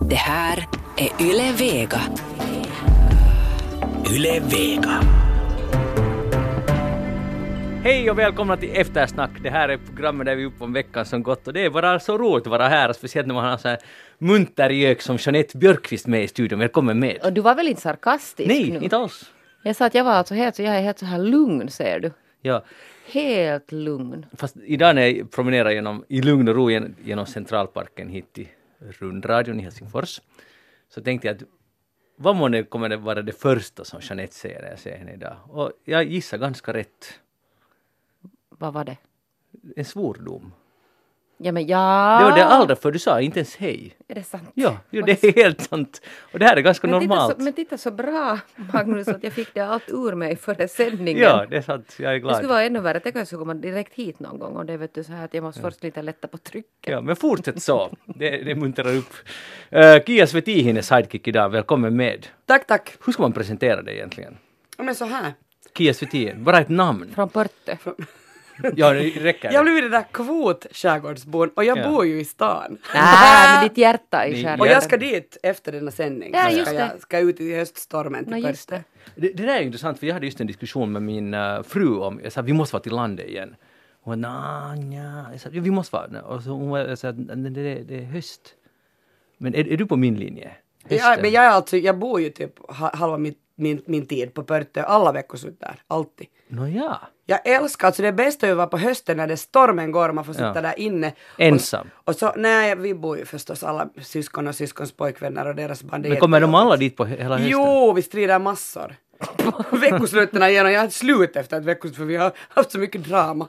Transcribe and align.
Det 0.00 0.14
här 0.14 0.66
är 0.96 1.22
Yle 1.26 1.52
Vega. 1.52 2.00
Yle 4.14 4.40
Vega. 4.40 5.00
Hej 7.84 8.10
och 8.10 8.18
välkomna 8.18 8.56
till 8.56 8.70
Eftersnack. 8.72 9.30
Det 9.42 9.50
här 9.50 9.68
är 9.68 9.76
programmet 9.76 10.26
där 10.26 10.36
vi 10.36 10.42
är 10.42 10.46
uppe 10.46 10.64
om 10.64 10.72
veckan 10.72 11.04
som 11.06 11.22
gått 11.22 11.46
och 11.46 11.52
det 11.52 11.64
är 11.64 11.70
bara 11.70 12.00
så 12.00 12.18
roligt 12.18 12.46
att 12.46 12.50
vara 12.50 12.68
här, 12.68 12.92
speciellt 12.92 13.26
när 13.28 13.34
man 13.34 13.44
har 13.44 13.56
så 13.56 13.68
här 13.68 13.78
munter 14.18 14.70
gök 14.70 15.00
som 15.02 15.16
Jeanette 15.20 15.58
Björkqvist 15.58 16.06
med 16.06 16.22
i 16.24 16.28
studion. 16.28 16.58
Välkommen 16.58 16.98
med. 16.98 17.18
Och 17.24 17.32
du 17.32 17.40
var 17.40 17.54
väl 17.54 17.68
inte 17.68 17.80
sarkastisk 17.80 18.48
Nej, 18.48 18.70
nu? 18.70 18.78
inte 18.84 18.96
alls. 18.96 19.32
Jag 19.62 19.76
sa 19.76 19.86
att 19.86 19.94
jag 19.94 20.04
var 20.04 20.12
alltså 20.12 20.34
helt, 20.34 20.56
så 20.56 20.62
jag 20.62 20.76
är 20.76 20.82
helt 20.82 20.98
så 20.98 21.06
här 21.06 21.18
lugn 21.18 21.68
ser 21.70 22.00
du. 22.00 22.12
Ja, 22.42 22.64
Helt 23.12 23.72
lugn. 23.72 24.26
fast 24.36 24.56
idag 24.66 24.94
när 24.94 25.06
jag 25.06 25.30
promenerar 25.30 25.70
genom, 25.70 26.04
i 26.08 26.20
lugn 26.22 26.48
och 26.48 26.54
ro 26.54 26.70
gen- 26.70 26.94
genom 27.04 27.26
Centralparken 27.26 28.08
hit 28.08 28.32
till 28.32 28.48
rundradion 28.78 29.60
i 29.60 29.62
Helsingfors, 29.62 30.20
så 30.88 31.02
tänkte 31.02 31.28
jag 31.28 31.36
att 31.36 31.42
vad 32.16 32.36
månne 32.36 32.62
kommer 32.62 32.88
det 32.88 32.96
vara 32.96 33.22
det 33.22 33.32
första 33.32 33.84
som 33.84 34.00
Jeanette 34.02 34.34
säger 34.34 34.62
när 34.62 34.68
jag 34.70 34.78
ser 34.78 34.96
henne 34.96 35.12
idag? 35.12 35.36
Och 35.48 35.72
jag 35.84 36.04
gissar 36.04 36.38
ganska 36.38 36.72
rätt. 36.72 37.20
Vad 38.48 38.72
var 38.72 38.84
det? 38.84 38.96
En 39.76 39.84
svordom. 39.84 40.52
Ja 41.40 41.52
men 41.52 41.66
ja. 41.66 42.16
Det 42.20 42.24
var 42.30 42.36
det 42.36 42.44
allra 42.44 42.76
för 42.76 42.92
du 42.92 42.98
sa 42.98 43.20
inte 43.20 43.38
ens 43.38 43.56
hej. 43.56 43.96
Är 44.08 44.14
det 44.14 44.22
sant? 44.22 44.50
Ja, 44.54 44.76
jo, 44.90 45.02
det 45.02 45.24
är 45.24 45.32
helt 45.32 45.60
sant. 45.60 46.02
Och 46.32 46.38
det 46.38 46.44
här 46.44 46.56
är 46.56 46.60
ganska 46.60 46.86
men 46.86 47.00
titta, 47.00 47.14
normalt. 47.14 47.36
så, 47.38 47.42
men 47.44 47.52
titta 47.52 47.78
så 47.78 47.90
bra 47.90 48.38
Magnus 48.72 49.08
att 49.08 49.22
jag 49.24 49.32
fick 49.32 49.54
det 49.54 49.60
allt 49.60 49.84
ur 49.88 50.14
mig 50.14 50.36
före 50.36 50.68
sändningen. 50.68 51.22
Ja, 51.22 51.46
det 51.50 51.56
är 51.56 51.62
sant. 51.62 51.96
Jag 51.98 52.08
är 52.10 52.14
Det 52.14 52.20
glad. 52.20 52.34
skulle 52.36 52.48
vara 52.48 52.62
ännu 52.62 52.80
värre. 52.80 53.00
Tänk 53.00 53.14
om 53.14 53.18
jag 53.18 53.26
skulle 53.26 53.38
komma 53.38 53.54
direkt 53.54 53.94
hit 53.94 54.20
någon 54.20 54.38
gång 54.38 54.56
och 54.56 54.66
det 54.66 54.72
är 54.72 54.76
vet 54.76 54.94
du 54.94 55.04
så 55.04 55.12
här 55.12 55.24
att 55.24 55.34
jag 55.34 55.44
måste 55.44 55.60
först 55.60 55.82
lite 55.82 56.02
lätta 56.02 56.28
på 56.28 56.38
trycket. 56.38 56.92
Ja, 56.92 57.00
men 57.00 57.16
fortsätt 57.16 57.62
så. 57.62 57.90
Det, 58.04 58.30
det 58.30 58.54
muntrar 58.54 58.96
upp. 58.96 59.14
Uh, 59.76 60.04
Kia 60.06 60.26
Svetihinen 60.26 60.76
är 60.76 60.82
sidekick 60.82 61.28
idag. 61.28 61.48
Välkommen 61.48 61.96
med. 61.96 62.26
Tack, 62.46 62.66
tack. 62.66 62.96
Hur 63.06 63.12
ska 63.12 63.22
man 63.22 63.32
presentera 63.32 63.82
dig 63.82 63.94
egentligen? 63.94 64.36
Ja, 64.78 64.84
Men 64.84 64.94
så 64.94 65.04
här. 65.04 65.32
Kia 65.76 65.94
Svetihinen, 65.94 66.44
bara 66.44 66.58
ett 66.58 66.68
namn. 66.68 67.10
Från 67.14 67.28
Pörte. 67.28 67.78
Ja, 68.76 68.92
det 68.92 69.08
räcker. 69.10 69.52
Jag 69.52 69.64
blivit 69.64 69.82
det 69.82 69.88
där 69.88 70.04
kvot-skärgårdsbon 70.12 71.48
och 71.56 71.64
jag 71.64 71.78
Ja. 71.78 71.88
bor 71.90 72.06
ju 72.06 72.20
i 72.20 72.24
stan. 72.24 72.78
Nej, 72.94 73.54
med 73.60 73.70
ditt 73.70 73.78
hjärta 73.78 74.26
i 74.26 74.34
skärgården. 74.34 74.60
Och 74.60 74.66
jag 74.66 74.82
ska 74.82 74.96
dit 74.96 75.36
efter 75.42 75.72
denna 75.72 75.90
sändning. 75.90 76.30
Ja, 76.34 76.50
just 76.50 76.62
ska 76.70 76.78
det. 76.78 76.90
jag 76.92 77.00
ska 77.00 77.18
ut 77.18 77.40
i 77.40 77.54
höststormen 77.56 78.24
till 78.24 78.32
Nå, 78.42 78.48
just 78.48 78.68
det. 78.68 78.84
Det, 79.16 79.28
det 79.32 79.42
där 79.42 79.56
är 79.56 79.62
intressant, 79.62 79.98
för 79.98 80.06
jag 80.06 80.14
hade 80.14 80.26
just 80.26 80.40
en 80.40 80.46
diskussion 80.46 80.92
med 80.92 81.02
min 81.02 81.34
uh, 81.34 81.62
fru 81.62 81.98
om, 81.98 82.20
jag 82.24 82.32
sa 82.32 82.42
vi 82.42 82.52
måste 82.52 82.74
vara 82.74 82.82
till 82.82 82.92
landet 82.92 83.26
igen. 83.28 83.54
Hon 84.02 84.22
var 84.22 84.30
nja, 84.30 84.74
nja. 84.74 85.26
Jag 85.32 85.40
sa, 85.40 85.48
ja, 85.52 85.60
vi 85.62 85.70
måste 85.70 85.96
vara. 85.96 86.22
Och 86.22 86.42
så 86.42 86.50
hon 86.50 86.68
var, 86.70 86.78
jag 86.78 86.98
sa, 86.98 87.10
"Nej, 87.12 87.50
det, 87.50 87.62
det, 87.62 87.82
det 87.82 87.94
är 87.98 88.02
höst. 88.04 88.54
Men 89.38 89.54
är, 89.54 89.68
är 89.72 89.76
du 89.76 89.86
på 89.86 89.96
min 89.96 90.14
linje? 90.16 90.50
Ja, 90.88 90.96
Hösten? 90.96 91.22
men 91.22 91.30
jag, 91.30 91.44
är 91.44 91.48
alltså, 91.48 91.76
jag 91.76 91.98
bor 91.98 92.20
ju 92.20 92.30
typ 92.30 92.58
ha- 92.68 92.96
halva 92.96 93.18
min, 93.18 93.34
min, 93.54 93.82
min 93.86 94.06
tid 94.06 94.34
på 94.34 94.42
Pörte, 94.44 94.84
alla 94.84 95.12
veckoslut 95.12 95.60
där, 95.60 95.74
alltid. 95.86 96.26
Nåja. 96.48 97.00
Jag 97.26 97.46
älskar, 97.46 97.86
alltså 97.86 98.02
det 98.02 98.12
bästa 98.12 98.46
är 98.46 98.50
att 98.50 98.56
vara 98.56 98.66
på 98.66 98.78
hösten 98.78 99.16
när 99.16 99.26
det 99.26 99.36
stormen 99.36 99.92
går 99.92 100.08
och 100.08 100.14
man 100.14 100.24
får 100.24 100.32
sitta 100.32 100.52
Ja. 100.54 100.60
där 100.60 100.78
inne. 100.78 101.12
Ensam. 101.38 101.86
Och, 101.94 102.08
och 102.08 102.14
så, 102.14 102.32
nej, 102.36 102.76
vi 102.76 102.94
bor 102.94 103.18
ju 103.18 103.24
förstås 103.24 103.62
alla 103.62 103.88
syskon 104.02 104.48
och 104.48 104.54
syskons 104.54 104.92
pojkvänner 104.92 105.46
och 105.46 105.54
deras 105.54 105.82
band. 105.82 106.08
Men 106.08 106.16
kommer 106.20 106.40
de 106.40 106.54
alla 106.54 106.76
dit 106.76 106.96
på 106.96 107.04
he- 107.04 107.22
hela 107.22 107.36
hösten? 107.38 107.50
Jo, 107.50 107.92
vi 107.92 108.02
strider 108.02 108.38
massor. 108.38 108.94
Veckosluten 109.80 110.42
igenom, 110.42 110.72
jag 110.72 110.80
har 110.80 110.88
slut 110.88 111.36
efter 111.36 111.56
ett 111.58 111.64
veckoslut 111.64 111.96
för 111.96 112.04
vi 112.04 112.16
har 112.16 112.32
haft 112.48 112.70
så 112.72 112.78
mycket 112.78 113.04
drama. 113.04 113.46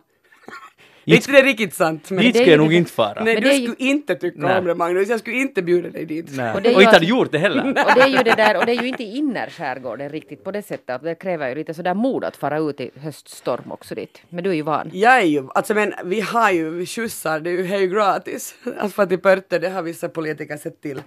Är 1.11 1.15
inte 1.15 1.31
det 1.31 1.41
riktigt 1.41 1.73
sant? 1.73 2.09
Men 2.09 2.23
Dit 2.23 2.33
det 2.33 2.39
är 2.39 2.43
ska 2.43 2.52
jag 2.52 2.57
ju 2.57 2.57
nog 2.57 2.69
det- 2.69 2.75
inte 2.75 2.91
fara. 2.91 3.23
Nej, 3.23 3.33
Men 3.33 3.43
du 3.43 3.49
det 3.49 3.55
är 3.55 3.59
ju- 3.59 3.67
skulle 3.73 3.89
inte 3.89 4.15
tycka 4.15 4.39
Nej. 4.41 4.57
om 4.59 4.65
det 4.65 4.75
Magnus, 4.75 5.09
jag 5.09 5.19
skulle 5.19 5.35
inte 5.38 5.61
bjuda 5.61 5.89
dig 5.89 6.05
dit. 6.05 6.25
Nej. 6.38 6.49
Och 6.49 6.55
Och, 6.55 6.61
det 6.61 6.69
är 6.69 6.73
ju 6.73 6.79
inte 6.79 6.91
hade 6.95 7.05
gjort 7.05 7.31
det 7.31 7.38
heller. 7.38 7.63
Och 7.67 7.73
det 7.95 8.02
är 8.02 8.07
ju 8.07 8.17
det 8.17 8.35
där, 8.35 8.57
och 8.57 8.65
det 8.65 8.71
är 8.71 8.81
ju 8.81 8.88
inte 8.88 9.03
innerskärgården 9.03 10.09
riktigt 10.09 10.43
på 10.43 10.52
det 10.52 10.61
sättet. 10.61 10.89
att 10.89 11.03
Det 11.03 11.15
kräver 11.15 11.49
ju 11.49 11.55
lite 11.55 11.73
sådär 11.73 11.93
mod 11.93 12.23
att 12.23 12.35
fara 12.37 12.57
ut 12.57 12.81
i 12.81 12.92
höststorm 12.99 13.71
också 13.71 13.95
dit. 13.95 14.21
Men 14.30 14.43
du 14.43 14.49
är 14.49 14.53
ju 14.53 14.61
van. 14.61 14.89
Jag 14.93 15.17
är 15.17 15.25
ju, 15.25 15.47
alltså 15.55 15.73
men 15.73 15.93
vi 16.05 16.21
har 16.21 16.52
ju, 16.52 16.70
vi 16.70 16.86
skjutsar, 16.86 17.39
det 17.39 17.49
är 17.49 17.58
ju 17.58 17.64
hej 17.64 17.87
gratis. 17.87 18.55
Att 18.77 18.93
få 18.93 19.05
till 19.05 19.20
Pörte, 19.20 19.59
det 19.59 19.70
har 19.70 19.81
vissa 19.81 20.09
politiker 20.09 20.58
sett 20.58 20.81
till. 20.81 21.02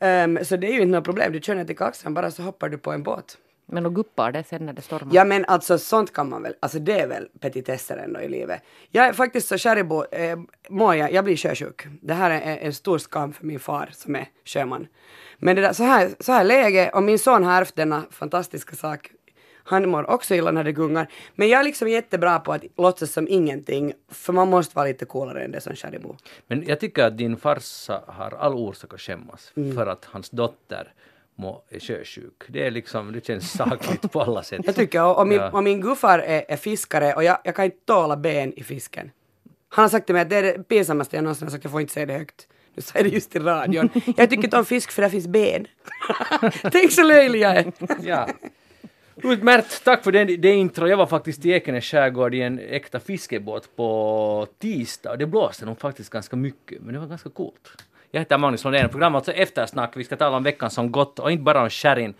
Ehm, 0.00 0.38
så 0.44 0.56
det 0.56 0.66
är 0.66 0.72
ju 0.72 0.80
inte 0.80 0.86
något 0.96 1.04
problem, 1.04 1.32
du 1.32 1.40
kör 1.40 1.54
ner 1.54 1.64
till 1.64 1.76
Kaxan 1.76 2.14
bara 2.14 2.30
så 2.30 2.42
hoppar 2.42 2.68
du 2.68 2.78
på 2.78 2.92
en 2.92 3.02
båt. 3.02 3.38
Men 3.66 3.82
då 3.82 3.90
guppar 3.90 4.32
det 4.32 4.44
sen 4.44 4.66
när 4.66 4.72
det 4.72 4.82
stormar. 4.82 5.14
Ja 5.14 5.24
men 5.24 5.44
alltså 5.44 5.78
sånt 5.78 6.12
kan 6.12 6.28
man 6.28 6.42
väl, 6.42 6.54
alltså 6.60 6.78
det 6.78 7.00
är 7.00 7.06
väl 7.06 7.28
petitesser 7.40 7.96
ändå 7.96 8.20
i 8.20 8.28
livet. 8.28 8.62
Jag 8.90 9.06
är 9.06 9.12
faktiskt 9.12 9.48
så 9.48 9.56
kärbo, 9.58 10.04
eh, 10.04 10.38
mår 10.68 10.94
jag, 10.94 11.12
jag 11.12 11.24
blir 11.24 11.36
sjösjuk. 11.36 11.86
Det 12.02 12.14
här 12.14 12.30
är 12.30 12.56
en, 12.56 12.72
stor 12.72 12.98
skam 12.98 13.32
för 13.32 13.46
min 13.46 13.60
far 13.60 13.88
som 13.92 14.16
är 14.16 14.28
sjöman. 14.44 14.86
Men 15.38 15.56
det 15.56 15.62
där, 15.62 15.72
så 15.72 15.82
här, 15.84 16.10
så 16.20 16.32
här 16.32 16.44
läge, 16.44 16.90
och 16.94 17.02
min 17.02 17.18
son 17.18 17.44
har 17.44 17.52
ärvt 17.60 17.76
denna 17.76 18.02
fantastiska 18.10 18.76
sak. 18.76 19.10
Han 19.64 19.88
mår 19.88 20.10
också 20.10 20.34
illa 20.34 20.50
när 20.50 20.64
det 20.64 20.72
gungar. 20.72 21.08
Men 21.34 21.48
jag 21.48 21.60
är 21.60 21.64
liksom 21.64 21.88
jättebra 21.88 22.38
på 22.40 22.52
att 22.52 22.64
låtsas 22.76 23.12
som 23.12 23.28
ingenting, 23.28 23.92
för 24.10 24.32
man 24.32 24.48
måste 24.48 24.76
vara 24.76 24.86
lite 24.86 25.04
coolare 25.04 25.44
än 25.44 25.50
det 25.52 25.60
som 25.60 25.74
kärbo. 25.74 26.16
Men 26.46 26.64
jag 26.66 26.80
tycker 26.80 27.04
att 27.04 27.18
din 27.18 27.36
farsa 27.36 28.02
har 28.06 28.30
all 28.38 28.54
orsak 28.54 28.94
att 28.94 29.00
skämmas 29.00 29.52
Mm. 29.56 29.76
för 29.76 29.86
att 29.86 30.04
hans 30.04 30.30
dotter 30.30 30.92
må, 31.36 31.62
är 31.68 31.80
sjösjuk. 31.80 32.42
Det 32.48 32.66
är 32.66 32.70
liksom, 32.70 33.12
det 33.12 33.26
känns 33.26 33.52
sakligt 33.52 34.12
på 34.12 34.22
alla 34.22 34.42
sätt. 34.42 34.60
Jag 34.64 34.74
tycker, 34.74 35.02
och, 35.04 35.18
och, 35.18 35.26
min, 35.26 35.38
Ja. 35.38 35.50
och 35.50 35.64
min 35.64 35.80
guffar 35.80 36.18
är, 36.18 36.44
är 36.48 36.56
fiskare 36.56 37.14
och 37.14 37.24
jag, 37.24 37.38
jag 37.44 37.56
kan 37.56 37.64
inte 37.64 37.76
tåla 37.84 38.16
ben 38.16 38.52
i 38.56 38.62
fisken. 38.62 39.10
Han 39.68 39.82
har 39.82 39.88
sagt 39.88 40.06
till 40.06 40.12
mig 40.14 40.22
att 40.22 40.30
det 40.30 40.36
är 40.36 40.42
det 40.42 40.62
pinsammaste 40.68 41.16
jag 41.16 41.22
någonsin 41.22 41.46
har 41.46 41.52
sagt, 41.52 41.64
jag 41.64 41.70
får 41.70 41.80
inte 41.80 41.92
säga 41.92 42.06
det 42.06 42.12
högt. 42.12 42.48
Nu 42.74 42.82
säger 42.82 43.04
det 43.04 43.10
just 43.14 43.36
i 43.36 43.38
radion. 43.38 43.90
Jag 44.16 44.30
tycker 44.30 44.44
inte 44.44 44.58
om 44.58 44.64
fisk 44.64 44.90
för 44.90 45.02
det 45.02 45.10
finns 45.10 45.26
ben. 45.26 45.66
Tänk 46.72 46.92
så 46.92 47.02
löjlig 47.02 47.40
jag 47.40 47.56
är. 47.56 47.72
Ja. 48.02 48.28
Utmärkt, 49.22 49.84
tack 49.84 50.04
för 50.04 50.12
det, 50.12 50.24
det 50.24 50.52
intro. 50.52 50.86
Jag 50.88 50.96
var 50.96 51.06
faktiskt 51.06 51.46
i 51.46 51.50
Ekenäs 51.50 51.84
skärgård 51.84 52.34
i 52.34 52.42
en 52.42 52.58
äkta 52.58 53.00
fiskebåt 53.00 53.76
på 53.76 54.46
tisdag 54.58 55.16
det 55.16 55.26
blåste 55.26 55.66
nog 55.66 55.80
faktiskt 55.80 56.10
ganska 56.10 56.36
mycket, 56.36 56.82
men 56.82 56.94
det 56.94 57.00
var 57.00 57.06
ganska 57.06 57.30
coolt. 57.30 57.82
Jag 58.10 58.20
heter 58.20 58.38
Magnus 58.38 58.64
Lundén, 58.64 58.88
programmet 58.88 59.16
alltså 59.16 59.32
Eftersnack. 59.32 59.96
Vi 59.96 60.04
ska 60.04 60.16
tala 60.16 60.36
om 60.36 60.42
veckan 60.42 60.70
som 60.70 60.92
gått 60.92 61.18
och 61.18 61.30
inte 61.30 61.42
bara 61.42 61.62
om 61.62 61.70
sherryn. 61.70 62.14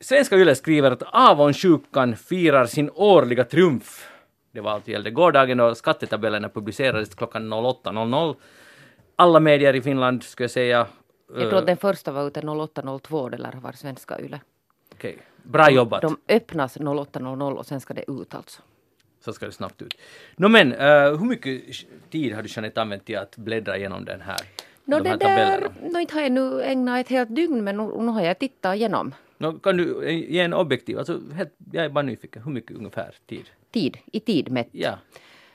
Svenska 0.00 0.36
Yle 0.36 0.54
skriver 0.54 0.90
att 0.90 1.02
avundsjukan 1.02 2.16
firar 2.16 2.66
sin 2.66 2.90
årliga 2.94 3.44
triumf. 3.44 4.08
Det 4.52 4.60
var 4.60 4.70
allt 4.70 4.88
gällde 4.88 5.10
gårdagen 5.10 5.60
och 5.60 5.76
skattetabellerna 5.76 6.48
publicerades 6.48 7.14
klockan 7.14 7.52
08.00. 7.52 8.36
Alla 9.16 9.40
medier 9.40 9.74
i 9.74 9.82
Finland 9.82 10.22
skulle 10.22 10.44
jag 10.44 10.50
säga. 10.50 10.86
Jag 11.34 11.48
tror 11.48 11.58
att 11.58 11.66
den 11.66 11.76
första 11.76 12.12
var 12.12 12.26
ute 12.26 12.40
08.02, 12.40 13.30
det 13.30 13.38
lär 13.38 13.52
ha 13.52 13.60
varit 13.60 13.78
svenska 13.78 14.20
YLE. 14.20 14.40
Okej, 14.92 15.18
bra 15.42 15.70
jobbat. 15.70 16.02
De 16.02 16.18
öppnas 16.28 16.76
08.00 16.76 17.52
och 17.52 17.66
sen 17.66 17.80
ska 17.80 17.94
det 17.94 18.10
ut 18.10 18.34
alltså. 18.34 18.62
Så 19.26 19.32
ska 19.32 19.46
det 19.46 19.52
snabbt 19.52 19.82
ut. 19.82 19.98
Nå 20.36 20.48
men, 20.48 20.72
eh, 20.72 21.18
hur 21.18 21.26
mycket 21.26 21.62
tid 22.10 22.34
har 22.34 22.42
du 22.42 22.48
Jeanette 22.48 22.80
använt 22.80 23.04
till 23.04 23.18
att 23.18 23.36
bläddra 23.36 23.76
igenom 23.76 24.04
den 24.04 24.20
här? 24.20 24.40
Nå 24.84 24.98
de 24.98 25.02
det 25.02 25.08
här 25.08 25.18
där, 25.18 25.26
tabellerna? 25.26 25.90
nå 25.92 26.00
inte 26.00 26.14
har 26.14 26.22
jag 26.22 26.32
nu 26.32 26.62
ägnat 26.62 27.00
ett 27.00 27.08
helt 27.08 27.34
dygn 27.36 27.64
men 27.64 27.76
nu, 27.76 27.82
nu 27.82 28.12
har 28.12 28.22
jag 28.22 28.38
tittat 28.38 28.76
igenom. 28.76 29.14
Nå, 29.38 29.52
kan 29.52 29.76
du 29.76 30.04
eh, 30.04 30.32
ge 30.32 30.40
en 30.40 30.52
objektiv, 30.52 30.98
alltså 30.98 31.20
helt, 31.34 31.54
jag 31.72 31.84
är 31.84 31.88
bara 31.88 32.02
nyfiken, 32.02 32.42
hur 32.42 32.52
mycket 32.52 32.76
ungefär 32.76 33.14
tid? 33.26 33.44
Tid, 33.70 33.98
i 34.12 34.20
tid 34.20 34.50
mätt. 34.50 34.68
Ja. 34.72 34.98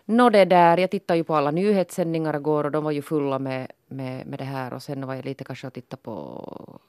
Nå 0.06 0.30
det 0.30 0.46
där, 0.46 0.78
jag 0.78 0.92
tittade 0.92 1.18
ju 1.18 1.24
på 1.24 1.36
alla 1.36 1.52
nyhetssändningar 1.52 2.36
igår 2.36 2.64
och 2.64 2.72
de 2.72 2.84
var 2.84 2.92
ju 2.92 3.02
fulla 3.02 3.40
med, 3.40 3.72
med, 3.88 4.28
med 4.28 4.40
det 4.40 4.46
här 4.46 4.74
och 4.74 4.84
sen 4.84 5.08
var 5.08 5.16
jag 5.16 5.26
lite 5.26 5.44
kanske 5.44 5.68
och 5.68 5.74
tittade 5.74 6.02
på 6.02 6.80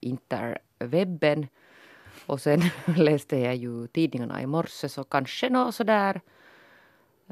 interwebben 0.00 1.46
och 2.26 2.40
sen 2.40 2.60
läste 2.96 3.36
jag 3.38 3.56
ju 3.56 3.86
tidningarna 3.86 4.42
i 4.42 4.46
morse 4.46 4.88
så 4.88 5.04
kanske 5.04 5.48
nå 5.50 5.72
sådär 5.72 6.20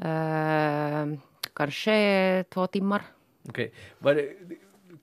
eh, 0.01 1.05
kanske 1.53 2.43
två 2.49 2.67
timmar. 2.67 3.01
Okej. 3.49 3.71
Det, 3.99 4.29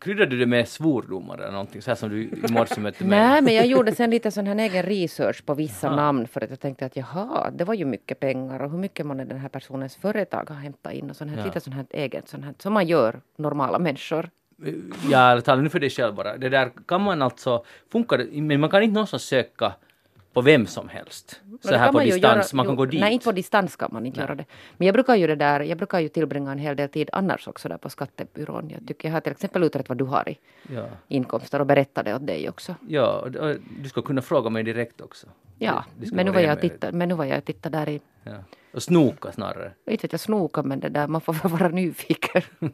kryddade 0.00 0.30
du 0.30 0.38
det 0.38 0.46
med 0.46 0.68
svordomar 0.68 1.38
eller 1.38 1.52
någonting, 1.52 1.82
så 1.82 1.90
här 1.90 1.96
som 1.96 2.08
du 2.10 2.22
i 2.22 2.52
morse 2.52 2.80
mötte 2.80 3.04
mig? 3.04 3.18
Nej, 3.18 3.42
men 3.42 3.54
jag 3.54 3.66
gjorde 3.66 3.94
sen 3.94 4.10
lite 4.10 4.30
sån 4.30 4.46
här 4.46 4.56
egen 4.58 4.82
research 4.82 5.44
på 5.44 5.54
vissa 5.54 5.96
namn 5.96 6.26
för 6.28 6.44
att 6.44 6.50
jag 6.50 6.60
tänkte 6.60 6.86
att 6.86 6.96
jaha, 6.96 7.50
det 7.50 7.64
var 7.64 7.74
ju 7.74 7.84
mycket 7.84 8.20
pengar 8.20 8.60
och 8.62 8.70
hur 8.70 8.78
mycket 8.78 9.06
månne 9.06 9.24
den 9.24 9.38
här 9.38 9.48
personens 9.48 9.96
företag 9.96 10.50
har 10.50 10.56
hämtat 10.56 10.92
in 10.92 11.10
och 11.10 11.16
sånt 11.16 11.30
här, 11.30 11.38
Ja. 11.38 11.44
lite 11.44 11.60
sånt 11.60 11.76
här 11.76 11.86
eget 11.90 12.28
sånt 12.28 12.44
här 12.44 12.54
som 12.58 12.72
man 12.72 12.86
gör 12.86 13.20
normala 13.36 13.78
människor. 13.78 14.30
Ja, 15.10 15.40
tala 15.40 15.62
nu 15.62 15.68
för 15.68 15.80
dig 15.80 15.90
själv 15.90 16.14
bara. 16.14 16.36
Det 16.36 16.48
där 16.48 16.70
kan 16.86 17.00
man 17.02 17.22
alltså, 17.22 17.64
funkar 17.92 18.26
men 18.32 18.60
man 18.60 18.70
kan 18.70 18.82
inte 18.82 18.94
någonstans 18.94 19.22
söka 19.22 19.72
på 20.32 20.40
vem 20.42 20.66
som 20.66 20.88
helst. 20.88 21.40
Så 21.60 21.74
här 21.74 21.86
på 21.86 21.92
man 21.92 22.04
distans, 22.04 22.22
göra- 22.52 22.56
man 22.56 22.66
kan 22.66 22.72
jo, 22.74 22.76
gå 22.76 22.84
dit. 22.86 23.00
Nej, 23.00 23.12
inte 23.12 23.24
på 23.24 23.32
distans 23.32 23.76
kan 23.76 23.88
man 23.92 24.06
inte 24.06 24.20
Nej. 24.20 24.24
göra 24.26 24.34
det. 24.34 24.44
Men 24.76 24.86
jag 24.86 24.94
brukar 24.94 25.14
ju 25.14 25.26
det 25.26 25.34
där, 25.36 25.60
jag 25.60 25.78
brukar 25.78 26.00
ju 26.00 26.08
tillbringa 26.08 26.52
en 26.52 26.58
hel 26.58 26.76
del 26.76 26.88
tid 26.88 27.10
annars 27.12 27.48
också 27.48 27.68
där 27.68 27.76
på 27.78 27.90
skattebyrån. 27.90 28.70
Jag, 28.70 28.86
tycker, 28.88 29.08
jag 29.08 29.12
har 29.14 29.20
till 29.20 29.32
exempel 29.32 29.62
utrett 29.62 29.88
vad 29.88 29.98
du 29.98 30.04
har 30.04 30.28
i 30.28 30.38
Ja, 30.74 30.86
inkomster 31.08 31.60
och 31.60 31.66
berättat 31.66 32.04
det 32.04 32.14
åt 32.14 32.26
dig 32.26 32.48
också. 32.48 32.74
ja 32.88 33.18
och- 33.40 33.56
du 33.82 33.88
ska 33.88 34.02
kunna 34.02 34.22
fråga 34.22 34.50
mig 34.50 34.62
direkt 34.62 35.00
också. 35.00 35.26
Ja, 35.58 35.84
Det- 35.96 36.06
det 36.06 36.12
men 36.16 36.26
nu, 36.26 36.32
var 36.32 36.40
jag 36.40 36.48
hemligt. 36.48 36.72
titta, 36.72 36.92
men 36.92 37.08
nu 37.08 37.14
var 37.14 37.24
jag 37.24 37.38
och 37.38 37.44
tittade 37.44 37.78
där 37.78 37.88
i, 37.88 38.00
Ja. 38.28 38.58
Och 38.72 38.82
snoka 38.82 39.32
snarare. 39.32 39.72
Inte 39.86 40.02
vet 40.06 40.12
jag 40.12 40.20
snoka 40.20 40.62
men 40.62 40.80
det 40.80 40.88
där, 40.88 41.06
man 41.06 41.20
får 41.20 41.32
väl 41.32 41.52
vara 41.52 41.68
nyfiken. 41.68 42.42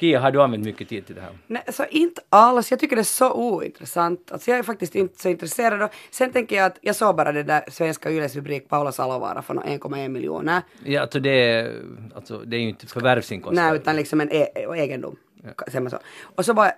Kia, 0.00 0.20
har 0.20 0.30
du 0.30 0.42
använt 0.42 0.64
mycket 0.64 0.88
tid 0.88 1.06
till 1.06 1.14
det 1.14 1.20
här? 1.20 1.38
Nej, 1.46 1.62
så 1.72 1.84
inte 1.90 2.20
alls. 2.28 2.70
Jag 2.70 2.80
tycker 2.80 2.96
det 2.96 3.02
är 3.02 3.04
så 3.04 3.32
ointressant. 3.32 4.32
Alltså 4.32 4.50
jag 4.50 4.58
är 4.58 4.62
faktiskt 4.62 4.94
inte 4.94 5.22
så 5.22 5.28
intresserad. 5.28 5.82
Och 5.82 5.90
sen 6.10 6.32
tänker 6.32 6.56
jag 6.56 6.66
att 6.66 6.78
jag 6.80 6.96
såg 6.96 7.16
bara 7.16 7.32
det 7.32 7.42
där 7.42 7.64
svenska 7.70 8.10
Yles 8.10 8.36
rubrik 8.36 8.68
Paula 8.68 8.92
Salovaara 8.92 9.42
för 9.42 9.54
nå 9.54 9.62
1,1 9.62 10.08
miljoner. 10.08 10.62
Ja, 10.84 11.00
alltså 11.00 11.20
det, 11.20 11.30
är, 11.30 11.82
alltså 12.14 12.38
det 12.38 12.56
är 12.56 12.60
ju 12.60 12.68
inte 12.68 12.86
förvärvsinkomst. 12.86 13.56
Nej, 13.56 13.76
utan 13.76 13.96
liksom 13.96 14.20
en 14.20 14.32
e 14.32 14.46
egendom. 14.76 15.16
Så. 15.90 15.98
Och 16.22 16.44
så 16.44 16.54
bara, 16.54 16.68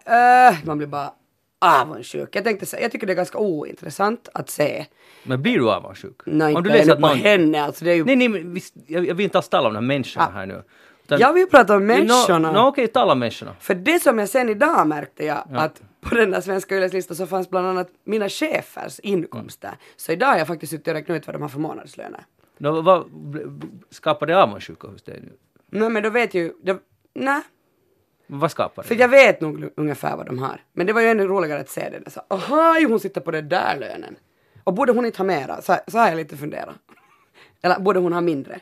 äh, 0.51 0.57
man 0.65 0.79
blir 0.79 0.89
bara 0.89 1.13
avundsjuk. 1.61 2.37
Jag 2.37 2.45
tänkte 2.45 2.67
så, 2.67 2.77
jag 2.81 2.93
tycker 2.93 3.07
det 3.07 3.13
är 3.13 3.17
ganska 3.17 3.39
ointressant 3.39 4.29
att 4.35 4.51
se. 4.51 4.87
Men 5.25 5.43
blir 5.43 5.59
du 5.59 5.71
avundsjuk? 5.71 6.21
Nej, 6.27 6.55
Om 6.55 6.59
inte 6.59 6.71
du 6.71 6.77
läser 6.79 6.83
ännu 6.85 6.93
att 6.93 7.01
på 7.01 7.07
någon... 7.09 7.19
henne. 7.19 7.63
Alltså 7.63 7.85
det 7.85 7.91
är 7.91 7.95
ju... 7.95 8.05
Nej, 8.05 8.17
nej, 8.17 8.29
men 8.29 8.55
visst, 8.55 8.75
jag, 8.87 9.07
jag 9.07 9.15
vill 9.15 9.25
inte 9.25 9.39
alls 9.39 9.49
tala 9.49 9.69
om 9.69 9.75
de 9.75 9.81
här 9.81 9.87
människorna 9.87 10.27
Ah. 10.27 10.31
här 10.31 10.47
nu. 10.47 10.63
Utan- 11.05 11.21
Jag 11.21 11.33
vill 11.33 11.47
prata 11.47 11.77
om 11.77 11.87
människorna. 11.87 12.53
Nå, 12.53 12.69
okej, 12.69 12.87
tala 12.89 13.13
om 13.13 13.19
människorna. 13.19 13.55
För 13.61 13.75
det 13.75 14.03
som 14.03 14.19
jag 14.19 14.29
sen 14.29 14.49
idag 14.49 14.87
märkte 14.87 15.25
jag 15.25 15.45
att 15.55 15.83
på 16.01 16.15
den 16.15 16.31
där 16.31 16.41
svenska 16.41 16.77
Yles-listan 16.77 17.17
så 17.17 17.27
fanns 17.27 17.51
bland 17.51 17.67
annat 17.67 17.89
mina 18.05 18.29
chefers 18.29 18.99
inkomster. 19.01 19.71
Så 19.97 20.13
idag 20.13 20.27
har 20.27 20.39
jag 20.39 20.47
faktiskt 20.47 20.71
suttit 20.71 20.89
och 20.89 20.95
räknat 20.95 21.17
ut 21.17 21.27
vad 21.27 21.35
de 21.35 21.43
har 21.43 21.49
för 21.49 21.59
månadslöner. 21.61 22.21
Nå, 22.59 22.81
vad, 22.81 23.05
skapar 23.91 24.27
det 24.27 24.43
avundsjuka 24.43 24.89
hos 24.89 25.03
dig 25.03 25.21
nu? 25.23 25.33
Nej 25.79 25.91
men 25.91 26.03
då 26.03 26.11
vet 26.11 26.35
ju, 26.35 26.53
då, 26.63 26.79
nej. 27.15 27.41
Vad 28.33 28.51
skapar 28.51 28.83
det? 28.83 28.89
För 28.89 28.95
jag 28.95 29.09
vet 29.09 29.41
nog 29.41 29.71
ungefär 29.77 30.17
vad 30.17 30.27
de 30.27 30.39
har. 30.39 30.61
Men 30.73 30.87
det 30.87 30.93
var 30.93 31.01
ju 31.01 31.09
ännu 31.09 31.27
roligare 31.27 31.61
att 31.61 31.69
se 31.69 31.91
det. 31.91 32.11
Så, 32.11 32.21
aha, 32.29 32.77
hon 32.89 33.01
sitter 33.01 33.21
på 33.21 33.31
den 33.31 33.49
där 33.49 33.77
lönen. 33.81 34.17
Och 34.65 34.75
borde 34.75 34.93
hon 34.93 35.07
inte 35.07 35.19
ha 35.19 35.25
mera? 35.25 35.63
Så, 35.63 35.77
så 35.87 35.99
har 35.99 36.09
jag 36.09 36.17
lite 36.17 36.37
funderat. 36.37 36.75
Eller 37.63 37.79
borde 37.79 38.01
hon 38.01 38.13
ha 38.13 38.21
mindre? 38.21 38.61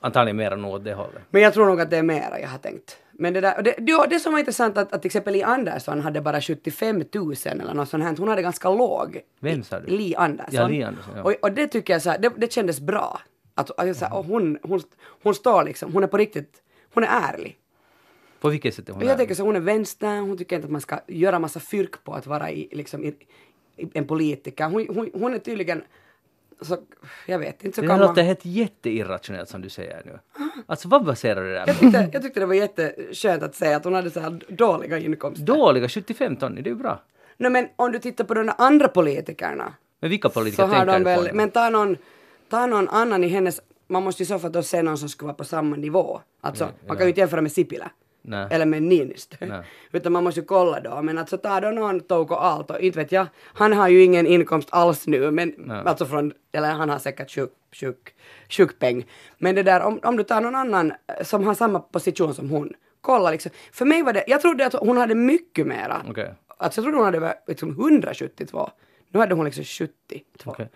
Antagligen 0.00 0.36
mer 0.36 0.50
än 0.50 0.64
åt 0.64 0.84
det 0.84 0.94
hållet. 0.94 1.22
Men 1.30 1.42
jag 1.42 1.54
tror 1.54 1.66
nog 1.66 1.80
att 1.80 1.90
det 1.90 1.96
är 1.96 2.02
mera 2.02 2.40
jag 2.40 2.48
har 2.48 2.58
tänkt. 2.58 2.98
Men 3.12 3.32
det 3.32 3.40
där, 3.40 3.62
det, 3.62 3.74
det, 3.78 4.06
det 4.10 4.20
som 4.20 4.32
var 4.32 4.38
intressant 4.38 4.78
att, 4.78 4.92
att 4.92 5.02
till 5.02 5.08
exempel 5.08 5.32
Li 5.32 5.42
Andersson 5.42 6.00
hade 6.00 6.20
bara 6.20 6.40
75 6.40 7.04
000 7.14 7.34
eller 7.44 7.74
något 7.74 7.88
sånt 7.88 8.04
här. 8.04 8.16
Hon 8.16 8.28
hade 8.28 8.42
ganska 8.42 8.70
låg. 8.70 9.20
Vem 9.40 9.62
sa 9.62 9.80
du? 9.80 9.96
Li 9.96 10.14
Andersson. 10.16 10.54
Ja, 10.54 10.68
Li 10.68 10.82
Andersson, 10.82 11.14
ja. 11.16 11.22
och, 11.22 11.34
och 11.42 11.52
det 11.52 11.66
tycker 11.66 11.92
jag 11.92 12.02
så 12.02 12.10
här, 12.10 12.18
det, 12.18 12.32
det 12.36 12.52
kändes 12.52 12.80
bra. 12.80 13.20
Att, 13.54 13.70
att 13.80 13.86
jag, 13.86 13.96
så 13.96 14.04
här, 14.04 14.22
hon, 14.22 14.58
hon, 14.62 14.82
hon 15.22 15.34
står 15.34 15.64
liksom, 15.64 15.92
hon 15.92 16.02
är 16.02 16.06
på 16.06 16.16
riktigt, 16.16 16.62
hon 16.94 17.04
är 17.04 17.08
ärlig. 17.08 17.58
På 18.42 18.48
vilket 18.48 18.74
sätt 18.74 18.88
är 18.88 18.92
hon 18.92 19.06
jag 19.06 19.18
tänker 19.18 19.34
så 19.34 19.42
hon 19.42 19.56
är 19.56 19.60
vänster, 19.60 20.20
hon 20.20 20.38
tycker 20.38 20.56
inte 20.56 20.66
att 20.66 20.72
man 20.72 20.80
ska 20.80 21.00
göra 21.06 21.38
massa 21.38 21.60
fyrk 21.60 22.04
på 22.04 22.14
att 22.14 22.26
vara 22.26 22.50
i, 22.50 22.68
liksom, 22.72 23.04
i, 23.04 23.08
i, 23.76 23.88
en 23.92 24.06
politiker. 24.06 24.64
Hon, 24.64 24.86
hon, 24.88 25.10
hon 25.14 25.34
är 25.34 25.38
tydligen, 25.38 25.82
så, 26.60 26.78
jag 27.26 27.38
vet 27.38 27.64
inte, 27.64 27.74
så 27.74 27.80
Det 27.80 27.86
kan 27.88 27.98
man... 27.98 28.08
låter 28.08 28.22
helt 28.22 28.44
jätteirrationellt 28.44 29.48
som 29.48 29.62
du 29.62 29.68
säger 29.68 30.02
nu. 30.04 30.18
Alltså 30.66 30.88
vad 30.88 31.04
baserar 31.04 31.44
du 31.44 31.48
det 31.48 31.54
där 31.54 31.66
Jag 31.66 31.78
tyckte, 31.78 32.08
jag 32.12 32.22
tyckte 32.22 32.40
det 32.40 32.46
var 32.46 32.54
jätteskönt 32.54 33.42
att 33.42 33.54
säga 33.54 33.76
att 33.76 33.84
hon 33.84 33.94
hade 33.94 34.10
så 34.10 34.20
här 34.20 34.40
dåliga 34.48 34.98
inkomster. 34.98 35.46
Dåliga 35.46 35.88
75 35.88 36.36
ton, 36.36 36.54
det 36.54 36.60
är 36.60 36.64
ju 36.64 36.74
bra. 36.74 37.02
Nej 37.36 37.50
men 37.50 37.68
om 37.76 37.92
du 37.92 37.98
tittar 37.98 38.24
på 38.24 38.34
de 38.34 38.52
andra 38.58 38.88
politikerna 38.88 39.74
Men 40.00 40.10
vilka 40.10 40.28
så 40.28 40.34
politiker 40.34 40.62
har 40.62 40.74
tänker 40.74 40.92
de 40.92 40.98
du 40.98 41.04
väl, 41.04 41.28
på? 41.28 41.34
men 41.34 41.50
ta 41.50 41.70
någon, 41.70 41.96
ta 42.48 42.66
någon 42.66 42.88
annan 42.88 43.24
i 43.24 43.28
hennes, 43.28 43.60
man 43.86 44.02
måste 44.02 44.22
i 44.22 44.26
så 44.26 44.38
fall 44.38 44.52
då 44.52 44.62
se 44.62 44.82
någon 44.82 44.98
som 44.98 45.08
skulle 45.08 45.26
vara 45.26 45.36
på 45.36 45.44
samma 45.44 45.76
nivå. 45.76 46.20
Alltså 46.40 46.68
man 46.86 46.96
kan 46.96 47.06
ju 47.06 47.08
inte 47.08 47.20
jämföra 47.20 47.40
med 47.40 47.52
Sipilä. 47.52 47.90
Nej. 48.22 48.46
Eller 48.50 48.66
med 48.66 48.82
Niinistö. 48.82 49.36
Nej. 49.40 49.62
Utan 49.92 50.12
man 50.12 50.24
måste 50.24 50.40
ju 50.40 50.46
kolla 50.46 50.80
då. 50.80 51.02
Men 51.02 51.18
alltså 51.18 51.38
ta 51.38 51.60
då 51.60 51.70
någon 51.70 52.00
Touko 52.00 52.34
Aalto, 52.34 52.78
inte 52.78 52.98
vet 52.98 53.12
jag. 53.12 53.26
Han 53.44 53.72
har 53.72 53.88
ju 53.88 54.02
ingen 54.02 54.26
inkomst 54.26 54.68
alls 54.72 55.06
nu. 55.06 55.30
Men 55.30 55.54
Nej. 55.56 55.82
alltså 55.86 56.06
från, 56.06 56.32
eller 56.52 56.70
han 56.70 56.90
har 56.90 56.98
säkert 56.98 57.30
sjuk, 57.30 57.50
sjuk, 57.72 58.14
sjukpeng. 58.48 59.06
Men 59.38 59.54
det 59.54 59.62
där 59.62 59.80
om, 59.82 60.00
om 60.02 60.16
du 60.16 60.22
tar 60.24 60.40
någon 60.40 60.54
annan 60.54 60.90
eh, 60.90 61.24
som 61.24 61.44
har 61.44 61.54
samma 61.54 61.80
position 61.80 62.34
som 62.34 62.50
hon. 62.50 62.72
Kolla 63.00 63.30
liksom. 63.30 63.50
För 63.72 63.84
mig 63.84 64.02
var 64.02 64.12
det, 64.12 64.24
jag 64.26 64.40
trodde 64.40 64.66
att 64.66 64.74
hon 64.74 64.96
hade 64.96 65.14
mycket 65.14 65.66
mera. 65.66 66.02
Okej. 66.08 66.34
Alltså 66.56 66.80
jag 66.80 66.84
trodde 66.84 66.98
hon 66.98 67.04
hade 67.04 67.34
liksom 67.46 67.70
172. 67.70 68.70
Nu 69.08 69.20
hade 69.20 69.34
hon 69.34 69.44
liksom 69.44 69.64
72. 69.64 70.50
Okej. 70.50 70.68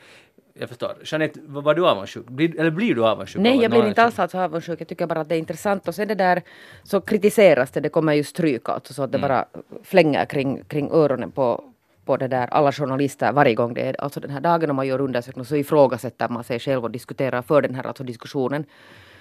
Jag 0.58 0.69
förstår. 0.69 0.97
Jeanette, 1.05 1.41
var 1.47 1.75
du 1.75 1.87
avundsjuk? 1.88 2.26
Blir, 2.26 2.61
eller 2.61 2.70
blir 2.70 2.94
du 2.94 3.06
avundsjuk? 3.06 3.43
Nej, 3.43 3.62
jag 3.62 3.70
blir 3.70 3.87
inte 3.87 4.03
alls 4.03 4.19
alltså 4.19 4.38
avundsjuk. 4.38 4.81
Jag 4.81 4.88
tycker 4.88 5.06
bara 5.06 5.20
att 5.20 5.29
det 5.29 5.35
är 5.35 5.38
intressant. 5.38 5.88
Och 5.88 5.94
sen 5.94 6.08
det 6.08 6.14
där 6.14 6.43
så 6.82 7.00
kritiseras 7.00 7.70
det, 7.70 7.81
det 7.81 7.88
kommer 7.88 8.12
ju 8.12 8.25
stryk 8.25 8.69
alltså, 8.69 8.94
så 8.94 9.03
att 9.03 9.12
det 9.12 9.19
bara 9.19 9.44
flänger 9.82 10.25
kring, 10.25 10.64
kring 10.64 10.91
öronen 10.91 11.31
på, 11.31 11.64
på 12.05 12.17
det 12.17 12.29
där 12.29 12.47
alla 12.47 12.73
journalister 12.73 13.32
varje 13.32 13.55
gång 13.55 13.75
det 13.75 13.82
är 13.82 14.00
alltså 14.00 14.20
den 14.20 14.31
här 14.31 14.41
dagen 14.41 14.70
om 14.70 14.76
man 14.76 14.87
gör 14.87 15.00
undersökningar 15.00 15.44
så 15.44 15.56
ifrågasätter 15.56 16.29
man 16.29 16.44
sig 16.44 16.59
själv 16.59 16.85
och 16.85 16.91
diskuterar 16.91 17.43
för 17.43 17.62
den 17.62 17.75
här 17.75 17.87
alltså 17.87 18.05
diskussionen. 18.05 18.64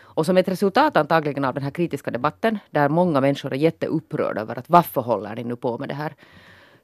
Och 0.01 0.25
som 0.25 0.37
ett 0.37 0.47
resultat 0.47 0.97
antagligen 0.97 1.45
av 1.45 1.53
den 1.53 1.63
här 1.63 1.71
kritiska 1.71 2.11
debatten 2.11 2.59
där 2.71 2.89
många 2.89 3.21
människor 3.21 3.53
är 3.53 3.57
jätteupprörda 3.57 4.41
över 4.41 4.59
att 4.59 4.69
varför 4.69 5.01
håller 5.01 5.35
ni 5.35 5.43
nu 5.43 5.55
på 5.55 5.77
med 5.77 5.89
det 5.89 5.95
här? 5.95 6.13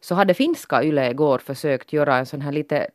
Så 0.01 0.15
hade 0.15 0.33
finska 0.33 0.83
Yle 0.83 1.11
igår 1.11 1.37
försökt 1.37 1.93
göra 1.93 2.17
en 2.17 2.25
sån 2.25 2.41
här 2.41 2.51
lite 2.51 2.87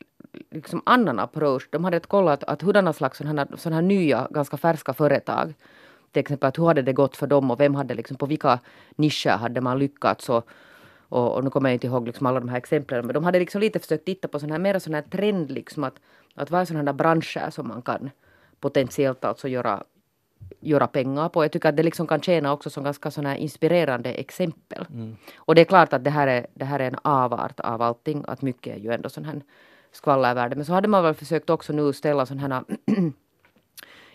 liksom 0.51 0.83
annan 0.87 1.19
approach. 1.19 1.69
De 1.71 1.85
hade 1.85 2.01
kollat 2.01 2.45
att 2.45 2.63
hurdana 2.63 2.93
slags 2.93 3.19
sådana 3.19 3.43
här, 3.43 3.57
såna 3.57 3.77
här 3.77 3.83
nya, 3.83 4.29
ganska 4.31 4.57
färska 4.57 4.93
företag 4.93 5.55
till 6.17 6.21
exempel 6.21 6.49
att 6.49 6.59
hur 6.59 6.67
hade 6.67 6.83
det 6.83 6.93
gått 6.93 7.17
för 7.17 7.27
dem 7.27 7.51
och 7.51 7.61
vem 7.61 7.75
hade 7.75 7.95
liksom, 7.95 8.17
på 8.17 8.27
vilka 8.27 8.59
nischer 8.97 9.37
hade 9.37 9.61
man 9.61 9.79
lyckats 9.79 10.29
och, 10.29 10.49
och, 11.09 11.35
och 11.35 11.45
nu 11.45 11.51
kommer 11.51 11.71
jag 11.71 11.75
inte 11.75 11.87
ihåg 11.87 12.07
liksom 12.07 12.27
alla 12.27 12.41
de 12.41 12.49
här 12.49 12.57
exemplen 12.59 13.07
men 13.07 13.15
de 13.15 13.25
hade 13.25 13.39
liksom 13.39 13.61
lite 13.61 13.79
försökt 13.79 14.05
titta 14.05 14.29
på 14.29 14.39
sån 14.39 14.51
här, 14.51 14.59
mera 14.59 14.81
sån 14.81 14.95
här 14.95 15.03
trend 15.03 15.51
liksom 15.51 15.85
att, 15.85 15.95
att 16.35 16.51
vad 16.51 16.61
är 16.61 16.65
sådana 16.65 16.91
här 16.91 16.97
branscher 16.97 17.51
som 17.51 17.69
man 17.69 17.83
kan 17.83 18.11
potentiellt 18.61 19.25
alltså 19.25 19.49
göra 19.49 19.83
göra 20.61 20.87
pengar 20.87 21.29
på. 21.29 21.45
Jag 21.45 21.53
tycker 21.53 21.69
att 21.69 21.77
det 21.77 21.83
liksom 21.83 22.07
kan 22.07 22.21
tjäna 22.21 22.53
också 22.53 22.71
som 22.71 22.85
ganska 22.85 23.11
såna 23.11 23.29
här 23.29 23.37
inspirerande 23.37 24.11
exempel. 24.11 24.85
Och 25.37 25.55
det 25.55 25.61
är 25.61 25.65
klart 25.65 25.93
att 25.93 26.05
det 26.05 26.11
här 26.11 26.27
är, 26.27 26.47
det 26.55 26.65
här 26.65 26.81
är 26.81 26.87
en 26.87 26.99
avart 27.03 27.61
av 27.61 27.83
allting, 27.83 28.25
att 28.29 28.43
mycket 28.43 28.77
är 28.77 28.81
ju 28.81 28.93
ändå 28.93 29.09
sån 29.09 29.25
här 29.25 29.43
skvallervärde. 29.97 30.57
Men 30.57 30.65
så 30.65 30.73
hade 30.73 30.89
man 30.89 31.03
väl 31.03 31.15
försökt 31.15 31.51
också 31.51 31.73
nu 31.73 31.93
ställa 31.93 32.27
sådana 32.27 32.55
här 32.55 32.77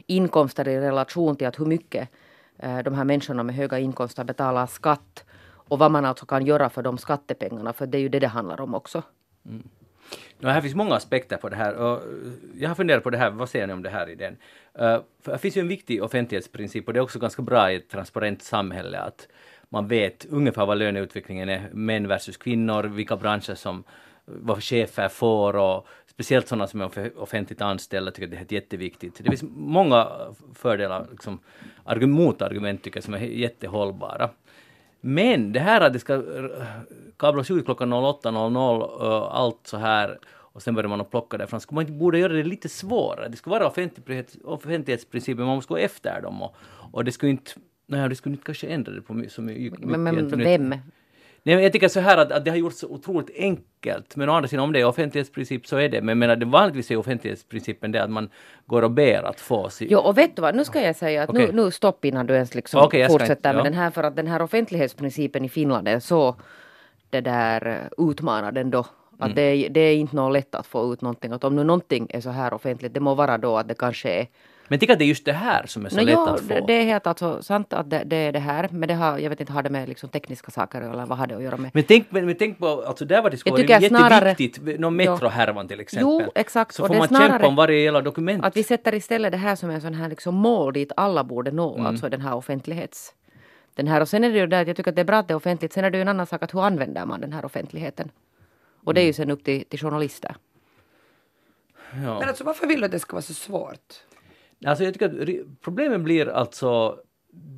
inkomster 0.08 0.68
i 0.68 0.80
relation 0.80 1.36
till 1.36 1.48
att 1.48 1.60
hur 1.60 1.66
mycket 1.66 2.10
eh, 2.58 2.80
de 2.80 2.94
här 2.94 3.04
människorna 3.04 3.44
med 3.44 3.56
höga 3.56 3.80
inkomster 3.80 4.24
betalar 4.24 4.68
skatt 4.68 5.26
och 5.72 5.80
vad 5.80 5.92
man 5.92 6.06
alltså 6.06 6.26
kan 6.26 6.46
göra 6.46 6.70
för 6.70 6.82
de 6.82 6.98
skattepengarna, 6.98 7.74
för 7.74 7.88
det 7.88 7.98
är 7.98 8.00
ju 8.00 8.10
det 8.10 8.20
det 8.20 8.28
handlar 8.28 8.62
om 8.62 8.76
också. 8.76 9.04
Mm. 9.46 9.64
Ja, 10.40 10.50
här 10.50 10.62
finns 10.62 10.76
många 10.76 10.96
aspekter 10.96 11.38
på 11.38 11.50
det 11.50 11.56
här 11.56 11.76
och 11.76 11.98
eh, 11.98 12.32
jag 12.58 12.70
har 12.70 12.76
funderat 12.76 13.04
på 13.04 13.10
det 13.10 13.18
här, 13.18 13.30
vad 13.30 13.50
säger 13.50 13.68
ni 13.68 13.74
om 13.74 13.84
det 13.84 13.90
här 13.90 14.10
i 14.10 14.16
den? 14.16 14.38
Uh, 14.82 15.02
för 15.22 15.32
det 15.32 15.38
finns 15.38 15.58
ju 15.58 15.62
en 15.62 15.68
viktig 15.68 16.04
offentlighetsprincip 16.04 16.88
och 16.88 16.94
det 16.94 17.00
är 17.00 17.04
också 17.04 17.20
ganska 17.20 17.42
bra 17.42 17.72
i 17.72 17.76
ett 17.76 17.90
transparent 17.90 18.42
samhälle 18.42 19.00
att 19.00 19.28
man 19.70 19.88
vet 19.88 20.26
ungefär 20.26 20.66
vad 20.66 20.78
löneutvecklingen 20.78 21.50
är, 21.50 21.70
män 21.72 22.08
versus 22.08 22.38
kvinnor, 22.38 22.84
vilka 22.84 23.16
branscher 23.16 23.56
som 23.56 23.84
vad 24.42 24.64
chefer 24.64 25.10
får 25.10 25.56
och 25.56 25.88
speciellt 26.08 26.48
sådana 26.48 26.68
som 26.68 26.82
är 26.82 26.86
off- 26.86 27.12
offentligt 27.18 27.62
anställda 27.62 28.12
tycker 28.12 28.42
att 28.42 28.50
det 28.50 28.56
är 28.56 28.62
jätteviktigt. 28.62 29.16
Det 29.24 29.24
finns 29.30 29.44
många 29.56 30.08
fördelar, 30.54 31.08
liksom, 31.12 31.40
argu- 31.86 32.08
motargument 32.08 32.84
tycker 32.84 32.98
jag 32.98 33.04
som 33.04 33.14
är 33.14 33.20
jättehållbara. 33.20 34.30
Men 35.02 35.52
det 35.54 35.60
här 35.60 35.82
att 35.82 35.94
det 35.94 36.00
ska 36.00 36.24
kablas 37.18 37.52
ut 37.52 37.66
klockan 37.66 37.94
08.00 37.94 38.82
och 38.82 39.38
allt 39.40 39.60
så 39.68 39.78
här 39.78 40.20
och 40.54 40.62
sen 40.62 40.76
börjar 40.76 40.90
man 40.90 41.02
att 41.02 41.12
plocka 41.12 41.38
därifrån. 41.38 41.60
Skulle 41.62 41.76
man 41.76 41.82
inte 41.82 41.94
borde 41.94 42.20
göra 42.20 42.34
det 42.34 42.44
lite 42.44 42.70
svårare? 42.70 43.28
Det 43.30 43.38
skulle 43.38 43.52
vara 43.52 43.68
offentlighets, 43.68 44.38
offentlighetsprincipen, 44.44 45.46
man 45.46 45.56
måste 45.56 45.70
gå 45.74 45.78
efter 45.78 46.22
dem 46.22 46.42
och, 46.42 46.56
och 46.92 47.06
det 47.06 47.12
skulle 47.12 47.32
inte 47.32 47.52
Nej, 47.86 48.10
det 48.10 48.16
skulle 48.16 48.34
inte 48.34 48.46
kanske 48.46 48.68
ändra 48.68 48.92
det 48.94 49.02
på 49.02 49.24
så 49.30 49.42
mycket. 49.42 49.80
Men, 49.80 50.04
men 50.04 50.16
vem? 50.44 50.70
Nej, 51.44 51.56
jag 51.64 51.72
tycker 51.74 51.88
så 51.88 52.00
här 52.00 52.18
att, 52.18 52.32
att 52.32 52.46
det 52.46 52.52
har 52.52 52.58
gjorts 52.58 52.78
så 52.78 52.88
otroligt 52.88 53.30
enkelt. 53.38 54.16
Men 54.16 54.30
å 54.30 54.34
andra 54.34 54.48
sidan, 54.48 54.64
om 54.64 54.72
det 54.74 54.80
är 54.80 54.86
offentlighetsprincip 54.86 55.68
så 55.68 55.78
är 55.78 55.90
det. 55.90 56.02
Men 56.02 56.20
menar, 56.20 56.36
det 56.36 56.46
vanligtvis 56.46 56.92
är 56.92 56.98
offentlighetsprincipen 56.98 57.92
det 57.92 58.04
att 58.04 58.10
man 58.10 58.30
går 58.66 58.82
och 58.82 58.92
ber 58.92 59.24
att 59.24 59.40
få 59.40 59.70
sin... 59.70 59.88
Jo, 59.92 60.00
och 60.00 60.18
vet 60.18 60.36
du 60.36 60.42
vad, 60.42 60.56
nu 60.56 60.66
ska 60.66 60.82
jag 60.82 60.96
säga 60.96 61.24
att 61.24 61.30
Okej. 61.30 61.50
nu, 61.54 61.64
nu 61.64 61.72
stopp 61.72 62.06
innan 62.06 62.28
du 62.28 62.34
ens 62.34 62.56
liksom 62.56 62.90
ska 62.90 63.08
fortsätter 63.08 63.34
inte- 63.36 63.54
med 63.54 63.60
ja. 63.60 63.64
den 63.64 63.74
här, 63.74 63.90
för 63.92 64.04
att 64.04 64.16
den 64.16 64.28
här 64.28 64.42
offentlighetsprincipen 64.42 65.46
i 65.46 65.50
Finland 65.50 65.88
är 65.88 66.00
så 66.00 66.36
det 67.10 67.22
där 67.22 67.68
eh, 67.68 68.10
utmanad 68.10 68.58
ändå. 68.58 68.80
Att 69.20 69.32
Mm. 69.32 69.36
det, 69.36 69.68
det 69.70 69.80
är 69.82 69.96
inte 69.96 70.16
något 70.16 70.34
lätt 70.34 70.56
att 70.56 70.68
få 70.68 70.94
ut 70.94 71.02
någonting. 71.02 71.32
Att 71.32 71.44
om 71.44 71.56
nu 71.56 71.64
någonting 71.64 72.08
är 72.10 72.22
så 72.22 72.30
här 72.30 72.54
offentligt, 72.54 72.94
det 72.94 73.00
må 73.00 73.16
vara 73.16 73.38
då 73.38 73.58
att 73.58 73.68
det 73.68 73.74
kanske 73.78 74.10
är 74.10 74.28
Men 74.72 74.76
jag 74.76 74.80
tycker 74.80 74.94
att 74.94 75.00
det 75.00 75.06
är 75.06 75.08
just 75.08 75.26
det 75.26 75.34
här 75.34 75.66
som 75.66 75.86
är 75.86 75.90
så 75.90 75.96
Nå, 75.96 76.04
lätt 76.04 76.14
jo, 76.14 76.26
att 76.26 76.40
få. 76.42 76.48
det, 76.48 76.64
det 76.68 76.74
är 76.74 76.84
helt 76.84 77.08
alltså 77.08 77.42
sant 77.44 77.74
att 77.74 77.90
det, 77.90 78.04
det 78.06 78.16
är 78.16 78.32
det 78.32 78.40
här. 78.40 78.68
Men 78.72 78.88
det 78.88 78.94
har, 78.94 79.18
jag 79.18 79.30
vet 79.30 79.40
inte, 79.40 79.54
har 79.54 79.64
det 79.64 79.70
med 79.70 79.90
liksom 79.90 80.10
tekniska 80.10 80.52
saker 80.52 80.82
eller 80.82 81.06
vad 81.06 81.18
har 81.18 81.28
det 81.28 81.36
att 81.36 81.44
göra 81.44 81.58
med? 81.58 81.72
Men 81.74 81.84
tänk, 81.84 82.08
men, 82.10 82.26
men 82.26 82.36
tänk 82.36 82.60
på, 82.60 82.68
alltså 82.88 83.06
där 83.06 83.22
var 83.22 83.30
det 83.30 83.38
skulle 83.38 83.52
vara 83.54 83.62
tycker 83.62 83.88
snarare- 83.90 84.30
jätteviktigt, 84.30 84.80
någon 84.80 84.96
metrohärvan 84.96 85.68
till 85.68 85.80
exempel. 85.80 86.08
Jo, 86.26 86.32
exakt. 86.36 86.76
Så 86.76 86.84
Och 86.84 86.88
får 86.88 86.96
man 86.96 87.08
snarare 87.08 87.30
kämpa 87.32 87.48
om 87.48 87.56
varje 87.56 87.80
jävla 87.80 88.02
dokument. 88.02 88.46
Att 88.46 88.58
vi 88.58 88.64
sätter 88.64 88.94
istället 88.96 89.32
det 89.32 89.38
här 89.38 89.56
som 89.56 89.70
en 89.70 89.82
sån 89.82 89.94
här 89.94 90.10
liksom 90.10 90.36
mål 90.36 90.74
dit 90.74 90.92
alla 90.98 91.24
borde 91.24 91.52
nå, 91.52 91.74
Mm. 91.76 91.86
alltså 91.86 92.10
den 92.10 92.22
här 92.22 92.36
offentlighets... 92.36 93.14
Den 93.76 93.88
här, 93.88 94.02
och 94.02 94.08
sen 94.10 94.24
är 94.24 94.32
det 94.32 94.38
ju 94.38 94.48
det 94.48 94.60
att 94.60 94.68
jag 94.68 94.76
tycker 94.78 94.90
att 94.92 94.96
det 94.96 95.02
är 95.02 95.06
bra 95.06 95.18
att 95.18 95.28
det 95.28 95.34
är 95.34 95.36
offentligt. 95.36 95.74
Sen 95.74 95.84
är 95.86 95.90
det 95.90 95.98
ju 95.98 96.02
en 96.02 96.08
annan 96.08 96.28
sak 96.28 96.44
att 96.44 96.54
hur 96.54 96.64
använder 96.66 97.06
man 97.06 97.22
den 97.22 97.34
här 97.34 97.46
offentligheten? 97.46 98.12
Och 98.86 98.94
det 98.94 99.02
är 99.02 99.06
ju 99.06 99.14
sen 99.14 99.32
upp 99.32 99.44
till, 99.44 99.66
till 99.66 99.80
journalister. 99.80 100.36
ja. 102.06 102.20
Men 102.20 102.30
alltså 102.30 102.44
varför 102.44 102.68
vill 102.68 102.80
du 102.80 102.86
att 102.86 102.92
det 102.92 103.00
ska 103.00 103.14
vara 103.14 103.22
så 103.22 103.34
svårt? 103.34 103.94
Alltså 104.66 104.84
jag 104.84 104.94
tycker 104.94 105.06
att 105.06 105.62
problemen 105.62 106.04
blir 106.04 106.30
alltså 106.30 107.00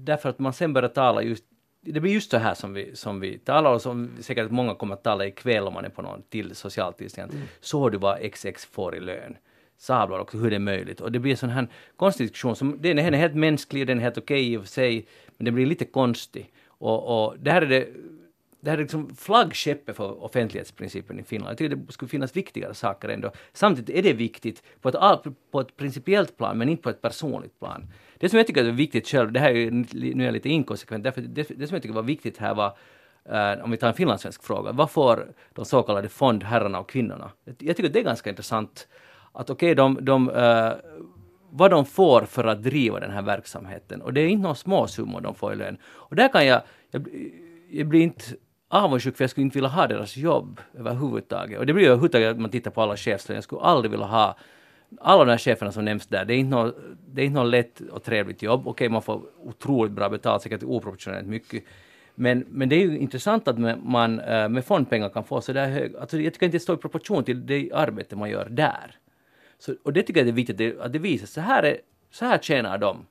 därför 0.04 0.30
att 0.30 0.40
man 0.40 0.54
sen 0.54 0.74
börjar 0.74 0.90
tala 0.90 1.22
just 1.22 1.44
det 1.86 2.00
blir 2.00 2.14
just 2.14 2.32
så 2.32 2.38
här 2.38 2.54
som 2.54 2.74
vi, 2.74 2.96
som 2.96 3.20
vi 3.20 3.38
talar 3.38 3.74
och 3.74 3.82
som 3.82 4.12
säkert 4.20 4.52
många 4.52 4.76
kommer 4.76 4.94
att 4.94 5.04
tala 5.04 5.26
ikväll 5.26 5.64
om 5.64 5.74
man 5.74 5.86
är 5.86 5.90
på 5.90 6.02
någon 6.02 6.22
till 6.30 6.56
socialtillstånd. 6.56 7.32
Så 7.62 7.90
du 7.90 7.98
vad 7.98 8.32
XX 8.34 8.66
får 8.66 8.96
i 8.96 9.00
lön. 9.00 9.38
Sablar 9.78 10.20
också 10.20 10.38
hur 10.38 10.50
det 10.50 10.56
är 10.56 10.60
möjligt. 10.60 11.02
Och 11.02 11.12
det 11.12 11.20
blir 11.20 11.32
en 11.32 11.38
sån 11.38 11.50
här 11.50 11.68
konstig 11.96 12.28
diskussion 12.28 12.56
som 12.56 12.82
den 12.82 13.00
är 13.00 13.12
helt 13.12 13.36
mänsklig, 13.36 13.88
den 13.88 13.98
är 13.98 14.02
helt 14.02 14.18
okej 14.18 14.54
i 14.54 14.58
och 14.58 14.62
för 14.62 14.70
sig, 14.70 15.08
men 15.38 15.46
den 15.46 15.56
blir 15.56 15.66
lite 15.66 15.86
konstig. 15.86 16.54
Och, 16.68 17.26
och 17.26 17.36
det 17.40 17.52
här 17.52 17.62
är 17.62 17.68
det 17.68 17.88
det 18.64 18.70
här 18.70 18.78
är 18.78 18.82
liksom 18.82 19.16
flaggskeppet 19.16 19.96
för 19.96 20.24
offentlighetsprincipen 20.24 21.20
i 21.20 21.24
Finland. 21.24 21.52
Jag 21.52 21.58
tycker 21.58 21.76
det 21.76 21.92
skulle 21.92 22.10
finnas 22.10 22.36
viktigare 22.36 22.74
saker 22.74 23.10
ändå. 23.10 23.32
Samtidigt 23.54 23.96
är 23.96 24.04
det 24.04 24.14
viktigt 24.14 24.64
på 24.82 24.90
ett, 24.90 24.96
på 25.52 25.62
ett 25.62 25.78
principiellt 25.78 26.38
plan, 26.38 26.58
men 26.58 26.70
inte 26.70 26.84
på 26.84 26.90
ett 26.90 27.02
personligt 27.02 27.60
plan. 27.60 27.88
Det 28.18 28.30
som 28.30 28.38
jag 28.38 28.48
tycker 28.48 28.66
är 28.66 28.72
viktigt 28.72 29.08
själv, 29.08 29.32
det 29.32 29.40
här 29.40 29.50
är 29.50 29.56
ju, 29.56 29.72
nu 29.72 30.24
är 30.24 30.26
jag 30.26 30.34
lite 30.34 30.50
inkonsekvent, 30.50 31.04
därför 31.04 31.22
det, 31.22 31.48
det 31.58 31.68
som 31.68 31.76
jag 31.76 31.82
tycker 31.82 31.96
var 31.96 32.04
viktigt 32.04 32.38
här 32.38 32.56
var, 32.56 32.78
eh, 33.26 33.64
om 33.64 33.72
vi 33.72 33.78
tar 33.78 33.88
en 33.88 33.94
finlandssvensk 33.94 34.44
fråga, 34.44 34.72
vad 34.72 34.92
får 34.92 35.28
de 35.54 35.66
så 35.66 35.84
kallade 35.84 36.10
fondherrarna 36.10 36.80
och 36.80 36.90
kvinnorna? 36.90 37.32
Jag, 37.46 37.78
tycker 37.78 37.90
det 37.90 38.00
är 38.00 38.04
ganska 38.04 38.30
intressant 38.30 38.88
att 39.32 39.50
okej, 39.50 39.76
de, 39.76 39.98
de 40.02 40.30
eh, 40.30 40.72
vad 41.50 41.72
de 41.72 41.86
får 41.86 42.22
för 42.22 42.44
att 42.44 42.64
driva 42.64 43.00
den 43.00 43.12
här 43.12 43.22
verksamheten. 43.22 44.02
Och 44.02 44.14
det 44.14 44.22
är 44.22 44.28
inte 44.28 44.44
några 44.44 44.56
små 44.56 44.88
summor 44.88 45.22
de 45.22 45.36
får 45.36 45.54
i 45.54 45.56
lön. 45.56 45.78
Och 45.86 46.16
där 46.16 46.28
kan 46.28 46.46
jag, 46.46 46.62
jag, 46.92 47.08
jag 47.70 47.88
blir 47.88 48.02
inte 48.02 48.24
avundsjuk 48.74 49.18
för 49.18 49.24
jag 49.24 49.30
skulle 49.32 49.46
inte 49.46 49.58
vilja 49.58 49.70
ha 49.70 49.88
deras 49.88 50.18
jobb 50.18 50.62
överhuvudtaget. 50.78 51.60
Och 51.60 51.66
det 51.66 51.74
blir 51.74 51.84
ju 51.84 51.90
överhuvudtaget 51.90 52.32
att 52.32 52.40
man 52.40 52.50
tittar 52.50 52.72
på 52.72 52.82
alla 52.82 52.98
chefslöner. 52.98 53.38
Jag 53.38 53.44
skulle 53.44 53.62
aldrig 53.62 53.92
vilja 53.92 54.06
ha 54.06 54.38
alla 55.02 55.26
de 55.26 55.32
här 55.32 55.38
cheferna 55.38 55.72
som 55.72 55.86
nämns 55.86 56.08
där. 56.08 56.26
Det 56.26 56.34
är 56.34 56.38
inte 56.38 56.56
något, 56.56 56.76
det 57.08 57.22
är 57.22 57.26
inte 57.26 57.40
något 57.40 57.52
lätt 57.52 57.82
och 57.82 58.04
trevligt 58.04 58.42
jobb. 58.42 58.68
Okej, 58.68 58.90
man 58.90 59.02
får 59.02 59.22
otroligt 59.44 59.92
bra 59.92 60.10
betalt, 60.10 60.42
säkert 60.42 60.64
oproportionerligt 60.64 61.28
mycket. 61.28 61.64
Men, 62.16 62.46
men 62.50 62.70
det 62.70 62.76
är 62.76 62.80
ju 62.80 62.98
intressant 62.98 63.48
att 63.48 63.58
man- 63.84 64.20
eh, 64.20 64.50
med 64.50 64.66
fondpengar 64.66 65.10
kan 65.10 65.24
få 65.24 65.42
så 65.42 65.54
där 65.54 65.70
hög... 65.70 65.96
Alltså 65.96 66.20
jag 66.20 66.34
tycker 66.34 66.46
inte 66.46 66.56
det 66.56 66.62
står 66.62 66.76
i 66.76 66.80
proportion 66.80 67.24
till 67.24 67.46
det 67.46 67.72
arbete 67.74 68.16
man 68.16 68.30
gör 68.30 68.48
där. 68.50 68.98
Så, 69.60 69.74
och 69.84 69.94
det 69.94 70.04
tycker 70.04 70.20
jag 70.22 70.28
är 70.28 70.34
viktigt 70.34 70.54
att 70.54 70.58
det, 70.58 70.80
att 70.86 70.94
det 70.94 71.00
visas. 71.00 71.32
Så 71.32 71.42
här, 71.42 71.64
är, 71.64 71.78
så 72.12 72.26
här 72.26 72.38
tjänar 72.38 72.78
de. 72.78 73.06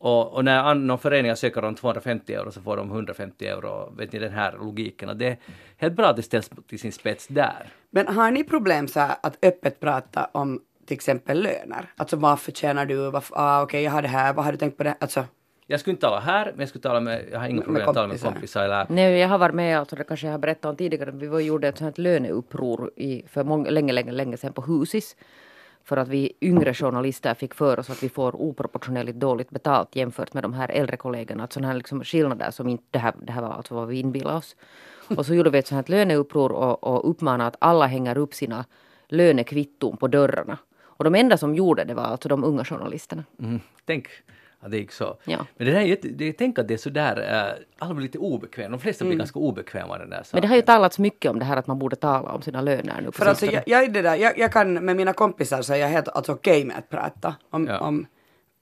Och, 0.00 0.32
och 0.34 0.44
när 0.44 0.74
någon 0.74 0.98
förening 0.98 1.36
söker 1.36 1.64
om 1.64 1.74
250 1.74 2.34
euro 2.34 2.50
så 2.52 2.60
får 2.62 2.76
de 2.76 2.90
150 2.90 3.46
euro. 3.46 3.92
Vet 3.96 4.12
ni 4.12 4.18
den 4.18 4.32
här 4.32 4.52
logiken? 4.60 5.08
Och 5.08 5.16
det 5.16 5.26
är 5.26 5.36
helt 5.76 5.94
bra 5.94 6.06
att 6.06 6.16
det 6.16 6.22
ställs 6.22 6.50
till 6.68 6.78
sin 6.78 6.92
spets 6.92 7.26
där. 7.26 7.66
Men 7.90 8.08
har 8.08 8.30
ni 8.30 8.44
problem 8.44 8.88
så 8.88 9.00
här 9.00 9.16
att 9.22 9.44
öppet 9.44 9.80
prata 9.80 10.28
om 10.32 10.60
till 10.86 10.94
exempel 10.94 11.42
löner? 11.42 11.84
Alltså 11.96 12.16
varför 12.16 12.52
tjänar 12.52 12.86
du? 12.86 13.10
Varför, 13.10 13.34
ah, 13.38 13.62
Okej, 13.62 13.82
jag 13.82 13.90
har 13.90 14.02
det 14.02 14.08
här. 14.08 14.32
Vad 14.32 14.44
har 14.44 14.52
du 14.52 14.58
tänkt 14.58 14.76
på 14.76 14.82
det? 14.84 14.94
Alltså, 15.00 15.24
Jag 15.66 15.80
skulle 15.80 15.92
inte 15.92 16.06
tala 16.06 16.20
här, 16.20 16.44
men 16.44 16.60
jag 16.60 16.68
skulle 16.68 16.82
tala 16.82 17.00
med, 17.00 17.24
jag 17.32 17.38
har 17.40 17.46
inga 17.46 17.56
Med 17.56 17.64
problem 17.64 17.88
att 17.88 17.94
tala 17.94 18.06
med 18.06 18.20
kompisar. 18.20 18.32
kompisar 18.32 18.64
eller 18.64 18.86
Nej, 18.88 19.18
jag 19.18 19.28
har 19.28 19.38
varit 19.38 19.54
med, 19.54 19.78
alltså 19.78 19.96
det 19.96 20.04
kanske 20.04 20.26
jag 20.26 20.32
har 20.34 20.38
berättat 20.38 20.64
om 20.64 20.76
tidigare, 20.76 21.10
vi 21.10 21.26
var, 21.26 21.40
gjorde 21.40 21.68
ett 21.68 21.78
sånt 21.78 21.96
här 21.96 22.02
löneuppror 22.02 22.90
i, 22.96 23.24
för 23.28 23.44
många, 23.44 23.70
länge, 23.70 23.92
länge, 23.92 24.12
länge 24.12 24.36
sedan 24.36 24.52
på 24.52 24.62
Husis. 24.62 25.16
För 25.88 25.96
att 25.96 26.08
vi 26.08 26.32
yngre 26.40 26.74
journalister 26.74 27.34
fick 27.34 27.54
för 27.54 27.78
oss 27.78 27.90
att 27.90 28.02
vi 28.02 28.08
får 28.08 28.36
oproportionerligt 28.36 29.18
dåligt 29.18 29.50
betalt 29.50 29.96
jämfört 29.96 30.34
med 30.34 30.42
de 30.42 30.52
här 30.52 30.70
äldre 30.70 30.96
kollegorna. 30.96 31.44
Att 31.44 31.52
sådana 31.52 31.68
här 31.68 31.74
liksom 31.74 32.04
skillnader 32.04 32.50
som 32.50 32.68
inte, 32.68 32.84
det 32.90 32.98
här, 32.98 33.14
det 33.22 33.32
här 33.32 33.42
var 33.42 33.48
alltså 33.48 33.74
vad 33.74 33.88
vi 33.88 34.00
inbillade 34.00 34.36
oss. 34.36 34.56
Och 35.16 35.26
så 35.26 35.34
gjorde 35.34 35.50
vi 35.50 35.58
ett 35.58 35.66
sånt 35.66 35.88
här 35.88 35.96
löneuppror 35.96 36.52
och, 36.52 36.84
och 36.84 37.10
uppmanade 37.10 37.48
att 37.48 37.56
alla 37.58 37.86
hänger 37.86 38.18
upp 38.18 38.34
sina 38.34 38.64
lönekvitton 39.08 39.96
på 39.96 40.08
dörrarna. 40.08 40.58
Och 40.80 41.04
de 41.04 41.14
enda 41.14 41.36
som 41.36 41.54
gjorde 41.54 41.84
det 41.84 41.94
var 41.94 42.04
alltså 42.04 42.28
de 42.28 42.44
unga 42.44 42.64
journalisterna. 42.64 43.24
Mm, 43.38 43.60
tänk 43.84 44.08
att 44.60 44.70
det 44.70 44.76
gick 44.78 44.92
så. 44.92 45.16
Ja. 45.24 45.46
Men 45.56 45.66
det 45.66 45.72
där 45.72 45.80
är 45.80 45.84
jätte, 45.84 46.08
det, 46.08 46.32
tänk 46.32 46.58
att 46.58 46.68
det 46.68 46.74
är 46.74 46.78
sådär, 46.78 47.18
uh, 47.18 47.64
alla 47.78 47.94
blir 47.94 48.02
lite 48.02 48.18
obekväma. 48.18 48.68
De 48.70 48.80
flesta 48.80 49.04
blir 49.04 49.16
ganska 49.16 49.38
obekväma 49.38 49.92
av 49.92 49.98
den 49.98 50.10
där 50.10 50.16
Mm. 50.16 50.24
Men 50.32 50.40
det 50.40 50.46
saken. 50.46 50.48
har 50.50 50.56
ju 50.56 50.62
talats 50.62 50.98
mycket 50.98 51.30
om 51.30 51.38
det 51.38 51.44
här 51.44 51.56
att 51.56 51.66
man 51.66 51.78
borde 51.78 51.96
tala 51.96 52.32
om 52.32 52.42
sina 52.42 52.60
löner 52.60 53.00
nu 53.02 53.12
för 53.12 53.26
alltså, 53.26 53.46
jag, 53.46 53.62
jag, 53.66 53.84
är 53.84 53.88
det 53.88 54.02
där, 54.02 54.14
jag, 54.16 54.38
jag 54.38 54.52
kan 54.52 54.72
med 54.84 54.96
mina 54.96 55.12
kompisar 55.12 55.62
så 55.62 55.72
är 55.72 55.76
jag 55.76 55.88
helt 55.88 56.08
alltså, 56.08 56.32
okej 56.32 56.64
med 56.64 56.76
att 56.78 56.88
prata 56.90 57.34
om, 57.50 57.66
Ja. 57.66 57.78
om 57.78 58.06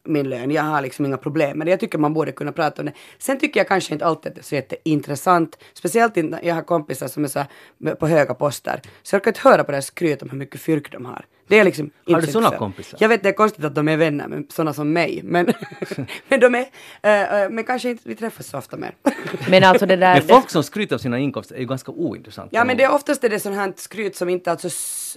min 0.07 0.29
lön. 0.29 0.51
Jag 0.51 0.63
har 0.63 0.83
liksom 0.83 1.07
inga 1.07 1.17
problem 1.17 1.59
med 1.59 1.67
det. 1.67 1.71
Jag 1.71 1.81
tycker 1.81 1.99
man 1.99 2.15
borde 2.15 2.33
kunna 2.33 2.53
prata 2.53 2.83
om 2.83 2.87
det. 2.87 2.93
Sen 3.19 3.39
tycker 3.39 3.61
jag 3.61 3.69
kanske 3.69 3.93
inte 3.93 4.07
alltid 4.07 4.31
att 4.31 4.35
det 4.35 4.41
är 4.41 4.45
så 4.45 4.55
jätteintressant. 4.55 5.59
Speciellt 5.75 6.17
inte 6.17 6.31
när 6.31 6.45
jag 6.45 6.55
har 6.55 6.63
kompisar 6.63 7.09
som 7.09 7.25
är 7.25 7.29
så 7.29 7.39
här, 7.39 7.95
på 7.95 8.07
höga 8.07 8.35
poster. 8.35 8.81
Så 9.03 9.15
jag 9.15 9.25
kan 9.25 9.31
inte 9.31 9.49
höra 9.49 9.65
på 9.65 9.71
det 9.71 9.77
här 9.77 9.83
skryt 9.83 10.23
om 10.23 10.31
hur 10.31 10.39
mycket 10.39 10.61
fyrk 10.61 10.93
de 10.93 11.05
har. 11.05 11.25
Det 11.49 11.59
är 11.59 11.65
liksom 11.65 11.91
Har 12.07 12.21
du 12.21 12.27
så 12.27 12.33
såna 12.33 12.47
intressant. 12.47 12.59
kompisar? 12.59 12.99
Jag 13.01 13.09
vet 13.09 13.23
det 13.23 13.29
är 13.29 13.33
konstigt 13.33 13.65
att 13.65 13.75
de 13.75 13.89
är 13.89 13.97
vänner 13.97 14.29
med 14.29 14.45
sådana 14.53 14.73
som 14.73 14.93
mig. 14.93 15.21
Men, 15.25 15.47
men 16.29 16.41
de 16.41 16.55
är, 16.55 17.45
äh, 17.45 17.51
men 17.51 17.65
kanske 17.65 17.91
inte 17.91 18.03
vi 18.09 18.15
träffas 18.15 18.47
så 18.47 18.59
ofta 18.59 18.77
mer. 18.77 18.95
Men 19.51 19.65
alltså 19.65 19.87
det 19.87 19.97
där... 19.97 20.15
Men 20.15 20.29
folk 20.29 20.51
som 20.51 20.63
skryter 20.63 20.97
om 20.97 20.99
sina 20.99 21.19
inkomster 21.19 21.55
är 21.55 21.61
ju 21.61 21.67
ganska 21.67 21.93
ointressanta. 21.93 22.57
Ja 22.57 22.65
men 22.65 22.77
det 22.77 22.85
är 22.85 22.93
oftast 22.93 23.25
är 23.25 23.29
det 23.29 23.41
sånt 23.41 23.57
här 23.57 23.73
skryt 23.77 24.17
som 24.17 24.29
inte 24.29 24.51
alltså, 24.51 24.69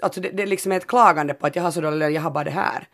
alltså 0.01 0.21
det, 0.21 0.29
det 0.29 0.43
är 0.43 0.47
liksom 0.47 0.71
ett 0.71 0.87
klagande 0.87 1.33
på 1.33 1.47
att 1.47 1.55
jag 1.55 1.63
har 1.63 1.71
så 1.71 1.81
dålig 1.81 1.97
lön, 1.97 2.13
jag 2.13 2.21
har 2.21 2.31
bara 2.31 2.43
det 2.43 2.51
här. 2.51 2.87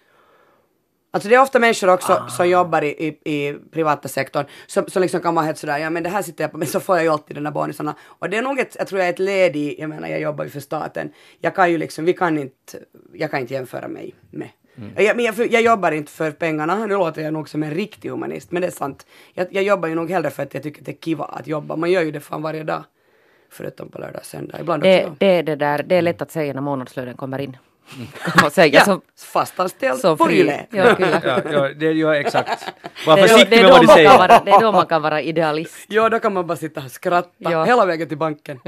Alltså 1.15 1.29
det 1.29 1.35
är 1.35 1.41
ofta 1.41 1.59
människor 1.59 1.89
också 1.89 2.13
Ah. 2.13 2.27
som 2.27 2.49
jobbar 2.49 2.81
i, 2.81 2.87
i, 3.07 3.07
i 3.33 3.55
privata 3.71 4.07
sektorn 4.07 4.45
som, 4.67 4.87
som 4.87 5.01
liksom 5.01 5.21
kan 5.21 5.35
vara 5.35 5.45
helt 5.45 5.57
sådär, 5.57 5.77
ja 5.77 5.89
men 5.89 6.03
det 6.03 6.09
här 6.09 6.21
sitter 6.21 6.43
jag 6.43 6.51
på 6.51 6.57
men 6.57 6.67
så 6.67 6.79
får 6.79 6.95
jag 6.95 7.03
ju 7.03 7.09
alltid 7.09 7.37
de 7.37 7.43
där 7.43 7.51
bonusarna. 7.51 7.95
Och 8.01 8.29
det 8.29 8.37
är 8.37 8.41
nog 8.41 8.59
ett, 8.59 8.75
jag 8.79 8.87
tror 8.87 9.01
jag 9.01 9.09
ett 9.09 9.19
led 9.19 9.55
i, 9.55 9.75
jag 9.81 9.89
menar 9.89 10.07
jag 10.07 10.19
jobbar 10.19 10.43
ju 10.43 10.49
för 10.49 10.59
staten, 10.59 11.11
jag 11.39 11.55
kan 11.55 11.71
ju 11.71 11.77
liksom, 11.77 12.05
vi 12.05 12.13
kan 12.13 12.37
inte, 12.37 12.79
jag 13.13 13.31
kan 13.31 13.39
inte 13.39 13.53
jämföra 13.53 13.87
mig 13.87 14.15
med 14.31 14.49
Mm. 14.77 14.91
Jag, 14.97 15.15
men 15.15 15.25
jag, 15.25 15.35
jag 15.51 15.61
jobbar 15.61 15.91
inte 15.91 16.11
för 16.11 16.31
pengarna, 16.31 16.75
nu 16.85 16.97
låter 16.97 17.21
jag 17.21 17.33
nog 17.33 17.49
som 17.49 17.63
en 17.63 17.71
riktig 17.71 18.09
humanist, 18.09 18.51
men 18.51 18.61
det 18.61 18.67
är 18.67 18.71
sant. 18.71 19.05
Jag, 19.33 19.47
jag 19.51 19.63
jobbar 19.63 19.87
ju 19.89 19.95
nog 19.95 20.11
hellre 20.11 20.29
för 20.29 20.43
att 20.43 20.53
jag 20.53 20.63
tycker 20.63 20.81
att 20.81 20.85
det 20.85 20.91
är 20.91 21.01
kiva 21.01 21.25
att 21.25 21.47
jobba, 21.47 21.75
man 21.75 21.91
gör 21.91 22.01
ju 22.01 22.11
det 22.11 22.19
fan 22.19 22.41
varje 22.41 22.63
dag. 22.63 22.83
Förutom 23.49 23.89
på 23.89 23.99
lördag 23.99 24.19
och 24.19 24.25
söndag, 24.25 24.57
ibland 24.59 24.83
Det, 24.83 25.05
också. 25.05 25.15
det, 25.19 25.25
är 25.25 25.43
det, 25.43 25.55
där, 25.55 25.83
det 25.83 25.95
är 25.95 26.01
lätt 26.01 26.21
att 26.21 26.31
säga 26.31 26.53
när 26.53 26.61
månadslönen 26.61 27.17
kommer 27.17 27.39
in. 27.39 27.57
Kan 28.23 28.33
man 28.41 28.51
säga. 28.51 28.79
Ja, 28.79 28.85
Som, 28.85 29.01
fastanställd 29.33 29.99
som 29.99 30.17
på. 30.17 30.31
Yle. 30.31 30.65
Ja. 30.71 30.95
Ja, 30.99 31.41
ja, 31.51 31.69
det, 31.73 31.91
ja 31.91 32.15
exakt. 32.15 32.65
Var 33.07 33.15
Det 33.15 33.21
är, 33.21 33.27
då, 33.27 33.33
försiktig 33.33 33.57
det, 33.57 33.61
är 33.61 33.63
med 33.63 33.71
vad 33.71 33.81
du 33.81 33.87
säger. 33.87 34.17
vara, 34.17 34.39
det 34.45 34.51
är 34.51 34.61
då 34.61 34.71
man 34.71 34.85
kan 34.85 35.01
vara 35.01 35.21
idealist. 35.21 35.85
Ja, 35.87 36.09
då 36.09 36.19
kan 36.19 36.33
man 36.33 36.47
bara 36.47 36.57
sitta 36.57 36.81
och 36.85 36.91
skratta 36.91 37.29
Ja. 37.37 37.63
hela 37.63 37.85
vägen 37.85 38.07
till 38.07 38.17
banken. 38.17 38.59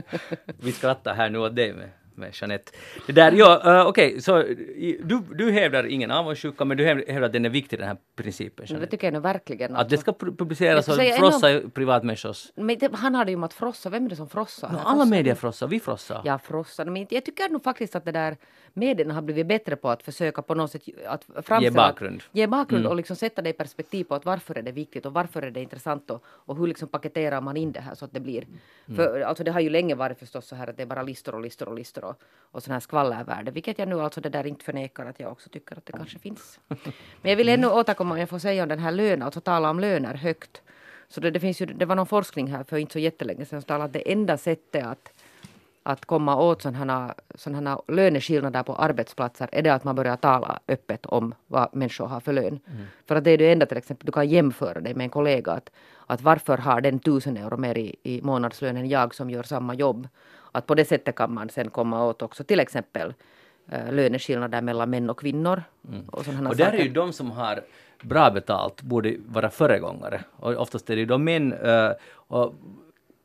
Vi 0.61 0.71
skrattar 0.71 1.13
här 1.15 1.29
nu 1.29 1.37
åt 1.39 1.55
dig 1.55 1.73
med, 1.73 1.89
med 2.17 2.29
Jeanette. 2.33 2.71
Det 3.07 3.13
där, 3.13 3.31
ja, 3.31 3.61
uh, 3.65 3.87
okej, 3.87 4.21
så 4.21 4.41
i- 4.43 4.99
du, 5.03 5.19
du 5.35 5.51
hävdar 5.51 5.83
ingen 5.83 6.11
avundsjuka, 6.11 6.65
men 6.65 6.77
du 6.77 6.85
hävdar, 6.85 7.21
att 7.21 7.33
den 7.33 7.45
är 7.45 7.49
viktig, 7.49 7.79
den 7.79 7.87
här 7.87 7.97
principen. 8.15 8.53
Men 8.57 8.65
det 8.65 8.71
Jeanette. 8.73 8.91
tycker 8.91 9.07
jag 9.07 9.13
nu 9.13 9.19
verkligen. 9.19 9.75
Att 9.75 9.89
det 9.89 9.97
ska 9.97 10.11
pu- 10.11 10.37
publiceras 10.37 10.87
och 10.87 10.95
frossa 10.95 11.51
i 11.51 11.69
privatmänniskors... 11.69 12.51
Men 12.55 12.77
det, 12.77 12.89
han 12.93 13.15
hade 13.15 13.31
ju 13.31 13.37
om 13.37 13.43
att 13.43 13.53
frossa, 13.53 13.89
vem 13.89 14.05
är 14.05 14.09
det 14.09 14.15
som 14.15 14.29
frossar? 14.29 14.69
No, 14.69 14.77
alla 14.85 15.05
medier 15.05 15.35
frossar, 15.35 15.67
vi 15.67 15.79
frossar. 15.79 16.21
Ja, 16.25 16.39
frossar. 16.39 16.85
Men 16.85 17.07
jag 17.09 17.25
tycker 17.25 17.49
nog 17.49 17.63
faktiskt 17.63 17.95
att 17.95 18.05
det 18.05 18.11
där 18.11 18.37
medierna 18.73 19.13
har 19.13 19.21
blivit 19.21 19.47
bättre 19.47 19.75
på 19.75 19.89
att 19.89 20.03
försöka 20.03 20.41
på 20.41 20.55
något 20.55 20.71
sätt 20.71 20.81
att 21.07 21.25
framställa... 21.25 21.61
Ge 21.61 21.71
bakgrund. 21.71 22.23
Ge 22.31 22.47
bakgrund 22.47 22.85
och 22.87 22.95
liksom 22.95 23.15
sätta 23.15 23.41
det 23.41 23.49
i 23.49 23.53
perspektiv 23.53 24.03
på 24.03 24.15
att 24.15 24.25
varför 24.25 24.57
är 24.57 24.61
det 24.61 24.71
viktigt 24.71 25.05
och 25.05 25.13
varför 25.13 25.41
är 25.41 25.51
det 25.51 25.61
intressant 25.61 26.11
och, 26.11 26.23
och 26.25 26.57
hur 26.57 26.67
liksom 26.67 26.87
paketerar 26.87 27.41
man 27.41 27.57
in 27.57 27.71
det 27.71 27.79
här 27.79 27.95
så 27.95 28.05
att 28.05 28.13
det 28.13 28.19
blir... 28.19 28.47
För 28.95 29.21
alltså 29.21 29.43
det 29.43 29.51
har 29.51 29.59
ju 29.59 29.69
länge 29.69 29.95
varit 29.95 30.19
förstås 30.19 30.47
så 30.47 30.55
här 30.55 30.67
att 30.67 30.77
det 30.77 30.83
är 30.83 30.87
bara 30.87 31.03
listor 31.03 31.35
och 31.35 31.41
listor 31.41 31.67
och 31.69 31.75
listor 31.75 32.05
och, 32.07 32.21
och 32.51 32.63
sån 32.63 32.73
här 32.73 32.79
skvallervärde, 32.79 33.51
vilket 33.51 33.79
jag 33.79 33.87
nu 33.87 34.01
alltså 34.01 34.21
det 34.21 34.29
där 34.29 34.47
inte 34.47 34.65
förnekar 34.65 35.05
att 35.05 35.19
jag 35.19 35.31
också 35.31 35.49
tycker 35.49 35.77
att 35.77 35.85
det 35.85 35.91
kanske 35.91 36.19
finns. 36.19 36.59
Men 37.21 37.29
jag 37.29 37.35
vill 37.35 37.49
ännu 37.49 37.67
återkomma, 37.67 38.13
om 38.13 38.19
jag 38.19 38.29
får 38.29 38.39
säga 38.39 38.63
om 38.63 38.69
den 38.69 38.79
här 38.79 38.91
lönen, 38.91 39.21
alltså 39.21 39.41
tala 39.41 39.69
om 39.69 39.79
löner 39.79 40.13
högt. 40.13 40.61
Så 41.09 41.21
det, 41.21 41.31
det, 41.31 41.39
finns 41.39 41.61
ju, 41.61 41.65
det 41.65 41.85
var 41.85 41.95
någon 41.95 42.05
forskning 42.05 42.47
här 42.47 42.63
för 42.63 42.77
inte 42.77 42.93
så 42.93 42.99
jättelänge 42.99 43.45
sedan 43.45 43.61
som 43.61 43.67
talade 43.67 43.85
att 43.85 43.93
det 43.93 44.11
enda 44.11 44.37
sättet 44.37 44.85
att 44.85 45.13
att 45.87 46.05
komma 46.05 46.35
åt 46.35 46.61
sådana, 46.61 47.13
sådana 47.35 47.81
löneskillnader 47.87 48.63
på 48.63 48.75
arbetsplatser 48.75 49.49
är 49.51 49.61
det 49.61 49.73
att 49.73 49.83
man 49.83 49.95
börjar 49.95 50.15
tala 50.15 50.59
öppet 50.67 51.05
om 51.05 51.35
vad 51.47 51.75
människor 51.75 52.07
har 52.07 52.19
för 52.19 52.33
lön. 52.33 52.59
För 53.05 53.15
att 53.15 53.23
det 53.23 53.31
är 53.31 53.37
det 53.37 53.51
enda 53.51 53.65
till 53.65 53.77
exempel 53.77 54.05
du 54.05 54.11
kan 54.11 54.29
jämföra 54.29 54.79
dig 54.79 54.93
med 54.93 55.03
en 55.03 55.09
kollega 55.09 55.51
att, 55.51 55.69
att 56.07 56.21
varför 56.21 56.57
har 56.57 56.81
den 56.81 56.99
tusen 56.99 57.37
euro 57.37 57.57
mer 57.57 57.77
i, 57.77 57.95
i 58.03 58.21
månadslön 58.21 58.77
än 58.77 58.89
jag 58.89 59.15
som 59.15 59.29
gör 59.29 59.43
samma 59.43 59.73
jobb. 59.73 60.07
Att 60.57 60.65
på 60.67 60.75
det 60.75 60.85
sättet 60.85 61.15
kan 61.15 61.33
man 61.33 61.49
sen 61.49 61.69
komma 61.69 62.05
åt 62.05 62.21
också 62.21 62.43
till 62.43 62.59
exempel 62.59 63.13
eh, 63.71 63.91
löneskillnader 63.93 64.61
mellan 64.61 64.89
män 64.89 65.09
och 65.09 65.19
kvinnor. 65.19 65.63
Och, 66.11 66.25
sådana 66.25 66.49
Och 66.49 66.55
där 66.55 66.65
saker. 66.65 66.77
är 66.79 66.83
ju 66.83 66.89
de 66.89 67.13
som 67.13 67.31
har 67.31 67.61
bra 68.01 68.31
betalt 68.31 68.81
borde 68.81 69.15
vara 69.25 69.49
föregångare. 69.49 70.23
Och 70.35 70.53
oftast 70.55 70.89
är 70.89 70.95
det 70.95 70.99
ju 70.99 71.05
de 71.05 71.23
män. 71.23 71.53
eh, 71.53 71.91
och 72.11 72.55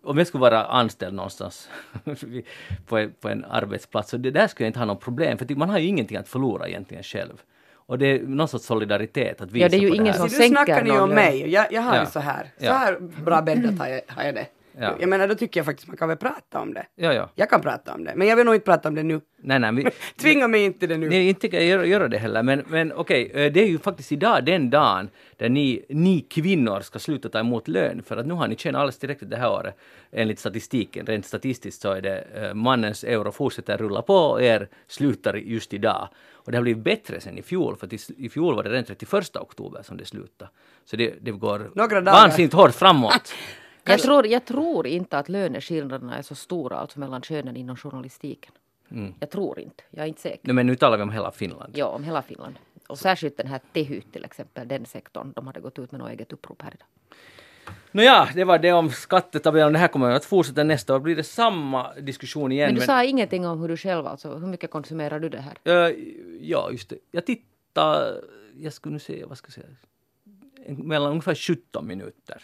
om 0.04 0.18
jag 0.18 0.26
skulle 0.26 0.40
vara 0.40 0.64
anställd 0.64 1.14
någonstans 1.14 1.68
på, 2.86 2.98
en, 2.98 3.12
på 3.20 3.28
en 3.28 3.44
arbetsplats, 3.44 4.10
så 4.10 4.16
det 4.16 4.30
där 4.30 4.46
skulle 4.46 4.64
jag 4.66 4.68
inte 4.68 4.78
ha 4.78 4.86
något 4.86 5.00
problem, 5.00 5.38
för 5.38 5.54
man 5.54 5.70
har 5.70 5.78
ju 5.78 5.86
ingenting 5.86 6.16
att 6.16 6.28
förlora 6.28 6.68
egentligen 6.68 7.02
själv. 7.02 7.42
Och 7.86 7.98
det 7.98 8.06
är 8.06 8.20
någon 8.22 8.48
sorts 8.48 8.64
solidaritet 8.64 9.40
att 9.40 9.52
visa 9.52 9.64
Ja, 9.64 9.68
det 9.68 9.76
är 9.76 9.80
ju 9.80 9.88
på 9.88 9.94
ingen 9.94 10.04
det 10.06 10.12
här. 10.12 10.18
som 10.18 10.28
Så 10.28 10.42
du 10.42 10.48
snackar 10.48 10.82
ni 10.82 10.88
någon 10.90 11.00
om 11.02 11.10
mig. 11.10 11.50
Jag, 11.50 11.72
jag 11.72 11.82
har 11.82 11.94
Ja. 11.96 12.00
ju 12.00 12.06
så 12.06 12.20
här. 12.20 12.46
Så 12.58 12.72
här 12.72 12.98
bra 13.00 13.42
bäddat 13.42 13.78
har 13.78 13.86
jag, 13.86 14.00
har 14.08 14.22
jag 14.24 14.34
det. 14.34 14.46
Ja. 14.78 14.96
Jag 15.00 15.08
menar, 15.08 15.28
då 15.28 15.34
tycker 15.34 15.60
jag 15.60 15.66
faktiskt 15.66 15.88
man 15.88 15.96
kan 15.96 16.08
väl 16.08 16.16
prata 16.16 16.60
om 16.60 16.74
det. 16.74 16.86
Ja, 16.94 17.12
ja. 17.12 17.30
Jag 17.34 17.50
kan 17.50 17.60
prata 17.60 17.94
om 17.94 18.04
det, 18.04 18.12
men 18.16 18.28
jag 18.28 18.36
vill 18.36 18.44
nog 18.44 18.54
inte 18.54 18.64
prata 18.64 18.88
om 18.88 18.94
det 18.94 19.02
nu. 19.02 19.20
Nej, 19.36 19.58
nej. 19.58 19.72
Vi, 19.72 19.86
Tvinga 20.20 20.48
mig 20.48 20.64
inte 20.64 20.86
det 20.86 20.98
nu. 20.98 21.08
Nej, 21.08 21.28
inte 21.28 21.48
kan 21.48 21.66
jag 21.68 21.86
göra, 21.86 22.08
det 22.08 22.18
heller, 22.18 22.42
men, 22.42 22.64
men 22.68 22.92
okej, 22.92 23.30
eh, 23.34 23.52
det 23.52 23.62
är 23.62 23.66
ju 23.66 23.78
faktiskt 23.78 24.12
idag 24.12 24.44
den 24.44 24.70
dagen 24.70 25.10
där 25.36 25.48
ni, 25.48 25.84
ni 25.88 26.20
kvinnor 26.20 26.80
ska 26.80 26.98
sluta 26.98 27.28
ta 27.28 27.38
emot 27.38 27.68
lön, 27.68 28.02
för 28.02 28.16
att 28.16 28.26
nu 28.26 28.34
har 28.34 28.48
ni 28.48 28.56
tjänat 28.56 28.80
alldeles 28.80 28.98
tillräckligt 28.98 29.30
det 29.30 29.36
här 29.36 29.50
året. 29.50 29.78
Enligt 30.12 30.38
statistiken, 30.38 31.06
rent 31.06 31.26
statistiskt 31.26 31.82
så 31.82 31.92
är 31.92 32.00
det 32.00 32.24
eh, 32.34 32.54
mannens 32.54 33.04
euro 33.04 33.32
fortsätter 33.32 33.78
rulla 33.78 34.02
på 34.02 34.14
och 34.14 34.42
er 34.42 34.68
slutar 34.86 35.34
just 35.34 35.74
idag. 35.74 36.08
Och 36.44 36.52
det 36.52 36.58
har 36.58 36.62
blivit 36.62 36.84
bättre 36.84 37.20
sen 37.20 37.38
i 37.38 37.42
fjol, 37.42 37.76
för 37.76 37.88
i, 38.16 38.28
fjol 38.28 38.56
var 38.56 38.62
det 38.62 38.70
den 38.70 38.84
31 38.84 39.36
oktober 39.36 39.82
som 39.82 39.96
det 39.96 40.04
slutade. 40.04 40.50
Så 40.84 40.96
det, 40.96 41.14
det 41.20 41.30
går 41.30 41.70
vansinnigt 42.04 42.54
hårt 42.54 42.74
framåt. 42.74 43.34
Jag 43.84 44.00
tror, 44.00 44.26
jag 44.26 44.44
tror 44.44 44.86
inte 44.86 45.18
att 45.18 45.28
löneskillnaderna 45.28 46.18
är 46.18 46.22
så 46.22 46.34
stora 46.34 46.76
alltså 46.76 47.00
mellan 47.00 47.22
könen 47.22 47.56
inom 47.56 47.76
journalistiken. 47.76 48.52
Jag 49.20 49.30
tror 49.30 49.60
inte, 49.60 49.84
jag 49.90 50.02
är 50.02 50.08
inte 50.08 50.20
säker. 50.20 50.40
Nej, 50.42 50.54
men 50.54 50.66
nu 50.66 50.76
talar 50.76 50.96
vi 50.96 51.02
om 51.02 51.10
hela 51.10 51.30
Finland. 51.30 51.72
Ja, 51.76 51.86
om 51.86 52.04
hela 52.04 52.22
Finland. 52.22 52.54
Och 52.88 52.98
särskilt 52.98 53.36
den 53.36 53.46
här 53.46 53.60
Tehy 53.72 54.00
till 54.00 54.24
exempel, 54.24 54.68
den 54.68 54.86
sektorn, 54.86 55.32
de 55.36 55.46
hade 55.46 55.60
gått 55.60 55.78
ut 55.78 55.92
med 55.92 56.00
något 56.00 56.10
eget 56.10 56.32
upprop 56.32 56.62
här 56.62 56.74
idag. 56.74 56.86
Nåja, 57.92 58.28
det 58.34 58.44
var 58.44 58.58
det 58.58 58.72
om 58.72 58.90
skattetabellen. 58.90 59.72
Det 59.72 59.78
här 59.78 59.88
kommer 59.88 60.10
att 60.10 60.24
fortsätta 60.24 60.64
nästa 60.64 60.94
år. 60.94 61.00
Blir 61.00 61.16
det 61.16 61.24
samma 61.24 61.94
diskussion 61.94 62.52
igen? 62.52 62.66
Men 62.66 62.74
du 62.74 62.80
sa 62.80 63.04
ingenting 63.04 63.46
om 63.46 63.60
hur 63.60 63.68
du 63.68 63.76
själv, 63.76 64.06
alltså 64.06 64.34
hur 64.34 64.46
mycket 64.46 64.70
konsumerar 64.70 65.20
du 65.20 65.28
det 65.28 65.40
här? 65.40 65.88
Eh, 65.88 65.94
ja, 66.40 66.70
just 66.70 66.88
det. 66.88 66.98
Jag 67.10 67.26
tittar, 67.26 68.20
jag 68.56 68.72
skulle 68.72 68.92
nu 68.92 68.98
säga, 68.98 69.26
vad 69.26 69.38
ska 69.38 69.46
jag 69.46 69.54
säga, 69.54 70.76
mellan 70.76 71.10
ungefär 71.10 71.34
17 71.34 71.86
minuter. 71.86 72.42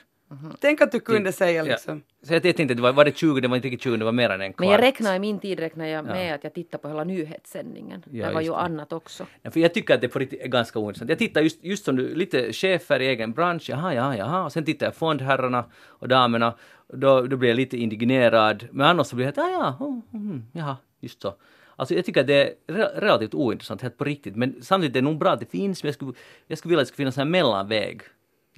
Tänk 0.60 0.80
att 0.80 0.92
du 0.92 1.00
kunde 1.00 1.32
säga 1.32 1.62
liksom. 1.62 2.02
Ja. 2.20 2.26
Så 2.26 2.32
jag 2.32 2.42
tänkte 2.42 2.62
inte, 2.62 2.74
det 2.74 2.82
var, 2.82 2.92
var 2.92 3.04
det 3.04 3.16
20, 3.16 3.40
det 3.40 3.48
var 3.48 3.56
inte 3.56 3.68
riktigt 3.68 3.82
20, 3.82 3.96
det 3.96 4.04
var 4.04 4.12
mer 4.12 4.30
än 4.30 4.40
en 4.40 4.52
kvart. 4.52 4.60
Men 4.60 4.68
jag 4.68 4.82
räknar 4.82 5.16
i 5.16 5.18
min 5.18 5.38
tid 5.38 5.58
räknar 5.58 5.86
jag 5.86 6.04
med 6.04 6.34
att 6.34 6.44
jag 6.44 6.54
tittar 6.54 6.78
på 6.78 6.88
hela 6.88 7.04
nyhetssändningen. 7.04 8.02
Ja, 8.10 8.28
det 8.28 8.34
var 8.34 8.40
ju 8.40 8.50
det. 8.50 8.56
annat 8.56 8.92
också. 8.92 9.26
Ja, 9.42 9.50
för 9.50 9.60
jag 9.60 9.74
tycker 9.74 9.94
att 9.94 10.00
det 10.00 10.08
på 10.08 10.18
riktigt 10.18 10.40
är 10.42 10.48
ganska 10.48 10.78
ointressant. 10.78 11.08
Jag 11.10 11.18
tittar 11.18 11.40
just, 11.40 11.64
just 11.64 11.84
som 11.84 11.96
du, 11.96 12.14
lite 12.14 12.52
chefer 12.52 13.00
i 13.00 13.06
egen 13.06 13.32
bransch, 13.32 13.70
jaha, 13.70 13.94
jaha, 13.94 14.16
jaha, 14.16 14.44
och 14.44 14.52
sen 14.52 14.64
tittar 14.64 14.86
jag 14.86 14.94
fondherrarna 14.94 15.64
och 15.86 16.08
damerna, 16.08 16.54
då, 16.92 17.22
då 17.22 17.36
blir 17.36 17.48
jag 17.48 17.56
lite 17.56 17.76
indignerad. 17.76 18.68
Men 18.70 18.86
annars 18.86 19.06
så 19.06 19.16
blir 19.16 19.26
jag 19.26 19.32
att, 19.32 19.38
ah, 19.38 19.50
ja, 19.50 19.76
oh, 19.80 20.00
mm, 20.14 20.44
jaha, 20.52 20.76
just 21.00 21.22
så. 21.22 21.34
Alltså 21.76 21.94
jag 21.94 22.04
tycker 22.04 22.20
att 22.20 22.26
det 22.26 22.34
är 22.42 22.54
re- 22.66 23.00
relativt 23.00 23.34
ointressant, 23.34 23.82
helt 23.82 23.96
på 23.98 24.04
riktigt. 24.04 24.36
Men 24.36 24.62
samtidigt 24.62 24.96
är 24.96 25.00
det 25.00 25.04
nog 25.04 25.18
bra 25.18 25.30
att 25.30 25.40
det 25.40 25.50
finns, 25.50 25.82
men 25.82 25.88
jag 25.88 25.94
skulle, 25.94 26.12
jag 26.46 26.58
skulle 26.58 26.70
vilja 26.70 26.82
att 26.82 26.86
det 26.86 26.92
skulle 26.92 27.04
finnas 27.04 27.18
en 27.18 27.30
mellanväg. 27.30 28.02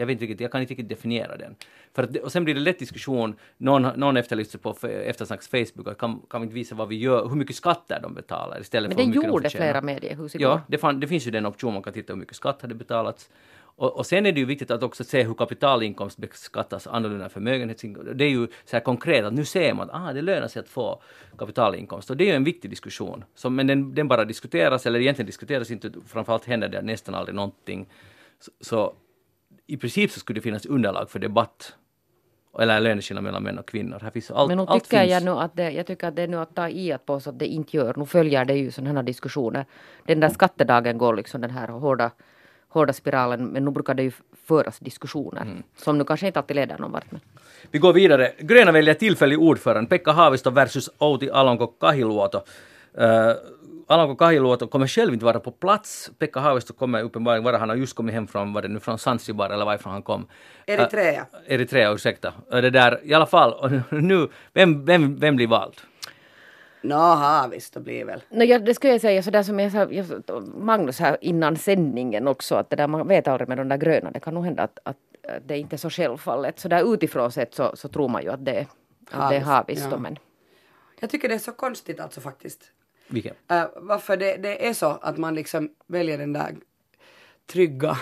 Jag 0.01 0.07
vet 0.07 0.13
inte 0.13 0.23
riktigt, 0.23 0.41
jag 0.41 0.53
kan 0.53 0.61
inte 0.61 0.71
riktigt 0.73 0.89
definiera 0.89 1.37
den. 1.37 1.55
För 1.95 2.03
att, 2.03 2.13
det- 2.13 2.21
och 2.21 2.33
sen 2.33 2.45
blir 2.45 2.55
det 2.55 2.61
lätt 2.61 2.79
diskussion, 2.79 3.35
någon, 3.57 3.83
någon 3.83 4.17
efterlyste 4.17 4.59
på 4.59 4.77
Eftersnacks 4.83 5.49
Facebook, 5.49 5.89
att 5.89 5.99
kan, 5.99 6.21
kan 6.31 6.41
vi 6.41 6.45
inte 6.45 6.55
visa 6.55 6.75
vad 6.75 6.89
vi 6.89 6.97
gör, 6.97 7.29
hur 7.29 7.37
mycket 7.37 7.57
skatter 7.57 8.01
de 8.03 8.15
betalar 8.15 8.61
istället 8.61 8.89
Men 8.89 8.97
för 8.97 9.03
hur 9.05 9.07
det 9.13 9.17
mycket 9.19 9.23
de 9.23 9.29
gjorde 9.29 9.43
förtjänar. 9.51 9.67
flera 9.67 9.81
mediehus 9.83 10.35
igår. 10.35 10.49
Ja, 10.51 10.61
det, 10.69 10.79
fann, 10.79 11.01
det 11.01 11.07
finns 11.07 11.27
ju 11.27 11.31
den 11.31 11.47
option 11.47 11.75
man 11.75 11.83
kan 11.83 11.93
titta 11.93 12.13
hur 12.13 12.21
mycket 12.21 12.37
skatt 12.37 12.63
hade 12.63 12.75
betalats. 12.75 13.31
Och, 13.77 13.97
och 13.97 14.07
sen 14.07 14.27
är 14.27 14.33
det 14.33 14.41
ju 14.41 14.47
viktigt 14.47 14.71
att 14.71 14.83
också 14.83 15.05
se 15.05 15.23
hur 15.23 15.35
kapitalinkomst 15.35 16.19
beskattas 16.19 16.87
annorlunda 16.87 17.25
än 17.25 17.31
förmögenhetsinkomst. 17.31 18.11
Det 18.15 18.25
är 18.25 18.29
ju 18.31 18.47
så 18.65 18.77
här 18.77 18.81
konkret 18.81 19.25
att 19.25 19.33
nu 19.33 19.45
ser 19.45 19.75
man 19.75 19.91
att 19.91 20.09
ah, 20.09 20.13
det 20.13 20.23
lönar 20.23 20.49
sig 20.49 20.61
att 20.61 20.69
få 20.69 21.03
kapitalinkomst. 21.39 22.11
Och 22.11 22.17
det 22.17 22.25
är 22.25 22.27
ju 22.29 22.35
en 22.35 22.45
viktig 22.45 22.71
diskussion. 22.71 23.25
Så, 23.35 23.51
men 23.51 23.67
den, 23.67 23.95
den 23.95 24.09
bara 24.09 24.25
diskuteras, 24.25 24.87
eller 24.87 25.01
egentligen 25.01 25.27
diskuteras 25.27 25.71
inte, 25.71 25.93
framförallt 26.07 26.45
händer 26.45 26.69
det 26.69 26.83
nästan 26.83 27.15
aldrig 27.15 27.35
någonting. 27.35 27.87
Så, 28.41 28.51
så 28.61 28.95
i 29.71 29.77
princip 29.77 30.11
så 30.11 30.21
skulle 30.21 30.39
det 30.39 30.43
finnas 30.43 30.67
underlag 30.67 31.11
för 31.11 31.19
debatt 31.19 31.75
eller 32.59 32.81
löneskillnad 32.81 33.25
mellan 33.25 33.43
män 33.43 33.59
och 33.59 33.69
kvinnor. 33.69 33.99
Här 34.03 34.11
finns 34.11 34.31
allt, 34.31 34.49
Men 34.49 34.59
nu 34.59 34.65
allt 34.69 34.85
tycker 34.85 35.01
finns. 35.01 35.13
jag 35.13 35.25
nu 35.25 35.31
att 35.31 35.57
det, 35.57 35.71
jag 35.71 35.87
tycker 35.87 36.09
att 36.09 36.17
det 36.17 36.23
är 36.23 36.29
nu 36.29 36.37
att 36.37 36.55
ta 36.55 36.69
i 36.69 36.93
att 36.93 37.07
påstå 37.07 37.31
att 37.31 37.39
det 37.39 37.47
inte 37.47 37.77
gör. 37.77 37.95
Nu 37.97 38.07
följer 38.07 38.45
det 38.45 38.55
ju 38.55 38.71
sådana 38.71 38.95
här 38.95 39.03
diskussioner. 39.03 39.65
Den 40.07 40.21
där 40.21 40.29
skattedagen 40.29 40.99
går 40.99 41.17
liksom 41.17 41.41
den 41.41 41.51
här 41.51 41.69
hårda, 41.69 42.11
hårda 42.69 42.93
spiralen. 42.93 43.47
Men 43.47 43.65
nu 43.65 43.71
brukar 43.71 43.95
det 43.95 44.03
ju 44.03 44.13
föras 44.45 44.79
diskussioner. 44.79 45.43
Mm. 45.43 45.63
Som 45.77 45.99
nu 45.99 46.05
kanske 46.05 46.27
inte 46.27 46.39
alltid 46.39 46.57
leder 46.57 46.79
någon 46.79 46.93
vart. 46.93 47.11
Men. 47.11 47.21
Vi 47.71 47.79
går 47.79 47.93
vidare. 47.93 48.33
Gröna 48.39 48.73
väljer 48.73 48.95
tillfällig 48.95 49.41
ordförande. 49.41 49.89
Pekka 49.89 50.13
Haavisto 50.13 50.51
versus 50.51 50.91
Outi 50.99 51.31
Alanko-Kahiluoto. 51.31 52.41
Uh, 52.99 53.35
Alanko-Kahiluoto 53.91 54.67
kommer 54.69 54.87
själv 54.87 55.13
inte 55.13 55.25
vara 55.25 55.41
på 55.41 55.51
plats. 55.51 56.11
Pekka 56.19 56.41
Haavisto 56.41 56.73
kommer 56.75 57.03
uppenbarligen 57.03 57.45
vara, 57.45 57.59
han 57.59 57.69
har 57.69 57.77
just 57.77 57.95
kommit 57.97 58.15
hem 58.15 58.27
från, 58.27 58.53
var 58.53 58.63
det 58.63 58.69
nu 58.69 58.81
från 58.81 58.99
Zanzibar 58.99 59.51
eller 59.51 59.65
varifrån 59.65 59.93
han 59.93 60.03
kom. 60.03 60.27
Eritrea. 60.67 61.21
Uh, 61.21 61.55
Eritrea, 61.55 61.93
ursäkta. 61.93 62.33
Det 62.51 62.71
där, 62.71 63.01
i 63.05 63.15
alla 63.15 63.27
fall, 63.27 63.53
och 63.53 63.93
nu, 64.03 64.29
vem, 64.53 64.85
vem, 64.85 65.17
vem 65.17 65.37
blir 65.37 65.47
vald? 65.47 65.75
Nå, 66.83 66.97
Haavisto 66.97 67.81
blir 67.81 68.05
väl. 68.05 68.23
No, 68.31 68.43
ja, 68.43 68.59
det 68.59 68.75
skulle 68.75 68.93
jag 68.93 69.01
säga 69.01 69.23
sådär 69.23 69.43
som 69.43 69.61
jag 69.61 69.73
sa, 69.73 69.87
jag, 69.91 70.07
Magnus 70.57 71.01
här 71.01 71.17
innan 71.21 71.57
sändningen 71.57 72.29
också. 72.29 72.55
Att 72.55 72.71
det 72.71 72.77
där, 72.77 72.87
man 72.87 73.09
vet 73.09 73.29
aldrig 73.29 73.49
med 73.49 73.59
de 73.59 73.69
där 73.69 73.77
gröna. 73.77 74.11
Det 74.11 74.21
kan 74.21 74.35
nog 74.35 74.45
hända 74.45 74.63
att, 74.63 74.79
att, 74.83 74.97
det 75.47 75.59
inte 75.59 75.77
är 75.77 75.79
så 75.79 75.91
självfallet. 75.91 76.59
Så 76.59 76.69
där 76.69 76.95
utifrån 76.95 77.33
sett 77.33 77.55
så, 77.55 77.77
så 77.77 77.89
tror 77.89 78.09
man 78.09 78.23
ju 78.23 78.31
att 78.33 78.45
det, 78.45 78.53
är- 78.53 78.67
att 79.11 79.31
det 79.31 79.37
är 79.37 79.41
Haavisto, 79.41 79.51
Haavisto. 79.51 79.89
ja. 79.91 79.97
Men 79.99 80.19
Jag 81.01 81.11
tycker 81.11 81.29
det 81.29 81.35
är 81.35 81.39
så 81.39 81.53
konstigt 81.53 82.01
alltså 82.01 82.21
faktiskt. 82.21 82.73
Vilken? 83.11 83.35
Uh, 83.53 83.65
varför 83.77 84.17
det, 84.17 84.37
det 84.37 84.69
är 84.69 84.73
så 84.73 84.99
att 85.03 85.17
man 85.17 85.35
liksom 85.35 85.71
väljer 85.87 86.19
den 86.19 86.33
där 86.33 86.55
trygga 87.47 87.97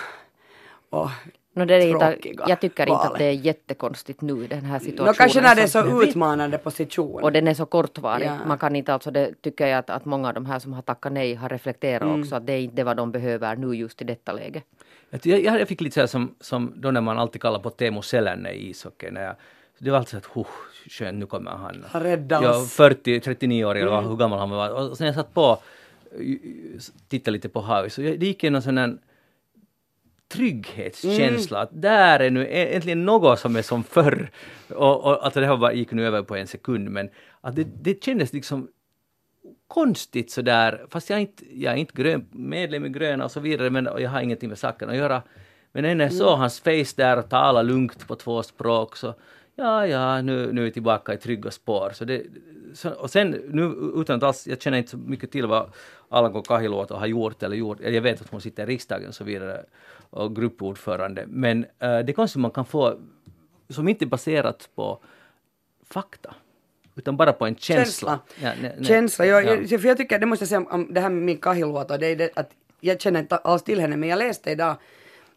och 0.90 1.10
no, 1.52 1.64
det 1.64 1.74
är 1.74 1.88
inte, 1.88 2.12
tråkiga 2.12 2.44
jag 2.48 2.60
tycker 2.60 2.82
inte 2.82 2.92
valet. 2.92 3.12
att 3.12 3.18
det 3.18 3.24
är 3.24 3.32
jättekonstigt 3.32 4.20
nu 4.20 4.44
i 4.44 4.46
den 4.46 4.64
här 4.64 4.78
situationen. 4.78 5.06
Nå, 5.06 5.14
kanske 5.14 5.40
när 5.40 5.54
det 5.54 5.62
är 5.62 5.66
så 5.66 6.02
utmanande 6.02 6.58
position. 6.58 7.22
Och 7.22 7.32
den 7.32 7.48
är 7.48 7.54
så 7.54 7.66
kortvarig. 7.66 8.26
Ja. 8.26 8.38
Man 8.46 8.58
kan 8.58 8.76
inte 8.76 8.94
alltså, 8.94 9.10
det 9.10 9.42
tycker 9.42 9.66
jag 9.66 9.78
att, 9.78 9.90
att 9.90 10.04
många 10.04 10.28
av 10.28 10.34
de 10.34 10.46
här 10.46 10.58
som 10.58 10.72
har 10.72 10.82
tackat 10.82 11.12
nej 11.12 11.34
har 11.34 11.48
reflekterat 11.48 12.02
Mm. 12.02 12.20
också 12.20 12.34
att 12.34 12.46
det 12.46 12.52
är 12.52 12.60
inte 12.60 12.84
vad 12.84 12.96
de 12.96 13.12
behöver 13.12 13.56
nu 13.56 13.74
just 13.74 14.02
i 14.02 14.04
detta 14.04 14.32
läge. 14.32 14.62
Jag, 15.10 15.26
jag, 15.26 15.60
jag 15.60 15.68
fick 15.68 15.80
lite 15.80 15.94
så 15.94 16.00
här 16.00 16.06
som, 16.06 16.34
som 16.40 16.72
då 16.76 16.90
när 16.90 17.00
man 17.00 17.18
alltid 17.18 17.42
kallar 17.42 17.58
på 17.58 17.70
Teemu 17.70 18.02
Selänne 18.02 18.50
i 18.52 18.70
ishockey. 18.70 19.10
När 19.10 19.22
jag, 19.22 19.34
det 19.78 19.90
var 19.90 19.98
alltid 19.98 20.10
så 20.10 20.16
att 20.16 20.26
huh, 20.34 20.46
skönt, 20.90 21.18
nu 21.18 21.26
kommer 21.26 21.50
han. 21.50 21.84
Han 21.88 22.02
räddar 22.02 22.42
Ja, 22.42 22.50
oss. 22.58 22.72
40, 22.72 23.20
39 23.20 23.64
år 23.64 23.74
eller 23.74 23.90
vad- 23.90 24.06
hur 24.08 24.16
gammal 24.16 24.38
han 24.38 24.50
var. 24.50 24.70
Och 24.90 24.96
sen 24.96 25.06
jag 25.06 25.14
satt 25.16 25.34
på, 25.34 25.58
tittade 27.08 27.30
lite 27.32 27.48
på 27.48 27.60
Havis, 27.60 27.94
så 27.94 28.00
det 28.00 28.26
gick 28.26 28.44
en 28.44 28.62
sån 28.62 28.78
här 28.78 28.98
trygghetskänsla. 30.28 31.60
Att 31.60 31.82
där 31.82 32.20
är 32.20 32.30
nu 32.30 32.46
ä- 32.46 32.76
äntligen 32.76 33.04
något 33.04 33.38
som 33.40 33.56
är 33.56 33.62
som 33.62 33.84
förr. 33.84 34.30
Och, 34.68 35.04
och 35.04 35.26
att 35.26 35.34
det 35.34 35.46
här 35.46 35.56
bara 35.56 35.72
gick 35.72 35.92
nu 35.92 36.06
över 36.06 36.22
på 36.22 36.36
en 36.36 36.46
sekund, 36.46 36.88
men 36.90 37.10
att 37.40 37.56
det, 37.56 37.64
det 37.82 38.04
kändes 38.04 38.32
liksom 38.32 38.68
konstigt 39.68 40.30
sådär, 40.30 40.86
fast 40.90 41.10
jag 41.10 41.16
är 41.16 41.20
inte, 41.20 41.44
jag 41.60 41.72
är 41.72 41.76
inte 41.76 42.02
grön, 42.02 42.26
medlem 42.32 42.84
i 42.86 42.88
Gröna 42.88 43.24
och 43.24 43.30
så 43.30 43.40
vidare, 43.40 43.70
men 43.70 43.88
jag 43.98 44.10
har 44.10 44.20
ingenting 44.20 44.48
med 44.48 44.58
saken 44.58 44.90
att 44.90 44.96
göra. 44.96 45.22
Men 45.72 45.98
när 45.98 46.04
jag 46.04 46.12
såg 46.12 46.38
hans 46.38 46.60
face 46.60 46.92
där 46.96 47.18
och 47.18 47.28
tala 47.28 47.62
lugnt 47.62 48.06
på 48.08 48.14
två 48.14 48.42
språk 48.42 48.96
så 48.96 49.14
ja, 49.58 49.86
ja, 49.86 50.22
nu, 50.22 50.52
nu 50.52 50.60
är 50.60 50.64
vi 50.64 50.72
tillbaka 50.72 51.14
i 51.14 51.16
trygga 51.16 51.50
spår. 51.50 51.90
Så 51.94 52.04
det, 52.04 52.22
så, 52.74 52.90
och 52.90 53.10
sen, 53.10 53.30
nu 53.30 53.62
utan 53.94 54.16
att 54.16 54.22
alls, 54.22 54.46
jag 54.46 54.62
känner 54.62 54.78
inte 54.78 54.90
så 54.90 54.96
mycket 54.96 55.30
till 55.30 55.46
vad 55.46 55.72
Alanko 56.08 56.42
Kahiluoto 56.42 56.94
har 56.94 57.06
gjort 57.06 57.42
eller 57.42 57.56
gjort, 57.56 57.80
eller 57.80 57.94
jag 57.94 58.02
vet 58.02 58.20
att 58.20 58.30
hon 58.30 58.40
sitter 58.40 58.62
i 58.62 58.66
riksdagen 58.66 59.08
och 59.08 59.14
så 59.14 59.24
vidare 59.24 59.64
och 60.10 60.36
gruppordförande, 60.36 61.24
men 61.26 61.66
eh, 61.78 61.98
det 61.98 62.12
konstigt 62.12 62.40
man 62.40 62.50
kan 62.50 62.64
få, 62.64 62.98
som 63.68 63.88
inte 63.88 64.04
är 64.04 64.06
baserat 64.06 64.68
på 64.74 64.98
fakta, 65.90 66.34
utan 66.96 67.16
bara 67.16 67.32
på 67.32 67.46
en 67.46 67.56
känsla. 67.56 67.84
Känsla. 67.84 68.20
Ja, 68.42 68.68
ne- 68.68 68.78
ne- 68.78 68.84
Känsla, 68.84 69.26
ja. 69.26 69.40
jag, 69.40 69.80
för 69.80 69.88
jag 69.88 69.96
tycker, 69.96 70.18
det 70.18 70.26
måste 70.26 70.42
jag 70.42 70.48
säga 70.48 70.58
om, 70.58 70.66
om 70.66 70.94
det 70.94 71.00
här 71.00 71.10
med 71.10 71.22
min 71.22 71.38
Kahiluoto, 71.38 71.96
det 71.96 72.06
är 72.06 72.16
det 72.16 72.30
att 72.36 72.50
jag 72.80 73.00
känner 73.00 73.20
inte 73.20 73.36
alls 73.36 73.62
till 73.62 73.80
henne, 73.80 73.96
men 73.96 74.08
jag 74.08 74.18
läste 74.18 74.50
idag, 74.50 74.76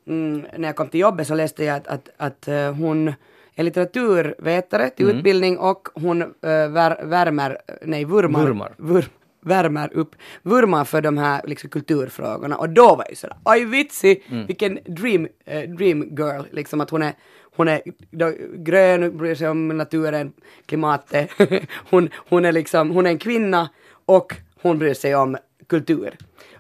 mm, 0.07 0.45
när 0.57 0.67
jag 0.67 0.75
kom 0.75 0.89
till 0.89 0.99
jobbet 0.99 1.27
så 1.27 1.35
läste 1.35 1.63
jag 1.63 1.77
att, 1.77 1.87
att, 1.87 2.09
att 2.17 2.47
eh, 2.47 2.73
hon 2.73 3.13
är 3.55 3.63
litteraturvetare 3.63 4.89
till 4.89 5.05
Mm. 5.05 5.17
utbildning 5.17 5.57
och 5.57 5.87
hon 5.93 6.19
vär, 6.41 7.05
värmer, 7.05 7.57
nej 7.81 8.05
vurmar, 8.05 8.43
Vurmar. 8.45 8.73
Vur, 8.77 9.05
värmer 9.41 9.93
upp, 9.93 10.15
vurmar 10.43 10.85
för 10.85 11.01
de 11.01 11.17
här 11.17 11.41
liksom, 11.45 11.69
kulturfrågorna 11.69 12.55
och 12.57 12.69
då 12.69 12.87
var 12.87 13.03
jag 13.03 13.09
ju 13.09 13.15
sådär, 13.15 13.37
oj 13.45 13.65
vitsig, 13.65 14.23
Mm. 14.31 14.45
vilken 14.47 14.79
dream, 14.85 15.27
eh, 15.45 15.69
dream 15.69 16.01
girl, 16.17 16.41
liksom 16.51 16.81
att 16.81 16.89
hon 16.89 17.01
är 17.01 17.13
hon 17.55 17.67
är 17.67 17.81
då, 18.11 18.33
grön, 18.55 19.17
bryr 19.17 19.35
sig 19.35 19.49
om 19.49 19.67
naturen, 19.67 20.33
klimatet. 20.65 21.29
hon, 21.89 22.09
hon 22.15 22.45
är 22.45 22.51
liksom, 22.51 22.89
hon 22.91 23.05
är 23.05 23.09
en 23.09 23.17
kvinna 23.17 23.69
och 24.05 24.33
hon 24.61 24.79
bryr 24.79 24.93
sig 24.93 25.15
om 25.15 25.37
kultur. 25.67 26.17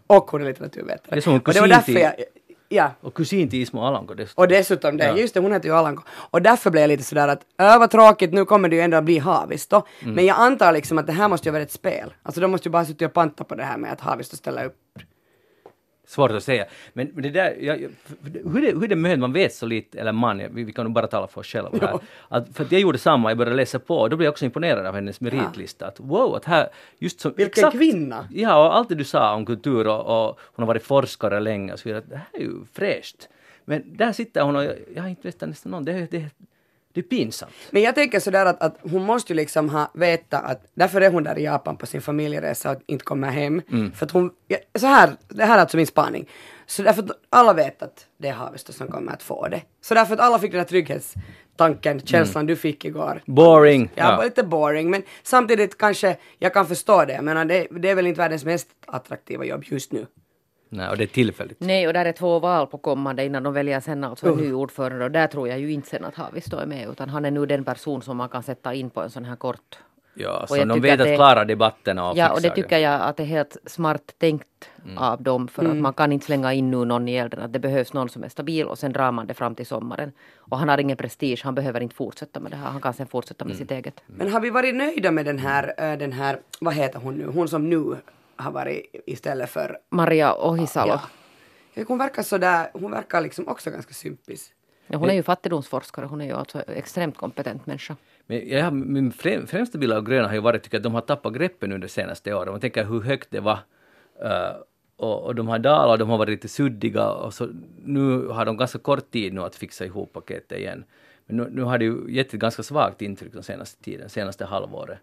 Och 0.07 0.31
hon 0.31 0.41
är 0.41 0.45
litteraturvetare. 0.45 1.07
Det 1.09 1.15
är 1.15 1.21
som 1.21 1.33
en 1.33 1.39
kusin 1.39 1.63
till- 1.85 1.95
jag, 1.95 2.13
ja. 2.71 2.91
Och 3.01 3.13
kusin 3.13 3.49
till 3.49 3.61
Ismo 3.61 3.81
Alanko 3.81 4.13
dessutom. 4.13 4.41
Och 4.41 4.47
dessutom 4.47 4.97
det, 4.97 5.05
Ja. 5.05 5.17
just 5.17 5.33
det, 5.33 5.39
hon 5.39 5.51
heter 5.51 5.69
ju 5.69 5.75
Alanko. 5.75 6.03
Och 6.11 6.41
därför 6.41 6.69
blev 6.71 6.81
jag 6.81 6.87
lite 6.87 7.03
sådär 7.03 7.27
att, 7.27 7.41
äh 7.59 7.79
vad 7.79 7.91
tråkigt, 7.91 8.33
nu 8.33 8.45
kommer 8.45 8.69
det 8.69 8.75
ju 8.75 8.81
ändå 8.81 8.97
att 8.97 9.03
bli 9.03 9.17
Haavisto. 9.19 9.81
Mm. 10.01 10.13
Men 10.15 10.25
jag 10.25 10.37
antar 10.39 10.73
liksom 10.73 10.97
att 10.97 11.07
det 11.07 11.13
här 11.13 11.27
måste 11.27 11.47
ju 11.49 11.51
vara 11.51 11.63
ett 11.63 11.71
spel. 11.71 12.13
Alltså 12.23 12.41
de 12.41 12.51
måste 12.51 12.67
ju 12.67 12.71
bara 12.71 12.85
sitta 12.85 13.05
och 13.05 13.13
panta 13.13 13.43
på 13.43 13.55
det 13.55 13.63
här 13.63 13.77
med 13.77 13.91
att 13.91 14.01
Haavisto 14.01 14.35
ställer 14.37 14.65
upp. 14.65 14.75
Svårt 16.07 16.31
att 16.31 16.43
säga. 16.43 16.65
Men 16.93 17.21
det 17.21 17.29
där, 17.29 17.55
jag, 17.59 17.77
hur, 18.23 18.61
det, 18.61 18.79
hur 18.79 18.87
det 18.87 18.93
är 18.93 18.95
möjligt, 18.95 19.19
man 19.19 19.33
vet 19.33 19.53
så 19.53 19.65
lite, 19.65 19.99
eller 19.99 20.11
man, 20.11 20.37
vi, 20.37 20.63
vi 20.63 20.73
kan 20.73 20.85
nog 20.85 20.93
bara 20.93 21.07
tala 21.07 21.27
för 21.27 21.41
oss 21.41 21.47
själva 21.47 21.69
här. 21.81 21.99
Att, 22.27 22.55
för 22.55 22.63
att 22.63 22.71
jag 22.71 22.81
gjorde 22.81 22.97
samma, 22.97 23.29
jag 23.29 23.37
började 23.37 23.55
läsa 23.55 23.79
på, 23.79 23.97
och 23.97 24.09
då 24.09 24.17
blev 24.17 24.25
jag 24.25 24.31
också 24.31 24.45
imponerad 24.45 24.85
av 24.85 24.95
hennes 24.95 25.21
meritlista. 25.21 25.87
Att 25.87 25.99
wow, 25.99 26.35
att 26.35 26.45
här, 26.45 26.69
just 26.99 27.19
som... 27.19 27.33
Vilken 27.37 27.71
kvinna! 27.71 28.27
Ja, 28.31 28.67
och 28.67 28.75
allt 28.75 28.89
det 28.89 28.95
du 28.95 29.03
sa 29.03 29.33
om 29.35 29.45
kultur 29.45 29.87
och, 29.87 30.29
och 30.29 30.39
hon 30.41 30.63
har 30.63 30.67
varit 30.67 30.83
forskare 30.83 31.39
länge 31.39 31.73
och 31.73 31.79
så 31.79 31.89
vidare, 31.89 32.03
det 32.07 32.15
här 32.15 32.27
är 32.33 32.39
ju 32.39 32.65
fräscht. 32.73 33.29
Men 33.65 33.97
där 33.97 34.11
sitter 34.11 34.41
hon 34.41 34.55
och 34.55 34.63
jag, 34.63 34.75
jag 34.95 35.01
har 35.01 35.09
inte 35.09 35.27
vetat 35.27 35.49
nästan 35.49 35.71
någon, 35.71 35.85
det, 35.85 36.11
det, 36.11 36.25
det 36.93 36.99
är 36.99 37.03
pinsamt. 37.03 37.51
Men 37.71 37.81
jag 37.81 37.95
tänker 37.95 38.19
sådär 38.19 38.45
att, 38.45 38.61
att 38.61 38.77
hon 38.81 39.03
måste 39.03 39.33
ju 39.33 39.37
liksom 39.37 39.69
ha 39.69 39.91
veta 39.93 40.37
att 40.39 40.65
därför 40.73 41.01
är 41.01 41.09
hon 41.11 41.23
där 41.23 41.39
i 41.39 41.43
Japan 41.43 41.77
på 41.77 41.85
sin 41.85 42.01
familjeresa 42.01 42.71
och 42.71 42.77
inte 42.85 43.05
kommer 43.05 43.29
hem. 43.29 43.61
Mm. 43.71 43.91
För 43.91 44.05
att 44.05 44.11
hon, 44.11 44.31
ja, 44.47 44.57
så 44.79 44.87
här, 44.87 45.09
det 45.27 45.45
här 45.45 45.55
är 45.57 45.61
alltså 45.61 45.77
min 45.77 45.87
spaning. 45.87 46.29
Så 46.65 46.83
därför 46.83 47.03
att 47.03 47.09
alla 47.29 47.53
vet 47.53 47.81
att 47.83 48.05
det 48.17 48.27
är 48.27 48.33
Haavisto 48.33 48.73
som 48.73 48.87
kommer 48.87 49.11
att 49.11 49.23
få 49.23 49.47
det. 49.47 49.61
Så 49.81 49.93
därför 49.93 50.13
att 50.13 50.19
alla 50.19 50.39
fick 50.39 50.51
den 50.51 50.59
här 50.59 50.65
trygghetstanken, 50.67 51.99
känslan 52.05 52.45
du 52.45 52.55
fick 52.55 52.85
igår. 52.85 53.21
Boring! 53.25 53.91
Ja, 53.95 54.03
Mm. 54.03 54.19
Ja. 54.19 54.23
lite 54.23 54.43
boring, 54.43 54.89
men 54.89 55.03
samtidigt 55.23 55.77
kanske 55.77 56.17
jag 56.39 56.53
kan 56.53 56.67
förstå 56.67 57.05
det. 57.05 57.13
Jag 57.13 57.23
menar, 57.23 57.45
det, 57.45 57.67
det 57.71 57.89
är 57.89 57.95
väl 57.95 58.07
inte 58.07 58.17
världens 58.21 58.45
mest 58.45 58.67
attraktiva 58.87 59.45
jobb 59.45 59.63
just 59.65 59.91
nu. 59.91 60.05
Nej, 60.73 60.89
och 60.89 60.97
det 60.97 61.03
är 61.03 61.07
tillfälligt. 61.07 61.57
Nej, 61.59 61.87
och 61.87 61.93
där 61.93 62.05
är 62.05 62.11
två 62.11 62.39
val 62.39 62.67
på 62.67 62.77
kommande 62.77 63.25
innan 63.25 63.43
de 63.43 63.53
väljer 63.53 63.79
sen 63.79 64.03
alltså 64.03 64.27
en 64.27 64.37
ny 64.37 64.53
ordförande 64.53 65.05
och 65.05 65.11
där 65.11 65.27
tror 65.27 65.47
jag 65.47 65.59
ju 65.59 65.71
inte 65.71 65.89
sen 65.89 66.05
att 66.05 66.15
Haavisto 66.15 66.57
är 66.57 66.65
med 66.65 66.89
utan 66.89 67.09
han 67.09 67.25
är 67.25 67.31
nu 67.31 67.45
den 67.45 67.63
person 67.63 68.01
som 68.01 68.17
man 68.17 68.29
kan 68.29 68.43
sätta 68.43 68.73
in 68.73 68.89
på 68.89 69.01
en 69.01 69.09
sån 69.09 69.25
här 69.25 69.35
kort 69.35 69.77
Ja, 70.13 70.39
Och 70.41 70.49
så 70.49 70.55
de 70.55 70.61
tycker 70.69 70.81
vet 70.81 70.93
att 70.93 70.99
att 70.99 71.07
det- 71.07 71.15
klara 71.15 71.45
debatterna 71.45 72.09
och 72.09 72.17
Ja, 72.17 72.31
och 72.33 72.41
det 72.41 72.49
tycker 72.49 72.77
jag 72.77 73.01
att 73.01 73.17
det 73.17 73.23
är 73.23 73.27
helt 73.27 73.57
smart 73.65 74.01
tänkt 74.17 74.69
av 74.97 75.23
dem 75.23 75.47
för 75.47 75.65
att 75.65 75.75
man 75.77 75.93
kan 75.93 76.11
inte 76.11 76.25
slänga 76.25 76.53
in 76.53 76.71
nu 76.71 76.85
någon 76.85 77.07
i 77.07 77.15
elden. 77.15 77.39
Att 77.41 77.53
det 77.53 77.59
behövs 77.59 77.93
någon 77.93 78.09
som 78.09 78.23
är 78.23 78.29
stabil 78.29 78.65
och 78.67 78.77
sen 78.79 78.93
drar 78.93 79.11
man 79.11 79.27
det 79.27 79.33
fram 79.33 79.55
till 79.55 79.65
sommaren. 79.65 80.11
Och 80.37 80.57
han 80.57 80.69
har 80.69 80.77
ingen 80.77 80.97
prestige, 80.97 81.41
han 81.43 81.55
behöver 81.55 81.81
inte 81.81 81.95
fortsätta 81.95 82.39
med 82.39 82.51
det 82.51 82.55
här. 82.55 82.69
Han 82.69 82.81
kan 82.81 82.93
sen 82.93 83.07
fortsätta 83.07 83.45
med 83.45 83.55
sitt 83.55 83.71
eget. 83.71 84.01
Men 84.05 84.31
har 84.31 84.39
vi 84.39 84.49
varit 84.49 84.75
nöjda 84.75 85.11
med 85.11 85.25
den 85.25 85.39
här, 85.39 85.73
äh, 85.91 85.97
den 85.97 86.11
här, 86.11 86.39
vad 86.61 86.73
heter 86.73 86.99
hon 86.99 87.13
nu, 87.15 87.25
hon 87.27 87.47
som 87.47 87.69
nu 87.69 87.95
har 88.41 88.51
varit 88.51 88.95
istället 89.05 89.49
för 89.49 89.77
Maria 89.89 90.33
Ohisalo. 90.33 90.91
Ja. 90.91 91.01
Ja, 91.73 91.83
Hon 91.87 91.97
verkar 91.97 92.23
sådär, 92.23 92.69
hon 92.73 92.91
verkar 92.91 93.21
liksom 93.21 93.47
också 93.47 93.71
ganska 93.71 93.93
sympis. 93.93 94.53
Ja, 94.87 94.97
hon 94.97 95.09
är 95.09 95.13
ju 95.13 95.23
fattigdomsforskare, 95.23 96.05
hon 96.05 96.21
är 96.21 96.25
ju 96.25 96.31
alltså 96.33 96.61
extremt 96.61 97.17
kompetent 97.17 97.65
människa. 97.65 97.95
Men 98.27 98.49
jag, 98.49 98.63
har- 98.63 98.71
min 98.71 99.11
frä- 99.11 99.45
främsta 99.45 99.77
bild 99.77 99.93
av 99.93 100.03
gröna 100.03 100.27
har 100.27 100.33
ju 100.35 100.39
varit 100.41 100.63
tycker 100.63 100.75
jag, 100.75 100.79
att 100.79 100.83
de 100.83 100.93
har 100.93 101.01
tappat 101.01 101.33
greppen 101.33 101.71
under 101.71 101.87
de 101.87 101.91
senaste 101.93 102.33
åren. 102.33 102.51
Man 102.51 102.59
tänker 102.61 102.85
hur 102.85 103.01
högt 103.01 103.27
det 103.31 103.39
var. 103.39 103.59
eh, 104.23 104.55
och, 104.95 105.23
och 105.23 105.35
de 105.35 105.47
har 105.47 105.59
dalat, 105.59 105.99
de 105.99 106.09
har 106.09 106.17
varit 106.17 106.29
lite 106.29 106.47
suddiga 106.47 107.09
och 107.11 107.33
så 107.33 107.49
nu 107.83 108.27
har 108.27 108.45
de 108.45 108.57
ganska 108.57 108.79
kort 108.79 109.11
tid 109.11 109.33
nu 109.33 109.41
att 109.41 109.55
fixa 109.55 109.85
ihop 109.85 110.13
paketet 110.13 110.57
igen. 110.59 110.83
Men 111.25 111.37
nu, 111.37 111.47
nu 111.51 111.61
har 111.61 111.77
det 111.77 111.85
ju 111.85 112.05
gett 112.09 112.33
ett 112.33 112.39
ganska 112.39 112.63
svagt 112.63 113.01
intryck 113.01 113.33
den 113.33 113.43
senaste 113.43 113.83
tiden, 113.83 114.09
senaste 114.09 114.45
halvåret. 114.45 114.99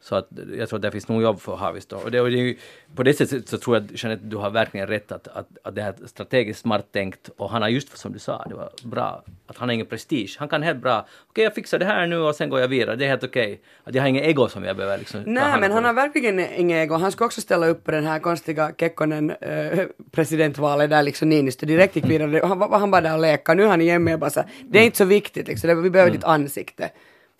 Så 0.00 0.14
att 0.14 0.28
jag 0.58 0.68
tror 0.68 0.78
att 0.78 0.82
det 0.82 0.90
finns 0.90 1.08
nog 1.08 1.22
jobb 1.22 1.40
för 1.40 1.56
Haavisto. 1.56 1.96
Och 1.96 2.10
det, 2.10 2.20
och 2.20 2.30
det 2.30 2.36
ju, 2.36 2.56
på 2.94 3.02
det 3.02 3.14
sättet 3.14 3.48
så 3.48 3.58
tror 3.58 3.76
jag 3.76 3.84
att 3.84 4.02
Jeanette, 4.02 4.24
du 4.24 4.36
har 4.36 4.50
verkligen 4.50 4.86
rätt 4.86 5.12
att, 5.12 5.28
att, 5.28 5.48
att 5.62 5.74
det 5.74 5.82
här 5.82 5.94
är 6.02 6.06
strategiskt 6.06 6.60
smart 6.60 6.92
tänkt 6.92 7.30
och 7.36 7.50
han 7.50 7.62
har 7.62 7.68
just 7.68 7.98
som 7.98 8.12
du 8.12 8.18
sa, 8.18 8.44
det 8.48 8.54
var 8.54 8.70
bra, 8.82 9.22
att 9.46 9.56
han 9.56 9.68
har 9.68 9.74
ingen 9.74 9.86
prestige. 9.86 10.36
Han 10.38 10.48
kan 10.48 10.62
helt 10.62 10.82
bra, 10.82 11.06
okej 11.30 11.44
jag 11.44 11.54
fixar 11.54 11.78
det 11.78 11.84
här 11.84 12.06
nu 12.06 12.18
och 12.18 12.34
sen 12.34 12.50
går 12.50 12.60
jag 12.60 12.68
vidare, 12.68 12.96
det 12.96 13.04
är 13.04 13.08
helt 13.08 13.24
okej. 13.24 13.60
Att 13.84 13.94
jag 13.94 14.02
har 14.02 14.08
ingen 14.08 14.24
ego 14.24 14.48
som 14.48 14.64
jag 14.64 14.76
behöver 14.76 14.98
liksom 14.98 15.22
Nej, 15.26 15.60
men 15.60 15.72
han 15.72 15.84
har 15.84 15.92
verkligen 15.92 16.40
ingen 16.40 16.78
ego. 16.78 16.94
Han 16.94 17.12
skulle 17.12 17.26
också 17.26 17.40
ställa 17.40 17.66
upp 17.66 17.84
på 17.84 17.90
den 17.90 18.06
här 18.06 18.18
konstiga 18.18 18.72
Kekkonen 18.78 19.30
äh, 19.30 19.86
presidentvalet 20.10 20.90
där 20.90 21.02
liksom 21.02 21.28
Niinistö 21.28 21.66
direkt 21.66 21.96
gick 21.96 22.04
vidare. 22.04 22.40
Han 22.46 22.72
han 22.72 22.90
bara 22.90 23.00
där 23.00 23.14
och 23.14 23.20
leka. 23.20 23.54
Nu 23.54 23.62
är 23.62 23.68
han 23.68 23.80
igen 23.80 24.04
med 24.04 24.18
bara 24.18 24.30
så 24.30 24.44
det 24.60 24.78
är 24.78 24.84
inte 24.84 24.98
så 24.98 25.04
viktigt 25.04 25.48
liksom, 25.48 25.82
vi 25.82 25.90
behöver 25.90 26.12
ditt 26.12 26.24
ansikte. 26.24 26.90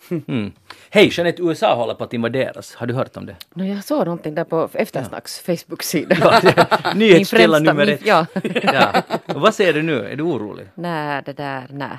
Mm. 0.09 0.51
Hej 0.89 1.09
Jeanette, 1.11 1.41
USA 1.41 1.75
håller 1.75 1.93
på 1.93 2.03
att 2.03 2.13
invaderas. 2.13 2.75
Har 2.75 2.87
du 2.87 2.93
hört 2.93 3.17
om 3.17 3.25
det? 3.25 3.35
No, 3.53 3.63
jag 3.63 3.83
såg 3.83 4.05
någonting 4.05 4.35
där 4.35 4.43
på 4.43 4.69
Eftersnacks 4.73 5.39
Facebook-sida. 5.39 6.41
Nyhetskälla 6.95 7.59
nummer 7.59 7.87
ett. 7.87 8.05
ja. 8.05 8.25
ja. 8.63 9.01
Vad 9.25 9.55
säger 9.55 9.73
du 9.73 9.81
nu? 9.81 10.05
Är 10.05 10.15
du 10.15 10.23
orolig? 10.23 10.67
Nej, 10.75 11.21
det 11.25 11.33
där, 11.33 11.67
nej. 11.69 11.97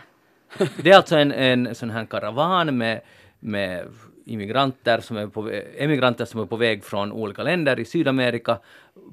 Det 0.82 0.90
är 0.90 0.96
alltså 0.96 1.16
en, 1.16 1.32
en 1.32 1.74
sån 1.74 1.90
här 1.90 2.04
karavan 2.04 2.78
med, 2.78 3.00
med 3.40 3.86
immigranter 4.26 5.00
som 5.00 5.16
är 5.16 5.26
på, 5.26 5.50
emigranter 5.78 6.24
som 6.24 6.40
är 6.40 6.46
på 6.46 6.56
väg 6.56 6.84
från 6.84 7.12
olika 7.12 7.42
länder 7.42 7.80
i 7.80 7.84
Sydamerika. 7.84 8.58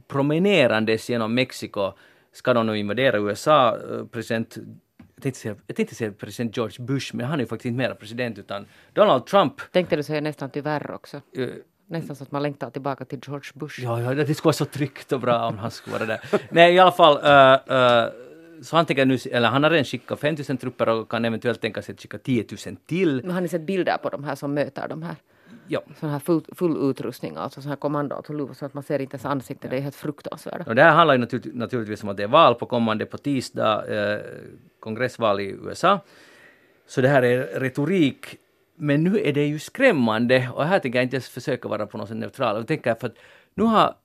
Promenerandes 0.08 1.10
genom 1.10 1.34
Mexiko 1.34 1.92
ska 2.34 2.54
de 2.54 2.68
nu 2.68 2.78
invadera 2.78 3.18
USA. 3.18 3.78
Eh, 3.78 4.06
President, 4.12 4.58
jag 5.18 5.24
tänkte, 5.24 5.40
säga, 5.42 5.56
jag 5.68 5.76
tänkte 5.76 5.96
säga 5.96 6.12
president 6.12 6.58
George 6.58 6.86
Bush, 6.86 7.16
men 7.16 7.26
han 7.26 7.36
är 7.40 7.44
ju 7.44 7.48
faktiskt 7.48 7.66
inte 7.66 7.78
mera 7.78 7.96
president 7.96 8.38
utan 8.38 8.66
Donald 8.94 9.26
Trump. 9.26 9.54
Tänkte 9.72 9.96
du 9.96 10.04
säga 10.04 10.22
nästan 10.22 10.50
tyvärr 10.50 10.92
också. 10.92 11.22
eh, 11.38 11.48
Nästan 11.90 12.16
så 12.16 12.24
att 12.24 12.32
man 12.32 12.44
längtar 12.44 12.70
tillbaka 12.70 13.06
till 13.06 13.20
George 13.28 13.52
Bush. 13.54 13.80
Ja, 13.84 14.02
ja, 14.02 14.14
det 14.14 14.34
skulle 14.36 14.46
vara 14.48 14.54
så 14.54 14.66
tryggt 14.66 15.12
och 15.12 15.20
bra 15.20 15.48
om 15.48 15.58
han 15.58 15.72
skulle 15.72 15.94
vara 15.98 16.06
där. 16.06 16.20
Nej, 16.50 16.74
i 16.76 16.80
alla 16.80 16.92
fall. 16.92 17.18
eh, 17.24 17.78
eh, 17.78 18.10
så 18.62 18.76
han 18.76 18.86
tänker 18.86 19.06
nu, 19.06 19.18
eller 19.32 19.48
han 19.48 19.64
har 19.64 19.70
redan 19.70 19.86
skickat 19.86 20.20
5 20.20 20.36
000 20.50 20.58
trupper 20.58 20.90
och 20.90 21.10
kan 21.12 21.26
eventuellt 21.26 21.62
tänka 21.62 21.82
sig 21.82 21.94
att 21.94 22.02
skicka 22.02 22.18
10 22.18 22.46
000 22.68 22.76
till. 22.86 23.22
Men 23.24 23.32
har 23.32 23.42
ni 23.42 23.48
sett 23.48 23.62
bilder 23.62 23.98
på 23.98 24.10
de 24.10 24.24
här 24.24 24.36
som 24.36 24.54
möter 24.54 24.88
de 24.88 25.04
här? 25.04 25.16
Ja. 25.68 25.82
Sån 26.00 26.10
här 26.10 26.20
full, 26.20 26.46
full 26.56 26.90
utrustning, 26.90 27.36
alltså 27.36 27.62
sån 27.62 27.70
här 27.70 27.76
kommandoauto 27.76 28.54
så 28.54 28.66
att 28.66 28.74
man 28.74 28.84
ser 28.84 29.00
inte 29.02 29.16
ens 29.16 29.26
ansiktet. 29.26 29.72
Det 29.72 29.78
är 29.78 29.82
helt 29.82 29.96
fruktansvärt. 29.96 30.68
Och 30.68 30.76
det 30.76 30.84
här 30.84 30.92
handlar 30.92 31.14
ju 31.14 31.20
naturligt, 31.20 31.56
naturligtvis 31.56 32.04
om 32.04 32.10
att 32.10 32.18
det 32.18 32.24
är 32.24 32.28
val 32.28 32.56
på 32.56 32.66
kommande 32.66 33.06
på 33.06 33.18
tisdag, 33.18 33.86
eh, 33.88 34.22
kongressval 34.80 35.40
i 35.40 35.46
USA. 35.46 36.00
Så 36.88 37.02
det 37.02 37.08
här 37.08 37.24
är 37.24 37.60
retorik. 37.60 38.26
Men 38.76 39.04
nu 39.04 39.20
är 39.20 39.34
det 39.34 39.46
ju 39.46 39.60
skrämmande 39.60 40.50
och 40.54 40.66
här 40.66 40.80
tänker 40.80 41.00
jag 41.00 41.04
inte 41.04 41.16
ens 41.16 41.30
försöka 41.30 41.68
vara 41.68 41.88
på 41.88 41.98
något 41.98 42.08
sätt 42.08 42.18
neutral. 42.18 42.56
Jag 42.56 42.68
tänker 42.68 42.96
för 42.96 43.08
att 43.08 43.16
nu 43.54 43.64
har 43.64 43.96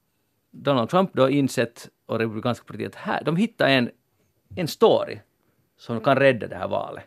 Donald 0.50 0.90
Trump 0.90 1.10
då 1.12 1.30
insett 1.30 1.88
och 2.06 2.18
Republikanska 2.18 2.64
partiet 2.66 2.94
här, 2.94 3.24
de 3.24 3.36
hittar 3.36 3.68
en, 3.68 3.90
en 4.56 4.68
story 4.68 5.18
som 5.76 6.00
kan 6.00 6.16
rädda 6.16 6.46
det 6.46 6.56
här 6.56 6.68
valet. 6.68 7.04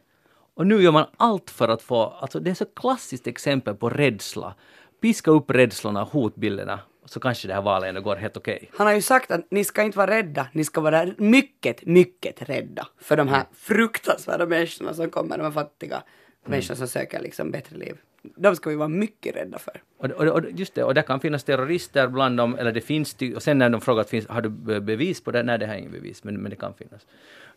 Och 0.55 0.67
nu 0.67 0.81
gör 0.81 0.91
man 0.91 1.05
allt 1.17 1.49
för 1.49 1.67
att 1.67 1.81
få, 1.81 2.03
alltså 2.03 2.39
det 2.39 2.49
är 2.49 2.53
så 2.53 2.65
klassiskt 2.65 3.27
exempel 3.27 3.75
på 3.75 3.89
rädsla. 3.89 4.55
Piska 5.01 5.31
upp 5.31 5.51
rädslorna, 5.51 6.03
hotbilderna, 6.03 6.79
så 7.05 7.19
kanske 7.19 7.47
det 7.47 7.53
här 7.53 7.61
valet 7.61 7.89
ändå 7.89 8.01
går 8.01 8.15
helt 8.15 8.37
okej. 8.37 8.69
Han 8.73 8.87
har 8.87 8.93
ju 8.93 9.01
sagt 9.01 9.31
att 9.31 9.47
ni 9.51 9.63
ska 9.63 9.83
inte 9.83 9.97
vara 9.97 10.11
rädda, 10.11 10.47
ni 10.53 10.63
ska 10.63 10.81
vara 10.81 11.07
mycket, 11.17 11.85
mycket 11.85 12.49
rädda 12.49 12.87
för 13.01 13.17
de 13.17 13.27
här 13.27 13.43
fruktansvärda 13.53 14.45
människorna 14.45 14.93
som 14.93 15.09
kommer, 15.09 15.37
de 15.37 15.43
här 15.43 15.51
fattiga 15.51 16.03
människorna 16.45 16.75
som 16.75 16.87
söker 16.87 17.21
liksom 17.21 17.51
bättre 17.51 17.77
liv. 17.77 17.97
De 18.35 18.55
ska 18.55 18.69
vi 18.69 18.75
vara 18.75 18.87
mycket 18.87 19.35
rädda 19.35 19.59
för. 19.59 19.81
Och, 19.97 20.11
och, 20.11 20.27
och 20.27 20.41
just 20.51 20.75
det, 20.75 20.83
och 20.83 20.93
det 20.93 21.01
kan 21.01 21.19
finnas 21.19 21.43
terrorister 21.43 22.07
bland 22.07 22.37
dem, 22.37 22.55
eller 22.55 22.71
det 22.71 22.81
finns 22.81 23.15
och 23.35 23.43
sen 23.43 23.57
när 23.57 23.69
de 23.69 23.81
frågar 23.81 24.03
finns, 24.03 24.27
har 24.27 24.41
du 24.41 24.49
bevis 24.79 25.23
på 25.23 25.31
det? 25.31 25.43
Nej, 25.43 25.59
det 25.59 25.65
har 25.65 25.73
jag 25.73 25.79
inget 25.79 25.91
bevis, 25.91 26.23
men, 26.23 26.41
men 26.41 26.49
det 26.49 26.55
kan 26.55 26.73
finnas. 26.73 27.05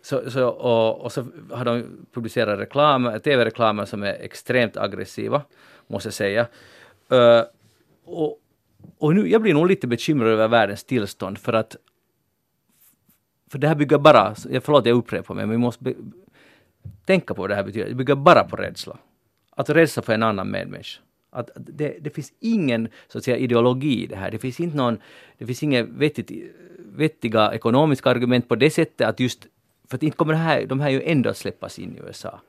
Så, 0.03 0.31
så, 0.31 0.49
och, 0.49 1.01
och 1.01 1.13
så 1.13 1.27
har 1.51 1.65
de 1.65 1.85
publicerat 2.13 2.59
reklam, 2.59 3.21
tv-reklamer 3.25 3.85
som 3.85 4.03
är 4.03 4.15
extremt 4.15 4.77
aggressiva, 4.77 5.43
måste 5.87 6.07
jag 6.07 6.15
säga. 6.15 6.47
Uh, 7.13 7.43
och, 8.05 8.39
och 8.99 9.15
nu, 9.15 9.29
jag 9.29 9.43
blir 9.43 9.55
nog 9.55 9.67
lite 9.67 9.87
bekymrad 9.87 10.33
över 10.33 10.49
världens 10.49 10.85
tillstånd 10.85 11.39
för 11.39 11.53
att 11.53 11.77
för 13.51 13.59
det 13.59 13.69
här 13.69 13.75
bygger 13.75 13.99
bara, 13.99 14.35
förlåt 14.35 14.87
jag 14.87 14.97
upprepar 14.97 15.35
mig, 15.35 15.47
men 15.47 15.51
vi 15.51 15.59
måste 15.59 15.85
be, 15.85 15.95
tänka 17.05 17.35
på 17.35 17.43
vad 17.43 17.51
det 17.51 17.55
här 17.55 17.65
betyder. 17.65 17.89
Det 17.89 17.95
bygger 17.95 18.15
bara 18.15 18.45
på 18.45 18.57
rädsla. 18.57 18.99
Att 19.59 19.71
rädsla 19.71 20.03
för 20.03 20.13
en 20.13 20.23
annan 20.23 20.51
medmänniska. 20.51 21.01
Att 21.31 21.51
att 21.51 21.51
det, 21.57 21.97
det 22.01 22.11
finns 22.11 22.33
ingen 22.41 22.89
så 23.09 23.19
att 23.19 23.25
säga, 23.25 23.37
ideologi 23.37 24.03
i 24.03 24.07
det 24.07 24.17
här. 24.17 24.31
Det 24.31 24.39
finns 24.39 24.61
inte 24.61 24.77
någon, 24.77 24.99
det 25.39 25.47
finns 25.47 25.63
inga 25.63 25.83
vettigt, 25.83 26.31
vettiga 26.79 27.53
ekonomiska 27.55 28.11
argument 28.11 28.49
på 28.49 28.57
det 28.57 28.71
sättet 28.71 29.09
att 29.09 29.21
just, 29.21 29.47
för 29.89 29.97
att 29.97 30.03
inte 30.03 30.17
kommer 30.17 30.33
det 30.33 30.39
här, 30.39 30.67
de 30.67 30.81
här 30.81 30.91
ju 30.91 31.03
ändå 31.03 31.31
att 31.31 31.37
släppas 31.37 31.79
in 31.79 31.97
i 31.97 32.01
USA. 32.07 32.41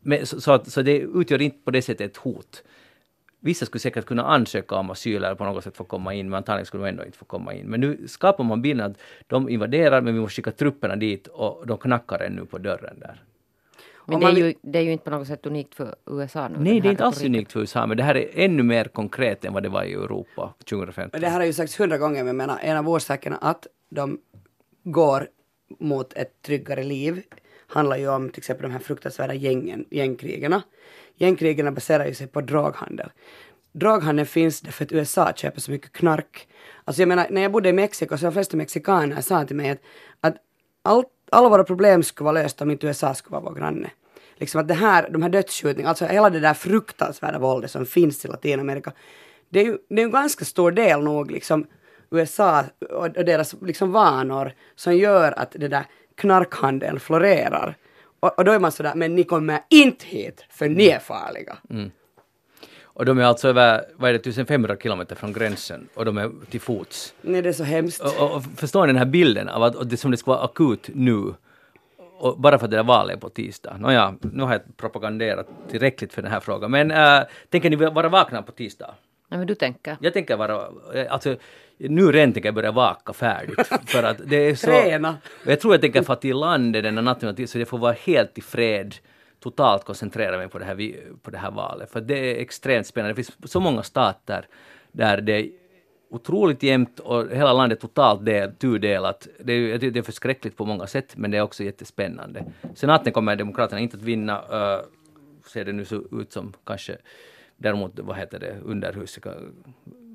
Men, 0.00 0.26
så, 0.26 0.40
så, 0.40 0.52
att, 0.52 0.72
så 0.72 0.82
det 0.82 0.98
utgör 0.98 1.42
inte 1.42 1.58
på 1.64 1.70
det 1.70 1.82
sättet 1.82 2.10
ett 2.10 2.16
hot. 2.16 2.62
Vissa 3.40 3.66
skulle 3.66 3.80
säkert 3.80 4.06
kunna 4.06 4.22
ansöka 4.22 4.74
om 4.74 4.90
asyl 4.90 5.16
eller 5.16 5.34
på 5.34 5.44
något 5.44 5.64
sätt 5.64 5.76
få 5.76 5.84
komma 5.84 6.14
in, 6.14 6.28
men 6.28 6.36
antagligen 6.36 6.66
skulle 6.66 6.84
de 6.84 6.88
ändå 6.88 7.04
inte 7.04 7.18
få 7.18 7.24
komma 7.24 7.54
in. 7.54 7.66
Men 7.66 7.80
nu 7.80 8.08
skapar 8.08 8.44
man 8.44 8.62
bilden 8.62 8.90
att 8.90 8.98
de 9.26 9.48
invaderar, 9.48 10.00
men 10.00 10.14
vi 10.14 10.20
måste 10.20 10.36
skicka 10.36 10.52
trupperna 10.52 10.96
dit 10.96 11.26
och 11.26 11.66
de 11.66 11.78
knackar 11.78 12.18
ännu 12.18 12.46
på 12.46 12.58
dörren 12.58 12.98
där. 13.00 13.22
Men 14.08 14.14
Om 14.14 14.20
det 14.20 14.26
är, 14.26 14.32
man 14.32 14.40
ju, 14.40 14.54
det 14.62 14.78
är 14.78 14.82
ju 14.82 14.92
inte 14.92 15.04
på 15.04 15.10
något 15.10 15.26
sätt 15.26 15.46
unikt 15.46 15.74
för 15.74 15.94
USA 16.06 16.48
nu. 16.48 16.58
Nej, 16.58 16.80
det 16.80 16.88
är 16.88 16.90
inte 16.90 17.04
alls 17.04 17.24
unikt 17.24 17.52
för 17.52 17.60
USA, 17.60 17.86
men 17.86 17.96
det 17.96 18.02
här 18.02 18.16
är 18.16 18.30
ännu 18.34 18.62
mer 18.62 18.84
konkret 18.84 19.44
än 19.44 19.52
vad 19.52 19.62
det 19.62 19.68
var 19.68 19.84
i 19.84 19.92
Europa 19.92 20.54
2015. 20.70 21.18
Och 21.18 21.20
det 21.20 21.28
här 21.28 21.38
har 21.38 21.46
ju 21.46 21.52
sagts 21.52 21.80
hundra 21.80 21.98
gånger, 21.98 22.18
men 22.18 22.26
jag 22.26 22.36
menar, 22.36 22.58
en 22.62 22.76
av 22.76 22.88
orsakerna 22.88 23.36
att 23.36 23.66
de 23.90 24.18
går 24.84 25.28
mot 25.78 26.12
ett 26.12 26.42
tryggare 26.42 26.82
liv 26.82 27.22
handlar 27.66 27.96
ju 27.96 28.08
om 28.08 28.30
till 28.30 28.40
exempel 28.40 28.62
de 28.62 28.72
här 28.72 28.80
fruktansvärda 28.80 29.34
gängen, 29.34 29.84
gängkrigarna. 29.90 30.62
Gängkrigarna 31.14 31.72
baserar 31.72 32.06
ju 32.06 32.14
sig 32.14 32.26
på 32.26 32.40
droghandel. 32.40 33.10
droghandeln 33.72 34.26
finns 34.26 34.60
därför 34.60 34.84
att 34.84 34.92
USA 34.92 35.32
köper 35.36 35.60
så 35.60 35.70
mycket 35.70 35.92
knark. 35.92 36.48
Alltså 36.84 37.02
jag 37.02 37.08
menar, 37.08 37.26
när 37.30 37.42
jag 37.42 37.52
bodde 37.52 37.68
i 37.68 37.72
Mexiko 37.72 38.18
så 38.18 38.24
de 38.24 38.32
flesta 38.32 38.56
mexikaner 38.56 39.20
sa 39.20 39.44
till 39.44 39.56
mig 39.56 39.70
att, 39.70 39.80
att 40.20 40.36
allt, 40.82 41.08
alla 41.30 41.48
våra 41.48 41.64
problem 41.64 42.02
skulle 42.02 42.24
vara 42.24 42.42
lösta 42.42 42.64
om 42.64 42.70
inte 42.70 42.86
USA 42.86 43.14
skulle 43.14 43.32
vara 43.32 43.44
vår 43.44 43.54
granne. 43.54 43.90
Liksom 44.40 44.60
att 44.60 44.68
det 44.68 44.74
här, 44.74 45.10
de 45.10 45.22
här 45.22 45.28
dödsskjutningarna, 45.28 45.88
alltså 45.88 46.04
hela 46.04 46.30
det 46.30 46.40
där 46.40 46.54
fruktansvärda 46.54 47.38
våldet 47.38 47.70
som 47.70 47.86
finns 47.86 48.24
i 48.24 48.28
Latinamerika, 48.28 48.92
det 49.48 49.60
är 49.60 49.64
ju 49.64 49.78
det 49.88 50.02
är 50.02 50.04
en 50.04 50.10
ganska 50.10 50.44
stor 50.44 50.70
del 50.70 51.02
nog 51.02 51.30
liksom 51.30 51.66
USA 52.10 52.64
och, 52.90 53.10
deras 53.10 53.54
liksom 53.62 53.92
vanor 53.92 54.52
som 54.74 54.96
gör 54.96 55.38
att 55.38 55.50
det 55.52 55.68
där 55.68 55.84
knarkhandeln 56.14 57.00
florerar. 57.00 57.76
Och, 58.20 58.38
och 58.38 58.44
då 58.44 58.52
är 58.52 58.58
man 58.58 58.72
sådär, 58.72 58.92
men 58.94 59.14
ni 59.14 59.24
kommer 59.24 59.60
inte 59.70 60.06
hit 60.06 60.44
för 60.50 60.68
ni 60.68 60.86
är 60.86 60.98
farliga. 60.98 61.56
Och 62.82 63.04
de 63.04 63.18
är 63.18 63.24
alltså 63.24 63.48
över, 63.48 63.84
vad 63.96 64.08
är 64.08 64.12
det, 64.12 64.18
1500 64.18 64.76
kilometer 64.76 65.16
från 65.16 65.32
gränsen 65.32 65.88
och 65.94 66.04
de 66.04 66.18
är 66.18 66.30
till 66.50 66.60
fots. 66.60 67.14
Nej, 67.20 67.42
det 67.42 67.48
är 67.48 67.52
så 67.52 67.64
hemskt. 67.64 68.00
Och, 68.00 68.36
och, 68.36 68.42
förstår 68.56 68.80
ni 68.80 68.86
den 68.86 68.96
här 68.96 69.06
bilden 69.06 69.48
av 69.48 69.62
att 69.62 69.90
det 69.90 69.96
som 69.96 70.10
det 70.10 70.16
ska 70.16 70.30
vara 70.30 70.44
akut 70.44 70.90
nu? 70.94 71.34
Och 72.20 72.40
bara 72.40 72.58
för 72.58 72.64
att 72.64 72.70
det 72.70 72.76
där 72.76 72.84
valet 72.84 73.16
är 73.16 73.20
på 73.20 73.28
tisdag. 73.28 73.76
Nåja, 73.78 74.14
nu 74.20 74.42
har 74.42 74.52
jag 74.52 74.76
propaganderat 74.76 75.48
tillräckligt 75.70 76.12
för 76.12 76.22
den 76.22 76.30
här 76.30 76.40
frågan. 76.40 76.70
Men 76.70 76.90
äh, 76.90 77.20
tänker 77.50 77.70
ni 77.70 77.76
vara 77.76 78.08
vakna 78.08 78.42
på 78.42 78.52
tisdag? 78.52 78.94
Nej, 79.28 79.38
men 79.38 79.46
du 79.46 79.54
tänker. 79.54 79.96
Jag 80.00 80.12
tänker 80.12 80.36
vara, 80.36 80.68
eh, 80.94 81.12
alltså 81.12 81.36
nu 81.76 82.12
redan 82.12 82.32
tänker 82.32 82.46
jag 82.46 82.54
börja 82.54 82.72
vaka 82.72 83.12
färdigt. 83.12 83.66
För 83.86 84.02
att 84.02 84.16
det 84.24 84.36
är 84.36 84.54
så... 84.54 84.66
Träna. 84.66 85.16
Jag 85.46 85.60
tror 85.60 85.74
jag 85.74 85.80
tänker 85.80 86.02
få 86.02 86.14
till 86.14 86.36
landet 86.36 86.82
den 86.82 86.96
här 86.96 87.02
natten 87.02 87.46
så 87.48 87.58
jag 87.58 87.68
får 87.68 87.78
vara 87.78 87.92
helt 87.92 88.38
i 88.38 88.40
fred 88.40 88.94
totalt 89.40 89.84
koncentrera 89.84 90.38
mig 90.38 90.48
på 90.48 90.58
det 90.58 90.64
här, 90.64 90.94
på 91.22 91.30
det 91.30 91.38
här 91.38 91.50
valet. 91.50 91.90
För 91.90 92.00
det 92.00 92.18
är 92.18 92.40
extremt 92.40 92.86
spännande. 92.86 93.10
Det 93.12 93.24
finns 93.24 93.52
så 93.52 93.60
många 93.60 93.82
stater 93.82 94.46
där 94.92 95.20
det 95.20 95.50
otroligt 96.10 96.62
jämnt 96.62 97.00
och 97.00 97.30
hela 97.30 97.52
landet 97.52 97.80
totalt 97.80 98.24
del, 98.24 98.52
tudelat. 98.52 99.28
Det 99.38 99.52
är, 99.52 99.78
det 99.78 99.98
är 99.98 100.02
förskräckligt 100.02 100.56
på 100.56 100.64
många 100.64 100.86
sätt 100.86 101.16
men 101.16 101.30
det 101.30 101.36
är 101.36 101.42
också 101.42 101.64
jättespännande. 101.64 102.44
Senaten 102.74 103.12
kommer 103.12 103.36
Demokraterna 103.36 103.80
inte 103.80 103.96
att 103.96 104.02
vinna, 104.02 104.38
uh, 104.38 104.84
ser 105.52 105.64
det 105.64 105.72
nu 105.72 105.84
så 105.84 106.02
ut 106.12 106.32
som 106.32 106.52
kanske. 106.64 106.96
Däremot, 107.60 107.98
vad 107.98 108.16
heter 108.16 108.38
det, 108.38 108.56
underhuset 108.64 109.26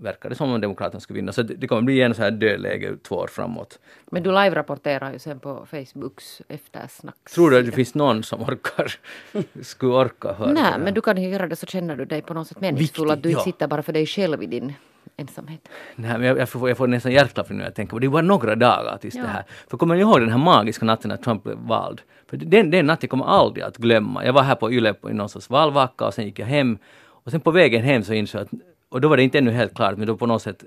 verkar 0.04 0.30
det 0.30 0.36
som 0.36 0.52
om 0.52 0.62
Demokraterna 0.62 1.00
skulle 1.00 1.18
vinna. 1.18 1.32
Så 1.32 1.44
det, 1.44 1.56
det 1.56 1.68
kommer 1.68 1.82
bli 1.82 2.02
en 2.02 2.16
så 2.16 2.22
här 2.22 2.32
dödläge 2.32 2.98
två 3.04 3.16
år 3.16 3.28
framåt. 3.28 3.80
Men 4.12 4.24
du 4.24 4.30
live-rapporterar 4.30 5.14
ju 5.14 5.20
sen 5.20 5.40
på 5.40 5.66
Facebooks 5.66 6.42
eftersnack. 6.48 7.16
Tror 7.36 7.52
du 7.52 7.60
att 7.60 7.66
det 7.66 7.72
finns 7.72 7.96
någon 7.96 8.24
som 8.24 8.42
orkar, 8.42 8.94
skulle 9.62 9.94
orka 9.94 10.34
höra 10.34 10.52
Nej, 10.52 10.80
men 10.80 10.94
du 10.94 11.02
kan 11.02 11.22
ju 11.22 11.30
göra 11.30 11.48
det 11.48 11.56
så 11.56 11.66
känner 11.66 11.96
du 11.96 12.06
dig 12.06 12.22
på 12.22 12.34
något 12.34 12.48
sätt 12.48 12.62
meningsfull. 12.62 13.12
Att 13.12 13.24
du 13.24 13.30
inte 13.30 13.40
ja. 13.40 13.44
sitter 13.44 13.68
bara 13.68 13.84
för 13.84 13.94
dig 13.94 14.06
själv 14.06 14.44
i 14.44 14.46
din 14.46 14.74
ensamhet. 15.18 15.70
Nej, 15.96 16.18
men 16.18 16.28
jag, 16.28 16.38
jag, 16.38 16.50
får, 16.50 16.70
jag 16.70 16.78
får 16.78 16.88
nästan 16.88 17.12
hjärtklappning 17.12 17.58
när 17.58 17.66
jag 17.66 17.76
tänker 17.76 17.92
på 17.92 18.00
det. 18.00 18.06
Det 18.06 18.12
bara 18.12 18.22
några 18.22 18.56
dagar 18.56 18.98
tills 18.98 19.16
Ja. 19.16 19.22
det 19.22 19.28
här. 19.28 19.44
För 19.68 19.78
kommer 19.78 19.96
ni 19.96 20.02
ihåg 20.02 20.20
den 20.20 20.30
här 20.30 20.38
magiska 20.38 20.86
natten 20.86 21.10
när 21.10 21.18
Trump 21.18 21.44
blev 21.44 21.58
vald? 21.58 22.02
För 22.30 22.38
den, 22.38 22.72
den 22.72 22.86
natten 22.86 23.10
kommer 23.10 23.26
jag 23.26 23.34
aldrig 23.34 23.66
att 23.66 23.78
glömma. 23.78 24.26
Jag 24.26 24.34
var 24.34 24.44
här 24.44 24.56
på 24.56 24.72
Yle 24.72 24.94
på 24.94 25.10
i 25.10 25.14
någon 25.14 25.30
sorts 25.30 25.50
valvaka 25.50 26.06
och 26.06 26.14
sen 26.14 26.26
gick 26.26 26.40
jag 26.40 26.48
hem. 26.48 26.78
Och 27.04 27.32
sen 27.32 27.42
på 27.42 27.52
vägen 27.52 27.84
hem 27.84 28.04
så 28.04 28.14
insåg 28.14 28.42
jag 28.42 28.46
att, 28.46 28.62
och 28.90 29.02
då 29.02 29.08
var 29.08 29.18
det 29.18 29.24
inte 29.24 29.38
ännu 29.38 29.52
helt 29.52 29.76
klart, 29.76 29.98
men 29.98 30.08
då 30.08 30.18
på 30.18 30.26
något 30.26 30.42
sätt 30.42 30.64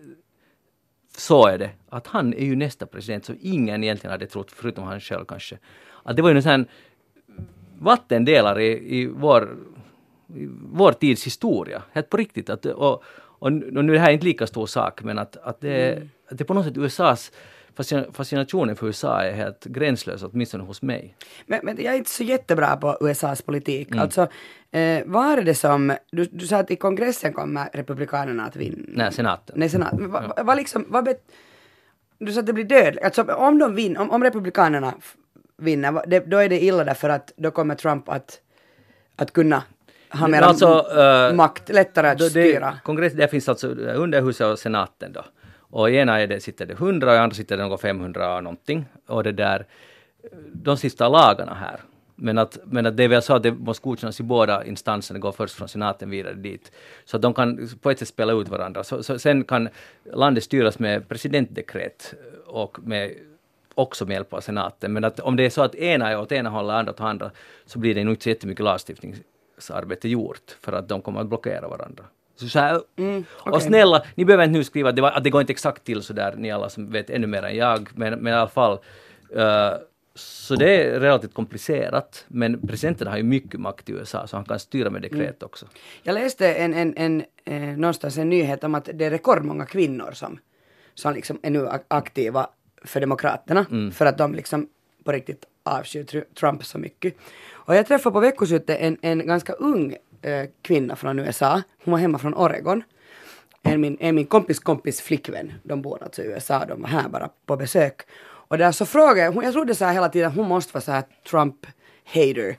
så 1.17 1.47
är 1.47 1.59
det, 1.59 1.71
att 1.89 2.07
han 2.07 2.35
är 2.35 2.45
ju 2.45 2.57
nästa 2.57 2.87
president 2.87 3.25
som 3.25 3.37
ingen 3.41 3.85
egentligen 3.85 4.13
hade 4.13 4.27
trott, 4.27 4.53
förutom 4.53 4.85
han 4.85 5.01
själv 5.01 5.25
kanske. 5.25 5.59
Att 6.03 6.17
det 6.17 6.23
var 6.23 6.31
ju 6.31 6.37
en 6.37 6.43
sån 6.43 6.67
vattendelare 7.79 8.65
i, 8.65 9.01
i 9.01 9.07
vår 9.07 9.57
i 10.35 10.49
vår 10.73 10.93
tids 10.93 11.27
historia. 11.27 11.83
Helt 11.93 12.11
på 12.11 12.17
riktigt. 12.17 12.51
Att, 12.51 12.67
och, 12.67 13.05
och 13.39 13.53
nu 13.53 13.77
och 13.77 13.85
nu 13.85 13.93
är 13.93 13.97
det 13.97 14.03
här 14.03 14.11
inte 14.11 14.25
lika 14.25 14.47
stor 14.47 14.67
sak, 14.67 15.03
men 15.03 15.19
att, 15.19 15.37
att, 15.37 15.61
det, 15.61 16.03
att 16.29 16.39
det 16.39 16.45
på 16.45 16.55
något 16.55 16.65
sätt 16.65 16.77
USAs 16.77 17.33
fascina- 17.77 18.13
fascinationen 18.13 18.77
för 18.77 18.87
USA 18.87 19.23
är 19.23 19.33
helt 19.33 19.65
gränslös, 19.65 20.23
åtminstone 20.23 20.65
hos 20.65 20.83
mig. 20.83 21.17
Men, 21.47 21.61
men 21.63 21.77
jag 21.77 21.95
är 21.95 21.99
inte 21.99 22.11
så 22.11 22.23
jättebra 22.23 22.77
på 22.77 22.99
USAs 23.01 23.43
politik. 23.43 23.89
Mm. 23.89 24.01
Alltså, 24.01 24.29
eh, 24.71 25.03
vad 25.07 25.39
är 25.39 25.43
det 25.43 25.55
som, 25.55 25.97
du, 26.11 26.25
du 26.25 26.47
sa 26.47 26.57
att 26.57 26.71
i 26.71 26.77
kongressen 26.77 27.33
kommer 27.33 27.69
republikanerna 27.73 28.47
att 28.47 28.57
vinna. 28.57 28.85
Nej, 28.89 29.13
senaten. 29.13 29.55
Nej, 29.59 29.69
senat. 29.69 29.93
Men 29.93 30.11
vad 30.11 30.23
va, 30.23 30.43
vad 30.43 30.57
liksom, 30.57 30.87
vad 30.89 31.05
bet, 31.05 31.23
du 32.19 32.33
sa 32.33 32.41
att 32.41 32.47
det 32.47 32.53
blir 32.53 32.65
dödligt. 32.65 33.05
Alltså 33.05 33.23
om 33.23 33.59
de 33.59 33.75
vinner, 33.75 34.01
om, 34.01 34.11
om 34.11 34.25
republikanerna 34.25 34.95
vinner, 35.57 36.07
det, 36.07 36.21
då 36.21 36.39
är 36.39 36.49
det 36.49 36.65
illa 36.65 36.85
därför 36.85 37.09
att 37.09 37.33
då 37.37 37.51
kommer 37.51 37.75
Trump 37.75 38.09
att, 38.09 38.41
att 39.17 39.33
kunna 39.33 39.63
ha 40.11 40.21
Men 40.21 40.31
mer 40.31 40.43
alltså, 40.43 41.01
eh, 41.01 41.35
makt, 41.35 41.69
lättare 41.69 42.09
att 42.09 42.19
Då 42.19 42.25
styra. 42.25 42.71
Det, 42.71 42.81
kongress, 42.85 43.13
där 43.13 43.27
finns 43.27 43.49
alltså 43.49 43.69
underhuset 43.69 44.47
och 44.47 44.59
senaten 44.59 45.13
då. 45.13 45.25
Och 45.71 45.91
i 45.91 45.97
ena 45.97 46.21
är 46.21 46.27
det, 46.27 46.41
sitter 46.41 46.67
det 46.67 46.73
100 46.73 47.11
och 47.11 47.17
i 47.17 47.19
andra 47.19 47.35
sitter 47.35 47.57
det 47.57 47.63
något 47.63 47.81
500 47.81 48.37
och 48.37 48.45
någonting. 48.45 48.87
Och 49.07 49.23
det 49.23 49.33
där, 49.33 49.67
de 50.53 50.77
sista 50.77 51.09
lagarna 51.09 51.55
här. 51.55 51.81
Men 52.15 52.39
att, 52.39 52.59
men 52.65 52.87
att 52.87 52.97
det 52.97 53.05
är 53.05 53.09
väl 53.09 53.23
så 53.23 53.35
att 53.35 53.43
det 53.43 53.53
måste 53.53 53.85
godkännas 53.85 54.21
i 54.21 54.23
båda 54.23 54.65
instanserna, 54.65 55.19
går 55.19 55.33
först 55.33 55.55
från 55.55 55.69
senaten 55.69 56.11
vidare 56.11 56.35
dit. 56.35 56.73
Så 57.05 57.17
att 57.17 57.23
de 57.23 57.35
kan 57.35 57.69
på 57.83 57.91
ett 57.91 57.99
sätt 57.99 58.09
spela 58.09 58.33
ut 58.33 58.49
varandra. 58.49 58.85
Så, 58.85 59.03
så 59.03 59.19
sen 59.19 59.45
kan 59.45 59.69
landet 60.15 60.45
styras 60.45 60.79
med 60.79 61.09
presidentdekret 61.09 62.15
och 62.47 62.79
med 62.83 63.13
också 63.75 64.05
med 64.07 64.15
hjälp 64.15 64.33
av 64.33 64.41
senaten. 64.41 64.93
Men 64.93 65.05
att 65.05 65.21
om 65.21 65.37
det 65.37 65.47
är 65.47 65.51
så 65.51 65.63
att 65.63 65.75
ena 65.75 66.11
är 66.11 66.21
åt 66.21 66.33
ena 66.33 66.51
hållet 66.51 66.73
och 66.73 66.79
andra 66.79 66.93
åt 66.93 67.01
andra 67.01 67.31
så 67.67 67.79
blir 67.79 67.95
det 67.95 68.05
nog 68.05 68.13
inte 68.13 68.23
så 68.23 68.29
jättemycket 68.29 68.65
lagstiftningsarbete 69.57 70.09
gjort 70.09 70.57
för 70.61 70.73
att 70.73 70.89
de 70.89 71.03
kommer 71.03 71.21
att 71.21 71.27
blockera 71.29 71.69
varandra. 71.69 72.05
Så, 72.37 72.49
så 72.49 72.59
här, 72.59 72.81
Och 73.37 73.63
snälla, 73.63 74.03
ni 74.15 74.25
behöver 74.25 74.45
inte 74.45 74.59
nu 74.59 74.65
skriva 74.65 74.89
att 74.89 74.97
det, 74.97 75.03
var, 75.03 75.11
att 75.11 75.25
det 75.25 75.31
går 75.31 75.41
inte 75.41 75.53
exakt 75.53 75.85
till 75.85 76.03
så 76.03 76.13
där, 76.13 76.35
ni 76.37 76.51
alla 76.51 76.69
som 76.69 76.91
vet 76.91 77.11
ännu 77.11 77.27
mer 77.27 77.43
än 77.43 77.57
jag, 77.57 77.89
men, 77.95 78.19
men 78.21 78.33
i 78.33 78.37
alla 78.37 78.49
fall 78.49 78.79
eh, 79.37 79.71
så 80.15 80.55
det 80.57 80.85
är 80.85 81.01
relativt 81.01 81.35
komplicerat, 81.35 82.25
men 82.29 82.67
presidenten 82.69 83.07
har 83.07 83.17
ju 83.17 83.23
mycket 83.23 83.61
makt 83.61 83.89
i 83.89 83.93
USA, 83.93 84.27
så 84.27 84.37
han 84.37 84.45
kan 84.45 84.59
styra 84.59 84.91
med 84.91 85.03
dekret 85.03 85.43
också. 85.43 85.67
Jag 86.03 86.15
läste 86.15 86.55
en, 86.55 86.75
en, 86.75 86.95
en, 86.97 87.25
eh, 87.45 87.61
någonstans 87.79 88.19
en 88.19 88.29
nyhet 88.29 88.65
om 88.65 88.75
att 88.75 88.89
det 88.95 89.05
är 89.05 89.11
rekordmånga 89.11 89.67
kvinnor 89.67 90.11
som, 90.13 90.39
som 90.95 91.15
liksom 91.15 91.39
är 91.43 91.51
nu 91.51 91.67
ak- 91.67 91.85
aktiva 91.89 92.47
för 92.85 93.01
Demokraterna. 93.01 93.67
För 93.93 94.07
att 94.07 94.19
de 94.19 94.35
liksom 94.35 94.69
på 95.07 95.13
riktigt 95.13 95.45
avskyr 95.63 96.25
Trump 96.41 96.65
så 96.65 96.79
mycket. 96.79 97.15
Och 97.53 97.75
jag 97.77 97.87
träffade 97.87 98.13
på 98.13 98.21
veckoslutet 98.21 98.79
en, 98.81 98.97
en 99.03 99.27
ganska 99.27 99.53
ung 99.53 99.97
eh, 100.23 100.45
kvinna 100.63 100.97
från 100.97 101.19
USA. 101.19 101.63
Hon 101.85 101.93
var 101.93 101.99
hemma 101.99 102.19
från 102.19 102.35
Oregon. 102.35 102.83
En 103.63 103.81
min, 103.81 103.97
en 104.01 104.15
min 104.15 104.27
kompis 104.27 104.59
kompis 104.61 105.01
flickvän. 105.01 105.53
De 105.63 105.83
bor 105.83 106.03
alltså 106.03 106.23
i 106.23 106.27
USA, 106.27 106.65
de 106.65 106.83
var 106.83 106.89
här 106.89 107.09
bara 107.09 107.29
på 107.47 107.57
besök. 107.57 108.01
Och 108.49 108.59
där 108.59 108.73
så 108.73 108.87
frågade 108.87 109.21
jag, 109.21 109.33
hon- 109.33 109.45
jag 109.45 109.53
trodde 109.53 109.75
så 109.75 109.85
här 109.85 109.93
hela 109.93 110.09
tiden, 110.09 110.31
hon 110.33 110.49
måste 110.49 110.73
vara 110.75 110.83
så 110.83 110.93
här 110.93 111.05
Trump-hater. 111.31 112.57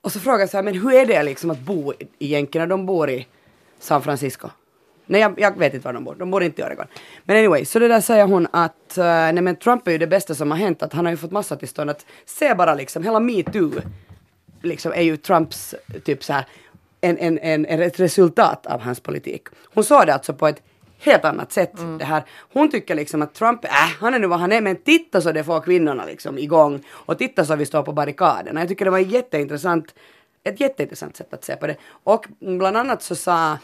Och 0.00 0.12
så 0.12 0.20
frågade 0.20 0.42
jag 0.42 0.50
så 0.50 0.56
här, 0.56 0.64
men 0.64 0.74
hur 0.74 0.92
är 0.92 1.06
det 1.06 1.22
liksom 1.22 1.50
att 1.50 1.58
bo 1.58 1.92
i- 1.92 2.08
egentligen 2.18 2.68
när 2.68 2.76
De 2.76 2.86
bor 2.86 3.10
i 3.10 3.26
San 3.78 4.02
Francisco. 4.02 4.48
Nej, 5.10 5.20
jag, 5.20 5.34
jag 5.40 5.58
vet 5.58 5.74
inte 5.74 5.84
var 5.84 5.92
de 5.92 6.04
bor. 6.04 6.14
De 6.14 6.30
bor 6.30 6.42
inte 6.42 6.62
i 6.62 6.64
Oregon. 6.64 6.86
Men 7.24 7.36
anyway, 7.36 7.64
så 7.64 7.78
det 7.78 7.88
där 7.88 8.00
säger 8.00 8.26
hon 8.26 8.46
att 8.50 8.94
uh, 8.98 9.04
nej 9.04 9.40
men 9.40 9.56
Trump 9.56 9.88
är 9.88 9.92
ju 9.92 9.98
det 9.98 10.06
bästa 10.06 10.34
som 10.34 10.50
har 10.50 10.58
hänt. 10.58 10.82
Att 10.82 10.92
han 10.92 11.04
har 11.04 11.12
ju 11.12 11.16
fått 11.16 11.30
massa 11.30 11.56
tillstånd 11.56 11.90
att 11.90 12.06
se 12.24 12.54
bara 12.54 12.74
liksom 12.74 13.02
hela 13.02 13.20
metoo 13.20 13.72
liksom 14.62 14.92
är 14.92 15.02
ju 15.02 15.16
Trumps 15.16 15.74
typ 16.04 16.24
så 16.24 16.32
här 16.32 16.44
en, 17.00 17.18
en, 17.18 17.38
en, 17.38 17.66
en, 17.66 17.82
ett 17.82 18.00
resultat 18.00 18.66
av 18.66 18.80
hans 18.80 19.00
politik. 19.00 19.42
Hon 19.74 19.84
sa 19.84 20.04
det 20.04 20.14
alltså 20.14 20.34
på 20.34 20.48
ett 20.48 20.62
helt 20.98 21.24
annat 21.24 21.52
sätt. 21.52 21.72
Det 21.98 22.04
här. 22.04 22.22
Hon 22.52 22.70
tycker 22.70 22.94
liksom 22.94 23.22
att 23.22 23.34
Trump, 23.34 23.64
äh, 23.64 23.70
han 24.00 24.14
är 24.14 24.18
nu 24.18 24.26
vad 24.26 24.40
han 24.40 24.52
är, 24.52 24.60
men 24.60 24.76
titta 24.76 25.20
så 25.20 25.32
det 25.32 25.44
får 25.44 25.60
kvinnorna 25.60 26.04
liksom 26.04 26.38
igång. 26.38 26.82
Och 26.88 27.18
titta 27.18 27.44
så 27.44 27.56
vi 27.56 27.66
står 27.66 27.82
på 27.82 27.92
barrikaderna. 27.92 28.60
Jag 28.60 28.68
tycker 28.68 28.84
det 28.84 28.90
var 28.90 28.98
jätteintressant, 28.98 29.94
ett 30.44 30.60
jätteintressant 30.60 31.16
sätt 31.16 31.34
att 31.34 31.44
se 31.44 31.56
på 31.56 31.66
det. 31.66 31.76
Och 32.04 32.26
bland 32.40 32.76
annat 32.76 33.02
så 33.02 33.16
sa 33.16 33.58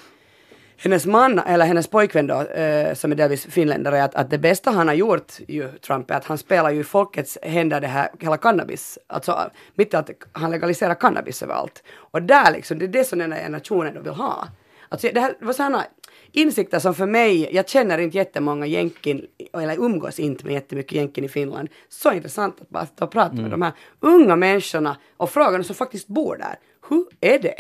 hennes 0.79 1.07
man, 1.07 1.39
eller 1.39 1.67
hennes 1.67 1.87
pojkvän 1.87 2.27
då, 2.27 2.41
eh, 2.41 2.95
som 2.95 3.13
är 3.13 3.17
delvis 3.17 3.47
finländare, 3.47 4.05
att, 4.05 4.15
att 4.15 4.31
det 4.31 4.39
bästa 4.39 4.71
han 4.71 4.89
har 4.89 4.95
gjort, 4.95 5.33
ju, 5.49 5.69
Trump, 5.69 6.11
är 6.11 6.15
att 6.15 6.25
han 6.25 6.39
spelar 6.39 6.71
ju 6.71 6.81
i 6.81 6.85
folkets 6.85 7.39
händer 7.43 7.81
det 7.81 7.87
här, 7.87 8.09
hela 8.21 8.37
cannabis, 8.37 8.99
alltså 9.07 9.51
mitt 9.75 9.95
att 9.95 10.11
han 10.33 10.51
legaliserar 10.51 10.95
cannabis 10.95 11.43
överallt. 11.43 11.83
Och 11.95 12.23
där 12.23 12.53
liksom, 12.53 12.79
det 12.79 12.85
är 12.85 12.89
det 12.89 13.05
som 13.05 13.19
den 13.19 13.33
här 13.33 13.49
nationen 13.49 13.95
då 13.95 14.01
vill 14.01 14.13
ha. 14.13 14.49
Alltså 14.89 15.09
det 15.15 15.21
här 15.21 15.35
var 15.41 15.53
sådana 15.53 15.85
insikter 16.33 16.79
som 16.79 16.95
för 16.95 17.07
mig, 17.07 17.55
jag 17.55 17.69
känner 17.69 17.99
inte 17.99 18.17
jättemånga 18.17 18.67
jänkin, 18.67 19.27
eller 19.53 19.77
umgås 19.77 20.19
inte 20.19 20.45
med 20.45 20.55
jättemycket 20.55 20.93
jänkin 20.93 21.25
i 21.25 21.29
Finland. 21.29 21.69
Så 21.89 22.13
intressant 22.13 22.61
att 22.61 22.69
bara 22.69 22.87
stå 22.87 23.05
och 23.05 23.11
prata 23.11 23.35
med 23.35 23.51
de 23.51 23.63
här 23.63 23.73
unga 24.01 24.37
människorna 24.37 24.97
och 25.17 25.31
fråga 25.31 25.51
dem 25.51 25.65
som 25.65 25.75
faktiskt 25.75 26.09
bor 26.09 26.37
där. 26.37 26.59
Hur 26.89 27.07
är 27.21 27.39
det? 27.39 27.55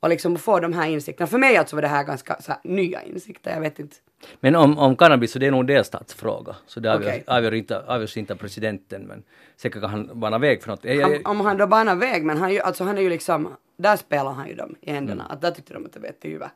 Och 0.00 0.08
liksom 0.08 0.36
få 0.36 0.60
de 0.60 0.72
här 0.72 0.88
insikterna. 0.88 1.26
För 1.26 1.38
mig 1.38 1.56
alltså 1.56 1.76
var 1.76 1.82
det 1.82 1.88
här 1.88 2.04
ganska 2.04 2.36
här, 2.48 2.56
nya 2.64 3.02
insikter, 3.02 3.50
jag 3.54 3.60
vet 3.60 3.78
inte. 3.78 3.96
Men 4.40 4.56
om, 4.56 4.78
om 4.78 4.96
cannabis 4.96 5.32
så 5.32 5.38
det 5.38 5.46
är 5.46 5.50
nog 5.50 5.60
en 5.60 5.66
delstatsfråga. 5.66 6.56
Så 6.66 6.80
det 6.80 6.92
avgörs, 6.94 7.08
Okej. 7.12 7.24
avgör 7.26 7.54
inte, 7.54 7.80
avgörs 7.86 8.16
inte 8.16 8.32
av 8.32 8.36
presidenten, 8.36 9.02
men 9.02 9.22
säkert 9.56 9.80
kan 9.80 9.90
han 9.90 10.10
bana 10.20 10.38
väg 10.38 10.62
för 10.62 10.70
något. 10.70 10.84
Jag, 10.84 10.96
jag, 10.96 11.02
Han, 11.08 11.20
om 11.38 11.40
han 11.40 11.56
då 11.56 11.66
banar 11.66 11.94
väg, 11.94 12.24
men 12.24 12.36
han, 12.38 12.52
ju- 12.52 12.60
alltså 12.60 12.84
han 12.84 12.98
är 12.98 13.02
ju 13.02 13.10
liksom, 13.10 13.48
där 13.76 13.96
spelar 13.96 14.32
han 14.32 14.48
ju 14.48 14.54
dem 14.54 14.74
i 14.80 14.90
händerna. 14.92 15.24
Att 15.30 15.40
där 15.40 15.50
tyckte 15.50 15.74
de 15.74 15.86
att 15.86 15.92
det 15.92 16.00
var 16.00 16.06
jättehyva. 16.06 16.50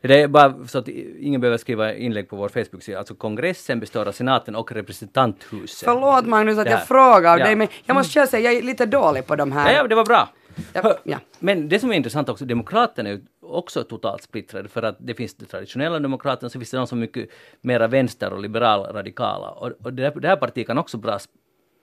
Det 0.00 0.20
är 0.22 0.28
bara 0.28 0.66
så 0.66 0.78
att 0.78 0.88
ingen 0.88 1.40
behöver 1.40 1.58
skriva 1.58 1.94
inlägg 1.94 2.28
på 2.28 2.36
vår 2.36 2.48
Facebook-sida. 2.48 2.98
Alltså 2.98 3.14
kongressen 3.14 3.80
består 3.80 4.08
av 4.08 4.12
senaten 4.12 4.56
och 4.56 4.72
representanthuset. 4.72 5.84
Förlåt 5.84 6.26
Magnus 6.26 6.58
att 6.58 6.70
jag 6.70 6.86
frågar 6.88 7.38
Ja. 7.38 7.44
dig, 7.44 7.56
men 7.56 7.68
jag 7.84 7.94
måste 7.94 8.12
själv 8.20 8.26
säga, 8.26 8.52
jag 8.52 8.58
är 8.58 8.62
lite 8.66 8.86
dålig 8.86 9.26
på 9.26 9.36
de 9.36 9.52
här. 9.52 9.72
Ja, 9.72 9.76
ja, 9.76 9.86
det 9.88 9.94
var 9.94 10.04
bra. 10.04 10.28
Ja, 10.72 10.98
ja. 11.04 11.18
Men 11.38 11.68
det 11.68 11.78
som 11.80 11.90
är 11.92 11.94
intressant 11.96 12.28
också, 12.28 12.44
Demokraterna 12.44 13.08
är 13.08 13.12
ju 13.12 13.20
också 13.40 13.84
totalt 13.84 14.22
splittrade 14.22 14.68
för 14.68 14.82
att 14.82 14.96
det 14.98 15.14
finns 15.14 15.34
de 15.34 15.46
traditionella 15.46 15.98
Demokraterna, 15.98 16.50
så 16.50 16.58
finns 16.58 16.70
det 16.70 16.76
de 16.76 16.86
som 16.86 16.98
är 16.98 17.00
mycket 17.00 17.30
mera 17.60 17.86
vänster 17.88 18.32
och 18.32 18.40
liberal 18.40 18.92
radikala. 18.92 19.50
Och, 19.50 19.72
och 19.82 19.92
det, 19.92 20.02
här, 20.02 20.20
det 20.20 20.28
här 20.28 20.36
partiet 20.36 20.66
kan 20.66 20.78
också 20.78 20.96
bra 20.98 21.16
sp- 21.16 21.28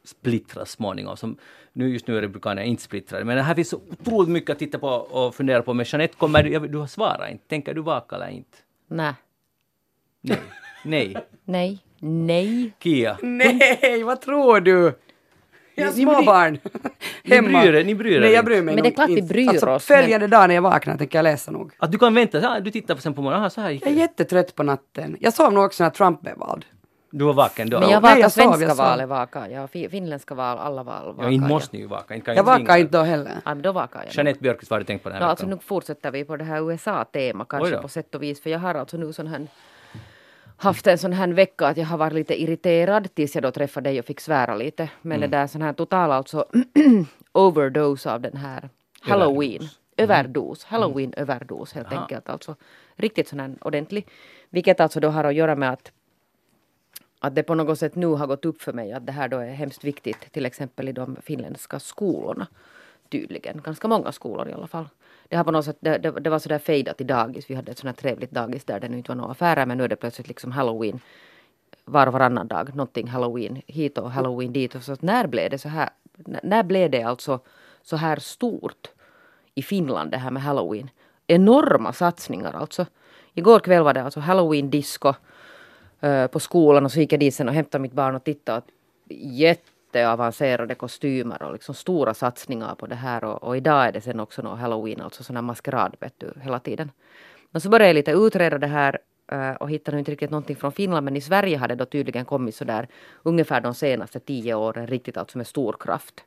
splittras 0.06 0.72
småningom. 0.72 1.18
Som 1.18 1.38
nu, 1.74 1.90
just 1.90 2.08
nu 2.08 2.18
är 2.18 2.22
Republikanerna 2.22 2.64
inte 2.64 2.84
splittrade. 2.84 3.26
Men 3.26 3.38
här 3.38 3.56
finns 3.56 3.70
så 3.70 3.82
otroligt 3.90 4.30
mycket 4.30 4.50
att 4.50 4.60
titta 4.60 4.80
på 4.80 4.88
och 4.90 5.36
fundera 5.36 5.62
på. 5.62 5.74
Men 5.74 5.86
Jeanette, 5.90 6.16
kommer 6.18 6.44
du, 6.44 6.68
du 6.68 6.78
har 6.78 6.88
svarat 6.88 7.32
inte. 7.32 7.48
Tänker 7.48 7.74
du 7.74 7.82
vaka 7.82 8.16
eller 8.16 8.30
inte? 8.30 8.58
Nej. 8.88 9.14
Nej. 10.22 10.40
Nej. 10.84 11.18
Nej. 11.46 11.80
Nej. 12.00 12.74
Kia. 12.80 13.18
Nej, 13.22 14.04
vad 14.04 14.22
tror 14.22 14.60
du? 14.62 14.94
Jag 15.78 15.86
har 15.86 15.94
Ni- 15.94 15.98
ni 16.06 16.06
bryr- 16.06 16.14
småbarn. 16.16 16.58
Ni 17.24 17.42
bryr 17.42 17.74
er- 17.76 17.84
ni 17.84 17.96
bryr 17.96 18.16
er 18.18 18.20
Nej, 18.22 18.32
jag 18.32 18.46
bryr 18.46 18.62
mig 18.62 18.76
Men 18.76 18.84
det 18.84 18.90
är 18.90 18.94
klart 18.94 19.10
vi 19.10 19.22
bryr 19.22 19.50
alltså, 19.50 19.70
oss, 19.70 19.86
Följande 19.86 20.28
dag 20.28 20.48
när 20.48 20.56
jag 20.56 20.62
vaknar 20.62 20.98
tänker 20.98 21.18
jag 21.18 21.24
läsa 21.24 21.52
nog. 21.52 21.72
Att 21.78 21.92
du 21.92 21.98
kan 21.98 22.14
vänta, 22.14 22.40
ja, 22.42 22.60
du 22.60 22.72
tittar 22.72 22.96
sen 22.96 23.14
på 23.14 23.22
morgonen, 23.22 23.42
aha, 23.42 23.50
så 23.50 23.62
här 23.62 23.70
gick 23.72 23.82
Jag 23.86 23.92
är 23.92 23.96
det. 23.96 24.02
jättetrött 24.02 24.56
på 24.56 24.64
natten. 24.64 25.18
Jag 25.20 25.34
sov 25.34 25.54
nog 25.54 25.64
också 25.66 25.84
när 25.84 25.90
Trump 25.90 26.22
blev 26.22 26.38
vald. 26.38 26.66
Du 27.12 27.26
var 27.26 27.34
vaken 27.34 27.70
då? 27.70 27.80
Men 27.80 27.90
jag 27.90 28.04
Nej, 28.04 28.10
vakar 28.12 28.22
jag 28.22 28.32
svenska 28.32 28.62
jag 28.66 28.76
sov. 28.78 28.86
val 28.86 29.00
är 29.00 29.06
vaka. 29.06 29.50
Ja, 29.50 29.68
fi- 29.68 29.90
finländska 29.90 30.36
val, 30.36 30.58
alla 30.58 30.84
val 30.84 31.06
vakar 31.08 31.24
Ja, 31.24 31.30
inte 31.32 31.48
måste 31.48 31.76
ni 31.76 31.82
ju 31.82 31.88
vaka. 31.88 32.16
Inte 32.16 32.26
kan 32.26 32.36
Jag 32.36 32.44
vakar 32.44 32.76
er. 32.76 32.80
inte 32.82 32.98
då 32.98 33.04
heller. 33.04 33.32
Ja, 33.46 33.54
men 33.54 33.62
då 33.62 33.72
vakar 33.72 34.04
jag. 34.06 34.16
Jeanette 34.16 34.40
Björkqvist, 34.40 34.70
vad 34.72 34.76
har 34.76 34.80
du 34.80 34.86
tänkt 34.86 35.04
på 35.04 35.10
den 35.10 35.18
här 35.18 35.26
No, 35.26 35.30
alltså 35.30 35.46
veckan? 35.46 35.58
nu 35.58 35.64
fortsätter 35.68 36.12
vi 36.12 36.24
på 36.26 36.38
det 36.38 36.44
här 36.44 36.72
USA-tema 36.72 37.44
Oj 37.44 37.48
kanske 37.50 37.78
på 37.78 37.88
sätt 37.88 38.16
och 38.16 38.24
vis. 38.24 38.42
För 38.44 38.50
jag 38.50 38.60
har 38.60 38.76
alltså 38.76 38.98
nu 38.98 39.14
sån 39.14 39.28
här 39.28 39.48
haft 40.58 40.88
en 40.88 40.98
sån 40.98 41.14
här 41.14 41.28
vecka 41.28 41.68
att 41.68 41.78
jag 41.78 41.86
har 41.86 41.98
varit 41.98 42.14
lite 42.14 42.42
irriterad 42.42 43.14
tills 43.16 43.36
jag 43.36 43.44
då 43.44 43.52
träffade 43.52 43.90
dig 43.90 44.00
och 44.00 44.06
fick 44.06 44.20
svära 44.20 44.56
lite. 44.56 44.90
Men 45.02 45.18
Mm. 45.18 45.30
det 45.32 45.38
där 45.38 45.48
sån 45.48 45.62
här 45.62 45.74
total 45.74 46.12
alltså 46.12 46.46
overdose 47.32 48.12
av 48.14 48.22
den 48.22 48.38
här 48.38 48.70
halloween. 49.02 49.62
Överdos. 49.98 50.64
Halloween 50.64 51.14
överdos 51.18 51.74
helt 51.74 51.88
Jaha. 51.92 52.02
enkelt. 52.02 52.30
Alltså 52.30 52.56
riktigt 52.96 53.28
sån 53.28 53.40
här 53.40 53.56
ordentlig. 53.62 54.08
Vilket 54.50 54.80
alltså 54.80 55.00
då 55.00 55.10
har 55.10 55.24
att 55.24 55.36
göra 55.36 55.56
med 55.56 55.70
att 55.74 55.92
att 57.20 57.36
det 57.36 57.44
på 57.44 57.56
något 57.56 57.80
sätt 57.80 57.96
nu 57.96 58.08
har 58.08 58.28
gått 58.28 58.46
upp 58.46 58.62
för 58.62 58.74
mig 58.74 58.94
att 58.94 59.06
det 59.06 59.12
här 59.12 59.28
då 59.28 59.38
är 59.38 59.50
hemskt 59.52 59.84
viktigt 59.84 60.32
till 60.32 60.46
exempel 60.46 60.90
i 60.90 60.92
de 60.92 61.16
finländska 61.22 61.80
skolorna. 61.80 62.48
Tydligen, 63.10 63.62
ganska 63.62 63.88
många 63.88 64.12
skolor 64.12 64.50
i 64.50 64.54
alla 64.54 64.68
fall. 64.68 64.90
Det, 65.30 65.36
har 65.36 65.44
på 65.44 65.52
något 65.52 65.66
sätt, 65.66 65.78
det, 65.80 65.98
det, 65.98 66.12
det 66.12 66.30
var 66.30 66.40
sådär 66.40 66.60
fejdat 66.60 67.02
i 67.02 67.04
dagis. 67.04 67.50
Vi 67.50 67.56
hade 67.56 67.72
ett 67.72 67.78
sådant 67.78 67.98
trevligt 67.98 68.32
dagis 68.32 68.66
där 68.66 68.80
det 68.80 68.90
nu 68.90 68.98
inte 68.98 69.12
var 69.12 69.16
några 69.16 69.32
affärer 69.32 69.66
men 69.66 69.78
nu 69.78 69.84
är 69.84 69.88
det 69.88 69.96
plötsligt 69.96 70.28
liksom 70.28 70.52
halloween 70.52 71.00
var 71.86 72.08
och 72.08 72.14
varannan 72.14 72.48
dag. 72.48 72.76
Någonting 72.76 73.08
halloween 73.08 73.62
hit 73.68 73.98
och 73.98 74.12
halloween 74.12 74.54
dit. 74.54 74.76
Och 74.76 74.84
så 74.84 74.94
att 74.94 75.02
när 75.02 75.28
blev 75.28 75.50
det 75.50 75.58
så 75.58 75.70
här? 75.70 75.90
När 76.44 76.64
blev 76.64 76.92
det 76.92 77.04
alltså 77.04 77.40
så 77.82 77.96
här 77.96 78.20
stort 78.20 78.90
i 79.56 79.62
Finland 79.62 80.12
det 80.12 80.18
här 80.18 80.32
med 80.32 80.44
halloween? 80.44 80.90
Enorma 81.28 81.94
satsningar 81.94 82.54
alltså. 82.54 82.86
Igår 83.34 83.60
kväll 83.60 83.84
var 83.84 83.94
det 83.94 84.04
alltså 84.04 84.20
halloween 84.20 84.70
disco 84.70 85.14
uh, 86.04 86.10
eh, 86.10 86.28
på 86.28 86.40
skolan 86.40 86.86
och 86.86 86.92
så 86.92 87.00
gick 87.00 87.14
jag 87.14 87.20
dit 87.20 87.36
sen 87.36 87.48
och 87.48 87.54
hämtade 87.54 87.82
mitt 87.82 87.94
barn 87.94 88.16
och 88.16 88.24
tittade. 88.24 88.62
Jätte 89.10 89.72
jätteavancerade 89.98 90.76
kostymer 90.76 91.44
och 91.44 91.54
liksom 91.54 91.76
stora 91.76 92.14
satsningar 92.14 92.76
på 92.76 92.88
det 92.88 92.96
här 92.96 93.24
och, 93.24 93.44
och 93.44 93.58
idag 93.58 93.88
är 93.88 93.92
det 93.92 94.02
sen 94.02 94.20
också 94.20 94.42
någon 94.42 94.58
halloween, 94.58 95.02
alltså 95.02 95.24
sån 95.24 95.36
här 95.36 95.44
maskerad 95.44 95.96
vet 96.00 96.14
du, 96.20 96.34
hela 96.42 96.60
tiden. 96.60 96.92
Men 97.52 97.62
så 97.62 97.70
började 97.70 97.88
jag 97.88 97.96
lite 97.96 98.12
utreda 98.12 98.58
det 98.58 98.68
här 98.68 99.00
eh, 99.32 99.52
och 99.52 99.70
hittade 99.70 99.96
nu 99.96 100.00
inte 100.00 100.12
riktigt 100.12 100.32
någonting 100.32 100.56
från 100.56 100.72
Finland 100.72 101.06
men 101.06 101.16
i 101.16 101.22
Sverige 101.22 101.58
hade 101.58 101.76
det 101.76 101.84
då 101.84 101.86
tydligen 101.86 102.26
kommit 102.26 102.56
så 102.56 102.66
där 102.66 102.88
ungefär 103.24 103.62
de 103.62 103.74
senaste 103.74 104.20
tio 104.20 104.56
åren 104.56 104.88
riktigt 104.88 105.18
alltså 105.18 105.38
med 105.38 105.48
stor 105.48 105.76
kraft. 105.80 106.26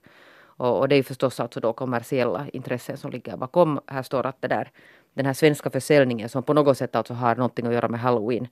Och, 0.61 0.79
och 0.79 0.89
det 0.89 0.95
är 0.95 0.97
ju 0.97 1.03
förstås 1.03 1.41
alltså 1.41 1.61
då 1.61 1.73
kommersiella 1.73 2.47
intressen 2.53 2.97
som 2.97 3.11
ligger 3.11 3.37
bakom. 3.37 3.81
Här 3.87 4.03
står 4.03 4.27
att 4.27 4.43
det 4.43 4.49
där, 4.49 4.71
den 5.15 5.27
här 5.27 5.35
svenska 5.35 5.71
försäljningen 5.71 6.29
som 6.29 6.43
på 6.43 6.55
något 6.55 6.79
sätt 6.79 6.97
alltså 6.97 7.15
har 7.15 7.37
någonting 7.37 7.67
att 7.67 7.75
göra 7.75 7.89
med 7.89 8.01
halloween 8.01 8.49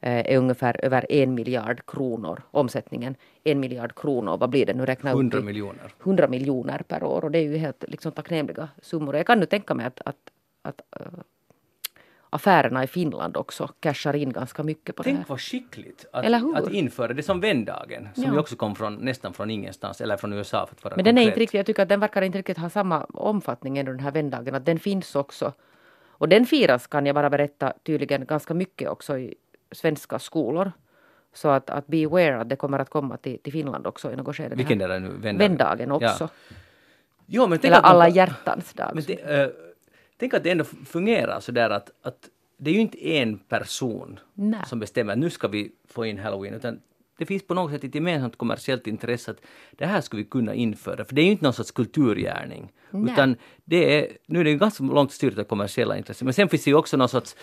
är 0.00 0.36
ungefär 0.36 0.84
över 0.84 1.06
en 1.12 1.34
miljard 1.34 1.86
kronor. 1.86 2.42
Omsättningen 2.50 3.16
en 3.44 3.60
miljard 3.60 3.94
kronor. 3.94 4.36
Vad 4.38 4.50
blir 4.50 4.66
det 4.66 4.74
nu? 4.74 4.86
Räkna 4.86 5.10
upp 5.10 5.16
100 5.16 5.38
i- 5.38 5.42
miljoner. 5.42 5.92
100 6.02 6.28
miljoner 6.28 6.82
per 6.88 7.02
år 7.02 7.24
och 7.24 7.30
det 7.30 7.38
är 7.38 7.42
ju 7.42 7.56
helt 7.56 7.84
liksom, 7.88 8.12
tacknämliga 8.12 8.68
summor. 8.82 9.16
Jag 9.16 9.26
kan 9.26 9.40
nu 9.40 9.46
tänka 9.46 9.74
mig 9.74 9.86
att, 9.86 10.00
att, 10.04 10.16
att 10.62 10.80
äh, 11.00 11.06
affärerna 12.30 12.84
i 12.84 12.86
Finland 12.86 13.36
också 13.36 13.68
cashar 13.80 14.16
in 14.16 14.32
ganska 14.32 14.62
mycket 14.62 14.96
på 14.96 15.02
det 15.02 15.10
här. 15.10 15.16
Tänk 15.16 15.28
vad 15.28 15.40
skickligt 15.40 16.06
att, 16.12 16.56
att 16.56 16.70
införa 16.72 17.12
det 17.12 17.22
som 17.22 17.40
vändagen, 17.40 18.08
som 18.14 18.24
Ja. 18.24 18.32
ju 18.32 18.38
också 18.38 18.56
kom 18.56 18.74
från, 18.74 18.94
nästan 18.94 19.32
från 19.34 19.50
ingenstans, 19.50 20.00
eller 20.00 20.16
från 20.16 20.32
USA 20.32 20.66
för 20.66 20.74
att 20.74 20.84
vara 20.84 20.96
Men 20.96 21.04
den 21.04 21.18
är 21.18 21.22
inte 21.22 21.40
riktigt, 21.40 21.58
jag 21.58 21.66
tycker 21.66 21.82
att 21.82 21.88
den 21.88 22.00
verkar 22.00 22.22
inte 22.22 22.38
riktigt 22.38 22.58
ha 22.58 22.70
samma 22.70 23.04
omfattning 23.04 23.78
ändå 23.78 23.92
den 23.92 24.00
här 24.00 24.10
vändagen, 24.12 24.54
att 24.54 24.64
den 24.66 24.78
finns 24.78 25.16
också. 25.16 25.52
Och 26.08 26.28
den 26.28 26.46
firas 26.46 26.86
kan 26.86 27.06
jag 27.06 27.14
bara 27.14 27.30
berätta 27.30 27.72
tydligen 27.82 28.24
ganska 28.26 28.54
mycket 28.54 28.88
också 28.88 29.18
i 29.18 29.34
svenska 29.72 30.18
skolor. 30.18 30.72
Så 31.32 31.48
att, 31.48 31.70
att 31.70 31.86
be 31.86 32.04
aware 32.06 32.40
att 32.40 32.48
det 32.48 32.56
kommer 32.56 32.78
att 32.78 32.90
komma 32.90 33.16
till, 33.16 33.38
till 33.38 33.52
Finland 33.52 33.86
också 33.86 34.12
i 34.12 34.16
något 34.16 34.36
skede. 34.36 34.54
Vilken 34.56 34.80
är 34.80 34.88
det 34.88 34.98
nu? 34.98 35.08
Vändagen? 35.08 35.38
Vändagen 35.38 35.92
också. 35.92 36.28
Jo, 37.26 37.46
men 37.46 37.58
Eller 37.62 37.76
att 37.76 37.82
man- 37.82 37.90
alla 37.92 38.08
hjärtans 38.08 38.72
dag. 38.72 38.90
Men 38.94 39.04
det, 39.06 39.40
eh, 39.42 39.48
tänk 40.16 40.34
att 40.34 40.42
det 40.42 40.50
ändå 40.50 40.64
fungerar 40.64 41.40
så 41.40 41.52
där 41.52 41.70
att, 41.70 41.90
att 42.02 42.28
det 42.56 42.70
är 42.70 42.74
ju 42.74 42.80
inte 42.80 43.08
en 43.08 43.38
person 43.38 44.20
Nej. 44.34 44.60
som 44.66 44.80
bestämmer 44.80 45.12
att 45.12 45.18
nu 45.18 45.30
ska 45.30 45.48
vi 45.48 45.72
få 45.88 46.06
in 46.06 46.18
halloween, 46.18 46.54
utan 46.54 46.80
det 47.20 47.26
finns 47.26 47.42
på 47.42 47.54
något 47.54 47.72
sätt 47.72 47.84
ett 47.84 47.94
gemensamt 47.94 48.36
kommersiellt 48.36 48.86
intresse 48.86 49.30
att 49.30 49.40
det 49.70 49.86
här 49.86 50.00
skulle 50.00 50.22
vi 50.22 50.28
kunna 50.28 50.54
införa, 50.54 51.04
för 51.04 51.14
det 51.14 51.20
är 51.22 51.24
ju 51.24 51.30
inte 51.30 51.44
någon 51.44 51.52
sorts 51.52 51.70
kulturgärning, 51.70 52.72
Nej. 52.90 53.12
utan 53.12 53.36
det 53.64 53.98
är, 53.98 54.08
nu 54.26 54.40
är 54.40 54.44
det 54.44 54.50
ju 54.50 54.58
ganska 54.58 54.84
långt 54.84 55.12
styrt 55.12 55.38
av 55.38 55.44
kommersiella 55.44 55.96
intressen, 55.96 56.24
men 56.24 56.34
sen 56.34 56.48
finns 56.48 56.64
det 56.64 56.70
ju 56.70 56.76
också 56.76 56.96
någon 56.96 57.08
sorts 57.08 57.36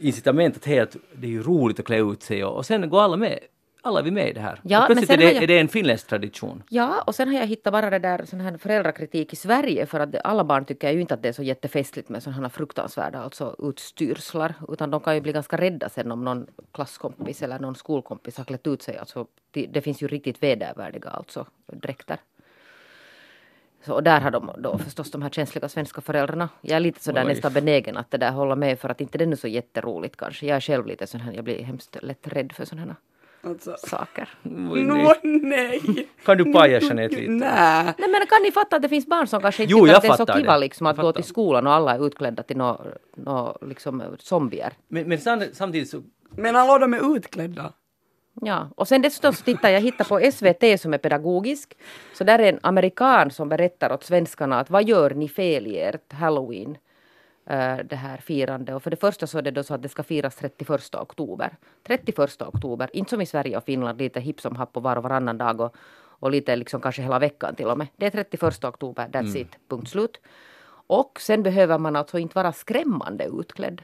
incitament 0.00 0.56
att 0.56 0.64
helt, 0.64 0.96
det 1.16 1.26
är 1.26 1.30
ju 1.30 1.42
roligt 1.42 1.80
att 1.80 1.86
klä 1.86 1.98
ut 1.98 2.22
sig 2.22 2.44
och, 2.44 2.56
och 2.56 2.66
sen 2.66 2.90
går 2.90 3.00
alla 3.02 3.16
med, 3.16 3.38
alla 3.84 4.00
är 4.00 4.04
vi 4.04 4.10
med 4.10 4.28
i 4.28 4.32
det 4.32 4.40
här. 4.40 4.60
Ja, 4.62 4.80
och 4.80 4.86
plötsligt 4.86 5.08
men 5.08 5.18
är 5.18 5.18
sen 5.18 5.18
det, 5.20 5.26
har 5.26 5.32
jag- 5.34 5.42
är 5.42 5.46
det 5.46 5.58
en 5.58 5.68
finländsk 5.68 6.06
tradition. 6.06 6.62
Ja, 6.68 7.02
och 7.06 7.14
sen 7.14 7.28
har 7.28 7.34
jag 7.34 7.46
hittat 7.46 7.72
bara 7.72 7.90
det 7.90 7.98
där 7.98 8.24
sån 8.24 8.40
här 8.40 8.56
föräldrakritik 8.58 9.32
i 9.32 9.36
Sverige 9.36 9.86
för 9.86 10.00
att 10.00 10.12
det- 10.12 10.20
alla 10.20 10.44
barn 10.44 10.64
tycker 10.64 10.90
ju 10.90 11.00
inte 11.00 11.14
att 11.14 11.22
det 11.22 11.28
är 11.28 11.32
så 11.32 11.42
jättefestligt 11.42 12.08
med 12.08 12.22
sådana 12.22 12.42
här 12.42 12.48
fruktansvärda 12.48 13.18
alltså 13.18 13.56
utstyrslar 13.58 14.54
utan 14.68 14.90
de 14.90 15.00
kan 15.00 15.14
ju 15.14 15.20
bli 15.20 15.32
ganska 15.32 15.56
rädda 15.56 15.88
sen 15.88 16.12
om 16.12 16.24
någon 16.24 16.46
klasskompis 16.72 17.42
eller 17.42 17.58
någon 17.58 17.74
skolkompis 17.74 18.36
har 18.38 18.44
klätt 18.44 18.66
ut 18.66 18.82
sig. 18.82 18.98
Alltså, 18.98 19.26
det, 19.50 19.66
det 19.66 19.80
finns 19.80 20.02
ju 20.02 20.08
riktigt 20.08 20.42
vedervärdiga 20.42 21.10
alltså 21.10 21.46
dräkter. 21.66 22.16
Så, 23.86 23.94
och 23.94 24.02
där 24.02 24.20
har 24.20 24.30
de 24.30 24.50
då 24.58 24.78
förstås 24.78 25.10
de 25.10 25.22
här 25.22 25.30
känsliga 25.30 25.68
svenska 25.68 26.00
föräldrarna. 26.00 26.48
Jag 26.60 26.76
är 26.76 26.80
lite 26.80 27.02
sådär 27.04 27.22
Oj. 27.22 27.28
nästan 27.28 27.52
benägen 27.52 27.96
att 27.96 28.10
det 28.10 28.18
där 28.18 28.30
hålla 28.30 28.56
med 28.56 28.78
för 28.78 28.88
att 28.88 29.00
inte 29.00 29.18
det 29.18 29.24
är 29.24 29.26
nu 29.26 29.36
så 29.36 29.48
jätteroligt 29.48 30.16
kanske. 30.16 30.46
Jag 30.46 30.56
är 30.56 30.60
själv 30.60 30.86
lite 30.86 31.06
sån 31.06 31.20
här, 31.20 31.32
jag 31.32 31.44
blir 31.44 31.62
hemskt 31.62 31.96
lätt 32.02 32.28
rädd 32.28 32.52
för 32.52 32.64
sådana 32.64 32.86
här 32.86 32.94
Alltså. 33.46 33.76
saker. 33.78 34.28
Oj, 34.70 34.82
Nå, 34.82 35.14
nej. 35.22 35.80
Kan 36.24 36.38
du 36.38 36.52
paja 36.52 36.80
Jeanette 36.80 37.16
lite? 37.16 37.30
Nej. 37.32 37.84
Nej 37.98 38.08
men 38.08 38.26
kan 38.26 38.42
ni 38.42 38.50
fatta 38.52 38.76
att 38.76 38.82
det 38.82 38.88
finns 38.88 39.06
barn 39.06 39.26
som 39.26 39.40
kanske 39.40 39.62
inte 39.62 39.72
Jo, 39.72 39.78
tycker 39.84 39.96
att 39.96 40.02
det 40.02 40.08
är 40.08 40.16
så 40.16 40.26
kiva 40.26 40.56
liksom 40.56 40.86
att 40.86 40.96
gå 40.96 41.12
till 41.12 41.24
skolan 41.24 41.66
och 41.66 41.72
alla 41.72 41.94
är 41.94 42.06
utklädda 42.06 42.42
till 42.42 42.56
nå 42.56 42.80
nå 43.16 43.58
liksom 43.66 44.02
zombier. 44.18 44.72
Men, 44.88 45.08
men 45.08 45.18
sam- 45.18 45.42
samtidigt 45.52 45.90
så 45.90 46.02
Men 46.36 46.54
hallå, 46.54 46.78
de 46.78 46.94
är 46.94 47.16
utklädda. 47.16 47.72
Ja, 48.42 48.68
och 48.76 48.88
sen 48.88 49.02
dessutom 49.02 49.32
så 49.32 49.42
tittar 49.44 49.68
jag 49.68 49.80
hittar 49.80 50.04
på 50.04 50.30
SVT 50.32 50.80
som 50.80 50.94
är 50.94 50.98
pedagogisk. 50.98 51.74
Så 52.14 52.24
där 52.24 52.38
är 52.38 52.52
en 52.52 52.58
amerikan 52.62 53.30
som 53.30 53.48
berättar 53.48 53.92
åt 53.92 54.04
svenskarna 54.04 54.60
att 54.60 54.70
vad 54.70 54.88
gör 54.88 55.10
ni 55.10 55.28
fel 55.28 55.66
i 55.66 55.78
ert 55.80 56.12
halloween? 56.12 56.76
Eh, 57.46 57.76
det 57.84 57.96
här 57.96 58.16
firande. 58.16 58.74
Och 58.74 58.82
för 58.82 58.90
det 58.90 58.96
första 58.96 59.26
så 59.26 59.38
är 59.38 59.42
det 59.42 59.50
då 59.50 59.62
så 59.62 59.74
att 59.74 59.82
det 59.82 59.88
ska 59.88 60.02
firas 60.02 60.36
31 60.36 60.94
oktober. 60.94 61.56
31 61.82 62.42
oktober, 62.42 62.90
inte 62.92 63.10
som 63.10 63.20
i 63.20 63.26
Sverige 63.26 63.56
och 63.56 63.64
Finland, 63.64 63.98
lite 63.98 64.20
hipp 64.20 64.40
som 64.40 64.56
happ 64.56 64.72
på 64.72 64.80
var 64.80 64.96
och 64.96 65.02
varannan 65.02 65.38
dag 65.38 65.60
och, 65.60 65.76
och 65.96 66.30
lite 66.30 66.56
liksom 66.56 66.80
kanske 66.80 67.02
hela 67.02 67.18
veckan 67.18 67.54
till 67.54 67.66
och 67.66 67.78
med. 67.78 67.86
Det 67.96 68.06
är 68.06 68.10
31 68.10 68.64
oktober, 68.64 69.08
that's 69.08 69.36
it, 69.36 69.58
punkt 69.68 69.88
slut. 69.88 70.20
Och 70.86 71.20
sen 71.20 71.42
behöver 71.42 71.78
man 71.78 71.96
alltså 71.96 72.18
inte 72.18 72.34
vara 72.34 72.52
skrämmande 72.52 73.24
utklädd. 73.24 73.82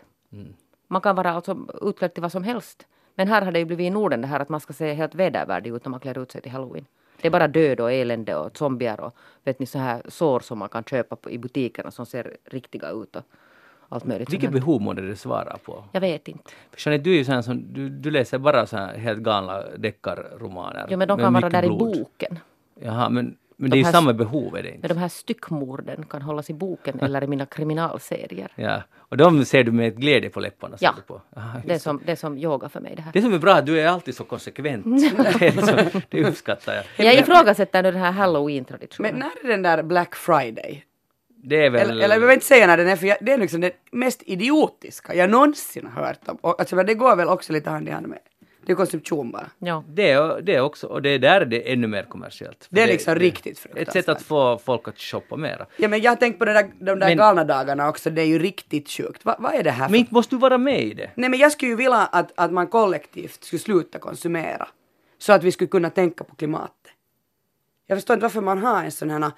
Man 0.88 1.02
kan 1.02 1.16
vara 1.16 1.30
alltså 1.30 1.66
utklädd 1.82 2.14
till 2.14 2.22
vad 2.22 2.32
som 2.32 2.44
helst. 2.44 2.86
Men 3.14 3.28
här 3.28 3.42
har 3.42 3.52
det 3.52 3.58
ju 3.58 3.64
blivit 3.64 3.86
i 3.86 3.90
Norden 3.90 4.20
det 4.20 4.26
här 4.26 4.40
att 4.40 4.48
man 4.48 4.60
ska 4.60 4.72
se 4.72 4.92
helt 4.92 5.14
vedervärdig 5.14 5.74
ut 5.74 5.84
när 5.84 5.90
man 5.90 6.00
klär 6.00 6.18
ut 6.18 6.32
sig 6.32 6.40
till 6.40 6.52
halloween. 6.52 6.86
Det 7.20 7.28
är 7.28 7.32
bara 7.32 7.48
död 7.48 7.80
och 7.80 7.92
elände 7.92 8.36
och 8.36 8.56
zombier 8.56 9.00
och 9.00 9.16
vet 9.44 9.58
ni 9.58 9.66
så 9.66 9.78
här 9.78 10.02
sår 10.08 10.40
som 10.40 10.58
man 10.58 10.68
kan 10.68 10.84
köpa 10.84 11.16
på, 11.16 11.30
i 11.30 11.38
butikerna 11.38 11.90
som 11.90 12.06
ser 12.06 12.36
riktiga 12.44 12.90
ut 12.90 13.16
och 13.16 13.22
allt 13.94 14.04
möjligt. 14.04 14.30
vilket 14.32 14.52
behov 14.52 14.80
måste 14.82 15.02
det 15.02 15.16
svara 15.16 15.56
på? 15.64 15.84
Jag 15.92 16.00
vet 16.00 16.28
inte. 16.28 16.50
För 16.70 16.88
Jeanette, 16.90 17.04
du 17.04 17.12
är 17.14 17.18
ju 17.18 17.24
sån 17.24 17.42
som, 17.42 17.72
du, 17.72 17.88
du 17.88 18.10
läser 18.10 18.38
bara 18.38 18.66
så 18.66 18.76
här 18.76 18.98
helt 18.98 19.18
galna 19.20 19.62
deckarromaner. 19.78 20.86
Ja 20.90 20.96
men 20.96 21.08
de 21.08 21.18
kan 21.18 21.32
vara 21.32 21.48
där 21.48 21.62
blod. 21.62 21.96
i 21.96 21.98
boken. 22.00 22.38
Jaha, 22.82 23.08
men, 23.08 23.36
men 23.56 23.70
De 23.70 23.70
det 23.70 23.76
är 23.76 23.78
ju 23.78 23.84
här- 23.84 23.92
samma 23.92 24.12
behov, 24.12 24.56
är 24.56 24.62
det 24.62 24.68
Men 24.68 24.74
inte? 24.74 24.88
de 24.88 24.96
här 24.98 25.08
styckmorden 25.08 26.04
kan 26.10 26.22
hållas 26.22 26.50
i 26.50 26.54
boken 26.54 27.00
eller 27.00 27.24
i 27.24 27.26
mina 27.26 27.46
kriminalserier. 27.46 28.52
Ja. 28.54 28.82
Och 28.96 29.16
de 29.16 29.44
ser 29.44 29.64
du 29.64 29.72
med 29.72 29.96
glädje 30.00 30.30
på 30.30 30.40
läpparna? 30.40 30.76
Ja. 30.80 30.92
du 30.96 31.02
på. 31.02 31.20
Aha, 31.36 31.58
Det 31.66 31.74
är, 31.74 31.78
som, 31.78 32.00
det 32.06 32.12
är 32.12 32.16
som 32.16 32.38
yoga 32.38 32.68
för 32.68 32.80
mig 32.80 32.92
det 32.96 33.02
här. 33.02 33.12
Det 33.12 33.22
som 33.22 33.32
är 33.34 33.38
bra 33.38 33.54
är 33.54 33.58
att 33.58 33.66
du 33.66 33.80
är 33.80 33.88
alltid 33.88 34.14
så 34.16 34.24
konsekvent. 34.24 34.84
det, 35.38 35.46
är 35.46 36.02
det 36.08 36.24
uppskattar 36.24 36.74
jag. 36.74 37.06
Jag 37.06 37.14
ifrågasätter 37.14 37.82
nu 37.82 37.90
den 37.92 38.00
här 38.00 38.12
halloween-traditionen. 38.12 39.10
Men 39.12 39.20
när 39.20 39.44
är 39.50 39.52
den 39.56 39.62
där 39.62 39.82
Black 39.82 40.14
Friday? 40.14 40.84
Det 41.42 41.64
är 41.66 41.70
väl... 41.70 41.80
Eller, 41.80 41.92
eller 41.92 42.02
jag 42.14 42.20
behöver 42.20 42.34
inte 42.34 42.46
säga 42.46 42.66
när 42.66 42.76
den 42.76 42.88
är, 42.88 42.96
för 42.96 43.06
jag, 43.06 43.16
det 43.20 43.32
är 43.32 43.38
liksom 43.38 43.60
det 43.60 43.72
mest 43.92 44.22
idiotiska 44.26 45.14
jag 45.14 45.30
någonsin 45.30 45.86
har 45.86 46.04
hört 46.06 46.28
om. 46.28 46.36
Och, 46.40 46.60
alltså, 46.60 46.76
men 46.76 46.86
det 46.86 46.94
går 46.94 47.16
väl 47.16 47.28
också 47.28 47.52
lite 47.52 47.70
hand 47.70 47.88
i 47.88 47.90
hand 47.90 48.06
med, 48.06 48.18
det 48.66 48.72
är 48.72 48.76
konsumtion 48.76 49.30
bara. 49.30 49.50
Ja. 49.58 49.84
Det 49.88 50.10
är, 50.10 50.40
det 50.40 50.54
är 50.54 50.60
också, 50.60 50.86
och 50.86 51.02
det 51.02 51.08
är 51.08 51.18
där 51.18 51.44
det 51.44 51.68
är 51.68 51.72
ännu 51.72 51.86
mer 51.86 52.02
kommersiellt. 52.02 52.66
Det 52.70 52.82
är 52.82 52.86
liksom 52.86 53.14
riktigt 53.14 53.52
Ett 53.52 53.58
fruktansvärt. 53.58 53.92
sätt 53.92 54.08
att 54.08 54.22
få 54.22 54.58
folk 54.58 54.88
att 54.88 54.98
shoppa 54.98 55.36
mera. 55.36 55.66
Ja 55.76 55.88
men 55.88 56.00
jag 56.00 56.10
har 56.10 56.16
tänkt 56.16 56.38
på 56.38 56.44
det 56.44 56.52
där, 56.52 56.62
de 56.78 56.84
där 56.84 56.96
Men- 57.08 57.16
galna 57.16 57.44
dagarna 57.44 57.88
också, 57.88 58.10
det 58.10 58.22
är 58.22 58.26
ju 58.26 58.38
riktigt 58.38 58.90
sjukt. 58.90 59.24
Va, 59.24 59.36
vad 59.38 59.54
är 59.54 59.62
det 59.62 59.70
här 59.70 59.84
för 59.84 59.90
Men 59.90 60.00
inte 60.00 60.14
måste 60.14 60.34
du 60.34 60.40
vara 60.40 60.58
med 60.58 60.82
i 60.82 60.94
det. 60.94 61.10
Nej 61.14 61.30
men 61.30 61.38
jag 61.38 61.52
skulle 61.52 61.70
ju 61.70 61.76
vilja 61.76 61.96
att, 62.12 62.32
att 62.34 62.52
man 62.52 62.66
kollektivt 62.66 63.44
skulle 63.44 63.60
sluta 63.60 63.98
konsumera. 63.98 64.68
Så 65.18 65.32
att 65.32 65.44
vi 65.44 65.52
skulle 65.52 65.68
kunna 65.68 65.90
tänka 65.90 66.24
på 66.24 66.34
klimatet. 66.34 66.74
Jag 67.86 67.98
förstår 67.98 68.14
inte 68.14 68.24
varför 68.24 68.40
man 68.40 68.58
har 68.58 68.84
en 68.84 68.92
sån 68.92 69.10
här 69.10 69.30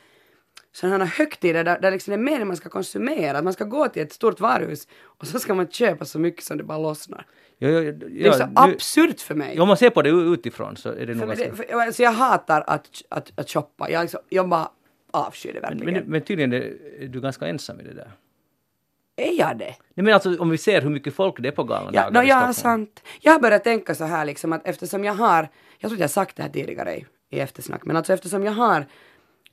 sådana 0.73 1.05
högtider 1.05 1.65
där, 1.65 1.79
där 1.81 1.91
liksom 1.91 2.11
det 2.11 2.17
är 2.17 2.23
meningen 2.23 2.49
man 2.49 2.57
ska 2.57 2.69
konsumera. 2.69 3.39
Att 3.39 3.45
man 3.45 3.53
ska 3.53 3.65
gå 3.65 3.89
till 3.89 4.03
ett 4.03 4.13
stort 4.13 4.41
varuhus 4.41 4.89
och 5.03 5.27
så 5.27 5.39
ska 5.39 5.55
man 5.55 5.69
köpa 5.69 6.05
så 6.05 6.19
mycket 6.19 6.45
som 6.45 6.59
det 6.59 6.65
bara 6.65 6.79
lossnar. 6.79 7.27
Jo, 7.59 7.69
jo, 7.69 7.81
jo, 7.83 7.93
Det 8.09 8.29
är 8.29 8.33
så 8.33 8.47
nu- 8.47 8.53
absurt 8.55 9.21
för 9.21 9.35
mig. 9.35 9.61
Om 9.61 9.69
man 9.69 9.77
ser 9.77 9.91
på 9.91 10.03
det 10.03 10.11
utifrån 10.11 10.77
så 10.77 10.89
är 10.89 11.07
det 11.07 11.15
nog 11.15 11.29
ganska... 11.29 11.55
för, 11.55 11.75
alltså 11.75 12.03
jag 12.03 12.13
hatar 12.13 12.65
att, 12.67 12.89
att, 13.09 13.33
att 13.35 13.51
shoppa. 13.51 13.91
Jag, 13.91 14.03
liksom, 14.03 14.21
jag 14.29 14.49
bara 14.49 14.69
avskyr 15.11 15.53
det 15.53 15.61
verkligen. 15.61 15.95
Men, 15.95 16.05
men 16.07 16.21
tydligen 16.23 16.53
är 16.53 17.09
du 17.09 17.21
ganska 17.21 17.47
ensam 17.47 17.81
i 17.81 17.83
det 17.83 17.95
där. 17.95 18.11
är 19.17 19.39
jag 19.39 19.59
det? 19.59 19.75
Nej 19.95 20.05
men 20.05 20.15
alltså 20.15 20.39
om 20.39 20.51
vi 20.51 20.59
ser 20.59 20.83
hur 20.83 20.91
mycket 20.91 21.15
folk 21.15 21.35
det 21.39 21.49
är 21.49 21.53
på 21.53 21.65
galna 21.65 21.91
Ja, 21.95 22.11
no, 22.11 22.23
ja, 22.23 22.53
sant. 22.53 23.03
Jag 23.21 23.33
har 23.33 23.41
börjat 23.41 23.65
tänka 23.65 23.95
så 23.95 24.05
här 24.05 24.25
liksom 24.25 24.53
att 24.53 24.67
eftersom 24.67 25.05
jag 25.05 25.15
har, 25.15 25.49
jag 25.79 25.89
tror 25.89 25.93
att 25.93 26.01
jag 26.01 26.11
sagt 26.11 26.37
det 26.37 26.43
här 26.43 26.51
tidigare 26.51 26.97
i, 26.97 27.07
i 27.31 27.41
eftersnack, 27.41 27.85
men 27.85 27.97
alltså 27.97 28.13
eftersom 28.13 28.45
jag 28.45 28.53
har 28.53 28.87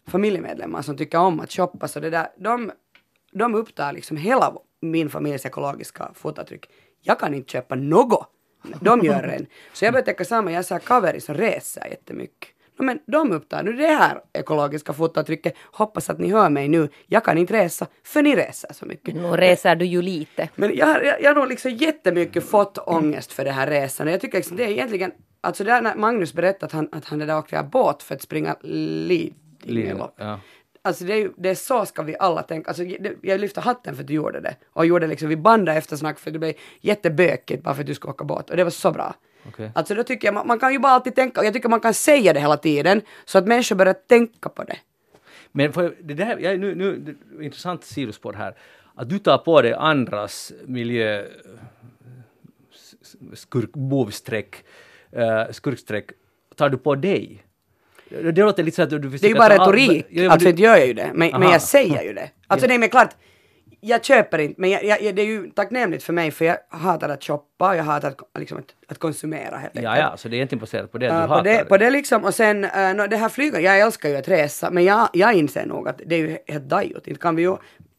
familjemedlemmar 0.10 0.82
som 0.82 0.98
tycker 0.98 1.18
om 1.18 1.40
att 1.40 1.52
shoppa 1.52 1.88
så 1.88 2.00
det 2.00 2.10
där, 2.10 2.28
de, 2.38 2.72
de 3.32 3.56
upptar 3.56 3.94
liksom 3.94 4.18
hela 4.18 4.54
min 4.82 5.10
familjs 5.10 5.46
ekologiska 5.46 6.12
fotavtryck. 6.16 6.66
Jag 7.02 7.20
kan 7.20 7.34
inte 7.34 7.52
köpa 7.52 7.76
något. 7.76 8.30
De 8.82 9.00
gör 9.06 9.24
en. 9.24 9.46
Så 9.74 9.86
jag 9.86 9.94
börjar 9.94 10.06
tänka 10.06 10.26
samma, 10.26 10.52
jag 10.52 10.64
här 10.70 10.80
kaveri 10.80 11.22
som 11.22 11.36
reser 11.36 11.88
jättemycket. 11.90 12.50
No, 12.80 12.84
men 12.84 13.00
de 13.08 13.32
upptar 13.32 13.64
nu 13.64 13.74
det 13.74 13.88
här 13.88 14.22
ekologiska 14.34 14.94
fotavtrycket. 14.94 15.54
Hoppas 15.72 16.10
att 16.10 16.20
ni 16.20 16.32
hör 16.32 16.50
mig 16.50 16.68
nu. 16.68 16.90
Jag 17.08 17.26
kan 17.26 17.38
inte 17.38 17.54
resa, 17.54 17.88
för 18.04 18.22
ni 18.22 18.36
reser 18.36 18.74
så 18.74 18.86
mycket. 18.86 19.16
Nu 19.16 19.28
reser 19.32 19.76
du 19.76 19.86
ju 19.86 20.02
lite. 20.02 20.50
Men 20.56 20.76
jag, 20.76 20.86
har- 20.86 21.02
jag, 21.02 21.22
jag 21.22 21.30
har 21.30 21.36
nog 21.36 21.48
liksom 21.50 21.72
jättemycket 21.72 22.44
fått 22.50 22.78
ångest 22.78 23.32
för 23.34 23.46
det 23.46 23.52
här 23.52 23.68
resan. 23.68 24.08
Jag 24.08 24.22
tycker 24.22 24.38
liksom 24.38 24.58
det 24.58 24.64
är 24.64 24.70
egentligen, 24.70 25.12
alltså 25.42 25.64
där 25.64 25.82
när 25.82 25.96
Magnus 25.96 26.34
berättade 26.34 26.66
att 26.66 26.72
han, 26.72 26.90
att 26.92 27.06
han 27.06 27.20
där 27.20 27.38
åkte 27.38 27.64
båt 27.64 28.04
för 28.04 28.16
att 28.16 28.22
springa 28.22 28.56
Lidingölopp. 29.70 30.14
Ja. 30.18 30.40
Alltså 30.82 31.04
det 31.04 31.14
är, 31.14 31.32
det 31.38 31.50
är 31.50 31.56
så 31.56 31.86
ska 31.86 32.04
vi 32.04 32.16
alla 32.20 32.44
tänka. 32.44 32.68
Alltså 32.70 32.84
det, 32.84 33.16
jag 33.22 33.40
lyfter 33.40 33.62
hatten 33.62 33.96
för 33.96 34.04
att 34.04 34.08
du 34.08 34.14
gjorde 34.14 34.40
det. 34.40 34.56
Och 34.74 34.86
gjorde 34.86 35.08
liksom, 35.08 35.30
vi 35.30 35.38
bandade 35.38 35.78
eftersnack 35.78 36.20
för 36.20 36.32
det 36.32 36.40
blev 36.40 36.54
jättebökigt 36.82 37.64
bara 37.64 37.76
för 37.76 37.82
att 37.82 37.88
du 37.88 37.94
skulle 37.94 38.12
åka 38.12 38.24
båt. 38.24 38.50
Och 38.50 38.58
det 38.58 38.64
var 38.64 38.72
så 38.72 38.92
bra. 38.92 39.16
Okej. 39.48 39.72
Alltså 39.76 39.96
då 39.96 40.04
tycker 40.04 40.28
jag, 40.28 40.34
man, 40.34 40.48
man 40.48 40.60
kan 40.60 40.74
ju 40.74 40.80
bara 40.80 40.94
alltid 40.94 41.16
tänka, 41.16 41.40
och 41.40 41.46
jag 41.46 41.54
tycker 41.54 41.70
man 41.70 41.80
kan 41.80 41.94
säga 41.94 42.34
det 42.34 42.40
hela 42.40 42.58
tiden, 42.58 43.02
så 43.26 43.38
att 43.38 43.48
människor 43.48 43.76
börjar 43.76 43.94
tänka 43.94 44.50
på 44.50 44.64
det. 44.64 44.78
Men 45.52 45.74
för 45.74 45.96
det 46.02 46.14
där, 46.14 46.38
jag, 46.38 46.60
nu, 46.60 46.76
nu, 46.76 46.98
det, 46.98 47.46
intressant 47.46 47.84
sidospår 47.84 48.34
här. 48.34 48.58
Att 48.96 49.10
du 49.10 49.20
tar 49.20 49.38
på 49.38 49.62
dig 49.62 49.74
andras 49.74 50.54
miljö 50.66 51.26
skurk, 53.34 53.72
bovstreck, 53.74 54.66
uh, 55.18 55.52
skurkstreck, 55.52 56.10
tar 56.56 56.70
du 56.70 56.78
på 56.78 56.96
dig. 56.96 57.44
Det, 58.10 58.42
låter 58.42 58.64
lite 58.64 58.76
så 58.76 58.82
att 58.82 58.90
du 58.90 59.00
Det 59.00 59.24
är 59.24 59.28
ju 59.30 59.36
bara 59.36 59.56
ta 59.58 59.64
all- 59.64 59.72
retorik, 59.72 60.06
Ja, 60.10 60.32
alltså 60.32 60.44
du- 60.46 60.50
inte 60.50 60.62
gör 60.62 60.76
jag 60.78 60.88
ju 60.88 60.94
det, 60.94 61.12
men, 61.14 61.32
men 61.40 61.50
jag 61.50 61.62
säger 61.62 62.04
ju 62.04 62.14
det. 62.14 62.30
Alltså 62.48 62.68
nej 62.68 62.78
men 62.78 62.90
klart, 62.90 63.10
jag 63.82 64.06
köper 64.06 64.40
inte, 64.40 64.62
men 64.62 64.70
jag, 64.70 64.84
jag, 65.02 65.16
det 65.16 65.22
är 65.22 65.26
ju 65.26 65.50
tacknämligt 65.52 66.04
för 66.04 66.14
mig 66.14 66.32
för 66.32 66.46
jag 66.46 66.58
hatar 66.70 67.10
att 67.10 67.24
shoppa 67.24 67.70
och 67.70 67.76
jag 67.76 67.84
hatar 67.84 68.08
att, 68.10 68.40
liksom, 68.40 68.58
att, 68.58 68.92
att 68.92 68.98
konsumera 68.98 69.58
helt 69.58 69.74
Ja, 69.76 69.98
ja, 69.98 70.18
så 70.18 70.28
det 70.30 70.36
är 70.36 70.38
egentligen 70.38 70.60
baserat 70.60 70.92
på 70.92 70.98
det, 70.98 71.08
att 71.08 71.14
Uh, 71.16 71.22
du 71.22 71.28
på, 71.28 71.34
hatar 71.34 71.44
det, 71.44 71.66
på 71.66 71.78
det 71.78 71.90
liksom, 71.90 72.24
och 72.24 72.34
sen 72.36 72.64
uh, 72.66 72.94
no, 72.96 73.08
det 73.08 73.18
här 73.18 73.30
flyget, 73.30 73.62
jag 73.64 73.80
älskar 73.80 74.10
ju 74.10 74.16
att 74.16 74.28
resa, 74.28 74.70
men 74.72 74.84
jag, 74.84 75.10
jag 75.14 75.34
inser 75.34 75.66
nog 75.66 75.88
att 75.88 76.02
det 76.06 76.16
är 76.16 76.20
ju 76.20 76.38
helt 76.48 76.70
dajot. 76.70 77.08
Inte 77.08 77.20
kan 77.22 77.36
vi 77.36 77.42
ju, 77.42 77.56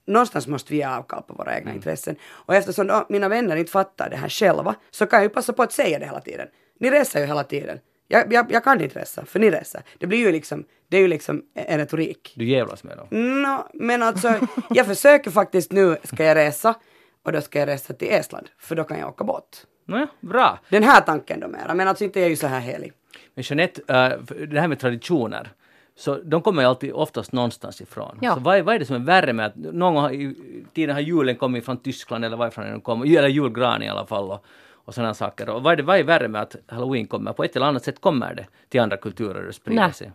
någonstans 0.06 0.46
måste 0.46 0.72
vi 0.72 0.76
ge 0.78 0.84
avkall 0.84 1.22
på 1.22 1.34
våra 1.34 1.50
Mm. 1.50 1.58
egna 1.62 1.74
intressen. 1.74 2.16
Och 2.28 2.54
eftersom 2.54 2.86
då, 2.86 3.06
mina 3.08 3.28
vänner 3.28 3.56
inte 3.56 3.72
fattar 3.72 4.10
det 4.10 4.16
här 4.16 4.28
själva, 4.28 4.74
så 4.90 5.06
kan 5.06 5.16
jag 5.16 5.24
ju 5.24 5.28
passa 5.28 5.52
på 5.52 5.62
att 5.62 5.72
säga 5.72 5.98
det 5.98 6.04
hela 6.06 6.20
tiden. 6.20 6.46
Ni 6.80 6.90
reser 6.90 7.20
ju 7.20 7.26
hela 7.26 7.44
tiden. 7.44 7.78
Jag, 8.12 8.32
jag, 8.32 8.52
jag 8.52 8.64
kan 8.64 8.80
inte 8.80 9.00
resa, 9.00 9.24
för 9.24 9.38
ni 9.38 9.50
reser. 9.50 9.82
Det 9.98 10.06
blir 10.06 10.18
ju 10.18 10.32
liksom, 10.32 10.64
det 10.88 10.96
är 10.96 11.00
ju 11.00 11.08
liksom 11.08 11.42
en 11.54 11.78
retorik. 11.78 12.32
Du 12.36 12.44
jävlas 12.44 12.84
med 12.84 12.96
dem. 12.96 13.06
Nå, 13.42 13.68
men 13.74 14.02
alltså, 14.02 14.34
jag 14.70 14.86
försöker 14.86 15.30
faktiskt 15.30 15.72
nu, 15.72 15.96
ska 16.04 16.24
jag 16.24 16.36
resa, 16.36 16.74
och 17.22 17.32
då 17.32 17.40
ska 17.40 17.58
jag 17.58 17.68
resa 17.68 17.94
till 17.94 18.08
Estland, 18.10 18.48
för 18.58 18.76
då 18.76 18.84
kan 18.84 18.98
jag 18.98 19.08
åka 19.08 19.24
båt. 19.24 19.66
Nåja, 19.84 20.08
bra. 20.20 20.58
Den 20.68 20.82
här 20.82 21.00
tanken 21.00 21.40
då 21.40 21.48
mera, 21.48 21.74
men 21.74 21.88
alltså 21.88 22.04
inte 22.04 22.20
är 22.20 22.22
jag 22.22 22.30
ju 22.30 22.36
så 22.36 22.46
här 22.46 22.60
helig. 22.60 22.92
Men 23.34 23.44
Jeanette, 23.46 23.80
för 24.26 24.46
det 24.46 24.60
här 24.60 24.68
med 24.68 24.78
traditioner, 24.78 25.52
så 25.96 26.14
de 26.14 26.42
kommer 26.42 26.62
ju 26.62 26.68
alltid 26.68 26.92
oftast 26.92 27.32
någonstans 27.32 27.80
ifrån. 27.80 28.18
Ja. 28.20 28.34
Så 28.34 28.40
vad 28.40 28.56
är, 28.56 28.62
vad 28.62 28.74
är 28.74 28.78
det 28.78 28.84
som 28.84 28.96
är 28.96 29.06
värre 29.06 29.32
med 29.32 29.46
att 29.46 29.56
någon 29.56 29.94
gång 29.94 30.10
i 30.14 30.64
tiden 30.74 30.94
har 30.94 31.00
julen 31.00 31.36
kommit 31.36 31.64
från 31.64 31.76
Tyskland 31.76 32.24
eller 32.24 32.36
varifrån 32.36 32.64
den 32.64 32.80
kommer, 32.80 33.18
eller 33.18 33.28
julgran 33.28 33.82
i 33.82 33.88
alla 33.88 34.06
fall 34.06 34.30
och, 34.30 34.44
och 34.90 34.94
sådana 34.94 35.14
saker. 35.14 35.48
Och 35.48 35.62
vad 35.62 35.72
är, 35.72 35.76
det, 35.76 35.82
vad 35.82 35.98
är 35.98 36.04
värre 36.04 36.28
med 36.28 36.42
att 36.42 36.56
halloween 36.66 37.06
kommer? 37.06 37.32
På 37.32 37.44
ett 37.44 37.56
eller 37.56 37.66
annat 37.66 37.84
sätt 37.84 38.00
kommer 38.00 38.34
det 38.34 38.46
till 38.68 38.80
andra 38.80 38.96
kulturer 38.96 39.48
och 39.48 39.54
sprider 39.54 39.82
Nej. 39.82 39.92
sig. 39.92 40.12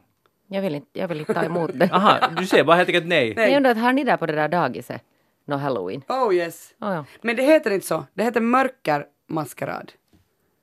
Jag 0.48 0.62
vill 0.62 0.76
inte, 0.76 1.00
jag 1.00 1.08
vill 1.08 1.20
inte 1.20 1.34
ta 1.34 1.44
emot 1.44 1.72
det. 1.74 1.90
Aha, 1.94 2.30
du 2.38 2.46
säger 2.46 2.64
bara 2.64 2.76
helt 2.78 2.90
enkelt 2.90 3.08
nej. 3.08 3.34
Nej. 3.36 3.50
Jag 3.52 3.58
undrar, 3.58 3.72
att 3.72 3.78
har 3.78 3.94
ni 3.94 4.04
där 4.04 4.18
på 4.18 4.26
det 4.26 4.34
där 4.36 4.48
dagiset 4.48 5.02
nå 5.46 5.56
halloween? 5.56 6.02
Oh 6.08 6.36
yes. 6.36 6.74
Oh, 6.82 6.94
ja. 6.94 7.06
Men 7.22 7.36
det 7.36 7.44
heter 7.44 7.72
inte 7.72 7.86
så. 7.88 8.06
Det 8.14 8.24
heter 8.24 8.42
mörkermaskerad. 8.42 9.92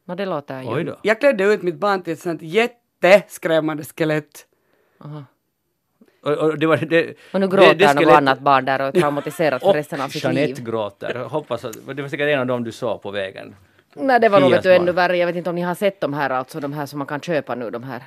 No, 0.07 0.15
det 0.15 0.27
låter 0.27 0.63
ju... 0.63 0.69
Oj 0.69 0.85
då. 0.85 0.97
Jag 1.03 1.21
klädde 1.21 1.45
ut 1.45 1.63
mitt 1.63 1.77
barn 1.79 2.03
till 2.03 2.13
ett 2.13 2.19
sånt 2.21 2.43
jätteskrämmande 2.43 3.85
skelett. 3.85 4.47
Aha. 5.05 5.25
Och, 6.25 6.33
och 6.33 6.59
det 6.59 6.67
var, 6.67 6.77
det, 6.77 7.15
Och 7.33 7.41
nu 7.41 7.47
det- 7.47 7.57
gråter 7.57 7.75
det 7.75 7.87
något 7.87 7.97
skelett- 7.97 8.17
annat 8.17 8.41
barn 8.41 8.65
där 8.65 8.81
och 8.81 8.87
är 8.97 9.01
traumatiserat 9.01 9.63
för 9.63 9.69
Och 9.69 9.75
resten 9.75 10.01
av 10.01 10.09
sitt 10.09 10.25
Jeanette 10.25 10.47
liv. 10.47 10.65
gråter. 10.65 11.15
Hoppas 11.25 11.65
att, 11.65 11.77
det 11.97 12.03
var 12.03 12.09
säkert 12.09 12.29
en 12.29 12.41
av 12.41 12.47
dem 12.47 12.65
du 12.65 12.73
såg 12.73 13.03
på 13.03 13.11
vägen. 13.11 13.55
Nej, 13.95 14.21
det 14.21 14.29
var 14.29 14.41
nog 14.41 14.51
Fias 14.51 14.59
vet 14.59 14.63
du, 14.63 14.75
ännu 14.75 14.93
värre. 14.93 15.17
Jag 15.17 15.27
vet 15.27 15.37
inte 15.37 15.51
om 15.51 15.57
ni 15.57 15.63
har 15.63 15.75
sett 15.75 16.01
de 16.01 16.15
här, 16.15 16.31
alltså 16.31 16.61
de 16.61 16.73
här 16.73 16.87
som 16.87 16.99
man 16.99 17.07
kan 17.07 17.21
köpa 17.21 17.55
nu, 17.55 17.71
de 17.71 17.83
här, 17.83 18.03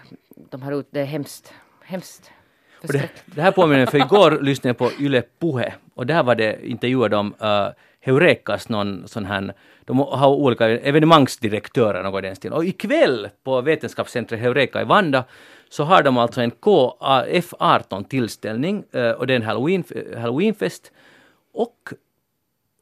de 0.51 0.61
här 0.61 0.79
ut, 0.79 0.87
det 0.91 0.99
är 0.99 1.05
hemskt, 1.05 1.53
hemskt. 1.83 2.31
Det, 2.81 3.09
det 3.25 3.41
här 3.41 3.51
påminner 3.51 3.79
mig, 3.79 3.87
för 3.87 3.97
igår 3.97 4.31
lyssnade 4.41 4.69
jag 4.69 4.77
på 4.77 5.03
Yle 5.03 5.23
Puhe 5.39 5.73
och 5.93 6.05
där 6.05 6.23
var 6.23 6.35
det 6.35 6.67
intervjuade 6.67 7.15
de 7.15 7.33
uh, 7.41 7.69
Heurekas, 7.99 8.69
någon 8.69 9.07
sån 9.07 9.25
här, 9.25 9.53
de 9.85 9.99
har 9.99 10.27
olika 10.27 10.69
evenemangsdirektörer 10.69 12.03
något 12.03 12.23
i 12.23 12.27
den 12.27 12.35
stilen. 12.35 12.57
Och 12.57 12.65
ikväll 12.65 13.29
på 13.43 13.61
Vetenskapscentret 13.61 14.41
Heureka 14.41 14.81
i 14.81 14.85
Vanda 14.85 15.23
så 15.69 15.83
har 15.83 16.03
de 16.03 16.17
alltså 16.17 16.41
en 16.41 16.51
KF18 16.51 18.07
tillställning 18.07 18.83
uh, 18.95 19.11
och 19.11 19.27
det 19.27 19.33
är 19.33 19.35
en 19.35 19.43
halloween, 19.43 19.83
halloweenfest. 20.17 20.91
Och 21.53 21.93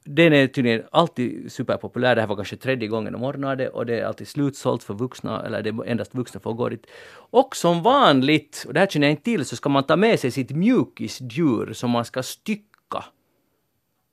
den 0.05 0.33
är 0.33 0.47
tydligen 0.47 0.83
alltid 0.91 1.51
superpopulär. 1.51 2.15
Det 2.15 2.21
här 2.21 2.27
var 2.27 2.35
kanske 2.35 2.55
tredje 2.55 2.87
gången 2.87 3.13
de 3.13 3.23
ordnade 3.23 3.69
och 3.69 3.85
det 3.85 3.99
är 3.99 4.05
alltid 4.05 4.27
slutsålt 4.27 4.83
för 4.83 4.93
vuxna, 4.93 5.45
eller 5.45 5.63
det 5.63 5.69
är 5.69 5.85
endast 5.85 6.15
vuxna 6.15 6.39
får 6.39 6.53
gå 6.53 6.69
dit. 6.69 6.85
Och 7.31 7.55
som 7.55 7.83
vanligt, 7.83 8.63
och 8.67 8.73
det 8.73 8.79
här 8.79 8.87
känner 8.87 9.07
jag 9.07 9.11
inte 9.11 9.23
till, 9.23 9.45
så 9.45 9.55
ska 9.55 9.69
man 9.69 9.83
ta 9.83 9.95
med 9.95 10.19
sig 10.19 10.31
sitt 10.31 10.51
mjukisdjur 10.51 11.73
som 11.73 11.89
man 11.89 12.05
ska 12.05 12.23
stycka. 12.23 13.03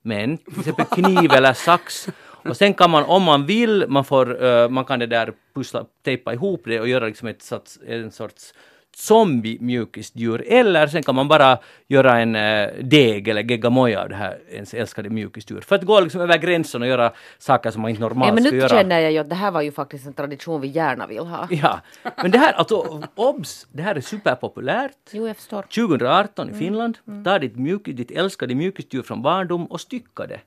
Men 0.03 0.39
till 0.39 0.59
exempel 0.59 0.85
kniv 1.03 1.33
eller 1.33 1.53
sax. 1.53 2.09
Och 2.45 2.57
sen 2.57 2.75
kan 2.75 2.91
man, 2.91 3.05
om 3.05 3.23
man 3.23 3.47
vill, 3.47 3.85
man, 3.89 4.05
får, 4.05 4.45
eh, 4.45 4.69
man 4.69 4.85
kan 4.85 4.99
det 4.99 5.07
där 5.07 5.33
pussla, 5.55 5.85
tejpa 6.05 6.35
ihop 6.35 6.63
det 6.65 6.81
och 6.81 6.89
göra 6.89 7.07
liksom 7.07 7.29
ett 7.29 7.53
en 7.87 8.11
sorts 8.11 8.55
zombie-mjukisdjur. 8.97 10.45
Eller 10.47 10.87
sen 10.87 11.03
kan 11.03 11.15
man 11.15 11.29
bara 11.29 11.59
göra 11.89 12.19
en 12.19 12.37
eh, 12.37 12.69
deg 12.83 13.29
eller 13.29 13.43
geggamoja 13.43 14.03
av 14.03 14.09
det 14.09 14.15
här 14.15 14.39
ens 14.51 14.75
älskade 14.75 15.11
mjukisdjur. 15.11 15.61
För 15.61 15.77
att 15.77 15.83
gå 15.83 16.01
liksom 16.01 16.21
över 16.21 16.39
gränsen 16.39 16.83
och 16.83 16.89
göra 16.89 17.13
saker 17.39 17.71
som 17.71 17.83
man 17.83 17.91
inte 17.91 18.03
normalt 18.03 18.29
Ja, 18.29 18.35
men 18.35 18.45
skulle 18.45 18.57
nu 18.57 18.63
göra. 18.63 18.69
känner 18.83 19.01
jag 19.01 19.13
ju 19.13 19.19
att 19.19 19.29
det 19.29 19.35
här 19.35 19.51
var 19.51 19.63
ju 19.63 19.73
faktiskt 19.73 20.07
en 20.07 20.13
tradition 20.13 20.61
vi 20.61 20.69
gärna 20.69 21.07
vill 21.07 21.19
ha. 21.19 21.49
Ja, 21.63 21.81
men 22.23 22.31
det 22.31 22.39
här, 22.39 22.53
alltså 22.53 23.03
obs, 23.15 23.67
det 23.73 23.83
här 23.83 23.95
är 23.95 24.01
superpopulärt. 24.01 24.93
Jo, 25.13 25.27
jag 25.27 25.37
förstår. 25.37 25.63
2018 25.63 26.51
i 26.51 26.55
Finland, 26.55 26.99
ta 27.25 27.39
ditt, 27.39 27.57
mjukis, 27.57 27.97
ditt 27.97 28.11
älskade 28.11 28.55
mjukisdjur 28.55 29.03
från 29.03 29.23
barndom 29.23 29.67
och 29.67 29.81
stycka 29.81 30.27
det. 30.27 30.41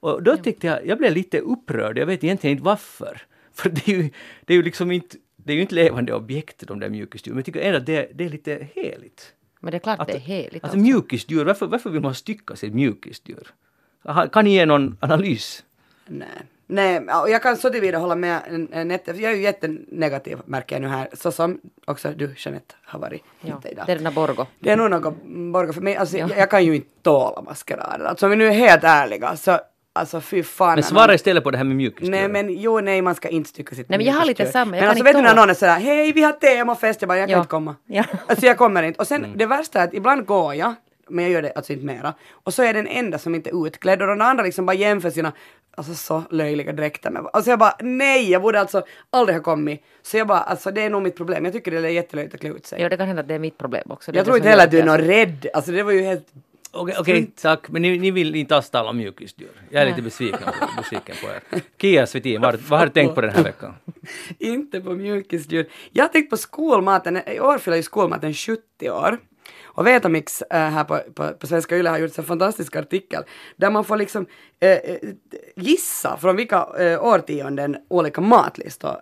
Och 0.00 0.22
då 0.22 0.36
tyckte 0.36 0.66
jag, 0.66 0.86
jag 0.86 0.98
blev 0.98 1.12
lite 1.12 1.38
upprörd, 1.40 1.98
jag 1.98 2.06
vet 2.06 2.24
egentligen 2.24 2.52
inte 2.56 2.64
varför. 2.64 3.22
För 3.54 3.70
det 3.70 3.88
är 3.88 3.96
ju, 3.96 4.10
det 4.44 4.52
är 4.52 4.56
ju 4.56 4.62
liksom 4.62 4.90
inte, 4.90 5.16
det 5.46 5.52
är 5.52 5.54
ju 5.54 5.62
inte 5.62 5.74
levande 5.74 6.14
objekt 6.14 6.66
de 6.66 6.80
där 6.80 6.88
mjukisdjuren, 6.88 7.34
men 7.34 7.38
jag 7.38 7.44
tycker 7.46 7.60
ändå 7.60 7.78
att 7.78 7.86
det, 7.86 8.10
det 8.14 8.24
är 8.24 8.28
lite 8.28 8.66
heligt. 8.74 9.32
Men 9.60 9.70
det 9.70 9.76
är 9.76 9.78
klart 9.78 10.00
Att, 10.00 10.06
det 10.08 10.14
är 10.14 10.18
heligt. 10.18 10.64
alltså 10.64 10.78
mjukisdjur, 10.78 11.44
varför, 11.44 11.66
varför 11.66 11.90
vill 11.90 12.00
man 12.02 12.14
stycka 12.14 12.56
sitt 12.56 12.74
mjukisdjur? 12.74 13.54
Kan 14.32 14.44
ni 14.44 14.50
ge 14.54 14.66
någon 14.66 14.96
analys? 15.00 15.64
Nej. 16.06 16.28
Nej, 16.68 17.02
jag 17.06 17.42
kan 17.42 17.56
så 17.56 17.70
tillvida 17.70 17.98
hålla 17.98 18.14
med 18.14 18.66
eh, 18.72 18.84
Nette, 18.84 19.10
jag 19.10 19.32
är 19.32 19.36
ju 19.36 19.42
jättenegativ 19.42 20.38
märker 20.44 20.74
jag 20.76 20.82
nu 20.82 20.88
här, 20.88 21.08
så 21.12 21.32
som 21.32 21.60
också 21.84 22.12
du 22.16 22.34
Jeanette 22.36 22.74
har 22.84 22.98
varit 22.98 23.22
Ja, 23.40 23.60
idag. 23.70 23.86
det 23.86 23.92
är 23.92 23.96
den 23.96 24.04
där 24.04 24.10
Borgo. 24.10 24.46
Det 24.60 24.70
är 24.70 24.76
nog 24.76 24.90
något 24.90 25.14
Borgo 25.52 25.72
för 25.72 25.80
mig, 25.80 25.96
alltså 25.96 26.16
Ja. 26.18 26.28
jag, 26.28 26.38
jag 26.38 26.50
kan 26.50 26.64
ju 26.64 26.74
inte 26.76 26.88
tåla 27.02 27.42
maskerader. 27.42 28.04
Alltså 28.04 28.26
om 28.26 28.30
vi 28.30 28.36
nu 28.36 28.46
är 28.46 28.50
helt 28.52 28.84
ärliga 28.84 29.36
så, 29.36 29.58
alltså 29.96 30.20
fy 30.20 30.42
fan. 30.42 30.74
Men 30.74 30.82
svara 30.82 31.14
istället 31.14 31.44
på 31.44 31.50
det 31.50 31.56
här 31.56 31.64
med 31.64 31.76
mjukisdjur. 31.76 32.10
Nej 32.10 32.28
men 32.28 32.58
jo 32.60 32.80
nej 32.80 33.02
man 33.02 33.14
ska 33.14 33.28
inte 33.28 33.48
stycka 33.50 33.74
sitt 33.74 33.88
Nej, 33.88 33.98
men 33.98 34.06
jag 34.06 34.14
har 34.14 34.24
lite 34.26 34.46
samma, 34.46 34.76
jag 34.76 34.80
Men 34.82 34.88
alltså 34.90 34.98
inte 35.00 35.12
vet 35.12 35.16
du 35.16 35.28
när 35.28 35.34
någon 35.40 35.50
är 35.50 35.54
sådär 35.54 35.78
hej 35.78 36.12
vi 36.12 36.22
har 36.22 36.32
temafest, 36.32 37.02
jag 37.02 37.08
bara 37.08 37.18
jag 37.18 37.28
kan 37.28 37.32
Ja. 37.32 37.38
inte 37.38 37.48
komma. 37.50 37.74
Ja. 37.86 38.04
Alltså 38.26 38.46
jag 38.46 38.58
kommer 38.58 38.82
inte. 38.82 39.00
Och 39.00 39.06
sen 39.06 39.24
Mm. 39.24 39.38
det 39.38 39.46
värsta 39.46 39.80
är 39.80 39.84
att 39.84 39.94
ibland 39.94 40.26
går 40.26 40.54
jag, 40.54 40.74
men 41.08 41.24
jag 41.24 41.32
gör 41.32 41.42
det 41.42 41.52
alltså 41.56 41.72
inte 41.72 41.84
mera. 41.86 42.14
Och 42.32 42.54
så 42.54 42.62
är 42.62 42.66
jag 42.66 42.74
den 42.74 42.86
enda 42.86 43.18
som 43.18 43.34
inte 43.34 43.50
är 43.50 43.66
utklädd 43.66 44.02
och 44.02 44.08
de 44.08 44.20
andra 44.20 44.44
liksom 44.44 44.66
bara 44.66 44.74
jämför 44.76 45.10
sina 45.10 45.32
Alltså 45.78 45.94
så 45.94 46.22
löjliga 46.30 46.72
dräkter 46.72 47.10
med 47.10 47.26
Alltså 47.32 47.50
jag 47.50 47.58
bara 47.58 47.74
nej, 47.80 48.30
jag 48.30 48.42
borde 48.42 48.60
alltså 48.60 48.82
aldrig 49.10 49.36
ha 49.38 49.42
kommit. 49.42 49.82
Så 50.02 50.16
jag 50.16 50.26
bara 50.26 50.38
alltså 50.38 50.70
det 50.70 50.82
är 50.82 50.90
nog 50.90 51.02
mitt 51.02 51.16
problem. 51.16 51.44
Jag 51.44 51.54
tycker 51.54 51.70
det 51.70 51.78
är 51.78 51.88
jättelöjligt 51.88 52.34
att 52.34 52.40
klä 52.40 52.50
ut 52.50 52.66
sig. 52.66 52.80
Ja, 52.82 52.88
det 52.88 52.96
kan 52.96 53.06
hända 53.06 53.22
att 53.22 53.28
det 53.28 53.34
är 53.34 53.38
mitt 53.38 53.58
problem 53.58 53.90
också. 53.90 54.12
Det 54.12 54.16
jag 54.18 54.24
tror 54.24 54.36
inte 54.36 54.48
heller 54.48 54.64
att 54.64 54.70
du 54.70 54.78
är 54.78 54.84
någon 54.84 54.98
rädd. 54.98 55.46
Alltså 55.54 55.72
det 55.72 55.82
var 55.82 55.92
ju 55.92 56.02
helt 56.02 56.26
Okej, 56.76 56.94
okej, 56.98 57.30
tack. 57.42 57.68
Men 57.68 57.82
ni, 57.82 57.98
ni 57.98 58.10
vill 58.10 58.34
inte 58.34 58.56
alls 58.56 58.70
tala 58.70 58.90
om 58.90 58.96
mjukisdjur. 58.96 59.50
Jag 59.70 59.82
är 59.82 59.86
lite 59.86 60.02
besviken, 60.02 60.40
på- 60.60 60.66
besviken 60.76 61.16
på 61.22 61.26
er. 61.26 61.62
Kia 61.80 62.06
Svetin, 62.06 62.40
vad, 62.40 62.60
vad 62.60 62.78
har 62.78 62.86
du 62.86 62.92
tänkt 62.92 63.14
på 63.14 63.20
den 63.20 63.30
här 63.30 63.42
veckan? 63.42 63.74
Inte 64.38 64.80
på 64.80 64.94
mjukisdjur. 64.94 65.66
Jag 65.92 66.04
har 66.04 66.08
tänkt 66.08 66.30
på 66.30 66.36
skolmaten. 66.36 67.20
I 67.28 67.40
år 67.40 67.58
fyller 67.58 67.76
ju 67.76 67.82
skolmaten 67.82 68.34
70 68.34 68.90
år. 68.90 69.18
Och 69.64 69.86
Vetamix 69.86 70.42
äh, 70.42 70.58
här 70.58 70.84
på, 70.84 71.00
på, 71.14 71.32
på 71.32 71.46
Svenska 71.46 71.76
Yle 71.76 71.88
har 71.90 71.98
gjort 71.98 72.18
en 72.18 72.24
fantastisk 72.24 72.76
artikel 72.76 73.22
där 73.56 73.70
man 73.70 73.84
får 73.84 73.96
liksom 73.96 74.26
äh, 74.60 74.78
gissa 75.56 76.16
från 76.16 76.36
vilka 76.36 76.66
äh, 76.78 77.04
årtionden 77.04 77.76
olika 77.88 78.20
matlistor 78.20 78.96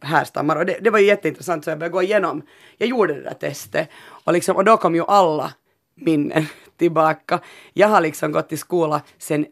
härstammar. 0.00 0.56
Och 0.56 0.66
det, 0.66 0.78
det 0.80 0.90
var 0.90 0.98
ju 0.98 1.06
jätteintressant 1.06 1.64
så 1.64 1.70
jag 1.70 1.78
började 1.78 1.92
gå 1.92 2.02
igenom. 2.02 2.42
Jag 2.78 2.88
gjorde 2.88 3.14
det 3.14 3.20
där 3.22 3.34
testet 3.34 3.88
och, 4.24 4.32
liksom, 4.32 4.56
och 4.56 4.64
då 4.64 4.76
kom 4.76 4.94
ju 4.94 5.04
alla 5.04 5.54
minnen 5.94 6.46
tillbaka. 6.80 7.40
Jag 7.72 7.88
har 7.88 8.00
liksom 8.00 8.32
gått 8.32 8.52
i 8.52 8.56
skola 8.56 9.02
sedan 9.18 9.46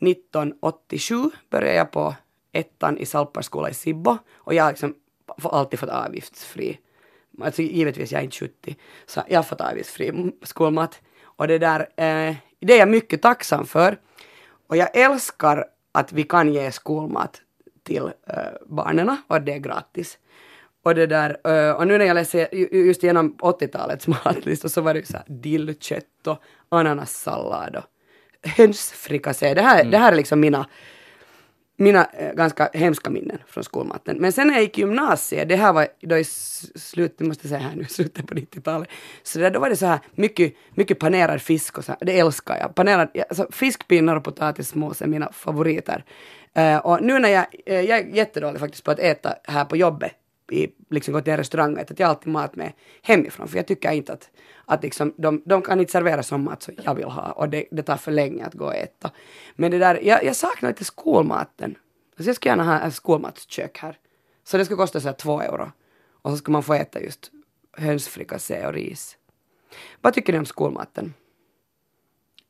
1987 0.00 1.30
började 1.50 1.74
jag 1.74 1.90
på 1.90 2.14
ettan 2.52 2.98
i 2.98 3.06
Salparskola 3.06 3.70
i 3.70 3.74
Sibbo 3.74 4.18
och 4.34 4.54
jag 4.54 4.64
har 4.64 4.70
liksom 4.70 4.94
alltid 5.42 5.78
fått 5.78 5.88
avgiftsfri. 5.88 6.78
Alltså 7.42 7.62
givetvis 7.62 8.12
jag 8.12 8.18
är 8.18 8.24
inte 8.24 8.36
70 8.36 8.76
så 9.06 9.22
jag 9.28 9.38
har 9.38 9.42
fått 9.42 9.60
avgiftsfri 9.60 10.32
skolmat. 10.42 11.00
Och 11.22 11.48
det 11.48 11.58
där, 11.58 11.80
eh, 11.80 12.36
det 12.60 12.74
är 12.74 12.78
jag 12.78 12.88
mycket 12.88 13.22
tacksam 13.22 13.66
för. 13.66 13.98
Och 14.66 14.76
jag 14.76 14.96
älskar 14.96 15.64
att 15.92 16.12
vi 16.12 16.22
kan 16.22 16.52
ge 16.52 16.72
skolmat 16.72 17.42
till 17.82 18.10
eh, 18.26 18.52
barnen 18.66 19.16
och 19.28 19.42
det 19.42 19.52
är 19.52 19.58
gratis. 19.58 20.18
Och 20.84 20.94
det 20.94 21.06
där, 21.06 21.36
eh, 21.68 21.72
och 21.76 21.86
nu 21.86 21.98
när 21.98 22.04
jag 22.04 22.14
läser 22.14 22.48
ju- 22.52 22.68
ju- 22.72 22.86
just 22.86 23.02
genom 23.02 23.36
80-talets 23.40 24.06
matlistor 24.24 24.68
så 24.68 24.80
var 24.80 24.94
det 24.94 25.00
ju 25.00 25.06
så 25.06 25.16
här 25.16 25.26
dillkött 25.28 26.26
och 26.26 26.42
ananassallad 26.68 27.76
och 27.76 27.84
hönsfrikassé. 28.50 29.54
Det 29.54 29.62
här, 29.62 29.84
det 29.84 29.98
här 29.98 30.12
är 30.12 30.16
liksom 30.16 30.40
mina 30.40 30.66
mina 31.76 32.04
eh, 32.18 32.32
ganska 32.34 32.70
hemska 32.72 33.10
minnen 33.10 33.38
från 33.46 33.64
skolmaten. 33.64 34.16
Men 34.20 34.32
sen 34.32 34.46
när 34.46 34.54
jag 34.54 34.62
gick 34.62 34.78
i 34.78 34.80
gymnasiet, 34.80 35.48
det 35.48 35.56
här 35.56 35.72
var 35.72 35.86
då 36.00 36.18
i 36.18 36.24
slutet, 36.24 37.20
måste 37.26 37.48
säga 37.48 37.60
här 37.60 37.76
nu, 37.76 37.84
slutet 37.88 38.26
på 38.26 38.34
90-talet, 38.34 38.88
så 39.22 39.38
där, 39.38 39.50
då 39.50 39.60
var 39.60 39.68
det 39.70 39.76
så 39.76 39.86
här 39.86 39.98
mycket, 40.14 40.54
mycket 40.74 40.98
panerad 40.98 41.42
fisk 41.42 41.78
och 41.78 41.84
så 41.84 41.92
här, 41.92 41.98
det 42.06 42.18
älskar 42.18 42.56
jag. 42.58 42.74
Panerad, 42.74 43.08
alltså 43.28 43.46
fiskpinnar 43.50 44.16
och 44.16 44.24
potatismos 44.24 45.02
är 45.02 45.06
mina 45.06 45.32
favoriter. 45.32 46.04
Eh, 46.54 46.76
och 46.78 47.02
nu 47.02 47.18
när 47.18 47.28
jag, 47.28 47.46
jag 47.66 47.88
är 47.98 48.06
jättedålig 48.14 48.60
faktiskt 48.60 48.84
på 48.84 48.90
att 48.90 48.98
äta 48.98 49.34
här 49.44 49.64
på 49.64 49.76
jobbet, 49.76 50.12
i, 50.52 50.74
liksom 50.90 51.14
gå 51.14 51.20
till 51.20 51.32
en 51.32 51.36
restaurang 51.38 51.72
och 51.74 51.80
äta, 51.80 51.92
att 51.92 51.98
jag 51.98 52.06
har 52.06 52.14
alltid 52.14 52.32
mat 52.32 52.56
med 52.56 52.72
hemifrån, 53.02 53.48
för 53.48 53.56
jag 53.56 53.66
tycker 53.66 53.92
inte 53.92 54.12
att, 54.12 54.30
att 54.64 54.82
liksom, 54.82 55.14
de, 55.16 55.42
de 55.46 55.62
kan 55.62 55.80
inte 55.80 55.92
servera 55.92 56.22
sån 56.22 56.44
mat 56.44 56.62
som 56.62 56.74
jag 56.84 56.94
vill 56.94 57.04
ha 57.04 57.32
och 57.32 57.48
det, 57.48 57.64
det 57.70 57.82
tar 57.82 57.96
för 57.96 58.12
länge 58.12 58.46
att 58.46 58.54
gå 58.54 58.64
och 58.64 58.74
äta. 58.74 59.10
Men 59.54 59.70
det 59.70 59.78
där, 59.78 60.00
jag, 60.02 60.24
jag 60.24 60.36
saknar 60.36 60.70
lite 60.70 60.84
skolmaten. 60.84 61.74
Alltså 62.10 62.28
jag 62.28 62.36
skulle 62.36 62.50
gärna 62.50 62.64
ha 62.64 62.86
ett 62.86 62.94
skolmatskök 62.94 63.78
här. 63.78 63.98
Så 64.44 64.56
det 64.56 64.64
skulle 64.64 64.76
kosta 64.76 65.00
så 65.00 65.08
här 65.08 65.14
två 65.14 65.40
euro. 65.40 65.72
Och 66.22 66.30
så 66.30 66.36
ska 66.36 66.52
man 66.52 66.62
få 66.62 66.74
äta 66.74 67.00
just 67.00 67.30
hönsfrikassé 67.72 68.66
och 68.66 68.72
ris. 68.72 69.16
Vad 70.00 70.14
tycker 70.14 70.32
ni 70.32 70.38
om 70.38 70.46
skolmaten? 70.46 71.14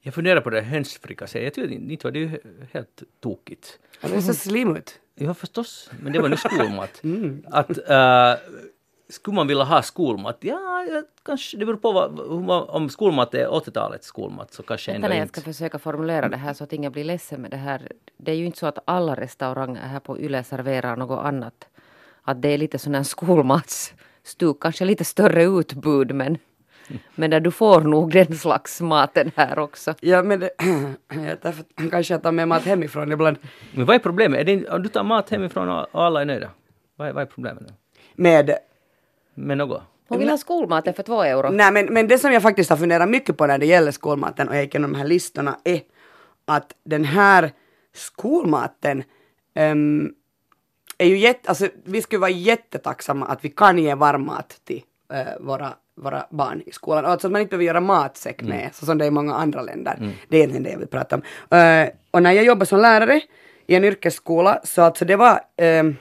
Jag 0.01 0.15
funderar 0.15 0.41
på 0.41 0.51
det 0.51 0.61
här 0.61 0.71
hönsfrikassé. 0.71 1.45
Jag 1.45 1.55
tyckte 1.55 1.75
inte 1.75 2.11
det 2.11 2.19
ju 2.19 2.41
helt 2.73 3.03
tokigt. 3.21 3.79
Ja, 4.01 4.09
Det 4.09 4.23
ser 4.23 4.33
slim 4.33 4.77
ut. 4.77 5.01
Ja 5.15 5.35
förstås, 5.35 5.91
men 6.01 6.13
det 6.13 6.21
var 6.21 6.29
nu 6.29 6.37
skolmat. 6.37 7.01
Mm. 7.05 7.47
Att 7.51 7.89
äh, 7.91 8.35
skulle 9.09 9.35
man 9.35 9.47
vilja 9.47 9.65
ha 9.65 9.83
skolmat? 9.83 10.39
Ja, 10.41 10.87
kanske 11.23 11.57
det 11.57 11.67
beror 11.67 11.77
på 11.77 11.93
vad, 11.93 12.21
om 12.71 12.89
skolmat 12.89 13.35
är 13.35 13.47
80-talets 13.47 14.07
skolmat 14.07 14.53
så 14.53 14.63
kanske 14.63 14.93
ändå 14.93 15.09
när 15.09 15.17
jag 15.17 15.25
inte. 15.25 15.41
ska 15.41 15.53
försöka 15.53 15.79
formulera 15.79 16.29
det 16.29 16.37
här 16.37 16.55
så 16.55 16.65
att 16.65 16.73
ingen 16.73 16.93
blir 16.93 17.05
ledsen 17.05 17.43
med 17.43 17.51
det 17.51 17.57
här. 17.57 17.93
Det 18.17 18.33
är 18.33 18.37
ju 18.37 18.47
inte 18.47 18.59
så 18.59 18.67
att 18.67 18.79
alla 18.85 19.15
restauranger 19.15 19.81
här 19.81 20.01
på 20.01 20.19
Yle 20.19 20.45
serverar 20.45 20.97
något 20.97 21.25
annat. 21.25 21.69
Att 22.23 22.43
det 22.43 22.49
är 22.49 22.59
lite 22.59 22.79
sån 22.79 22.95
här 22.95 23.03
skolmatsstuk, 23.03 24.61
kanske 24.61 24.85
lite 24.85 25.05
större 25.05 25.45
utbud 25.45 26.15
men, 26.15 26.39
men 27.15 27.31
där 27.31 27.41
du 27.41 27.51
får 27.51 27.81
nog 27.81 28.13
den 28.13 28.37
slags 28.37 28.81
maten 28.81 29.31
här 29.37 29.59
också. 29.59 29.95
Ja, 30.01 30.23
men 30.23 30.41
det, 30.41 30.51
ja, 31.09 31.37
därför 31.43 31.65
kanske 31.91 32.15
jag 32.15 32.23
tar 32.23 32.33
med 32.33 32.49
mat 32.49 32.63
hemifrån 32.63 33.13
ibland. 33.13 33.37
Men 33.73 33.87
vad 33.87 33.97
är 33.97 34.01
problemet? 34.01 34.41
Är 34.41 34.45
det, 34.45 34.69
om 34.69 34.83
du 34.83 34.89
tar 34.89 35.05
mat 35.05 35.31
hemifrån 35.31 35.69
och 35.69 35.87
alla 35.93 36.21
är 36.21 36.25
nöjda? 36.25 36.51
Vad 36.97 37.09
är, 37.09 37.13
vad 37.13 37.23
är 37.23 37.27
problemet? 37.27 37.63
Med 38.15 38.55
Med 39.35 39.59
något? 39.59 39.83
Hon 40.09 40.19
vill 40.19 40.29
ha 40.29 40.39
skolmaten 40.39 40.95
för 40.95 41.03
två 41.03 41.23
euro. 41.23 41.51
Nej, 41.51 41.73
men, 41.73 41.87
men 41.87 42.09
det 42.09 42.19
som 42.19 42.33
jag 42.33 42.43
faktiskt 42.43 42.71
har 42.71 42.77
funderat 42.77 43.09
mycket 43.09 43.37
på 43.37 43.47
när 43.47 43.59
det 43.59 43.67
gäller 43.67 43.91
skolmaten 43.91 44.49
och 44.49 44.55
jag 44.55 44.63
gick 44.63 44.75
igenom 44.75 44.93
de 44.93 44.99
här 44.99 45.07
listorna 45.07 45.59
är 45.65 45.81
att 46.45 46.75
den 46.85 47.05
här 47.05 47.51
skolmaten 47.95 49.03
ehm, 49.55 50.15
är 50.99 51.07
ju 51.07 51.19
jätte, 51.19 51.49
alltså 51.49 51.69
vi 51.85 52.03
skulle 52.03 52.21
vara 52.21 52.31
jättetacksamma 52.31 53.27
att 53.27 53.45
vi 53.45 53.49
kan 53.49 53.79
ge 53.79 53.95
varm 53.95 54.27
mat 54.27 54.61
till 54.65 54.83
eh, 55.13 55.41
våra, 55.41 55.75
våra 55.97 56.27
barn 56.31 56.63
i 56.67 56.73
skolan. 56.73 57.05
Alltså 57.05 57.27
att 57.27 57.33
man 57.33 57.41
inte 57.41 57.51
behöver 57.51 57.65
göra 57.65 57.81
matsäck 57.81 58.43
med, 58.43 58.71
så 58.75 58.87
som 58.87 58.99
det 58.99 59.05
är 59.05 59.07
i 59.07 59.11
många 59.11 59.35
andra 59.35 59.63
länder. 59.63 60.15
Det 60.29 60.37
är 60.37 60.39
egentligen 60.39 60.63
det 60.63 60.71
jag 60.71 60.79
vill 60.79 60.89
prata 60.89 61.17
om. 61.17 61.23
Eh, 61.59 61.89
och 62.11 62.23
när 62.23 62.33
jag 62.33 62.45
jobbade 62.45 62.67
som 62.67 62.81
lärare 62.81 63.21
i 63.67 63.75
en 63.75 63.85
yrkesskola 63.85 64.61
så 64.65 64.83
alltså 64.83 65.05
det 65.05 65.17
var 65.17 65.41
ehm, 65.57 65.97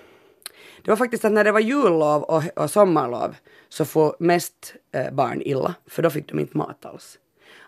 det 0.83 0.91
var 0.91 0.95
faktiskt 0.97 1.25
att 1.25 1.31
när 1.31 1.43
det 1.43 1.51
var 1.51 1.59
jullov 1.59 2.23
och, 2.23 2.43
och 2.55 2.69
sommarlov 2.71 3.35
så 3.69 3.85
får 3.85 4.15
mest 4.19 4.73
eh, 4.91 5.11
barn 5.11 5.41
illa, 5.41 5.73
för 5.87 6.03
då 6.03 6.09
fick 6.09 6.29
de 6.29 6.39
inte 6.39 6.57
mat 6.57 6.85
alls. 6.85 7.17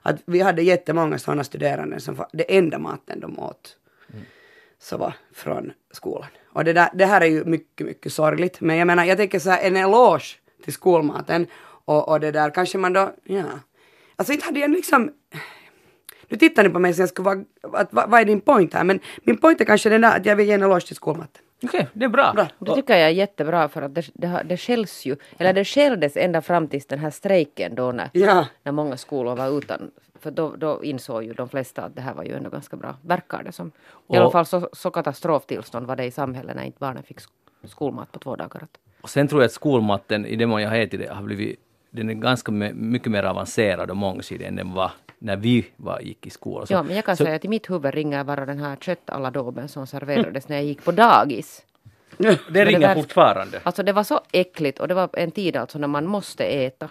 Att 0.01 0.15
vi 0.25 0.39
hade 0.41 0.61
jättemånga 0.61 1.17
sådana 1.17 1.43
studerande 1.43 1.99
som 1.99 2.15
fa- 2.15 2.29
det 2.33 2.57
enda 2.57 2.79
maten 2.79 3.19
de 3.19 3.39
åt 3.39 3.77
så 4.79 4.97
var 4.97 5.13
från 5.33 5.71
skolan. 5.91 6.27
Och 6.49 6.63
det, 6.63 6.73
där, 6.73 6.89
det 6.93 7.05
här 7.05 7.21
är 7.21 7.25
ju 7.25 7.45
mycket, 7.45 7.87
mycket 7.87 8.13
sorgligt. 8.13 8.61
Men 8.61 8.77
jag 8.77 8.87
menar, 8.87 9.03
jag 9.05 9.17
tänker 9.17 9.39
så 9.39 9.49
här, 9.49 9.61
en 9.67 9.77
eloge 9.77 10.25
till 10.63 10.73
skolmaten 10.73 11.47
och, 11.85 12.09
och 12.09 12.19
det 12.19 12.31
där 12.31 12.49
kanske 12.49 12.77
man 12.77 12.93
då, 12.93 13.11
ja. 13.23 13.43
Alltså 14.15 14.33
inte 14.33 14.45
hade 14.45 14.59
jag 14.59 14.71
liksom, 14.71 15.11
nu 16.27 16.37
tittar 16.37 16.63
ni 16.63 16.69
på 16.69 16.79
mig 16.79 16.93
som 16.93 17.01
jag 17.01 17.09
skulle 17.09 17.25
vara, 17.25 17.43
att, 17.81 17.93
vad, 17.93 18.09
vad 18.09 18.21
är 18.21 18.25
din 18.25 18.41
point 18.41 18.73
här? 18.73 18.83
Men 18.83 18.99
min 19.23 19.37
point 19.37 19.61
är 19.61 19.65
kanske 19.65 19.89
den 19.89 20.01
där 20.01 20.17
att 20.17 20.25
jag 20.25 20.35
vill 20.35 20.47
ge 20.47 20.53
en 20.53 20.63
eloge 20.63 20.85
till 20.87 20.95
skolmaten. 20.95 21.41
Okej, 21.63 21.87
det 21.93 22.05
är 22.05 22.09
bra. 22.09 22.33
Bra. 22.35 22.47
Det 22.59 22.75
tycker 22.75 22.93
jag 22.97 23.03
är 23.09 23.13
jättebra 23.13 23.69
för 23.69 23.81
att 23.81 23.95
det, 23.95 24.09
det, 24.13 24.41
det 24.45 24.57
skälls 24.57 25.05
ju, 25.05 25.15
eller 25.37 25.53
det 25.53 25.65
skälldes 25.65 26.17
ända 26.17 26.41
fram 26.41 26.67
tills 26.67 26.85
den 26.85 26.99
här 26.99 27.09
strejken 27.09 27.75
då 27.75 27.91
när, 27.91 28.09
Ja. 28.13 28.47
när 28.63 28.71
många 28.71 28.97
skolor 28.97 29.35
var 29.35 29.57
utan. 29.57 29.91
För 30.19 30.31
då, 30.31 30.55
då 30.55 30.83
insåg 30.83 31.23
ju 31.23 31.33
de 31.33 31.49
flesta 31.49 31.81
att 31.81 31.95
det 31.95 32.01
här 32.01 32.13
var 32.13 32.23
ju 32.23 32.33
ändå 32.33 32.49
ganska 32.49 32.77
bra, 32.77 32.95
verkar 33.01 33.43
det 33.43 33.51
som. 33.51 33.67
I 33.67 33.71
Och- 34.07 34.15
alla 34.15 34.31
fall 34.31 34.45
så, 34.45 34.69
så 34.73 34.91
katastroftillstånd 34.91 35.87
var 35.87 35.95
det 35.95 36.05
i 36.05 36.11
samhället 36.11 36.55
när 36.55 36.63
inte 36.63 36.79
barnen 36.79 37.03
fick 37.03 37.19
sk- 37.19 37.29
skolmat 37.67 38.11
på 38.11 38.19
två 38.19 38.35
dagar. 38.35 38.67
Och 39.01 39.09
sen 39.09 39.27
tror 39.27 39.41
jag 39.41 39.45
att 39.45 39.51
skolmatten, 39.53 40.25
i 40.25 40.35
det 40.35 40.45
mån 40.45 40.61
jag 40.61 40.69
har 40.69 40.77
ätit 40.77 40.99
det, 40.99 41.13
har 41.13 41.23
blivit 41.23 41.59
den 41.93 42.09
är 42.09 42.13
ganska 42.13 42.51
mycket 42.51 43.11
mer 43.11 43.23
avancerad 43.23 43.89
och 43.89 43.97
mångsidig 43.97 44.45
än 44.45 44.55
den 44.55 44.73
var 44.73 44.91
när 45.19 45.35
vi 45.37 45.65
var, 45.75 45.99
gick 45.99 46.27
i 46.27 46.29
skolan. 46.29 46.67
Ja, 46.69 46.83
men 46.83 46.95
jag 46.95 47.05
kan 47.05 47.17
så- 47.17 47.23
säga 47.23 47.35
att 47.35 47.45
i 47.45 47.47
mitt 47.47 47.69
huvud 47.69 47.93
ringer 47.93 48.23
bara 48.23 48.45
den 48.45 48.59
här 48.59 48.75
köttalladoben 48.75 49.67
som 49.67 49.87
serverades 49.87 50.47
när 50.49 50.55
jag 50.55 50.65
gick 50.65 50.83
på 50.85 50.91
dagis. 50.91 51.65
Det 52.17 52.39
det 52.53 52.65
ringer 52.65 52.79
där- 52.87 52.95
fortfarande. 52.95 53.59
Alltså 53.63 53.83
det 53.83 53.93
var 53.93 54.03
så 54.03 54.21
äckligt 54.31 54.79
och 54.79 54.87
det 54.87 54.93
var 54.93 55.09
en 55.13 55.31
tid 55.31 55.55
alltså 55.55 55.79
när 55.79 55.87
man 55.87 56.05
måste 56.07 56.43
äta. 56.43 56.89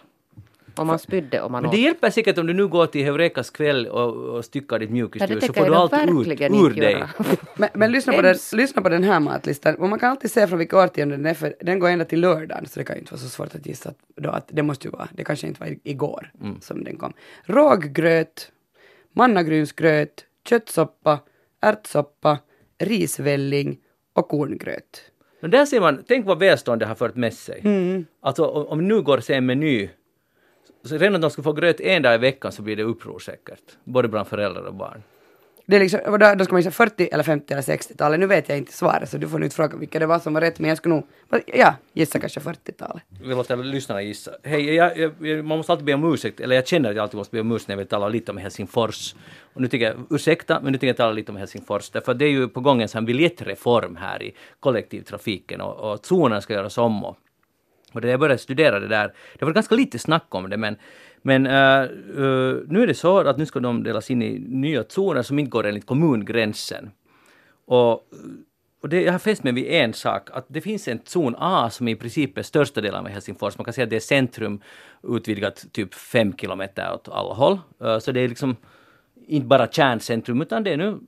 Och 0.76 0.86
man 0.86 0.98
spydde 0.98 1.40
och 1.40 1.50
man 1.50 1.62
Men 1.62 1.68
åt. 1.68 1.74
det 1.74 1.80
hjälper 1.80 2.10
säkert 2.10 2.38
om 2.38 2.46
du 2.46 2.54
nu 2.54 2.68
går 2.68 2.86
till 2.86 3.04
Heurekas 3.04 3.50
kväll 3.50 3.86
och, 3.86 4.36
och 4.36 4.44
styckar 4.44 4.78
ditt 4.78 4.90
mjukisdjur 4.90 5.40
det 5.40 5.46
så 5.46 5.52
får 5.52 5.66
du 5.66 5.74
allt 5.74 5.92
ut 5.92 6.40
ur 6.40 6.80
dig. 6.80 7.04
Men, 7.56 7.68
men 7.74 7.92
lyssna, 7.92 8.12
på 8.12 8.22
den, 8.22 8.36
lyssna 8.52 8.82
på 8.82 8.88
den 8.88 9.04
här 9.04 9.20
matlistan. 9.20 9.74
Och 9.74 9.88
man 9.88 9.98
kan 9.98 10.10
alltid 10.10 10.30
se 10.30 10.46
från 10.46 10.58
vilka 10.58 10.78
årtionden 10.78 11.22
den 11.22 11.30
är, 11.30 11.34
för 11.34 11.54
den 11.60 11.78
går 11.78 11.88
ända 11.88 12.04
till 12.04 12.20
lördagen, 12.20 12.66
så 12.66 12.80
det 12.80 12.84
kan 12.84 12.96
ju 12.96 13.00
inte 13.00 13.12
vara 13.12 13.20
så 13.20 13.28
svårt 13.28 13.54
att 13.54 13.66
gissa 13.66 13.88
att, 13.88 13.96
då 14.16 14.30
att 14.30 14.48
det 14.52 14.62
måste 14.62 14.88
ju 14.88 14.92
vara, 14.92 15.08
det 15.12 15.24
kanske 15.24 15.46
inte 15.46 15.60
var 15.60 15.76
igår 15.84 16.30
som 16.60 16.84
den 16.84 16.96
kom. 16.96 17.12
Råggröt, 17.44 18.52
mannagrynsgröt, 19.12 20.24
köttsoppa, 20.48 21.18
ärtsoppa, 21.60 22.38
risvälling 22.78 23.78
och 24.12 24.28
korngröt. 24.28 25.12
Men 25.40 25.50
där 25.50 25.66
ser 25.66 25.80
man, 25.80 26.04
tänk 26.08 26.26
vad 26.26 26.38
välstånd 26.38 26.80
det 26.80 26.86
har 26.86 26.94
fört 26.94 27.16
med 27.16 27.34
sig. 27.34 27.60
Mm. 27.64 28.06
Alltså 28.20 28.46
om, 28.46 28.66
om 28.66 28.88
nu 28.88 29.02
går 29.02 29.20
se 29.20 29.34
en 29.34 29.46
meny, 29.46 29.88
så 30.84 30.98
redan 30.98 31.14
att 31.14 31.20
de 31.20 31.30
ska 31.30 31.42
få 31.42 31.52
gröt 31.52 31.80
en 31.80 32.02
dag 32.02 32.14
i 32.14 32.18
veckan 32.18 32.52
så 32.52 32.62
blir 32.62 32.76
det 32.76 32.82
uppror 32.82 33.18
säkert. 33.18 33.62
Både 33.84 34.08
bland 34.08 34.28
föräldrar 34.28 34.62
och 34.62 34.74
barn. 34.74 35.02
Det 35.66 35.76
är 35.76 35.80
liksom, 35.80 36.00
då, 36.06 36.34
då 36.34 36.44
ska 36.44 36.52
man 36.52 36.62
säga 36.62 36.72
40 36.72 37.08
eller 37.12 37.24
50 37.24 37.52
eller 37.52 37.62
60-talet. 37.62 38.20
Nu 38.20 38.26
vet 38.26 38.48
jag 38.48 38.58
inte 38.58 38.72
svaret 38.72 39.10
så 39.10 39.18
du 39.18 39.28
får 39.28 39.38
nu 39.38 39.44
inte 39.44 39.56
fråga 39.56 39.76
vilka 39.76 39.98
det 39.98 40.06
var 40.06 40.18
som 40.18 40.34
var 40.34 40.40
rätt 40.40 40.58
men 40.58 40.68
jag 40.68 40.78
skulle 40.78 40.94
nog, 40.94 41.04
ja, 41.46 41.74
gissa 41.92 42.18
kanske 42.18 42.40
40-talet. 42.40 43.02
Vi 43.22 43.34
låter 43.34 43.56
lyssnarna 43.56 44.02
gissa. 44.02 44.30
Hej, 44.42 44.74
jag, 44.74 44.98
jag, 44.98 45.12
jag, 45.20 45.44
man 45.44 45.58
måste 45.58 45.72
alltid 45.72 45.86
be 45.86 45.94
om 45.94 46.12
ursäkt, 46.14 46.40
eller 46.40 46.56
jag 46.56 46.66
känner 46.66 46.90
att 46.90 46.96
jag 46.96 47.02
alltid 47.02 47.18
måste 47.18 47.36
be 47.36 47.40
om 47.40 47.52
ursäkt 47.52 47.68
när 47.68 47.72
jag 47.72 47.78
vill 47.78 47.86
tala 47.86 48.08
lite 48.08 48.32
om 48.32 48.38
Helsingfors. 48.38 49.14
Och 49.54 49.60
nu 49.60 49.68
tycker 49.68 49.86
jag, 49.86 49.96
ursäkta, 50.10 50.60
men 50.60 50.72
nu 50.72 50.78
tycker 50.78 50.86
jag 50.86 50.96
tala 50.96 51.12
lite 51.12 51.32
om 51.32 51.36
Helsingfors, 51.36 51.90
därför 51.90 52.14
det 52.14 52.24
är 52.24 52.30
ju 52.30 52.48
på 52.48 52.60
gång 52.60 52.82
en 52.82 52.88
sån 52.88 53.04
biljettreform 53.04 53.96
här 53.96 54.22
i 54.22 54.34
kollektivtrafiken 54.60 55.60
och, 55.60 55.92
och 55.92 56.06
zonerna 56.06 56.40
ska 56.40 56.54
göras 56.54 56.78
om 56.78 57.04
och, 57.04 57.16
och 57.92 58.02
när 58.02 58.08
jag 58.08 58.20
började 58.20 58.38
studera 58.38 58.80
det 58.80 58.88
där, 58.88 59.12
det 59.38 59.44
var 59.44 59.52
ganska 59.52 59.74
lite 59.74 59.98
snack 59.98 60.26
om 60.28 60.50
det 60.50 60.56
men 60.56 60.76
men 61.22 61.46
uh, 61.46 61.90
uh, 62.20 62.62
nu 62.68 62.82
är 62.82 62.86
det 62.86 62.94
så 62.94 63.18
att 63.18 63.38
nu 63.38 63.46
ska 63.46 63.60
de 63.60 63.82
delas 63.82 64.10
in 64.10 64.22
i 64.22 64.38
nya 64.38 64.84
zoner 64.88 65.22
som 65.22 65.38
inte 65.38 65.50
går 65.50 65.66
enligt 65.66 65.86
kommungränsen. 65.86 66.90
Och, 67.66 67.92
och 68.82 68.88
det, 68.88 69.02
jag 69.02 69.12
har 69.12 69.18
fäst 69.18 69.44
mig 69.44 69.52
vid 69.52 69.66
en 69.66 69.92
sak, 69.92 70.28
att 70.32 70.44
det 70.48 70.60
finns 70.60 70.88
en 70.88 71.00
zon 71.04 71.34
A 71.38 71.70
som 71.70 71.88
i 71.88 71.96
princip 71.96 72.38
är 72.38 72.42
största 72.42 72.80
delen 72.80 73.00
av 73.00 73.08
Helsingfors. 73.08 73.58
Man 73.58 73.64
kan 73.64 73.74
säga 73.74 73.84
att 73.84 73.90
det 73.90 73.96
är 73.96 74.00
centrum 74.00 74.60
utvidgat 75.02 75.64
typ 75.72 75.94
fem 75.94 76.36
kilometer 76.36 76.94
åt 76.94 77.08
alla 77.08 77.34
håll. 77.34 77.58
Uh, 77.84 77.98
så 77.98 78.12
det 78.12 78.20
är 78.20 78.28
liksom 78.28 78.56
inte 79.26 79.46
bara 79.46 79.66
kärncentrum 79.66 80.42
utan 80.42 80.64
det 80.64 80.72
är 80.72 80.76
nu 80.76 80.98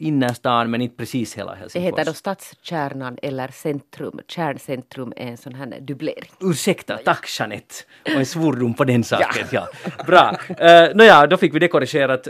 innerstan 0.00 0.70
men 0.70 0.80
inte 0.80 0.96
precis 0.96 1.34
hela 1.34 1.54
Helsingfors. 1.54 1.72
Det 1.72 2.00
heter 2.00 2.10
då 2.10 2.14
stadskärnan 2.14 3.18
eller 3.22 3.48
centrum. 3.48 4.20
Kärncentrum 4.28 5.12
är 5.16 5.26
en 5.26 5.36
sån 5.36 5.54
här 5.54 5.80
dubblering. 5.80 6.30
Ursäkta, 6.40 6.98
tack 7.04 7.38
Jeanette. 7.38 7.74
Och 8.04 8.10
en 8.10 8.26
svordom 8.26 8.74
på 8.74 8.84
den 8.84 9.04
saken. 9.14 9.46
Ja. 9.52 9.68
Bra. 10.06 10.36
Uh, 10.50 10.96
Nåja, 10.96 11.26
då 11.26 11.36
fick 11.36 11.54
vi 11.54 11.58
det 11.58 11.68
korrigerat 11.68 12.28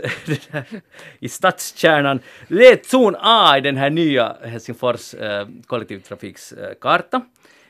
i 1.19 1.29
stadskärnan. 1.29 2.19
Det 2.47 2.67
är 2.67 2.79
zon 2.83 3.15
A 3.19 3.57
i 3.57 3.61
den 3.61 3.77
här 3.77 3.89
nya 3.89 4.37
Helsingfors 4.43 5.13
uh, 5.13 5.19
kollektivtrafikskarta. 5.65 7.21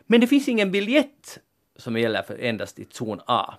Men 0.08 0.22
det 0.22 0.28
finns 0.28 0.48
ingen 0.48 0.72
biljett 0.72 1.40
som 1.78 1.98
gäller 1.98 2.22
för 2.22 2.38
endast 2.44 2.80
i 2.80 2.88
zon 2.92 3.20
A. 3.26 3.54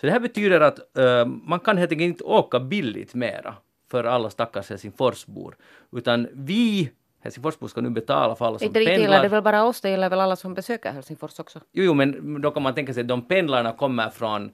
Så 0.00 0.06
det 0.06 0.12
här 0.12 0.20
betyder 0.20 0.60
att 0.60 0.78
uh, 0.98 1.26
man 1.26 1.60
kan 1.60 1.78
helt 1.78 1.92
enkelt 1.92 2.06
inte 2.06 2.24
åka 2.24 2.60
billigt 2.60 3.14
mera 3.14 3.54
för 3.92 4.04
alla 4.04 4.30
stackars 4.30 4.70
Helsingforsbor. 4.70 5.56
Utan 5.92 6.28
vi 6.32 6.90
Helsingforsbor 7.20 7.68
ska 7.68 7.80
nu 7.80 7.90
betala 7.90 8.34
för 8.34 8.44
alla 8.46 8.58
som 8.58 8.66
Inte 8.66 8.78
pendlar. 8.78 8.98
gäller 8.98 9.22
det 9.22 9.28
väl 9.28 9.42
bara 9.42 9.64
oss, 9.64 9.80
det 9.80 9.90
gäller 9.90 10.10
väl 10.10 10.20
alla 10.20 10.36
som 10.36 10.54
besöker 10.54 10.92
Helsingfors 10.92 11.40
också. 11.40 11.60
Jo, 11.72 11.84
jo, 11.84 11.94
men 11.94 12.40
då 12.42 12.50
kan 12.50 12.62
man 12.62 12.74
tänka 12.74 12.94
sig 12.94 13.00
att 13.00 13.08
de 13.08 13.22
pendlarna 13.22 13.72
kommer 13.72 14.10
från 14.10 14.50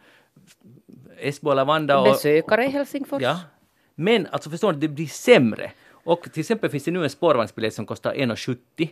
Esbo 1.18 1.50
eller 1.50 1.64
Vanda. 1.64 1.98
Och, 1.98 2.04
Besökare 2.04 2.64
i 2.64 2.68
Helsingfors. 2.68 3.22
Ja. 3.22 3.40
Men 3.94 4.26
alltså 4.26 4.50
förstår 4.50 4.72
ni, 4.72 4.78
det 4.78 4.88
blir 4.88 5.06
sämre. 5.06 5.70
Och 5.90 6.32
till 6.32 6.40
exempel 6.40 6.70
finns 6.70 6.84
det 6.84 6.90
nu 6.90 7.04
en 7.04 7.10
spårvagnsbiljett 7.10 7.74
som 7.74 7.86
kostar 7.86 8.14
1,70 8.14 8.88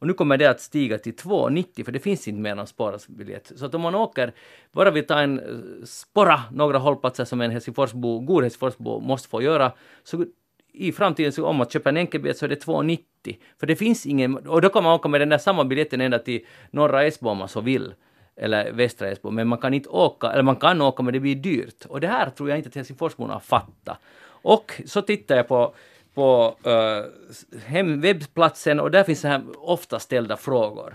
och 0.00 0.06
nu 0.06 0.12
kommer 0.12 0.36
det 0.36 0.46
att 0.46 0.60
stiga 0.60 0.98
till 0.98 1.14
2,90 1.14 1.84
för 1.84 1.92
det 1.92 1.98
finns 1.98 2.28
inte 2.28 2.40
mer 2.40 2.54
någon 2.54 2.98
biljett. 3.08 3.52
Så 3.56 3.66
att 3.66 3.74
om 3.74 3.80
man 3.80 3.94
åker, 3.94 4.32
bara 4.72 4.90
vi 4.90 5.02
tar 5.02 5.22
en 5.22 5.38
eh, 5.38 5.84
spåra 5.84 6.40
några 6.52 6.78
hållplatser 6.78 7.24
som 7.24 7.40
en 7.40 7.50
Helsingforsbo, 7.50 8.20
god 8.20 8.42
Helsingforsbo 8.42 9.00
måste 9.00 9.28
få 9.28 9.42
göra, 9.42 9.72
så 10.02 10.24
i 10.72 10.92
framtiden 10.92 11.32
så 11.32 11.46
om 11.46 11.56
man 11.56 11.66
köper 11.68 11.90
en 11.90 11.96
enkelbiljett 11.96 12.38
så 12.38 12.44
är 12.44 12.48
det 12.48 12.64
2,90. 12.64 13.36
För 13.60 13.66
det 13.66 13.76
finns 13.76 14.06
ingen, 14.06 14.36
och 14.36 14.60
då 14.60 14.68
kan 14.68 14.82
man 14.82 14.92
åka 14.92 15.08
med 15.08 15.20
den 15.20 15.28
där 15.28 15.38
samma 15.38 15.64
biljetten 15.64 16.00
ända 16.00 16.18
till 16.18 16.46
norra 16.70 17.04
Esbo 17.04 17.28
om 17.28 17.38
man 17.38 17.48
så 17.48 17.60
vill 17.60 17.94
eller 18.36 18.72
västra 18.72 19.08
Esbo, 19.08 19.30
men 19.30 19.48
man 19.48 19.58
kan 19.58 19.74
inte 19.74 19.88
åka, 19.88 20.32
eller 20.32 20.42
man 20.42 20.56
kan 20.56 20.80
åka 20.80 21.02
men 21.02 21.14
det 21.14 21.20
blir 21.20 21.34
dyrt. 21.34 21.84
Och 21.88 22.00
det 22.00 22.08
här 22.08 22.30
tror 22.30 22.48
jag 22.48 22.58
inte 22.58 22.68
att 22.68 22.74
Helsingforsborna 22.74 23.40
fattar. 23.40 23.96
Och 24.42 24.80
så 24.86 25.02
tittar 25.02 25.36
jag 25.36 25.48
på 25.48 25.74
på 26.14 26.56
uh, 26.66 27.60
hem, 27.60 28.00
webbplatsen 28.00 28.80
och 28.80 28.90
där 28.90 29.04
finns 29.04 29.20
så 29.20 29.28
här 29.28 29.42
ofta 29.56 29.98
ställda 29.98 30.36
frågor. 30.36 30.94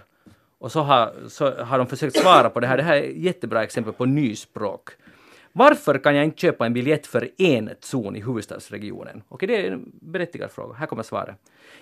Och 0.57 0.71
så 0.71 0.81
har, 0.81 1.13
så 1.27 1.63
har 1.63 1.77
de 1.77 1.87
försökt 1.87 2.17
svara 2.17 2.49
på 2.49 2.59
det 2.59 2.67
här. 2.67 2.77
Det 2.77 2.83
här 2.83 2.95
är 2.95 3.03
ett 3.03 3.17
jättebra 3.17 3.63
exempel 3.63 3.93
på 3.93 4.05
nyspråk. 4.05 4.89
Varför 5.57 5.97
kan 5.97 6.15
jag 6.15 6.25
inte 6.25 6.41
köpa 6.41 6.65
en 6.65 6.73
biljett 6.73 7.07
för 7.07 7.29
en 7.37 7.69
zon 7.79 8.15
i 8.15 8.21
huvudstadsregionen? 8.21 9.23
Okej, 9.29 9.47
det 9.47 9.67
är 9.67 9.71
en 9.71 9.91
berättigad 10.01 10.51
fråga. 10.51 10.73
Här 10.73 10.85
kommer 10.85 11.03
svaret. 11.03 11.35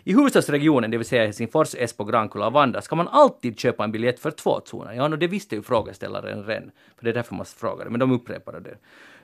I 0.03 0.13
huvudstadsregionen, 0.13 0.91
det 0.91 0.97
vill 0.97 1.07
säga 1.07 1.23
Helsingfors, 1.23 1.75
Esbo, 1.75 2.03
Grankulla 2.03 2.47
och 2.47 2.53
Vanda, 2.53 2.81
ska 2.81 2.95
man 2.95 3.07
alltid 3.07 3.59
köpa 3.59 3.84
en 3.84 3.91
biljett 3.91 4.19
för 4.19 4.31
två 4.31 4.61
zoner. 4.65 4.93
Ja, 4.93 5.07
no, 5.07 5.15
det 5.15 5.27
visste 5.27 5.55
ju 5.55 5.61
frågeställaren 5.61 6.45
redan, 6.45 6.71
för 6.97 7.03
det 7.03 7.09
är 7.09 7.13
därför 7.13 7.36
man 7.36 7.45
frågade, 7.45 7.89
men 7.89 7.99
de 7.99 8.11
upprepade 8.11 8.59
det. 8.59 8.77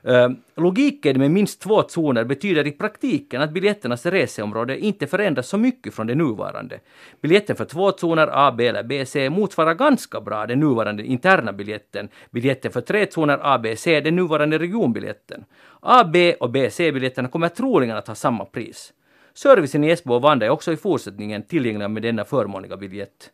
Ehm, 0.04 0.36
logiken 0.56 1.18
med 1.18 1.30
minst 1.30 1.60
två 1.60 1.82
zoner 1.88 2.24
betyder 2.24 2.66
i 2.66 2.72
praktiken 2.72 3.42
att 3.42 3.52
biljetternas 3.52 4.06
reseområde 4.06 4.78
inte 4.78 5.06
förändras 5.06 5.48
så 5.48 5.58
mycket 5.58 5.94
från 5.94 6.06
det 6.06 6.14
nuvarande. 6.14 6.80
Biljetten 7.22 7.56
för 7.56 7.64
två 7.64 7.92
zoner 7.92 8.28
A, 8.32 8.52
B 8.52 8.66
eller 8.66 8.82
B, 8.82 9.06
C 9.06 9.30
motsvarar 9.30 9.74
ganska 9.74 10.20
bra 10.20 10.46
den 10.46 10.60
nuvarande 10.60 11.04
interna 11.04 11.52
biljetten. 11.52 12.08
Biljetten 12.30 12.72
för 12.72 12.80
tre 12.80 13.10
zoner 13.10 13.38
A, 13.42 13.58
B, 13.58 13.76
C 13.76 14.00
den 14.00 14.16
nuvarande 14.16 14.58
regionbiljetten. 14.58 15.44
A, 15.80 16.04
B 16.04 16.34
och 16.40 16.50
B, 16.50 16.70
C-biljetterna 16.70 17.28
kommer 17.28 17.48
troligen 17.48 17.96
att 17.96 18.08
ha 18.08 18.14
samma 18.14 18.44
pris. 18.44 18.92
Servicen 19.34 19.84
i 19.84 19.90
Esbo 19.90 20.14
och 20.14 20.22
Vanda 20.22 20.46
är 20.46 20.50
också 20.50 20.72
i 20.72 20.76
fortsättningen 20.76 21.42
tillgänglig 21.42 21.90
med 21.90 22.02
denna 22.02 22.24
förmånliga 22.24 22.76
biljett. 22.76 23.30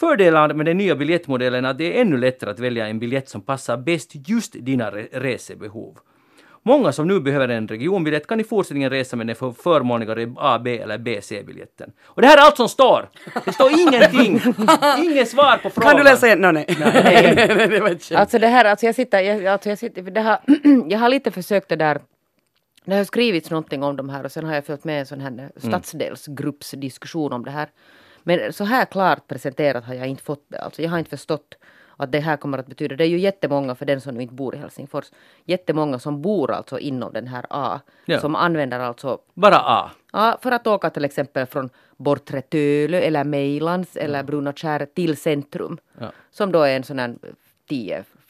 Fördelarna 0.00 0.54
med 0.54 0.66
den 0.66 0.76
nya 0.76 0.96
biljettmodellen 0.96 1.64
är 1.64 1.70
att 1.70 1.78
det 1.78 1.96
är 1.96 2.00
ännu 2.00 2.16
lättare 2.16 2.50
att 2.50 2.58
välja 2.58 2.88
en 2.88 2.98
biljett 2.98 3.28
som 3.28 3.40
passar 3.40 3.76
bäst 3.76 4.10
just 4.28 4.54
dina 4.58 4.90
re 4.90 5.06
resebehov. 5.12 5.98
Många 6.62 6.92
som 6.92 7.08
nu 7.08 7.20
behöver 7.20 7.48
en 7.48 7.68
regionbiljett 7.68 8.26
kan 8.26 8.40
i 8.40 8.44
fortsättningen 8.44 8.90
resa 8.90 9.16
med 9.16 9.26
den 9.26 9.36
för 9.36 9.52
förmånligare 9.52 10.34
A, 10.36 10.58
B 10.58 10.78
eller 10.78 10.98
BC-biljetten. 10.98 11.92
Och 12.04 12.22
det 12.22 12.28
här 12.28 12.36
är 12.36 12.40
allt 12.40 12.56
som 12.56 12.68
står! 12.68 13.08
Det 13.44 13.52
står 13.52 13.70
ingenting! 13.80 14.40
Inget 14.98 15.28
svar 15.28 15.56
på 15.56 15.70
frågan! 15.70 15.90
Kan 15.90 15.98
du 15.98 16.04
läsa 16.04 16.26
igen? 16.26 16.40
No, 16.40 16.52
nej. 16.52 16.64
Nej. 16.78 17.34
det. 18.08 18.16
Alltså 18.16 18.38
det 18.38 18.46
här, 18.46 18.64
alltså 18.64 18.86
jag 18.86 18.94
sitter, 18.94 19.20
jag, 19.20 19.46
alltså 19.46 19.68
jag 19.68 19.78
sitter, 19.78 20.02
det 20.02 20.20
har, 20.20 20.40
jag 20.88 20.98
har 20.98 21.08
lite 21.08 21.30
försökt 21.30 21.68
det 21.68 21.76
där 21.76 22.00
det 22.84 22.94
har 22.94 23.04
skrivits 23.04 23.50
någonting 23.50 23.82
om 23.82 23.96
de 23.96 24.08
här 24.08 24.24
och 24.24 24.32
sen 24.32 24.44
har 24.44 24.54
jag 24.54 24.66
följt 24.66 24.84
med 24.84 25.00
en 25.00 25.06
sån 25.06 25.20
här 25.20 25.50
stadsdelsgruppsdiskussion 25.56 27.32
om 27.32 27.44
det 27.44 27.50
här. 27.50 27.68
Men 28.22 28.52
så 28.52 28.64
här 28.64 28.84
klart 28.84 29.28
presenterat 29.28 29.84
har 29.84 29.94
jag 29.94 30.06
inte 30.06 30.22
fått 30.22 30.44
det. 30.48 30.58
Alltså 30.58 30.82
jag 30.82 30.90
har 30.90 30.98
inte 30.98 31.10
förstått 31.10 31.54
att 31.96 32.12
det 32.12 32.20
här 32.20 32.36
kommer 32.36 32.58
att 32.58 32.66
betyda. 32.66 32.96
Det 32.96 33.04
är 33.04 33.08
ju 33.08 33.18
jättemånga 33.18 33.74
för 33.74 33.86
den 33.86 34.00
som 34.00 34.14
nu 34.14 34.22
inte 34.22 34.34
bor 34.34 34.54
i 34.54 34.58
Helsingfors. 34.58 35.04
Jättemånga 35.44 35.98
som 35.98 36.22
bor 36.22 36.50
alltså 36.50 36.78
inom 36.78 37.12
den 37.12 37.26
här 37.26 37.46
A. 37.50 37.80
Ja. 38.04 38.20
Som 38.20 38.34
använder 38.34 38.80
alltså 38.80 39.18
Bara 39.34 39.58
A. 39.58 39.90
Ja, 40.12 40.38
för 40.42 40.52
att 40.52 40.66
åka 40.66 40.90
till 40.90 41.04
exempel 41.04 41.46
från 41.46 41.70
Bortre 41.96 42.40
Tölö 42.40 42.98
eller 42.98 43.24
Mejlands 43.24 43.96
eller 43.96 44.22
Brunakärr 44.22 44.86
till 44.86 45.16
centrum. 45.16 45.78
Ja. 45.98 46.12
Som 46.30 46.52
då 46.52 46.62
är 46.62 46.76
en 46.76 46.84
sån 46.84 46.98
här 46.98 47.14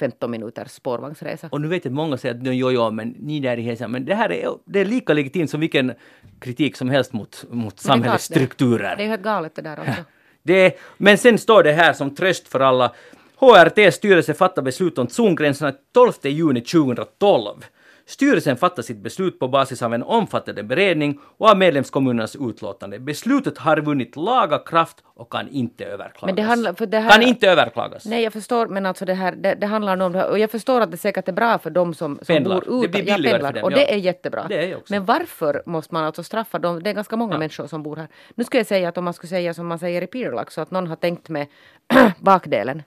10-15 0.01 0.29
minuters 0.29 0.71
spårvagnsresa. 0.71 1.49
Och 1.53 1.61
nu 1.61 1.69
vet 1.69 1.85
jag 1.85 1.91
att 1.91 1.95
många 1.95 2.17
säger 2.17 2.35
att 2.35 2.41
jo, 2.57 2.71
jo, 2.71 2.91
men 2.91 3.09
ni 3.09 3.41
där 3.41 3.57
i 3.57 3.63
Helsingfors, 3.63 3.93
men 3.93 4.05
det 4.05 4.15
här 4.15 4.33
är, 4.33 4.49
det 4.65 4.81
är 4.81 4.85
lika 4.85 5.13
legitimt 5.13 5.51
som 5.51 5.61
vilken 5.61 5.93
kritik 6.41 6.77
som 6.77 6.91
helst 6.91 7.13
mot, 7.13 7.45
mot 7.51 7.81
samhällets 7.81 8.29
det. 8.29 8.35
strukturer. 8.35 8.97
Det 8.97 9.03
är 9.03 9.05
ju 9.05 9.11
helt 9.11 9.23
galet 9.23 9.55
det 9.55 9.63
där 9.63 9.81
också. 9.89 10.05
Det, 10.43 10.79
men 10.97 11.19
sen 11.19 11.39
står 11.39 11.63
det 11.63 11.73
här 11.73 11.93
som 11.93 12.15
tröst 12.15 12.49
för 12.49 12.61
alla. 12.61 12.93
HRTs 13.37 13.97
styrelse 13.97 14.35
fattar 14.35 14.63
beslut 14.63 14.99
om 14.99 15.09
zongränserna 15.09 15.73
12 15.95 16.13
juni 16.23 16.61
2012. 16.61 17.65
Styrelsen 18.11 18.57
fattar 18.57 18.83
sitt 18.83 18.97
beslut 18.99 19.39
på 19.39 19.49
basis 19.49 19.83
av 19.83 19.95
en 19.95 20.03
omfattande 20.03 20.63
beredning 20.63 21.21
och 21.39 21.49
av 21.49 21.59
medlemskommunernas 21.59 22.37
utlåtande. 22.41 22.99
Beslutet 22.99 23.59
har 23.59 23.81
vunnit 23.81 24.17
laga 24.17 24.59
kraft 24.59 24.97
och 25.15 25.33
kan 25.33 25.49
inte 25.49 25.85
överklagas. 25.85 26.27
Men 26.27 26.35
det 26.35 26.43
handlar- 26.43 26.87
det 26.87 26.99
här- 26.99 27.11
Kan 27.11 27.23
inte 27.23 27.49
överklagas. 27.51 28.05
Nej, 28.07 28.23
jag 28.23 28.33
förstår, 28.33 28.67
men 28.67 28.87
alltså 28.87 29.05
det 29.05 29.15
här, 29.15 29.33
det, 29.33 29.55
det 29.55 29.67
handlar 29.67 30.01
om 30.01 30.13
det 30.13 30.19
här, 30.19 30.31
och 30.31 30.39
jag 30.39 30.51
förstår 30.51 30.81
att 30.81 30.91
det 30.91 30.97
säkert 30.97 31.29
är 31.29 31.33
bra 31.33 31.59
för 31.59 31.71
dem 31.71 31.95
som, 31.95 32.17
som 32.17 32.25
Pendlar. 32.27 32.61
bor 32.61 32.81
Det 32.81 32.87
ute. 32.87 33.03
blir 33.03 33.15
billigare 33.17 33.41
för 33.47 33.53
dem, 33.53 33.65
och 33.65 33.73
ja. 33.73 33.77
det 33.77 33.93
är 33.93 33.97
jättebra. 33.97 34.47
Det 34.49 34.65
är 34.65 34.67
det 34.69 34.77
också. 34.77 34.93
Men 34.95 35.05
varför 35.05 35.63
måste 35.67 35.95
man 35.95 36.05
alltså 36.05 36.23
straffa 36.23 36.59
dem? 36.59 36.83
Det 36.83 36.91
är 36.91 36.95
ganska 36.95 37.17
många 37.17 37.39
människor 37.39 37.67
som 37.67 37.83
bor 37.83 37.97
här. 37.97 38.09
Nu 38.35 38.45
ska 38.45 38.59
jag 38.59 38.67
säga 38.67 38.89
att 38.89 38.99
om 38.99 39.05
man 39.05 39.15
skulle 39.15 39.29
säga 39.29 39.55
som 39.55 39.67
man 39.67 39.79
säger 39.79 40.03
i 40.03 40.07
Pirlax, 40.07 40.55
så 40.55 40.61
att 40.61 40.71
någon 40.71 40.87
har 40.87 40.97
tänkt 40.97 41.29
med 41.29 41.47
bakdelen. 42.19 42.83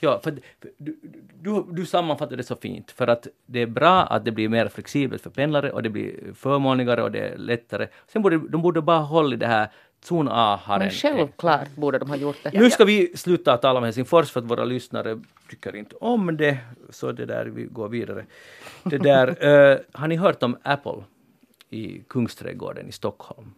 Ja, 0.00 0.20
för, 0.24 0.38
du, 0.76 0.98
du, 1.40 1.64
du 1.70 1.86
sammanfattar 1.86 2.36
det 2.36 2.42
så 2.42 2.56
fint. 2.56 2.90
För 2.90 3.06
att 3.06 3.26
det 3.46 3.62
är 3.62 3.66
bra 3.66 4.02
att 4.02 4.24
det 4.24 4.30
blir 4.32 4.48
mer 4.48 4.68
flexibelt 4.68 5.22
för 5.22 5.30
pendlare 5.30 5.72
och 5.72 5.82
det 5.82 5.90
blir 5.90 6.34
förmånligare 6.34 7.02
och 7.02 7.12
det 7.12 7.18
är 7.18 7.36
lättare. 7.36 7.88
Sen 8.06 8.22
borde 8.22 8.38
de 8.48 8.62
borde 8.62 8.80
bara 8.82 8.98
hålla 8.98 9.34
i 9.34 9.38
det 9.38 9.46
här 9.46 9.68
Zon 10.00 10.28
A 10.28 10.60
har 10.62 10.78
Men 10.78 10.88
en... 10.88 10.92
självklart 10.94 11.74
borde 11.74 11.98
de 11.98 12.08
ha 12.08 12.16
gjort 12.16 12.36
det. 12.42 12.50
Nu 12.60 12.70
ska 12.70 12.84
vi 12.84 13.16
sluta 13.16 13.56
tala 13.56 13.78
om 13.78 13.84
Helsingfors 13.84 14.30
för 14.30 14.40
att 14.40 14.46
våra 14.46 14.64
lyssnare 14.64 15.20
tycker 15.50 15.76
inte 15.76 15.96
om 15.96 16.36
det. 16.36 16.58
Så 16.90 17.12
det 17.12 17.26
där, 17.26 17.46
vi 17.46 17.64
går 17.64 17.88
vidare. 17.88 18.24
Det 18.84 18.98
där, 18.98 19.28
eh, 19.72 19.78
har 19.92 20.08
ni 20.08 20.16
hört 20.16 20.42
om 20.42 20.56
Apple? 20.62 21.02
i 21.70 22.02
Kungsträdgården 22.08 22.88
i 22.88 22.92
Stockholm. 22.92 23.54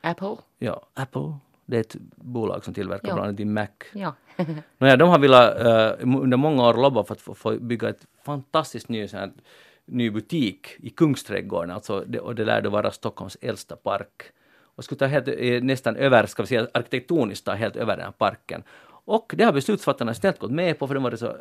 Apple? 0.00 0.36
Ja, 0.58 0.86
Apple. 0.94 1.34
Det 1.66 1.76
är 1.76 1.80
ett 1.80 1.96
bolag 2.16 2.64
som 2.64 2.74
tillverkar 2.74 3.08
Ja. 3.08 3.14
bland 3.14 3.28
annat 3.28 3.40
i 3.40 3.44
Mac. 3.44 3.66
Ja. 3.92 4.14
Nåja, 4.78 4.96
de 4.96 5.08
har 5.08 5.18
velat 5.18 5.56
uh, 6.02 6.20
under 6.22 6.36
många 6.36 6.68
år 6.68 6.74
lobba 6.74 7.04
för 7.04 7.14
att 7.14 7.20
få, 7.20 7.34
få 7.34 7.58
bygga 7.58 7.88
ett 7.88 8.06
fantastiskt 8.24 8.88
ny, 8.88 9.08
sån 9.08 9.20
här, 9.20 9.32
ny 9.84 10.10
butik 10.10 10.66
i 10.78 10.90
Kungsträdgården, 10.90 11.70
alltså, 11.70 12.04
det, 12.06 12.20
och 12.20 12.34
det 12.34 12.44
lär 12.44 12.62
då 12.62 12.70
vara 12.70 12.90
Stockholms 12.90 13.36
äldsta 13.40 13.76
park. 13.76 14.22
Och 14.74 14.84
skulle 14.84 14.98
ta 14.98 15.06
helt, 15.06 15.28
eh, 15.28 15.62
nästan 15.62 15.96
över, 15.96 16.26
ska 16.26 16.42
vi 16.42 16.46
säga 16.46 16.68
arkitektoniskt 16.74 17.44
ta 17.44 17.52
helt 17.52 17.76
över 17.76 17.96
den 17.96 18.04
här 18.04 18.12
parken. 18.12 18.62
Och 19.04 19.34
det 19.36 19.44
har 19.44 19.52
beslutsfattarna 19.52 20.14
snällt 20.14 20.38
gått 20.38 20.50
med 20.50 20.78
på 20.78 20.86
för 20.86 20.94
de 20.94 21.02
var 21.02 21.16
så 21.16 21.26
eh, 21.26 21.34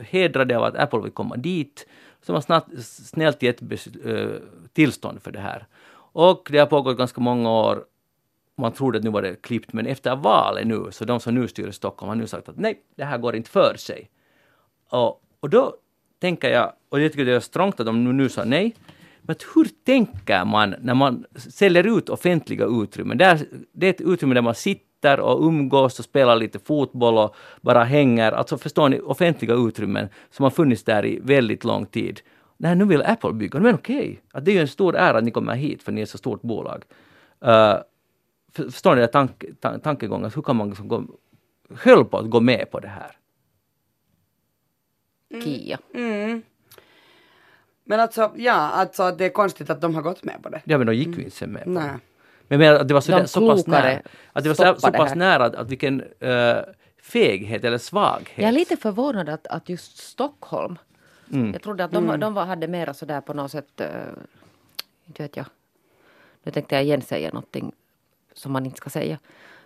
hedrade 0.00 0.58
av 0.58 0.64
att 0.64 0.76
Apple 0.76 1.00
vill 1.00 1.12
komma 1.12 1.36
dit. 1.36 1.86
Så 2.20 2.32
de 2.32 2.32
har 2.32 2.40
snabbt, 2.40 2.84
snällt 2.84 3.42
gett 3.42 3.60
tillstånd 4.72 5.22
för 5.22 5.30
det 5.30 5.40
här. 5.40 5.66
Och 6.12 6.48
det 6.50 6.58
har 6.58 6.66
pågått 6.66 6.98
ganska 6.98 7.20
många 7.20 7.50
år 7.50 7.84
man 8.58 8.72
trodde 8.72 8.98
att 8.98 9.04
nu 9.04 9.10
var 9.10 9.22
det 9.22 9.42
klippt, 9.42 9.72
men 9.72 9.86
efter 9.86 10.16
valet 10.16 10.66
nu, 10.66 10.86
så 10.90 11.04
de 11.04 11.20
som 11.20 11.34
nu 11.34 11.48
styr 11.48 11.68
i 11.68 11.72
Stockholm 11.72 12.08
har 12.08 12.16
nu 12.16 12.26
sagt 12.26 12.48
att 12.48 12.58
nej, 12.58 12.80
det 12.96 13.04
här 13.04 13.18
går 13.18 13.36
inte 13.36 13.50
för 13.50 13.74
sig. 13.76 14.10
Och, 14.90 15.22
och 15.40 15.50
då 15.50 15.74
tänker 16.20 16.50
jag, 16.50 16.72
och 16.88 17.00
jag 17.00 17.12
tycker 17.12 17.24
det 17.24 17.34
är 17.34 17.40
strångt 17.40 17.80
att 17.80 17.86
de 17.86 18.04
nu, 18.04 18.12
nu 18.12 18.28
sa 18.28 18.44
nej, 18.44 18.74
men 19.20 19.32
att 19.32 19.44
hur 19.54 19.68
tänker 19.84 20.44
man 20.44 20.74
när 20.80 20.94
man 20.94 21.24
säljer 21.34 21.98
ut 21.98 22.08
offentliga 22.08 22.66
utrymmen? 22.66 23.18
Där, 23.18 23.40
det 23.72 23.86
är 23.86 23.90
ett 23.90 24.00
utrymme 24.00 24.34
där 24.34 24.42
man 24.42 24.54
sitter 24.54 25.20
och 25.20 25.46
umgås 25.46 25.98
och 25.98 26.04
spelar 26.04 26.36
lite 26.36 26.58
fotboll 26.58 27.18
och 27.18 27.36
bara 27.60 27.84
hänger. 27.84 28.32
Alltså 28.32 28.58
förstår 28.58 28.88
ni, 28.88 29.00
offentliga 29.00 29.54
utrymmen 29.54 30.08
som 30.30 30.42
har 30.42 30.50
funnits 30.50 30.84
där 30.84 31.06
i 31.06 31.20
väldigt 31.22 31.64
lång 31.64 31.86
tid. 31.86 32.20
Nej, 32.56 32.76
nu 32.76 32.84
vill 32.84 33.02
Apple 33.02 33.32
bygga, 33.32 33.60
men 33.60 33.74
okej, 33.74 34.20
okay. 34.30 34.42
det 34.42 34.50
är 34.50 34.54
ju 34.54 34.60
en 34.60 34.68
stor 34.68 34.96
ära 34.96 35.18
att 35.18 35.24
ni 35.24 35.30
kommer 35.30 35.54
hit 35.54 35.82
för 35.82 35.92
ni 35.92 36.00
är 36.00 36.02
ett 36.02 36.10
så 36.10 36.18
stort 36.18 36.42
bolag. 36.42 36.84
Uh, 37.46 37.74
förstår 38.52 38.94
ni 38.94 39.00
den 39.00 39.10
tank, 39.10 39.44
tan- 39.60 39.80
tankegången? 39.80 40.30
Hur 40.34 40.42
kan 40.42 40.56
man 40.56 40.68
liksom 40.68 40.88
gå, 40.88 41.04
höll 41.74 42.04
på 42.04 42.18
att 42.18 42.30
gå 42.30 42.40
med 42.40 42.70
på 42.70 42.80
det 42.80 42.88
här? 42.88 43.16
Kia. 45.44 45.78
Mm. 45.94 46.42
Men 47.84 48.00
alltså, 48.00 48.32
ja, 48.36 48.52
alltså 48.52 49.10
det 49.10 49.24
är 49.24 49.30
konstigt 49.30 49.70
att 49.70 49.80
de 49.80 49.94
har 49.94 50.02
gått 50.02 50.24
med 50.24 50.42
på 50.42 50.48
det. 50.48 50.62
Ja, 50.64 50.78
men 50.78 50.86
de 50.86 50.94
gick 50.94 51.06
ju 51.06 51.24
inte 51.24 51.36
sen 51.36 51.52
med 51.52 51.64
på 51.64 51.70
det. 51.70 51.74
Nej. 51.74 51.90
Men 52.48 52.60
jag 52.60 52.66
menar 52.66 52.80
att 52.80 52.88
det 52.88 52.94
var 52.94 53.00
så, 53.00 53.12
De 53.12 53.18
där, 53.18 53.26
så 53.26 53.48
pass 53.48 53.66
nära. 53.66 54.00
Att 54.32 54.44
det 54.44 54.48
var 54.48 54.54
så, 54.54 54.80
så 54.80 54.90
det 54.90 54.98
pass 54.98 55.14
nära 55.14 55.44
att, 55.44 55.54
att 55.54 55.70
vilken 55.70 56.00
uh, 56.00 56.56
feghet 57.02 57.64
eller 57.64 57.78
svaghet. 57.78 58.38
Jag 58.38 58.48
är 58.48 58.52
lite 58.52 58.76
förvånad 58.76 59.28
att, 59.28 59.46
att 59.46 59.68
just 59.68 59.98
Stockholm. 59.98 60.78
Mm. 61.32 61.52
Jag 61.52 61.62
trodde 61.62 61.84
att 61.84 61.92
de, 61.92 62.20
de 62.20 62.34
var, 62.34 62.44
hade 62.44 62.68
mera 62.68 62.94
sådär 62.94 63.20
på 63.20 63.34
något 63.34 63.50
sätt. 63.50 63.80
Uh, 63.80 63.86
inte 65.06 65.22
vet 65.22 65.36
jag. 65.36 65.46
Nu 66.42 66.52
tänkte 66.52 66.74
jag 66.74 66.84
igen 66.84 67.02
säga 67.02 67.28
någonting 67.28 67.72
som 68.38 68.52
man 68.52 68.64
inte 68.64 68.76
ska 68.76 68.90
säga. 68.90 69.18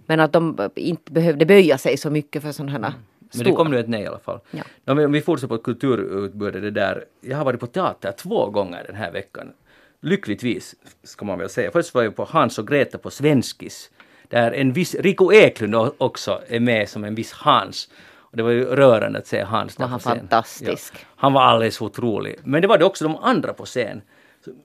Men 0.07 0.21
att 0.21 0.33
de 0.33 0.71
inte 0.75 1.13
behövde 1.13 1.47
böja 1.47 1.79
sig 1.79 1.97
så 1.97 2.11
mycket 2.11 2.43
för 2.43 2.53
sådana 2.53 2.73
här 2.73 2.93
Mm. 3.35 3.45
Men 3.45 3.53
det 3.53 3.57
kom 3.57 3.71
nu 3.71 3.79
ett 3.79 3.89
nej 3.89 4.03
i 4.03 4.07
alla 4.07 4.19
fall. 4.19 4.41
Ja. 4.51 4.63
Om 4.85 4.97
vi, 4.97 5.05
om 5.05 5.13
vi 5.13 5.21
fortsätter 5.21 5.57
på 5.57 5.63
kulturutbudet, 5.63 6.63
det 6.63 6.71
där. 6.71 7.05
Jag 7.21 7.37
har 7.37 7.45
varit 7.45 7.61
på 7.61 7.67
teater 7.67 8.13
två 8.13 8.51
gånger 8.51 8.85
den 8.87 8.97
här 8.97 9.13
veckan. 9.13 9.53
Lyckligtvis, 10.01 10.75
ska 11.03 11.25
man 11.25 11.39
väl 11.39 11.49
säga. 11.49 11.71
Först 11.71 11.95
var 11.95 12.03
jag 12.03 12.17
på 12.17 12.25
Hans 12.25 12.59
och 12.59 12.69
Greta 12.69 12.99
på 12.99 13.11
Svenskis. 13.11 13.91
Där 14.29 14.53
en 14.53 14.73
viss 14.73 14.95
Rico 14.95 15.33
Eklund 15.33 15.75
också 15.99 16.41
är 16.49 16.61
med 16.61 16.89
som 16.89 17.05
en 17.05 17.15
viss 17.15 17.33
Hans. 17.33 17.89
Och 18.17 18.37
det 18.37 18.43
var 18.43 18.51
ju 18.51 18.65
rörande 18.65 19.19
att 19.19 19.27
se 19.27 19.43
Hans 19.43 19.77
där 19.77 19.85
Var 19.85 19.89
han 19.89 19.99
på 19.99 20.03
scen. 20.03 20.19
fantastisk? 20.19 20.95
Ja, 20.95 21.07
han 21.17 21.33
var 21.33 21.43
alldeles 21.43 21.81
otrolig. 21.81 22.37
Men 22.45 22.63
det 22.63 22.69
var 22.69 22.79
det 22.79 22.85
också 22.85 23.05
de 23.05 23.17
andra 23.17 23.53
på 23.53 23.65
scen. 23.65 24.03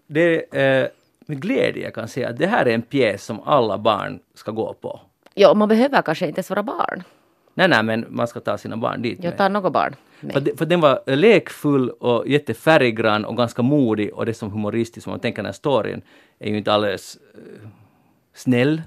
Det 0.08 0.56
eh, 0.56 0.88
med 1.28 1.42
glädje 1.42 1.84
jag 1.84 1.94
kan 1.94 2.08
säga 2.08 2.30
att 2.30 2.38
det 2.38 2.48
här 2.48 2.66
är 2.66 2.74
en 2.74 2.82
pjäs 2.82 3.24
som 3.26 3.40
alla 3.46 3.78
barn 3.78 4.20
ska 4.34 4.52
gå 4.52 4.74
på. 4.74 5.00
Ja, 5.34 5.50
och 5.50 5.58
man 5.58 5.70
behöver 5.70 6.02
kanske 6.02 6.28
inte 6.28 6.40
ens 6.40 6.50
vara 6.50 6.64
barn. 6.64 7.04
Nej, 7.54 7.68
nej, 7.68 7.84
men 7.84 8.06
man 8.10 8.28
ska 8.28 8.40
ta 8.40 8.58
sina 8.58 8.78
barn 8.78 9.02
dit 9.02 9.24
Jag 9.24 9.38
tar 9.38 9.50
något 9.50 9.74
barn. 9.74 9.96
För, 10.34 10.40
det- 10.40 10.58
för 10.58 10.66
den 10.66 10.80
var 10.82 11.16
lekfull 11.16 11.90
och 11.90 12.28
jättefärggrann 12.28 13.26
och 13.26 13.38
ganska 13.38 13.62
modig 13.62 14.14
och 14.14 14.26
det 14.26 14.34
som 14.34 14.52
humoristiskt, 14.52 15.08
om 15.08 15.12
man 15.12 15.20
tänker 15.20 15.38
den 15.38 15.46
här 15.46 15.54
storyn, 15.54 16.02
är 16.40 16.50
ju 16.50 16.58
inte 16.58 16.74
alldeles 16.74 17.18
eh, 17.34 17.70
snäll. 18.34 18.82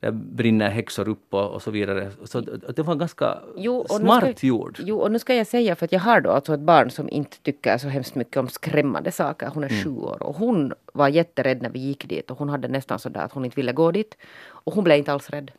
Där 0.00 0.10
brinner 0.10 0.70
häxor 0.70 1.08
upp 1.08 1.34
och, 1.34 1.50
och 1.50 1.62
så 1.62 1.70
vidare. 1.70 2.10
Så 2.24 2.40
det 2.40 2.82
var 2.82 2.94
ganska 2.94 3.38
Jo, 3.56 3.86
smart 3.88 4.38
ska, 4.38 4.46
gjord. 4.46 4.78
Jo, 4.82 4.98
och 4.98 5.12
nu 5.12 5.18
ska 5.18 5.34
jag 5.34 5.46
säga 5.46 5.76
för 5.76 5.84
att 5.84 5.92
jag 5.92 6.00
har 6.00 6.20
då 6.20 6.30
alltså 6.30 6.54
ett 6.54 6.60
barn 6.60 6.90
som 6.90 7.08
inte 7.08 7.36
tycker 7.42 7.78
så 7.78 7.88
hemskt 7.88 8.14
mycket 8.14 8.36
om 8.36 8.48
skrämmande 8.48 9.12
saker. 9.12 9.50
Hon 9.54 9.64
är 9.64 9.68
Mm. 9.68 9.84
sju 9.84 9.90
år 9.90 10.22
och 10.22 10.36
hon 10.36 10.72
var 10.92 11.08
jätterädd 11.08 11.62
när 11.62 11.70
vi 11.70 11.78
gick 11.78 12.08
dit 12.08 12.30
och 12.30 12.38
hon 12.38 12.48
hade 12.48 12.68
nästan 12.68 12.98
sådär 12.98 13.20
att 13.20 13.32
hon 13.32 13.44
inte 13.44 13.56
ville 13.56 13.72
gå 13.72 13.90
dit. 13.92 14.16
Och 14.46 14.74
hon 14.74 14.84
blev 14.84 14.98
inte 14.98 15.12
alls 15.12 15.30
rädd. 15.30 15.50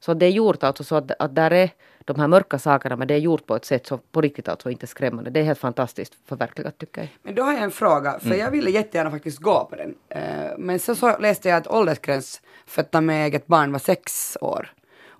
Så 0.00 0.14
det 0.14 0.26
är 0.26 0.30
gjort 0.30 0.62
alltså 0.64 0.84
så 0.84 0.96
att, 0.96 1.10
att 1.18 1.34
där 1.34 1.50
är 1.50 1.70
de 2.04 2.20
här 2.20 2.28
mörka 2.28 2.58
sakerna 2.58 2.96
men 2.96 3.08
det 3.08 3.14
är 3.14 3.18
gjort 3.18 3.46
på 3.46 3.56
ett 3.56 3.64
sätt 3.64 3.86
som 3.86 3.98
på 4.12 4.20
riktigt 4.20 4.48
alltså 4.48 4.70
inte 4.70 4.84
är 4.84 4.88
skrämmande. 4.88 5.30
Det 5.30 5.40
är 5.40 5.44
helt 5.44 5.58
fantastiskt 5.58 6.14
förverkligat 6.26 6.78
tycker 6.78 7.00
jag. 7.00 7.10
Men 7.22 7.34
då 7.34 7.42
har 7.42 7.52
jag 7.52 7.62
en 7.62 7.70
fråga, 7.70 8.18
för 8.18 8.34
jag 8.34 8.50
ville 8.50 8.70
jättegärna 8.70 9.10
faktiskt 9.10 9.38
gå 9.38 9.64
på 9.70 9.76
den. 9.76 9.94
Eh, 10.08 10.58
men 10.58 10.78
så, 10.78 10.94
så 10.94 11.18
läste 11.18 11.48
jag 11.48 11.56
att 11.56 11.66
åldersgräns 11.66 12.42
för 12.66 12.80
att 12.80 12.90
ta 12.90 13.00
med 13.00 13.26
eget 13.26 13.46
barn 13.46 13.72
var 13.72 13.78
sex 13.78 14.36
år. 14.40 14.72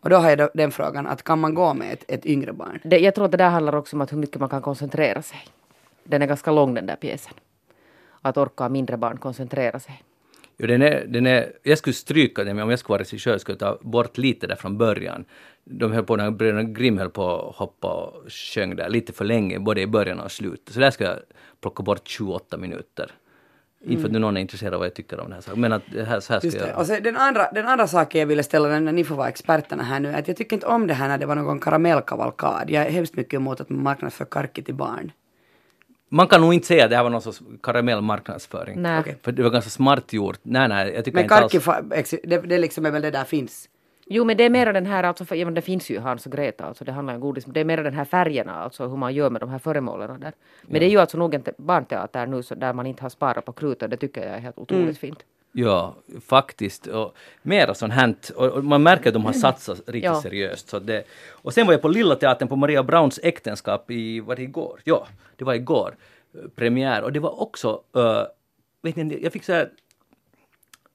Och 0.03 0.11
då 0.11 0.17
har 0.17 0.31
jag 0.31 0.49
den 0.55 0.71
frågan, 0.71 1.07
att 1.07 1.23
kan 1.23 1.39
man 1.39 1.55
gå 1.55 1.75
med 1.75 1.93
ett, 1.93 2.05
ett 2.09 2.27
yngre 2.27 2.53
barn? 2.53 2.81
Det, 2.85 2.99
jag 2.99 3.15
tror 3.15 3.25
att 3.25 3.31
det 3.31 3.37
där 3.37 3.51
handlar 3.51 3.75
också 3.75 3.97
om 3.97 4.01
att 4.01 4.13
hur 4.13 4.19
mycket 4.19 4.41
man 4.41 4.49
kan 4.49 4.63
koncentrera 4.63 5.23
sig. 5.23 5.47
Den 6.05 6.23
är 6.23 6.27
ganska 6.27 6.51
lång 6.51 6.75
den 6.75 6.87
där 6.87 6.97
pjäsen. 6.97 7.35
Att 8.23 8.37
orka 8.37 8.69
mindre 8.69 8.97
barn 8.97 9.17
koncentrera 9.17 9.81
sig. 9.81 10.03
Jo, 10.61 10.67
den 10.67 10.83
är, 10.83 11.05
den 11.07 11.27
är, 11.27 11.53
jag 11.63 11.79
skulle 11.79 11.95
stryka 11.95 12.45
den, 12.45 12.57
men 12.57 12.63
om 12.63 12.71
jag 12.71 12.79
skulle 12.79 12.95
vara 12.95 13.03
regissör 13.03 13.39
skulle 13.39 13.57
jag 13.61 13.79
ta 13.81 13.89
bort 13.89 14.19
lite 14.19 14.47
där 14.47 14.57
från 14.57 14.79
början. 14.79 15.25
De 15.65 15.93
höll 15.93 16.05
på, 16.05 16.17
när 16.17 16.31
bröderna 16.31 16.63
Grimm 16.63 16.99
höll 16.99 17.11
på 17.11 17.49
att 17.49 17.57
hoppa 17.57 17.89
och 17.89 18.33
sjöng 18.33 18.77
där 18.77 18.89
lite 18.89 19.13
för 19.13 19.25
länge, 19.25 19.59
både 19.59 19.81
i 19.81 19.87
början 19.87 20.21
och 20.21 20.33
slutet. 20.33 20.75
Så 20.75 20.81
där 20.81 20.91
ska 20.91 21.05
jag 21.05 21.19
plocka 21.61 21.83
bort 21.83 22.09
28 22.09 22.57
minuter. 22.57 23.11
Inte 23.85 24.01
för 24.01 24.09
att 24.09 24.13
nu 24.13 24.19
någon 24.19 24.37
är 24.37 24.41
intresserad 24.41 24.75
av 24.75 24.81
vad 24.81 24.87
jag 24.87 24.95
tycker 24.95 25.21
om 25.21 25.25
den 25.25 25.33
här 25.33 25.41
saken, 25.41 25.61
men 25.61 25.73
att 25.73 25.83
det 25.93 26.05
här, 26.05 26.21
så 26.21 26.33
här 26.33 26.41
ska 26.41 26.47
Just 26.47 26.59
jag. 26.59 26.79
Och 26.79 26.87
så 26.87 27.01
den, 27.01 27.17
andra, 27.17 27.51
den 27.53 27.67
andra 27.67 27.87
saken 27.87 28.21
jag 28.21 28.27
ville 28.27 28.43
ställa 28.43 28.81
när 28.81 28.93
ni 28.93 29.05
får 29.05 29.15
vara 29.15 29.29
experterna 29.29 29.83
här 29.83 30.01
nu, 30.01 30.15
att 30.15 30.29
jag 30.29 30.37
tycker 30.37 30.57
inte 30.57 30.67
om 30.67 30.87
det 30.87 30.95
här 30.95 31.09
när 31.09 31.19
det 31.19 31.27
var 31.27 31.35
någon 31.35 31.61
karamellkavalkad. 31.61 32.71
Jag 32.71 32.87
är 32.87 32.91
hemskt 32.91 33.17
mycket 33.17 33.35
emot 33.35 33.61
att 33.61 33.69
man 33.69 33.83
marknadsför 33.83 34.25
karki 34.25 34.63
till 34.63 34.75
barn. 34.75 35.13
Man 36.13 36.27
kan 36.27 36.41
nog 36.41 36.55
inte 36.55 36.67
säga 36.67 36.85
att 36.85 36.91
det 36.91 36.97
här 36.97 37.03
var 37.03 37.11
någon 37.11 37.23
sorts 37.23 37.43
karamell 37.63 38.01
marknadsföring. 38.01 38.83
Nej. 38.83 39.01
Okej. 39.01 39.17
För 39.23 39.33
det 39.33 39.43
var 39.43 39.51
ganska 39.51 39.71
smart 39.71 40.13
gjort. 40.13 40.39
Nej, 40.43 40.69
nej, 40.69 40.93
jag 40.95 41.05
tycker 41.05 41.17
Men 41.17 41.25
inte 41.25 41.35
alls... 41.35 41.53
karki, 41.65 41.95
ex- 41.95 42.15
det, 42.25 42.39
det 42.39 42.59
liksom 42.59 42.87
är 42.87 42.91
väl 42.91 43.03
det 43.03 43.11
där 43.11 43.25
finns. 43.25 43.69
Jo 44.07 44.25
men 44.25 44.37
det 44.37 44.45
är 44.45 44.51
mera 44.51 44.73
den 44.73 44.87
här, 44.87 45.05
alltså, 45.05 45.25
för, 45.25 45.37
ja, 45.37 45.45
men 45.45 45.55
det 45.55 45.61
finns 45.61 45.91
ju 45.91 45.99
Hans 45.99 46.27
och 46.27 46.33
Greta, 46.33 46.65
alltså, 46.65 46.85
det 46.85 46.93
handlar 46.93 47.15
om 47.15 47.21
godis, 47.21 47.45
det 47.45 47.61
är 47.61 47.65
mera 47.65 47.83
den 47.83 47.95
här 47.95 48.05
färgerna, 48.05 48.55
alltså 48.55 48.89
hur 48.89 48.97
man 48.97 49.15
gör 49.15 49.31
med 49.31 49.41
de 49.43 49.49
här 49.51 49.59
föremålen 49.59 50.21
där. 50.21 50.33
Men 50.63 50.81
det 50.81 50.87
är 50.87 50.91
ju 50.91 50.99
alltså 50.99 51.19
nog 51.19 51.35
en 51.35 51.43
te- 51.43 51.53
barnteater 51.57 52.27
nu 52.27 52.43
så 52.43 52.55
där 52.55 52.73
man 52.73 52.87
inte 52.87 53.03
har 53.03 53.11
sparat 53.11 53.45
på 53.45 53.53
krutet, 53.53 53.91
det 53.91 53.97
tycker 53.97 54.27
jag 54.27 54.35
är 54.37 54.41
helt 54.41 54.59
otroligt 54.59 54.99
fint. 54.99 55.19
Ja, 55.53 55.95
faktiskt. 56.27 56.87
Och 56.87 57.17
mera 57.43 57.75
sånt 57.75 57.93
här. 57.93 58.15
Och, 58.37 58.65
man 58.65 58.83
märker 58.83 59.09
att 59.09 59.15
de 59.15 59.25
har 59.25 59.33
satsat 59.33 59.79
riktigt 59.87 60.05
Ja. 60.05 60.23
seriöst. 60.23 60.69
Så 60.69 60.79
det, 60.79 61.05
och 61.31 61.55
sen 61.55 61.67
var 61.67 61.75
jag 61.75 61.83
på 61.83 61.89
Lilla 61.89 62.17
Teatern 62.17 62.49
på 62.49 62.57
Maria 62.57 62.83
Browns 62.83 63.21
äktenskap 63.23 63.91
i, 63.91 64.21
var 64.21 64.37
det 64.37 64.43
igår? 64.43 64.81
Ja, 64.85 65.07
det 65.37 65.45
var 65.45 65.55
igår. 65.55 65.97
Premiär. 66.55 67.03
Och 67.03 67.13
det 67.13 67.21
var 67.21 67.41
också, 67.41 67.83
uh, 67.97 68.23
vet 68.83 68.97
ni, 68.97 69.23
jag 69.23 69.33
fick 69.33 69.45
så 69.45 69.53
här 69.53 69.71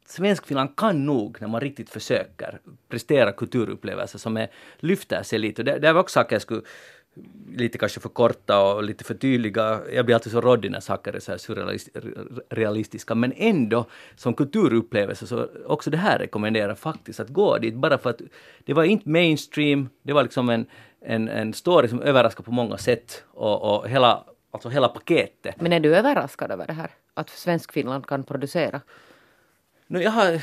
Svenskfinland 0.07 0.75
kan 0.75 1.05
nog, 1.05 1.37
när 1.41 1.47
man 1.47 1.61
riktigt 1.61 1.89
försöker, 1.89 2.59
prestera 2.89 3.31
kulturupplevelser 3.31 4.19
som 4.19 4.37
är, 4.37 4.47
lyfter 4.79 5.23
sig 5.23 5.39
lite. 5.39 5.61
Och 5.61 5.65
det, 5.65 5.79
det 5.79 5.93
var 5.93 6.01
också 6.01 6.13
saker 6.13 6.35
jag 6.35 6.41
skulle 6.41 6.61
lite 7.55 7.77
kanske 7.77 7.99
förkorta 7.99 8.63
och 8.63 8.83
lite 8.83 9.03
förtydliga. 9.03 9.81
Jag 9.93 10.05
blir 10.05 10.15
alltid 10.15 10.31
så 10.31 10.41
råddig 10.41 10.71
när 10.71 10.79
saker 10.79 11.13
är 11.13 11.19
så 11.19 11.31
här 11.31 11.37
surrealistiska. 11.37 13.15
Men 13.15 13.33
ändå, 13.35 13.85
som 14.15 14.33
kulturupplevelse, 14.33 15.27
så 15.27 15.47
också 15.65 15.89
det 15.89 15.97
här 15.97 16.19
rekommenderar 16.19 16.75
faktiskt 16.75 17.19
att 17.19 17.29
gå 17.29 17.57
dit. 17.57 17.75
Bara 17.75 17.97
för 17.97 18.09
att 18.09 18.21
det 18.65 18.73
var 18.73 18.83
inte 18.83 19.09
mainstream, 19.09 19.89
det 20.03 20.13
var 20.13 20.23
liksom 20.23 20.49
en, 20.49 20.65
en, 21.01 21.29
en 21.29 21.53
story 21.53 21.87
som 21.87 22.01
överraskar 22.01 22.43
på 22.43 22.51
många 22.51 22.77
sätt. 22.77 23.23
Och, 23.27 23.75
och 23.75 23.89
hela, 23.89 24.23
alltså 24.51 24.69
hela 24.69 24.87
paketet. 24.87 25.61
Men 25.61 25.73
är 25.73 25.79
du 25.79 25.95
överraskad 25.95 26.51
över 26.51 26.67
det 26.67 26.73
här? 26.73 26.91
Att 27.13 27.29
Svenskfinland 27.29 28.07
kan 28.07 28.23
producera? 28.23 28.81
No, 29.87 29.99
jag 29.99 30.11
har 30.11 30.41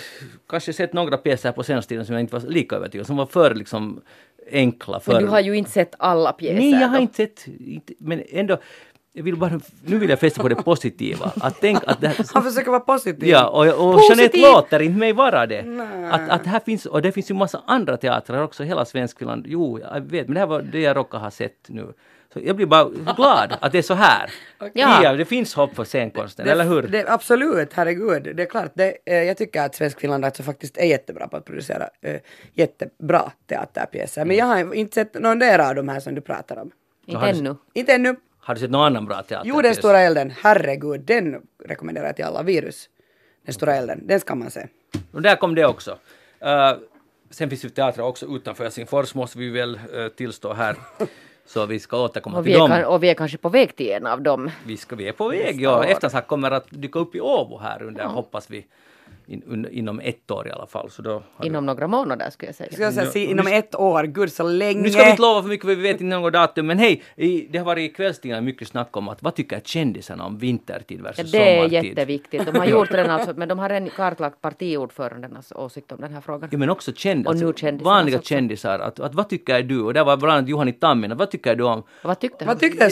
kanske 0.48 0.72
sett 0.72 0.92
några 0.92 1.16
pjäser 1.16 1.52
på 1.52 1.62
senaste 1.62 1.88
tiden 1.88 2.06
som 2.06 2.12
jag 2.14 2.20
inte 2.20 2.34
var 2.34 2.50
lika 2.50 2.76
övertygad 2.76 3.06
som 3.06 3.16
var 3.16 3.26
för 3.26 3.54
liksom 3.54 4.02
enkla. 4.50 5.00
För... 5.00 5.12
Men 5.12 5.22
du 5.22 5.28
har 5.28 5.40
ju 5.40 5.54
inte 5.54 5.70
sett 5.70 5.94
alla 5.98 6.32
pjäser. 6.32 6.54
Nej, 6.54 6.70
jag 6.70 6.88
har 6.88 6.96
då. 6.96 7.02
inte 7.02 7.16
sett, 7.16 7.46
inte, 7.46 7.92
men 7.98 8.22
ändå. 8.30 8.58
jag 9.12 9.22
vill 9.22 9.36
bara, 9.36 9.60
nu 9.84 9.98
vill 9.98 10.10
jag 10.10 10.20
fästa 10.20 10.42
på 10.42 10.48
det 10.48 10.54
positiva. 10.54 11.32
Att 11.40 11.60
tänk 11.60 11.78
att 11.86 12.00
det 12.00 12.08
här, 12.08 12.26
Han 12.34 12.42
försöker 12.42 12.70
vara 12.70 12.80
positiv. 12.80 13.28
Ja, 13.28 13.48
och, 13.48 13.66
och 13.66 13.94
Positiv! 13.94 14.18
Jeanette 14.18 14.52
låter 14.52 14.82
inte 14.82 14.98
mig 14.98 15.12
vara 15.12 15.46
det. 15.46 15.64
Att, 16.10 16.28
att 16.30 16.46
här 16.46 16.60
finns, 16.60 16.86
och 16.86 17.02
det 17.02 17.12
finns 17.12 17.30
ju 17.30 17.34
massa 17.34 17.62
andra 17.66 17.96
teatrar 17.96 18.42
också, 18.42 18.62
hela 18.62 18.84
Svenskfinland. 18.84 19.44
Jo, 19.48 19.78
jag 19.78 20.00
vet, 20.00 20.26
men 20.26 20.34
det 20.34 20.40
här 20.40 20.46
var 20.46 20.62
det 20.62 20.80
jag 20.80 20.96
råkar 20.96 21.18
ha 21.18 21.30
sett 21.30 21.66
nu. 21.66 21.92
Så 22.32 22.40
jag 22.44 22.56
blir 22.56 22.66
bara 22.66 22.88
glad 23.16 23.56
att 23.60 23.72
det 23.72 23.78
är 23.78 23.82
så 23.82 23.94
här. 23.94 24.30
Ja. 24.58 25.02
Ja, 25.02 25.12
det 25.12 25.24
finns 25.24 25.54
hopp 25.54 25.74
för 25.74 25.84
scenkonsten, 25.84 26.48
eller 26.48 26.64
hur? 26.64 26.82
Det, 26.82 27.08
absolut, 27.08 27.72
herregud. 27.72 28.36
Det 28.36 28.42
är 28.42 28.46
klart, 28.46 28.70
det, 28.74 28.96
eh, 29.04 29.22
jag 29.22 29.36
tycker 29.36 29.62
att 29.62 29.74
Svensk 29.74 30.00
Finland 30.00 30.24
alltså 30.24 30.42
faktiskt 30.42 30.76
är 30.76 30.84
jättebra 30.84 31.28
på 31.28 31.36
att 31.36 31.44
producera 31.44 31.88
eh, 32.00 32.20
jättebra 32.52 33.32
teaterpjäser. 33.46 34.24
Men 34.24 34.36
jag 34.36 34.46
har 34.46 34.74
inte 34.74 34.94
sett 34.94 35.14
någon 35.14 35.38
där 35.38 35.58
av 35.58 35.74
de 35.74 35.88
här 35.88 36.00
som 36.00 36.14
du 36.14 36.20
pratar 36.20 36.56
om. 36.56 36.70
Inte 37.06 37.26
ännu. 37.26 37.56
Inte 37.74 37.92
ännu. 37.92 38.16
Har 38.40 38.54
du 38.54 38.60
sett 38.60 38.70
någon 38.70 38.84
annan 38.84 39.06
bra 39.06 39.22
teater? 39.22 39.48
Jo, 39.48 39.62
Den 39.62 39.74
stora 39.74 40.00
elden, 40.00 40.32
herregud, 40.42 41.00
den 41.00 41.42
rekommenderar 41.64 42.06
jag 42.06 42.16
till 42.16 42.24
alla. 42.24 42.42
Virus. 42.42 42.88
Den 43.44 43.54
stora 43.54 43.76
elden, 43.76 44.06
den 44.06 44.20
ska 44.20 44.34
man 44.34 44.50
se. 44.50 44.66
Och 45.12 45.22
där 45.22 45.36
kom 45.36 45.54
det 45.54 45.66
också. 45.66 45.90
Uh, 45.90 46.78
sen 47.30 47.50
finns 47.50 47.64
ju 47.64 47.68
teatrar 47.68 48.04
också 48.04 48.26
utanför 48.26 48.64
Helsingfors, 48.64 49.14
måste 49.14 49.38
vi 49.38 49.48
väl 49.48 49.80
uh, 49.94 50.08
tillstå 50.08 50.52
här. 50.52 50.76
Så 51.46 51.66
vi 51.66 51.78
ska 51.80 51.98
återkomma 52.04 52.38
Och 52.38 52.44
till 52.44 52.58
dem. 52.58 52.68
kan- 52.68 52.84
och 52.84 53.02
vi 53.02 53.10
är 53.10 53.14
kanske 53.14 53.38
på 53.38 53.48
väg 53.48 53.76
till 53.76 53.90
en 53.92 54.06
av 54.06 54.22
dem. 54.22 54.50
Vi, 54.66 54.76
ska, 54.76 54.96
vi 54.96 55.08
är 55.08 55.12
på 55.12 55.28
väg, 55.28 55.60
ja. 55.60 55.78
år. 55.78 55.84
Eftersnack 55.84 56.26
kommer 56.26 56.50
att 56.50 56.66
dyka 56.70 56.98
upp 56.98 57.14
i 57.14 57.20
Åbo 57.20 57.58
här 57.58 57.82
under, 57.82 58.04
hoppas 58.04 58.50
vi, 58.50 58.66
in, 59.26 59.42
un, 59.46 59.68
inom 59.70 60.00
ett 60.00 60.30
år 60.30 60.48
i 60.48 60.50
alla 60.50 60.66
fall. 60.66 60.90
Så 60.90 61.02
då 61.02 61.22
Inom 61.42 61.66
några 61.66 61.86
månader 61.88 62.30
skulle 62.30 62.48
jag 62.48 62.54
säga. 62.56 62.72
Ska 62.72 62.82
jag 62.82 62.94
säga, 62.94 63.06
se, 63.10 63.24
inom 63.24 63.46
ett 63.46 63.74
år, 63.74 64.04
gud 64.04 64.32
så 64.32 64.42
länge. 64.42 64.82
Nu 64.82 64.90
ska 64.90 65.04
vi 65.04 65.10
inte 65.10 65.22
lova 65.22 65.42
för 65.42 65.48
mycket 65.48 65.66
för 65.66 65.74
vi 65.74 65.82
vet 65.82 66.00
inte 66.00 66.04
något 66.16 66.32
datum, 66.32 66.66
men 66.66 66.78
hej, 66.78 67.02
i, 67.16 67.46
det 67.50 67.58
har 67.58 67.64
varit 67.66 67.90
i 67.90 67.94
kvällstidningarna 67.94 68.42
mycket 68.42 68.68
snack 68.68 68.96
om 68.96 69.08
att 69.08 69.22
vad 69.22 69.34
tycker 69.34 69.60
kändisarna 69.60 70.24
om 70.26 70.38
vintertid 70.38 70.98
Ja, 70.98 71.04
versus 71.04 71.32
det 71.32 71.38
är 71.38 71.56
sommartid? 71.68 71.84
jätteviktigt. 71.88 72.46
De 72.46 72.58
har 72.58 72.66
gjort 72.66 72.90
den 72.90 73.10
alltså, 73.10 73.34
men 73.36 73.48
de 73.48 73.58
har 73.58 73.68
redan 73.68 73.90
kartlagt 73.90 74.40
partiordförandenas 74.40 75.52
åsikt 75.52 75.92
om 75.92 76.00
den 76.00 76.14
här 76.14 76.20
frågan. 76.20 76.48
Ja 76.52 76.58
men 76.58 76.70
också 76.70 76.92
känd, 76.92 77.26
Och 77.26 77.36
nu 77.36 77.46
alltså, 77.46 77.60
kändisarna 77.60 77.94
vanliga 77.94 78.18
också. 78.18 78.28
kändisar. 78.28 78.78
Att, 78.78 79.00
att, 79.00 79.14
vad 79.14 79.28
tycker 79.28 79.62
du? 79.62 79.80
Och 79.82 79.94
där 79.94 80.04
var 80.04 80.16
bland 80.16 80.32
annat 80.32 80.48
Juhani 80.48 80.72
Tamminen. 80.72 81.16
Vad 81.16 81.30
tycker 81.30 81.54
du 81.54 81.64
om... 81.64 81.82
Vad 82.02 82.18
tyckte? 82.20 82.44
Vad 82.44 82.60
tyckte 82.60 82.90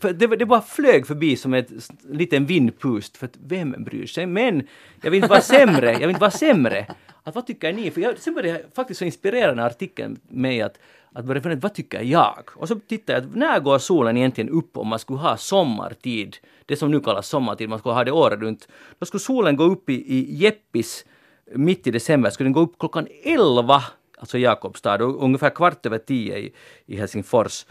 för 0.00 0.12
det, 0.12 0.26
det 0.26 0.46
bara 0.46 0.60
flög 0.60 1.06
förbi 1.06 1.36
som 1.36 1.54
ett 1.54 1.70
liten 2.10 2.46
vindpust. 2.46 3.16
För 3.16 3.26
att 3.26 3.36
vem 3.46 3.74
bryr 3.78 4.06
sig? 4.06 4.26
Men 4.26 4.66
jag 5.02 5.10
vill 5.10 5.24
vara 5.24 5.40
sämre. 5.46 5.92
Jag 5.92 5.98
vill 5.98 6.08
inte 6.08 6.20
vara 6.20 6.30
sämre. 6.30 6.86
Att, 7.22 7.34
vad 7.34 7.46
tycker 7.46 7.72
ni? 7.72 7.90
För 7.90 8.00
jag, 8.00 8.18
sen 8.18 8.34
började 8.34 8.60
jag 8.60 8.74
faktiskt 8.74 8.98
så 8.98 9.04
inspirerande 9.04 9.64
artikeln 9.64 10.20
mig 10.28 10.62
att 10.62 10.78
att 11.12 11.24
börja 11.24 11.40
fundera, 11.40 11.60
vad 11.60 11.74
tycker 11.74 12.00
jag? 12.00 12.50
Och 12.54 12.68
så 12.68 12.74
tittade 12.88 13.18
jag, 13.18 13.36
när 13.36 13.60
går 13.60 13.78
solen 13.78 14.16
egentligen 14.16 14.50
upp 14.50 14.76
om 14.76 14.88
man 14.88 14.98
skulle 14.98 15.18
ha 15.18 15.36
sommartid? 15.36 16.36
Det 16.66 16.76
som 16.76 16.90
nu 16.90 17.00
kallas 17.00 17.28
sommartid, 17.28 17.68
man 17.68 17.78
skulle 17.78 17.94
ha 17.94 18.04
det 18.04 18.12
året 18.12 18.40
runt. 18.40 18.68
Då 18.98 19.06
skulle 19.06 19.20
solen 19.20 19.56
gå 19.56 19.64
upp 19.64 19.90
i, 19.90 19.94
i 19.94 20.34
Jeppis 20.34 21.04
mitt 21.54 21.86
i 21.86 21.90
december, 21.90 22.30
skulle 22.30 22.46
den 22.46 22.52
gå 22.52 22.60
upp 22.60 22.78
klockan 22.78 23.06
11, 23.24 23.82
alltså 24.18 24.38
Jakobstad, 24.38 25.04
och 25.04 25.24
ungefär 25.24 25.50
kvart 25.50 25.86
över 25.86 25.98
10 25.98 26.38
i, 26.38 26.52
i 26.86 26.96
Helsingfors. 26.96 27.66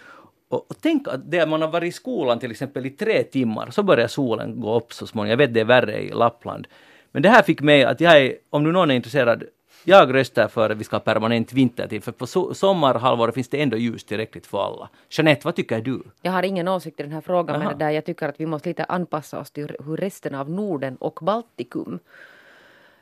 Och, 0.50 0.72
och 0.72 0.76
tänk 0.82 1.08
att 1.08 1.32
där 1.32 1.48
man 1.48 1.62
har 1.62 1.70
varit 1.70 1.90
i 1.90 1.92
skolan 1.92 2.40
till 2.40 2.52
exempel 2.52 2.86
i 2.86 2.90
tre 2.90 3.24
timmar, 3.24 3.72
så 3.72 3.84
börjar 3.84 4.08
solen 4.08 4.62
gå 4.62 4.76
upp 4.78 4.94
så 4.94 5.08
småningom. 5.08 5.30
Jag 5.30 5.38
vet 5.38 5.54
det 5.54 5.60
är 5.60 5.66
värre 5.66 6.02
i 6.02 6.10
Lappland. 6.10 6.68
Men 7.16 7.22
det 7.22 7.30
här 7.30 7.42
fick 7.42 7.62
mig 7.62 7.84
att 7.84 8.02
jag 8.02 8.22
är, 8.22 8.36
om 8.50 8.64
nu 8.64 8.72
någon 8.72 8.92
är 8.92 8.96
intresserad, 8.96 9.44
jag 9.84 10.14
röstar 10.14 10.48
för 10.48 10.70
att 10.70 10.78
vi 10.78 10.84
ska 10.84 10.96
ha 10.96 11.00
permanent 11.00 11.54
vintertid, 11.54 12.04
för 12.04 12.12
på 12.12 12.28
so 12.28 12.54
sommarhalvåret 12.54 13.36
finns 13.36 13.50
det 13.50 13.62
ändå 13.62 13.78
ljus 13.78 14.04
tillräckligt 14.04 14.48
för 14.48 14.66
alla. 14.66 14.90
Jeanette, 15.10 15.42
vad 15.46 15.56
tycker 15.56 15.82
du? 15.82 16.04
Jag 16.22 16.32
har 16.32 16.44
ingen 16.44 16.68
åsikt 16.68 17.00
i 17.00 17.04
den 17.04 17.12
här 17.12 17.22
frågan, 17.22 17.56
Jaha. 17.56 17.70
men 17.70 17.78
det 17.78 17.86
där, 17.86 17.92
jag 17.92 18.06
tycker 18.06 18.30
att 18.30 18.40
vi 18.40 18.46
måste 18.46 18.70
lite 18.70 18.84
anpassa 18.84 19.40
oss 19.40 19.52
till 19.52 19.76
hur 19.86 19.98
resten 19.98 20.36
av 20.36 20.50
Norden 20.50 20.96
och 20.96 21.20
Baltikum 21.22 22.00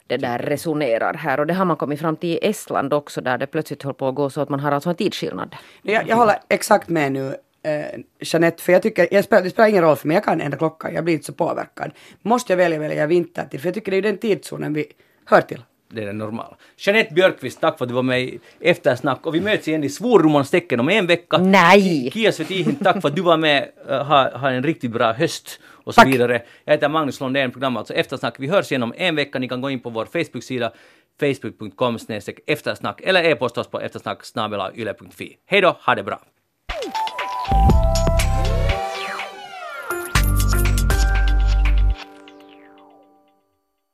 det 0.08 0.18
där 0.18 0.40
resonerar 0.40 1.14
här. 1.14 1.40
Och 1.40 1.48
det 1.48 1.54
har 1.54 1.66
man 1.66 1.78
kommit 1.78 2.00
fram 2.00 2.16
till 2.16 2.30
i 2.30 2.40
Estland 2.42 2.94
också, 2.94 3.22
där 3.22 3.38
det 3.38 3.48
plötsligt 3.48 3.84
höll 3.84 3.94
på 3.94 4.08
att 4.08 4.16
gå 4.16 4.30
så 4.30 4.42
att 4.42 4.50
man 4.50 4.60
har 4.60 4.72
alltså 4.72 4.90
en 4.90 4.96
tidsskillnad. 4.96 5.56
Jag, 5.82 6.08
jag 6.08 6.16
håller 6.16 6.36
exakt 6.50 6.90
med 6.90 7.12
nu, 7.12 7.36
eh, 7.64 8.00
Jeanette, 8.20 8.64
för 8.64 8.74
jag 8.74 8.82
tycker, 8.82 9.08
jag 9.12 9.24
spelar, 9.24 9.44
det 9.44 9.50
spelar 9.50 9.70
ingen 9.70 9.84
roll 9.84 9.96
för 9.96 10.08
mig, 10.08 10.16
jag 10.16 10.24
kan 10.24 10.42
ändra 10.42 10.58
klockan, 10.58 10.94
jag 10.94 11.04
blir 11.04 11.14
inte 11.14 11.26
så 11.26 11.34
påverkad. 11.34 11.92
Måste 12.22 12.54
jag 12.54 12.58
välja, 12.58 12.80
välja 12.80 13.08
vintertid, 13.08 13.62
för 13.62 13.68
jag 13.68 13.74
tycker 13.74 13.92
det 13.92 13.98
är 13.98 14.02
den 14.02 14.18
tidszonen 14.18 14.74
vi 14.74 14.86
hör 15.26 15.42
till. 15.42 15.62
Det 15.94 16.02
är 16.02 16.06
det 16.06 16.14
normala. 16.14 16.56
Jeanette 16.78 17.14
Björkqvist, 17.14 17.62
tack 17.62 17.78
för 17.78 17.86
att 17.86 17.90
du 17.90 17.96
var 17.96 18.04
med 18.04 18.22
i 18.22 18.40
Eftersnack 18.60 19.26
och 19.26 19.36
vi 19.36 19.42
möts 19.42 19.68
igen 19.68 19.84
i 19.84 19.90
svordomarnas 19.90 20.50
tecken 20.50 20.80
om 20.80 20.90
en 20.90 21.08
vecka. 21.08 21.38
Nej! 21.38 22.12
Kia 22.14 22.32
Svetihin, 22.32 22.76
tack 22.76 23.02
för 23.02 23.10
att 23.10 23.16
du 23.16 23.22
var 23.22 23.38
med. 23.38 23.70
Uh, 23.90 23.96
ha, 23.96 24.38
ha 24.38 24.50
en 24.50 24.64
riktigt 24.64 24.92
bra 24.92 25.14
höst 25.14 25.60
och 25.64 25.94
så 25.94 26.02
Tack. 26.02 26.14
vidare. 26.14 26.42
Jag 26.66 26.74
heter 26.74 26.90
Magnus 26.90 27.20
Lundén, 27.20 27.52
programmet 27.52 27.80
alltså 27.80 27.94
Eftersnack. 27.94 28.36
Vi 28.40 28.48
hörs 28.48 28.72
igen 28.72 28.84
om 28.84 28.94
en 28.98 29.16
vecka. 29.16 29.40
Ni 29.40 29.48
kan 29.50 29.62
gå 29.62 29.70
in 29.70 29.80
på 29.80 29.90
vår 29.90 30.06
Facebook-sida 30.06 30.72
facebook.com 31.20 31.98
eftersnack 32.48 33.02
eller 33.04 33.24
e-posta 33.24 33.62
oss 33.62 33.68
på 33.68 33.82
eftersnack 33.82 34.26
yle.fi. 34.76 35.38
Hej 35.46 35.62
då, 35.62 35.78
ha 35.86 35.96
det 35.96 36.04
bra! 36.04 36.20
Thank 37.46 37.74
you. 37.74 37.93